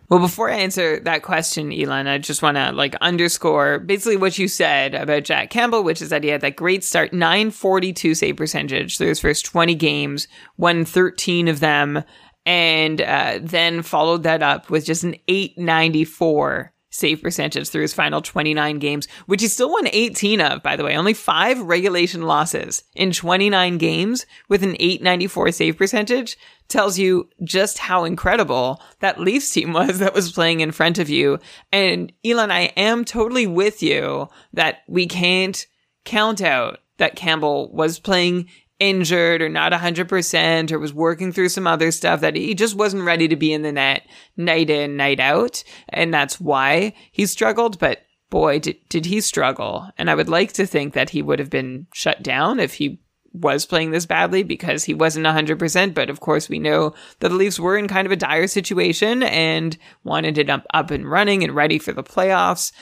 Well, 0.09 0.21
before 0.21 0.51
I 0.51 0.57
answer 0.57 1.01
that 1.01 1.23
question, 1.23 1.71
Elon, 1.71 2.07
I 2.07 2.17
just 2.17 2.43
want 2.43 2.57
to 2.57 2.73
like 2.73 2.95
underscore 3.03 3.79
basically 3.79 4.17
what 4.17 4.39
you 4.39 4.49
said 4.49 4.95
about 4.95 5.25
Jack 5.25 5.51
Campbell, 5.51 5.85
which 5.85 6.01
is 6.01 6.09
that 6.09 6.25
he 6.25 6.31
had 6.31 6.41
that 6.41 6.57
great 6.57 6.83
start, 6.83 7.13
942 7.13 8.15
save 8.15 8.37
percentage 8.37 8.97
through 8.97 9.09
his 9.09 9.21
first 9.21 9.45
20 9.45 9.75
games, 9.75 10.27
won 10.57 10.87
13 10.87 11.49
of 11.49 11.61
them, 11.61 12.03
and 12.47 13.03
uh, 13.03 13.39
then 13.43 13.83
followed 13.83 14.23
that 14.23 14.43
up 14.43 14.71
with 14.71 14.87
just 14.87 15.05
an 15.05 15.15
894 15.29 16.73
save 16.91 17.21
percentage 17.21 17.69
through 17.69 17.83
his 17.83 17.93
final 17.93 18.23
29 18.23 18.79
games, 18.79 19.09
which 19.27 19.43
he 19.43 19.49
still 19.49 19.71
won 19.71 19.89
18 19.93 20.41
of, 20.41 20.63
by 20.63 20.75
the 20.77 20.85
way. 20.85 20.97
Only 20.97 21.13
five 21.13 21.61
regulation 21.61 22.23
losses 22.23 22.83
in 22.95 23.13
29 23.13 23.77
games 23.77 24.25
with 24.49 24.63
an 24.63 24.75
894 24.81 25.53
save 25.53 25.77
percentage 25.77 26.39
tells 26.69 26.99
you 26.99 27.29
just 27.45 27.79
how 27.79 28.05
incredible 28.05 28.83
that 29.01 29.21
Leafs 29.21 29.51
team 29.51 29.73
was 29.73 29.99
that 29.99 30.15
was 30.15 30.33
playing 30.33 30.61
in 30.61 30.73
front 30.73 30.99
of 30.99 31.09
you. 31.09 31.39
And 31.73 32.13
Elon, 32.25 32.51
I 32.51 32.73
am 32.77 33.05
totally 33.05 33.47
with 33.47 33.83
you 33.83 34.29
that 34.53 34.79
we 34.87 35.07
can't 35.07 35.67
count 36.05 36.41
out 36.41 36.79
that 36.99 37.17
Campbell 37.17 37.73
was 37.73 37.99
playing 37.99 38.49
injured 38.79 39.43
or 39.43 39.49
not 39.49 39.73
100% 39.73 40.73
or 40.73 40.79
was 40.79 40.95
working 40.95 41.33
through 41.33 41.49
some 41.49 41.67
other 41.67 41.91
stuff 41.91 42.21
that 42.21 42.37
he 42.37 42.55
just 42.55 42.77
wasn't 42.77 43.05
ready 43.05 43.27
to 43.29 43.37
be 43.37 43.53
in 43.53 43.63
the 43.63 43.73
net 43.73 44.03
night 44.37 44.71
in, 44.71 44.97
night 44.97 45.21
out. 45.21 45.65
And 45.89 46.15
that's 46.15 46.41
why 46.41 46.95
he 47.11 47.27
struggled. 47.27 47.79
But 47.79 48.03
boy, 48.31 48.61
did, 48.61 48.77
did 48.89 49.07
he 49.07 49.21
struggle. 49.21 49.91
And 49.99 50.11
I 50.11 50.15
would 50.15 50.29
like 50.29 50.53
to 50.55 50.67
think 50.67 50.95
that 50.95 51.11
he 51.11 51.23
would 51.23 51.39
have 51.39 51.51
been 51.51 51.87
shut 51.93 52.23
down 52.23 52.61
if 52.61 52.75
he 52.75 53.01
was 53.33 53.67
playing 53.67 53.91
this 53.91 54.07
badly 54.07 54.43
because 54.43 54.85
he 54.85 54.95
wasn't 54.95 55.27
100%. 55.27 55.95
But 55.95 56.11
of 56.11 56.21
course, 56.21 56.49
we 56.49 56.59
know 56.59 56.95
that 57.21 57.29
the 57.29 57.35
Leafs 57.35 57.61
were 57.61 57.77
in 57.77 57.89
kind 57.89 58.07
of 58.07 58.13
a 58.13 58.17
dire 58.17 58.47
situation 58.47 59.23
and 59.23 59.77
wanted 60.05 60.39
it 60.39 60.51
up, 60.51 60.67
up 60.73 60.91
and 60.91 61.11
running 61.11 61.45
and 61.45 61.55
ready 61.55 61.79
for 61.79 61.93
the 61.93 62.03
playoffs. 62.03 62.73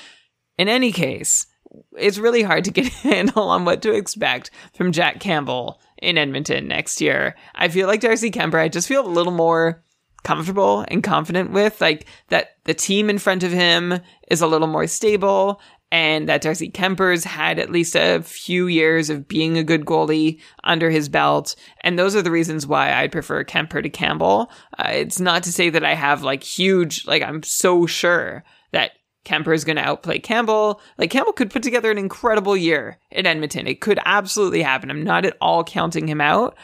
In 0.59 0.69
any 0.69 0.93
case, 0.93 1.47
it's 1.99 2.19
really 2.19 2.43
hard 2.43 2.65
to 2.65 2.71
get 2.71 2.87
a 3.05 3.09
handle 3.09 3.49
on 3.49 3.65
what 3.65 3.83
to 3.83 3.93
expect 3.93 4.51
from 4.75 4.93
Jack 4.93 5.21
Campbell 5.21 5.81
in 5.99 6.19
Edmonton 6.19 6.69
next 6.69 7.01
year. 7.01 7.37
I 7.55 7.69
feel 7.69 7.87
like 7.87 8.01
Darcy 8.01 8.31
Kuemper, 8.31 8.61
I 8.61 8.69
just 8.69 8.89
feel 8.89 9.07
a 9.07 9.09
little 9.09 9.33
more 9.33 9.83
comfortable 10.27 10.85
and 10.89 11.05
confident 11.05 11.53
with 11.53 11.81
like 11.81 12.05
that 12.31 12.57
the 12.65 12.75
team 12.75 13.09
in 13.09 13.17
front 13.17 13.45
of 13.45 13.53
him 13.53 14.01
is 14.29 14.41
a 14.41 14.47
little 14.47 14.67
more 14.67 14.89
stable 14.89 15.61
and 15.93 16.29
that 16.29 16.41
Darcy 16.41 16.71
Kuemper's 16.71 17.25
had 17.25 17.59
at 17.59 17.71
least 17.71 17.95
a 17.95 18.21
few 18.23 18.67
years 18.67 19.09
of 19.09 19.29
being 19.29 19.57
a 19.57 19.65
good 19.65 19.85
goalie 19.85 20.41
under 20.65 20.91
his 20.91 21.09
belt. 21.09 21.55
And 21.83 21.99
those 21.99 22.17
are 22.17 22.23
the 22.23 22.31
reasons 22.31 22.67
why 22.67 22.93
I'd 22.93 23.13
prefer 23.13 23.45
Kuemper 23.45 23.83
to 23.83 23.89
Campbell. 23.89 24.51
Uh, 24.79 24.89
it's 24.89 25.21
not 25.21 25.45
to 25.45 25.53
say 25.53 25.71
that 25.71 25.85
I 25.85 25.95
have 25.95 26.23
like 26.23 26.43
huge, 26.43 27.07
like 27.07 27.23
I'm 27.23 27.43
so 27.43 27.87
sure 27.87 28.45
that 28.73 28.93
Kuemper 29.25 29.55
is 29.55 29.65
going 29.65 29.77
to 29.77 29.83
outplay 29.83 30.19
Campbell. 30.19 30.81
Like 30.99 31.11
Campbell 31.11 31.33
could 31.33 31.51
put 31.51 31.63
together 31.63 31.91
an 31.91 31.99
incredible 31.99 32.57
year 32.57 32.99
in 33.11 33.27
Edmonton. 33.27 33.67
It 33.67 33.81
could 33.81 34.01
absolutely 34.05 34.63
happen. 34.63 34.91
I'm 34.91 35.05
not 35.05 35.25
at 35.25 35.37
all 35.41 35.63
counting 35.63 36.09
him 36.09 36.21
out, 36.21 36.57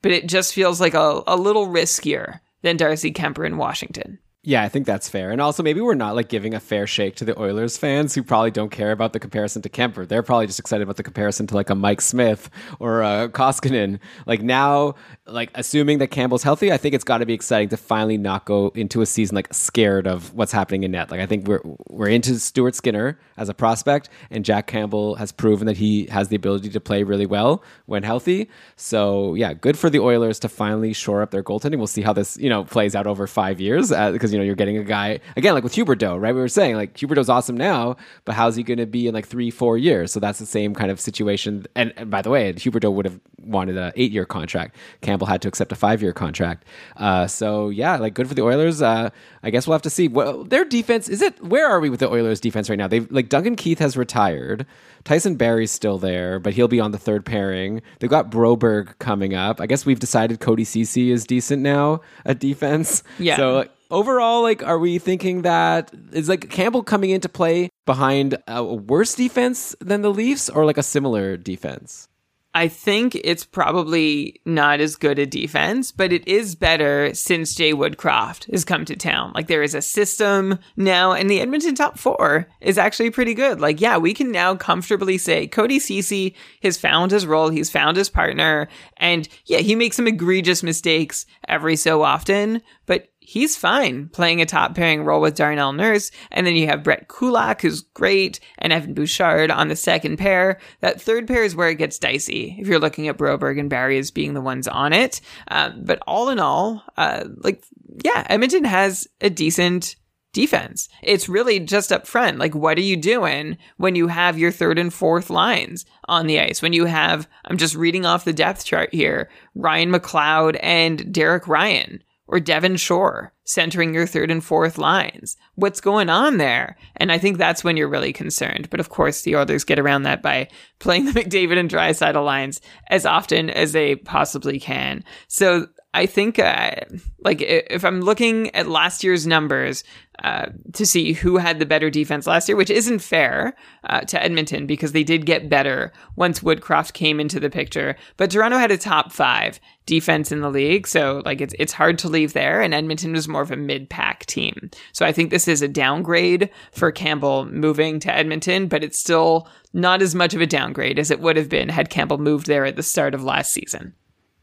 but 0.00 0.12
it 0.12 0.28
just 0.28 0.54
feels 0.54 0.80
like 0.80 0.94
a, 0.94 1.22
a 1.26 1.36
little 1.36 1.66
riskier 1.66 2.40
than 2.62 2.76
Darcy 2.76 3.12
Kuemper 3.12 3.46
in 3.46 3.56
Washington. 3.56 4.18
Yeah, 4.46 4.62
I 4.62 4.68
think 4.68 4.84
that's 4.84 5.08
fair. 5.08 5.30
And 5.30 5.40
also, 5.40 5.62
maybe 5.62 5.80
we're 5.80 5.94
not 5.94 6.14
like 6.14 6.28
giving 6.28 6.52
a 6.52 6.60
fair 6.60 6.86
shake 6.86 7.16
to 7.16 7.24
the 7.24 7.40
Oilers 7.40 7.78
fans 7.78 8.14
who 8.14 8.22
probably 8.22 8.50
don't 8.50 8.68
care 8.68 8.92
about 8.92 9.14
the 9.14 9.18
comparison 9.18 9.62
to 9.62 9.70
Kuemper. 9.70 10.06
They're 10.06 10.22
probably 10.22 10.46
just 10.46 10.58
excited 10.60 10.82
about 10.82 10.96
the 10.96 11.02
comparison 11.02 11.46
to 11.46 11.54
like 11.54 11.70
a 11.70 11.74
Mike 11.74 12.02
Smith 12.02 12.50
or 12.78 13.00
a 13.00 13.30
Koskinen. 13.30 14.00
Like 14.26 14.42
now, 14.42 14.96
like 15.26 15.50
assuming 15.54 15.96
that 15.98 16.08
Campbell's 16.08 16.42
healthy, 16.42 16.70
I 16.70 16.76
think 16.76 16.94
it's 16.94 17.04
got 17.04 17.18
to 17.18 17.26
be 17.26 17.32
exciting 17.32 17.70
to 17.70 17.78
finally 17.78 18.18
not 18.18 18.44
go 18.44 18.70
into 18.74 19.00
a 19.00 19.06
season 19.06 19.34
like 19.34 19.52
scared 19.54 20.06
of 20.06 20.34
what's 20.34 20.52
happening 20.52 20.82
in 20.82 20.90
net. 20.90 21.10
Like 21.10 21.20
I 21.20 21.26
think 21.26 21.48
we're 21.48 21.62
we're 21.88 22.08
into 22.08 22.38
Stuart 22.38 22.74
Skinner 22.74 23.18
as 23.38 23.48
a 23.48 23.54
prospect, 23.54 24.10
and 24.30 24.44
Jack 24.44 24.66
Campbell 24.66 25.14
has 25.14 25.32
proven 25.32 25.66
that 25.68 25.78
he 25.78 26.04
has 26.06 26.28
the 26.28 26.36
ability 26.36 26.68
to 26.68 26.80
play 26.80 27.02
really 27.02 27.26
well 27.26 27.64
when 27.86 28.02
healthy. 28.02 28.50
So 28.76 29.32
yeah, 29.32 29.54
good 29.54 29.78
for 29.78 29.88
the 29.88 30.00
Oilers 30.00 30.38
to 30.40 30.50
finally 30.50 30.92
shore 30.92 31.22
up 31.22 31.30
their 31.30 31.42
goaltending. 31.42 31.78
We'll 31.78 31.86
see 31.86 32.02
how 32.02 32.12
this 32.12 32.36
you 32.36 32.50
know 32.50 32.64
plays 32.64 32.94
out 32.94 33.06
over 33.06 33.26
five 33.26 33.58
years 33.58 33.90
uh, 33.90 34.12
because 34.12 34.33
you 34.34 34.38
know 34.38 34.44
you're 34.44 34.56
getting 34.56 34.76
a 34.76 34.82
guy 34.82 35.20
again 35.36 35.54
like 35.54 35.62
with 35.62 35.74
Huberdeau, 35.74 36.20
right? 36.20 36.34
We 36.34 36.40
were 36.40 36.48
saying 36.48 36.74
like 36.74 36.94
Huberdeau's 36.94 37.28
awesome 37.28 37.56
now, 37.56 37.96
but 38.24 38.34
how's 38.34 38.56
he 38.56 38.64
going 38.64 38.78
to 38.78 38.86
be 38.86 39.06
in 39.06 39.14
like 39.14 39.28
three, 39.28 39.48
four 39.48 39.78
years? 39.78 40.10
So 40.10 40.18
that's 40.18 40.40
the 40.40 40.46
same 40.46 40.74
kind 40.74 40.90
of 40.90 40.98
situation. 40.98 41.66
And, 41.76 41.94
and 41.96 42.10
by 42.10 42.20
the 42.20 42.30
way, 42.30 42.52
Huberdeau 42.52 42.92
would 42.92 43.04
have 43.04 43.20
wanted 43.38 43.76
a 43.76 43.92
eight 43.94 44.10
year 44.10 44.24
contract. 44.24 44.74
Campbell 45.02 45.28
had 45.28 45.40
to 45.42 45.48
accept 45.48 45.70
a 45.70 45.76
five 45.76 46.02
year 46.02 46.12
contract. 46.12 46.64
Uh, 46.96 47.28
so 47.28 47.68
yeah, 47.68 47.96
like 47.96 48.14
good 48.14 48.26
for 48.26 48.34
the 48.34 48.42
Oilers. 48.42 48.82
Uh, 48.82 49.10
I 49.44 49.50
guess 49.50 49.68
we'll 49.68 49.74
have 49.74 49.82
to 49.82 49.90
see. 49.90 50.08
Well, 50.08 50.42
their 50.42 50.64
defense 50.64 51.08
is 51.08 51.22
it. 51.22 51.40
Where 51.40 51.68
are 51.68 51.78
we 51.78 51.90
with 51.90 52.00
the 52.00 52.10
Oilers 52.10 52.40
defense 52.40 52.68
right 52.68 52.78
now? 52.78 52.88
They've 52.88 53.08
like 53.12 53.28
Duncan 53.28 53.54
Keith 53.54 53.78
has 53.78 53.96
retired. 53.96 54.66
Tyson 55.04 55.36
Barrie's 55.36 55.70
still 55.70 55.98
there, 55.98 56.40
but 56.40 56.54
he'll 56.54 56.66
be 56.66 56.80
on 56.80 56.90
the 56.90 56.98
third 56.98 57.24
pairing. 57.24 57.82
They've 58.00 58.10
got 58.10 58.30
Broberg 58.30 58.98
coming 58.98 59.34
up. 59.34 59.60
I 59.60 59.66
guess 59.66 59.84
we've 59.84 60.00
decided 60.00 60.40
Cody 60.40 60.64
Ceci 60.64 61.10
is 61.10 61.26
decent 61.26 61.62
now 61.62 62.00
at 62.24 62.40
defense. 62.40 63.02
Yeah. 63.18 63.36
So 63.36 63.68
overall, 63.90 64.42
like, 64.42 64.62
are 64.62 64.78
we 64.78 64.98
thinking 64.98 65.42
that 65.42 65.90
is 66.12 66.28
like 66.28 66.50
Campbell 66.50 66.82
coming 66.82 67.10
into 67.10 67.28
play 67.28 67.70
behind 67.86 68.36
a 68.46 68.62
worse 68.64 69.14
defense 69.14 69.74
than 69.80 70.02
the 70.02 70.12
Leafs, 70.12 70.48
or 70.48 70.64
like 70.64 70.78
a 70.78 70.82
similar 70.82 71.36
defense? 71.36 72.08
I 72.56 72.68
think 72.68 73.16
it's 73.16 73.44
probably 73.44 74.40
not 74.44 74.78
as 74.78 74.94
good 74.94 75.18
a 75.18 75.26
defense, 75.26 75.90
but 75.90 76.12
it 76.12 76.26
is 76.28 76.54
better 76.54 77.12
since 77.12 77.56
Jay 77.56 77.72
Woodcroft 77.72 78.48
has 78.52 78.64
come 78.64 78.84
to 78.84 78.94
town. 78.94 79.32
Like 79.34 79.48
there 79.48 79.64
is 79.64 79.74
a 79.74 79.82
system 79.82 80.60
now, 80.76 81.12
and 81.12 81.28
the 81.28 81.40
Edmonton 81.40 81.74
top 81.74 81.98
four 81.98 82.46
is 82.60 82.78
actually 82.78 83.10
pretty 83.10 83.34
good. 83.34 83.60
Like, 83.60 83.80
yeah, 83.80 83.96
we 83.96 84.14
can 84.14 84.30
now 84.30 84.54
comfortably 84.54 85.18
say 85.18 85.48
Cody 85.48 85.80
Ceci 85.80 86.36
has 86.62 86.78
found 86.78 87.10
his 87.10 87.26
role, 87.26 87.48
he's 87.48 87.70
found 87.70 87.96
his 87.96 88.08
partner, 88.08 88.68
and 88.98 89.28
yeah, 89.46 89.58
he 89.58 89.74
makes 89.74 89.96
some 89.96 90.06
egregious 90.06 90.62
mistakes 90.62 91.26
every 91.48 91.74
so 91.74 92.02
often, 92.02 92.62
but 92.86 93.08
he's 93.24 93.56
fine 93.56 94.08
playing 94.10 94.40
a 94.40 94.46
top 94.46 94.74
pairing 94.74 95.02
role 95.02 95.20
with 95.20 95.34
Darnell 95.34 95.72
Nurse. 95.72 96.10
And 96.30 96.46
then 96.46 96.56
you 96.56 96.66
have 96.66 96.82
Brett 96.82 97.08
Kulak, 97.08 97.62
who's 97.62 97.80
great, 97.80 98.38
and 98.58 98.72
Evan 98.72 98.92
Bouchard 98.92 99.50
on 99.50 99.68
the 99.68 99.76
second 99.76 100.18
pair. 100.18 100.60
That 100.80 101.00
third 101.00 101.26
pair 101.26 101.42
is 101.42 101.56
where 101.56 101.70
it 101.70 101.78
gets 101.78 101.98
dicey 101.98 102.56
if 102.60 102.68
you're 102.68 102.78
looking 102.78 103.08
at 103.08 103.16
Broberg 103.16 103.58
and 103.58 103.70
Barrie 103.70 103.98
as 103.98 104.10
being 104.10 104.34
the 104.34 104.42
ones 104.42 104.68
on 104.68 104.92
it. 104.92 105.22
Um, 105.48 105.80
but 105.84 106.00
all 106.06 106.28
in 106.28 106.38
all, 106.38 106.84
uh, 106.98 107.24
like, 107.38 107.64
yeah, 108.04 108.26
Edmonton 108.28 108.64
has 108.64 109.08
a 109.22 109.30
decent 109.30 109.96
defense. 110.34 110.88
It's 111.02 111.28
really 111.28 111.60
just 111.60 111.92
up 111.92 112.06
front. 112.06 112.38
Like, 112.38 112.54
what 112.54 112.76
are 112.76 112.82
you 112.82 112.96
doing 112.96 113.56
when 113.78 113.94
you 113.94 114.08
have 114.08 114.38
your 114.38 114.50
third 114.50 114.78
and 114.78 114.92
fourth 114.92 115.30
lines 115.30 115.86
on 116.08 116.26
the 116.26 116.40
ice? 116.40 116.60
When 116.60 116.74
you 116.74 116.84
have, 116.84 117.26
I'm 117.46 117.56
just 117.56 117.74
reading 117.74 118.04
off 118.04 118.26
the 118.26 118.32
depth 118.34 118.64
chart 118.66 118.92
here, 118.92 119.30
Ryan 119.54 119.90
McLeod 119.90 120.58
and 120.60 121.10
Derek 121.12 121.48
Ryan 121.48 122.02
or 122.26 122.40
Devin 122.40 122.76
Shore 122.76 123.32
centering 123.44 123.92
your 123.92 124.06
third 124.06 124.30
and 124.30 124.42
fourth 124.42 124.78
lines. 124.78 125.36
What's 125.54 125.80
going 125.80 126.08
on 126.08 126.38
there? 126.38 126.76
And 126.96 127.12
I 127.12 127.18
think 127.18 127.36
that's 127.36 127.62
when 127.62 127.76
you're 127.76 127.88
really 127.88 128.12
concerned. 128.12 128.70
But 128.70 128.80
of 128.80 128.88
course, 128.88 129.22
the 129.22 129.36
Oilers 129.36 129.64
get 129.64 129.78
around 129.78 130.02
that 130.04 130.22
by 130.22 130.48
playing 130.78 131.04
the 131.04 131.12
McDavid 131.20 131.58
and 131.58 131.70
Draisaitl 131.70 132.24
lines 132.24 132.60
as 132.88 133.04
often 133.04 133.50
as 133.50 133.72
they 133.72 133.96
possibly 133.96 134.58
can. 134.58 135.04
So 135.28 135.66
I 135.94 136.06
think, 136.06 136.40
uh, 136.40 136.72
like, 137.20 137.40
if 137.40 137.84
I'm 137.84 138.00
looking 138.00 138.54
at 138.54 138.66
last 138.66 139.04
year's 139.04 139.28
numbers 139.28 139.84
uh, 140.22 140.46
to 140.72 140.84
see 140.84 141.12
who 141.12 141.36
had 141.36 141.60
the 141.60 141.66
better 141.66 141.88
defense 141.88 142.26
last 142.26 142.48
year, 142.48 142.56
which 142.56 142.70
isn't 142.70 142.98
fair 142.98 143.54
uh, 143.84 144.00
to 144.00 144.20
Edmonton 144.20 144.66
because 144.66 144.90
they 144.90 145.04
did 145.04 145.24
get 145.24 145.48
better 145.48 145.92
once 146.16 146.40
Woodcroft 146.40 146.94
came 146.94 147.20
into 147.20 147.38
the 147.38 147.48
picture. 147.48 147.94
But 148.16 148.32
Toronto 148.32 148.58
had 148.58 148.72
a 148.72 148.76
top 148.76 149.12
five 149.12 149.60
defense 149.86 150.32
in 150.32 150.40
the 150.40 150.50
league, 150.50 150.88
so 150.88 151.22
like 151.24 151.40
it's 151.40 151.54
it's 151.60 151.72
hard 151.72 151.98
to 151.98 152.08
leave 152.08 152.32
there. 152.32 152.60
And 152.60 152.74
Edmonton 152.74 153.12
was 153.12 153.28
more 153.28 153.42
of 153.42 153.52
a 153.52 153.56
mid 153.56 153.88
pack 153.88 154.26
team, 154.26 154.70
so 154.92 155.06
I 155.06 155.12
think 155.12 155.30
this 155.30 155.46
is 155.46 155.62
a 155.62 155.68
downgrade 155.68 156.50
for 156.72 156.90
Campbell 156.90 157.46
moving 157.46 158.00
to 158.00 158.14
Edmonton, 158.14 158.66
but 158.66 158.82
it's 158.82 158.98
still 158.98 159.48
not 159.72 160.02
as 160.02 160.14
much 160.14 160.34
of 160.34 160.40
a 160.40 160.46
downgrade 160.46 160.98
as 160.98 161.12
it 161.12 161.20
would 161.20 161.36
have 161.36 161.48
been 161.48 161.68
had 161.68 161.90
Campbell 161.90 162.18
moved 162.18 162.46
there 162.46 162.64
at 162.64 162.74
the 162.76 162.82
start 162.82 163.14
of 163.14 163.22
last 163.22 163.52
season. 163.52 163.94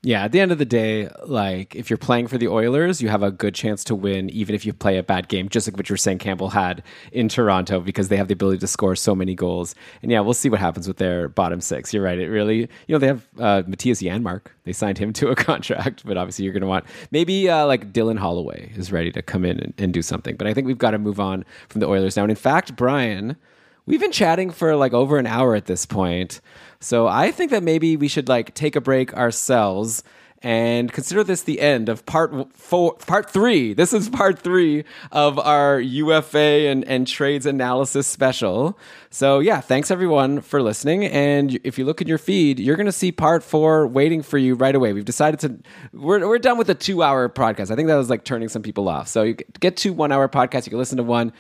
Yeah, 0.04 0.24
at 0.24 0.32
the 0.32 0.39
end 0.39 0.52
of 0.52 0.58
the 0.58 0.66
day, 0.66 1.10
like 1.28 1.76
if 1.76 1.91
you're 1.91 1.97
playing 1.97 2.26
for 2.26 2.39
the 2.39 2.47
Oilers, 2.47 3.04
you 3.04 3.10
have 3.10 3.22
a 3.22 3.30
good 3.30 3.54
chance 3.54 3.84
to 3.84 3.93
win, 3.93 4.32
even 4.32 4.56
if 4.56 4.66
you 4.66 4.74
play 4.74 4.97
a 4.97 5.04
bad 5.04 5.28
game, 5.28 5.47
just 5.47 5.68
like 5.68 5.78
what 5.78 5.88
you 5.89 5.93
were 5.93 5.97
saying 5.97 6.18
Campbell 6.18 6.49
had 6.49 6.82
in 7.12 7.30
Toronto, 7.30 7.80
because 7.80 8.08
they 8.08 8.18
have 8.18 8.28
the 8.28 8.34
ability 8.34 8.58
to 8.58 8.68
score 8.68 8.95
so 8.95 9.14
many 9.14 9.36
goals. 9.36 9.76
And 10.02 10.10
yeah, 10.10 10.20
we'll 10.22 10.34
see 10.34 10.49
what 10.49 10.60
happens 10.60 10.88
with 10.88 10.97
their 10.97 11.30
bottom 11.30 11.62
six. 11.62 11.93
You're 11.93 12.02
right. 12.02 12.18
It 12.18 12.30
really, 12.30 12.62
you 12.62 12.68
know, 12.89 12.97
they 12.97 13.06
have 13.06 13.28
uh, 13.38 13.62
Mattias 13.68 14.02
Janmark. 14.02 14.47
They 14.64 14.74
signed 14.74 14.97
him 14.97 15.14
to 15.22 15.30
a 15.30 15.36
contract, 15.36 16.04
but 16.04 16.18
obviously 16.18 16.45
you're 16.45 16.54
going 16.54 16.62
to 16.62 16.68
want 16.68 16.86
maybe 17.12 17.47
uh, 17.47 17.68
like 17.68 17.93
Dylan 17.93 18.18
Holloway 18.18 18.72
is 18.76 18.91
ready 18.91 19.12
to 19.12 19.22
come 19.22 19.45
in 19.45 19.60
and, 19.60 19.74
and 19.78 19.93
do 19.93 20.02
something. 20.02 20.36
But 20.36 20.47
I 20.47 20.56
think 20.56 20.66
we've 20.66 20.80
got 20.80 20.91
to 20.91 20.97
move 20.97 21.20
on 21.20 21.45
from 21.70 21.80
the 21.80 21.88
Oilers 21.88 22.18
now. 22.18 22.24
And 22.24 22.32
in 22.32 22.36
fact, 22.36 22.76
Brian, 22.76 23.38
we've 23.86 23.99
been 23.99 24.11
chatting 24.11 24.51
for 24.51 24.75
like 24.75 24.93
over 24.93 25.17
an 25.17 25.27
hour 25.27 25.55
at 25.55 25.65
this 25.65 25.86
point. 25.86 26.41
So 26.79 27.07
I 27.07 27.32
think 27.32 27.51
that 27.51 27.63
maybe 27.63 27.97
we 27.97 28.07
should 28.07 28.27
like 28.27 28.53
take 28.53 28.75
a 28.75 28.82
break 28.82 29.13
ourselves 29.13 30.03
and 30.43 30.91
consider 30.91 31.23
this 31.23 31.43
the 31.43 31.61
end 31.61 31.88
of 31.88 32.05
part 32.05 32.34
four, 32.53 32.95
part 32.95 33.29
three. 33.29 33.73
This 33.73 33.93
is 33.93 34.09
part 34.09 34.39
three 34.39 34.84
of 35.11 35.38
our 35.38 35.79
UFA 35.79 36.67
and, 36.67 36.84
and 36.86 37.05
trades 37.05 37.45
analysis 37.45 38.07
special. 38.07 38.77
So 39.11 39.39
yeah, 39.39 39.61
thanks 39.61 39.91
everyone 39.91 40.41
for 40.41 40.61
listening. 40.61 41.05
And 41.05 41.59
if 41.63 41.77
you 41.77 41.86
look 41.86 42.01
in 42.01 42.07
your 42.07 42.17
feed, 42.17 42.59
you're 42.59 42.75
going 42.75 42.88
to 42.88 42.91
see 42.91 43.11
part 43.11 43.43
four 43.43 43.86
waiting 43.86 44.23
for 44.23 44.39
you 44.39 44.55
right 44.55 44.73
away. 44.73 44.93
We've 44.93 45.05
decided 45.05 45.39
to, 45.41 45.59
we're, 45.93 46.27
we're 46.27 46.39
done 46.39 46.57
with 46.57 46.69
a 46.69 46.75
two 46.75 47.03
hour 47.03 47.29
podcast. 47.29 47.69
I 47.69 47.75
think 47.75 47.88
that 47.88 47.95
was 47.95 48.09
like 48.09 48.23
turning 48.23 48.49
some 48.49 48.63
people 48.63 48.89
off. 48.89 49.07
So 49.07 49.23
you 49.23 49.36
get 49.59 49.77
two 49.77 49.93
one 49.93 50.11
hour 50.11 50.27
podcasts. 50.27 50.65
You 50.65 50.71
can 50.71 50.79
listen 50.79 50.97
to 50.97 51.03
one 51.03 51.34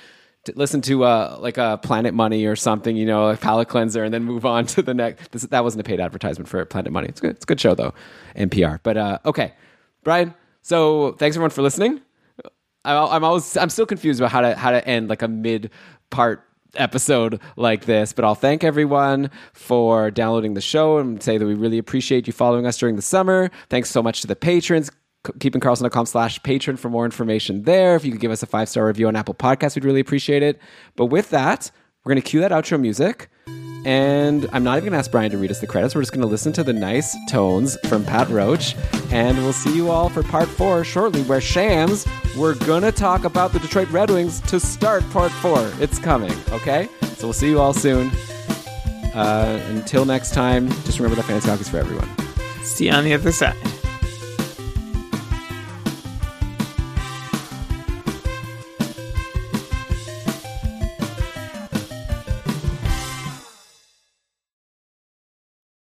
to 0.45 0.53
listen 0.55 0.81
to 0.81 1.03
uh, 1.03 1.37
like 1.39 1.57
a 1.57 1.79
Planet 1.81 2.13
Money 2.13 2.45
or 2.45 2.55
something, 2.55 2.95
you 2.95 3.05
know, 3.05 3.29
a 3.29 3.37
palate 3.37 3.67
cleanser, 3.67 4.03
and 4.03 4.13
then 4.13 4.23
move 4.23 4.45
on 4.45 4.65
to 4.67 4.81
the 4.81 4.93
next. 4.93 5.31
This, 5.31 5.43
that 5.43 5.63
wasn't 5.63 5.81
a 5.81 5.83
paid 5.83 5.99
advertisement 5.99 6.47
for 6.47 6.63
Planet 6.65 6.91
Money. 6.91 7.07
It's 7.07 7.19
good. 7.19 7.31
It's 7.31 7.45
a 7.45 7.47
good 7.47 7.59
show 7.59 7.75
though, 7.75 7.93
NPR. 8.35 8.79
But 8.83 8.97
uh, 8.97 9.19
okay, 9.25 9.53
Brian. 10.03 10.33
So 10.61 11.13
thanks 11.13 11.35
everyone 11.35 11.51
for 11.51 11.61
listening. 11.61 12.01
I, 12.83 12.95
I'm 12.97 13.23
always 13.23 13.57
I'm 13.57 13.69
still 13.69 13.85
confused 13.85 14.19
about 14.19 14.31
how 14.31 14.41
to 14.41 14.55
how 14.55 14.71
to 14.71 14.87
end 14.87 15.09
like 15.09 15.21
a 15.21 15.27
mid 15.27 15.71
part 16.09 16.43
episode 16.75 17.39
like 17.55 17.85
this. 17.85 18.13
But 18.13 18.25
I'll 18.25 18.35
thank 18.35 18.63
everyone 18.63 19.29
for 19.53 20.11
downloading 20.11 20.53
the 20.53 20.61
show 20.61 20.97
and 20.97 21.21
say 21.21 21.37
that 21.37 21.45
we 21.45 21.53
really 21.53 21.77
appreciate 21.77 22.27
you 22.27 22.33
following 22.33 22.65
us 22.65 22.77
during 22.77 22.95
the 22.95 23.01
summer. 23.01 23.51
Thanks 23.69 23.89
so 23.89 24.01
much 24.01 24.21
to 24.21 24.27
the 24.27 24.35
patrons 24.35 24.89
keepingkarlsson.com 25.23 26.05
slash 26.05 26.41
patron 26.43 26.77
for 26.77 26.89
more 26.89 27.05
information 27.05 27.63
there. 27.63 27.95
If 27.95 28.03
you 28.05 28.11
could 28.11 28.21
give 28.21 28.31
us 28.31 28.43
a 28.43 28.47
five 28.47 28.69
star 28.69 28.87
review 28.87 29.07
on 29.07 29.15
Apple 29.15 29.33
Podcasts, 29.35 29.75
we'd 29.75 29.85
really 29.85 29.99
appreciate 29.99 30.43
it. 30.43 30.59
But 30.95 31.07
with 31.07 31.29
that, 31.29 31.71
we're 32.03 32.13
going 32.13 32.21
to 32.21 32.27
cue 32.27 32.39
that 32.39 32.51
outro 32.51 32.79
music. 32.79 33.29
And 33.83 34.47
I'm 34.53 34.63
not 34.63 34.77
even 34.77 34.89
going 34.89 34.93
to 34.93 34.99
ask 34.99 35.09
Brian 35.09 35.31
to 35.31 35.39
read 35.39 35.49
us 35.49 35.59
the 35.59 35.65
credits. 35.65 35.95
We're 35.95 36.01
just 36.01 36.13
going 36.13 36.21
to 36.21 36.27
listen 36.27 36.53
to 36.53 36.63
the 36.63 36.73
nice 36.73 37.15
tones 37.29 37.77
from 37.87 38.05
Pat 38.05 38.29
Roach. 38.29 38.75
And 39.11 39.37
we'll 39.39 39.53
see 39.53 39.75
you 39.75 39.89
all 39.89 40.07
for 40.09 40.21
part 40.21 40.47
four 40.47 40.83
shortly, 40.83 41.23
where 41.23 41.41
Shams, 41.41 42.07
we're 42.37 42.53
going 42.53 42.83
to 42.83 42.91
talk 42.91 43.23
about 43.23 43.53
the 43.53 43.59
Detroit 43.59 43.89
Red 43.89 44.11
Wings 44.11 44.39
to 44.41 44.59
start 44.59 45.07
part 45.09 45.31
four. 45.31 45.71
It's 45.79 45.97
coming, 45.97 46.33
okay? 46.49 46.89
So 47.17 47.27
we'll 47.27 47.33
see 47.33 47.49
you 47.49 47.59
all 47.59 47.73
soon. 47.73 48.11
Uh, 49.15 49.61
until 49.69 50.05
next 50.05 50.33
time, 50.33 50.69
just 50.83 50.99
remember 50.99 51.15
that 51.15 51.25
fantasy 51.25 51.49
hockey 51.49 51.61
is 51.61 51.69
for 51.69 51.77
everyone. 51.77 52.09
See 52.63 52.85
you 52.85 52.91
on 52.91 53.03
the 53.03 53.13
other 53.13 53.31
side. 53.31 53.57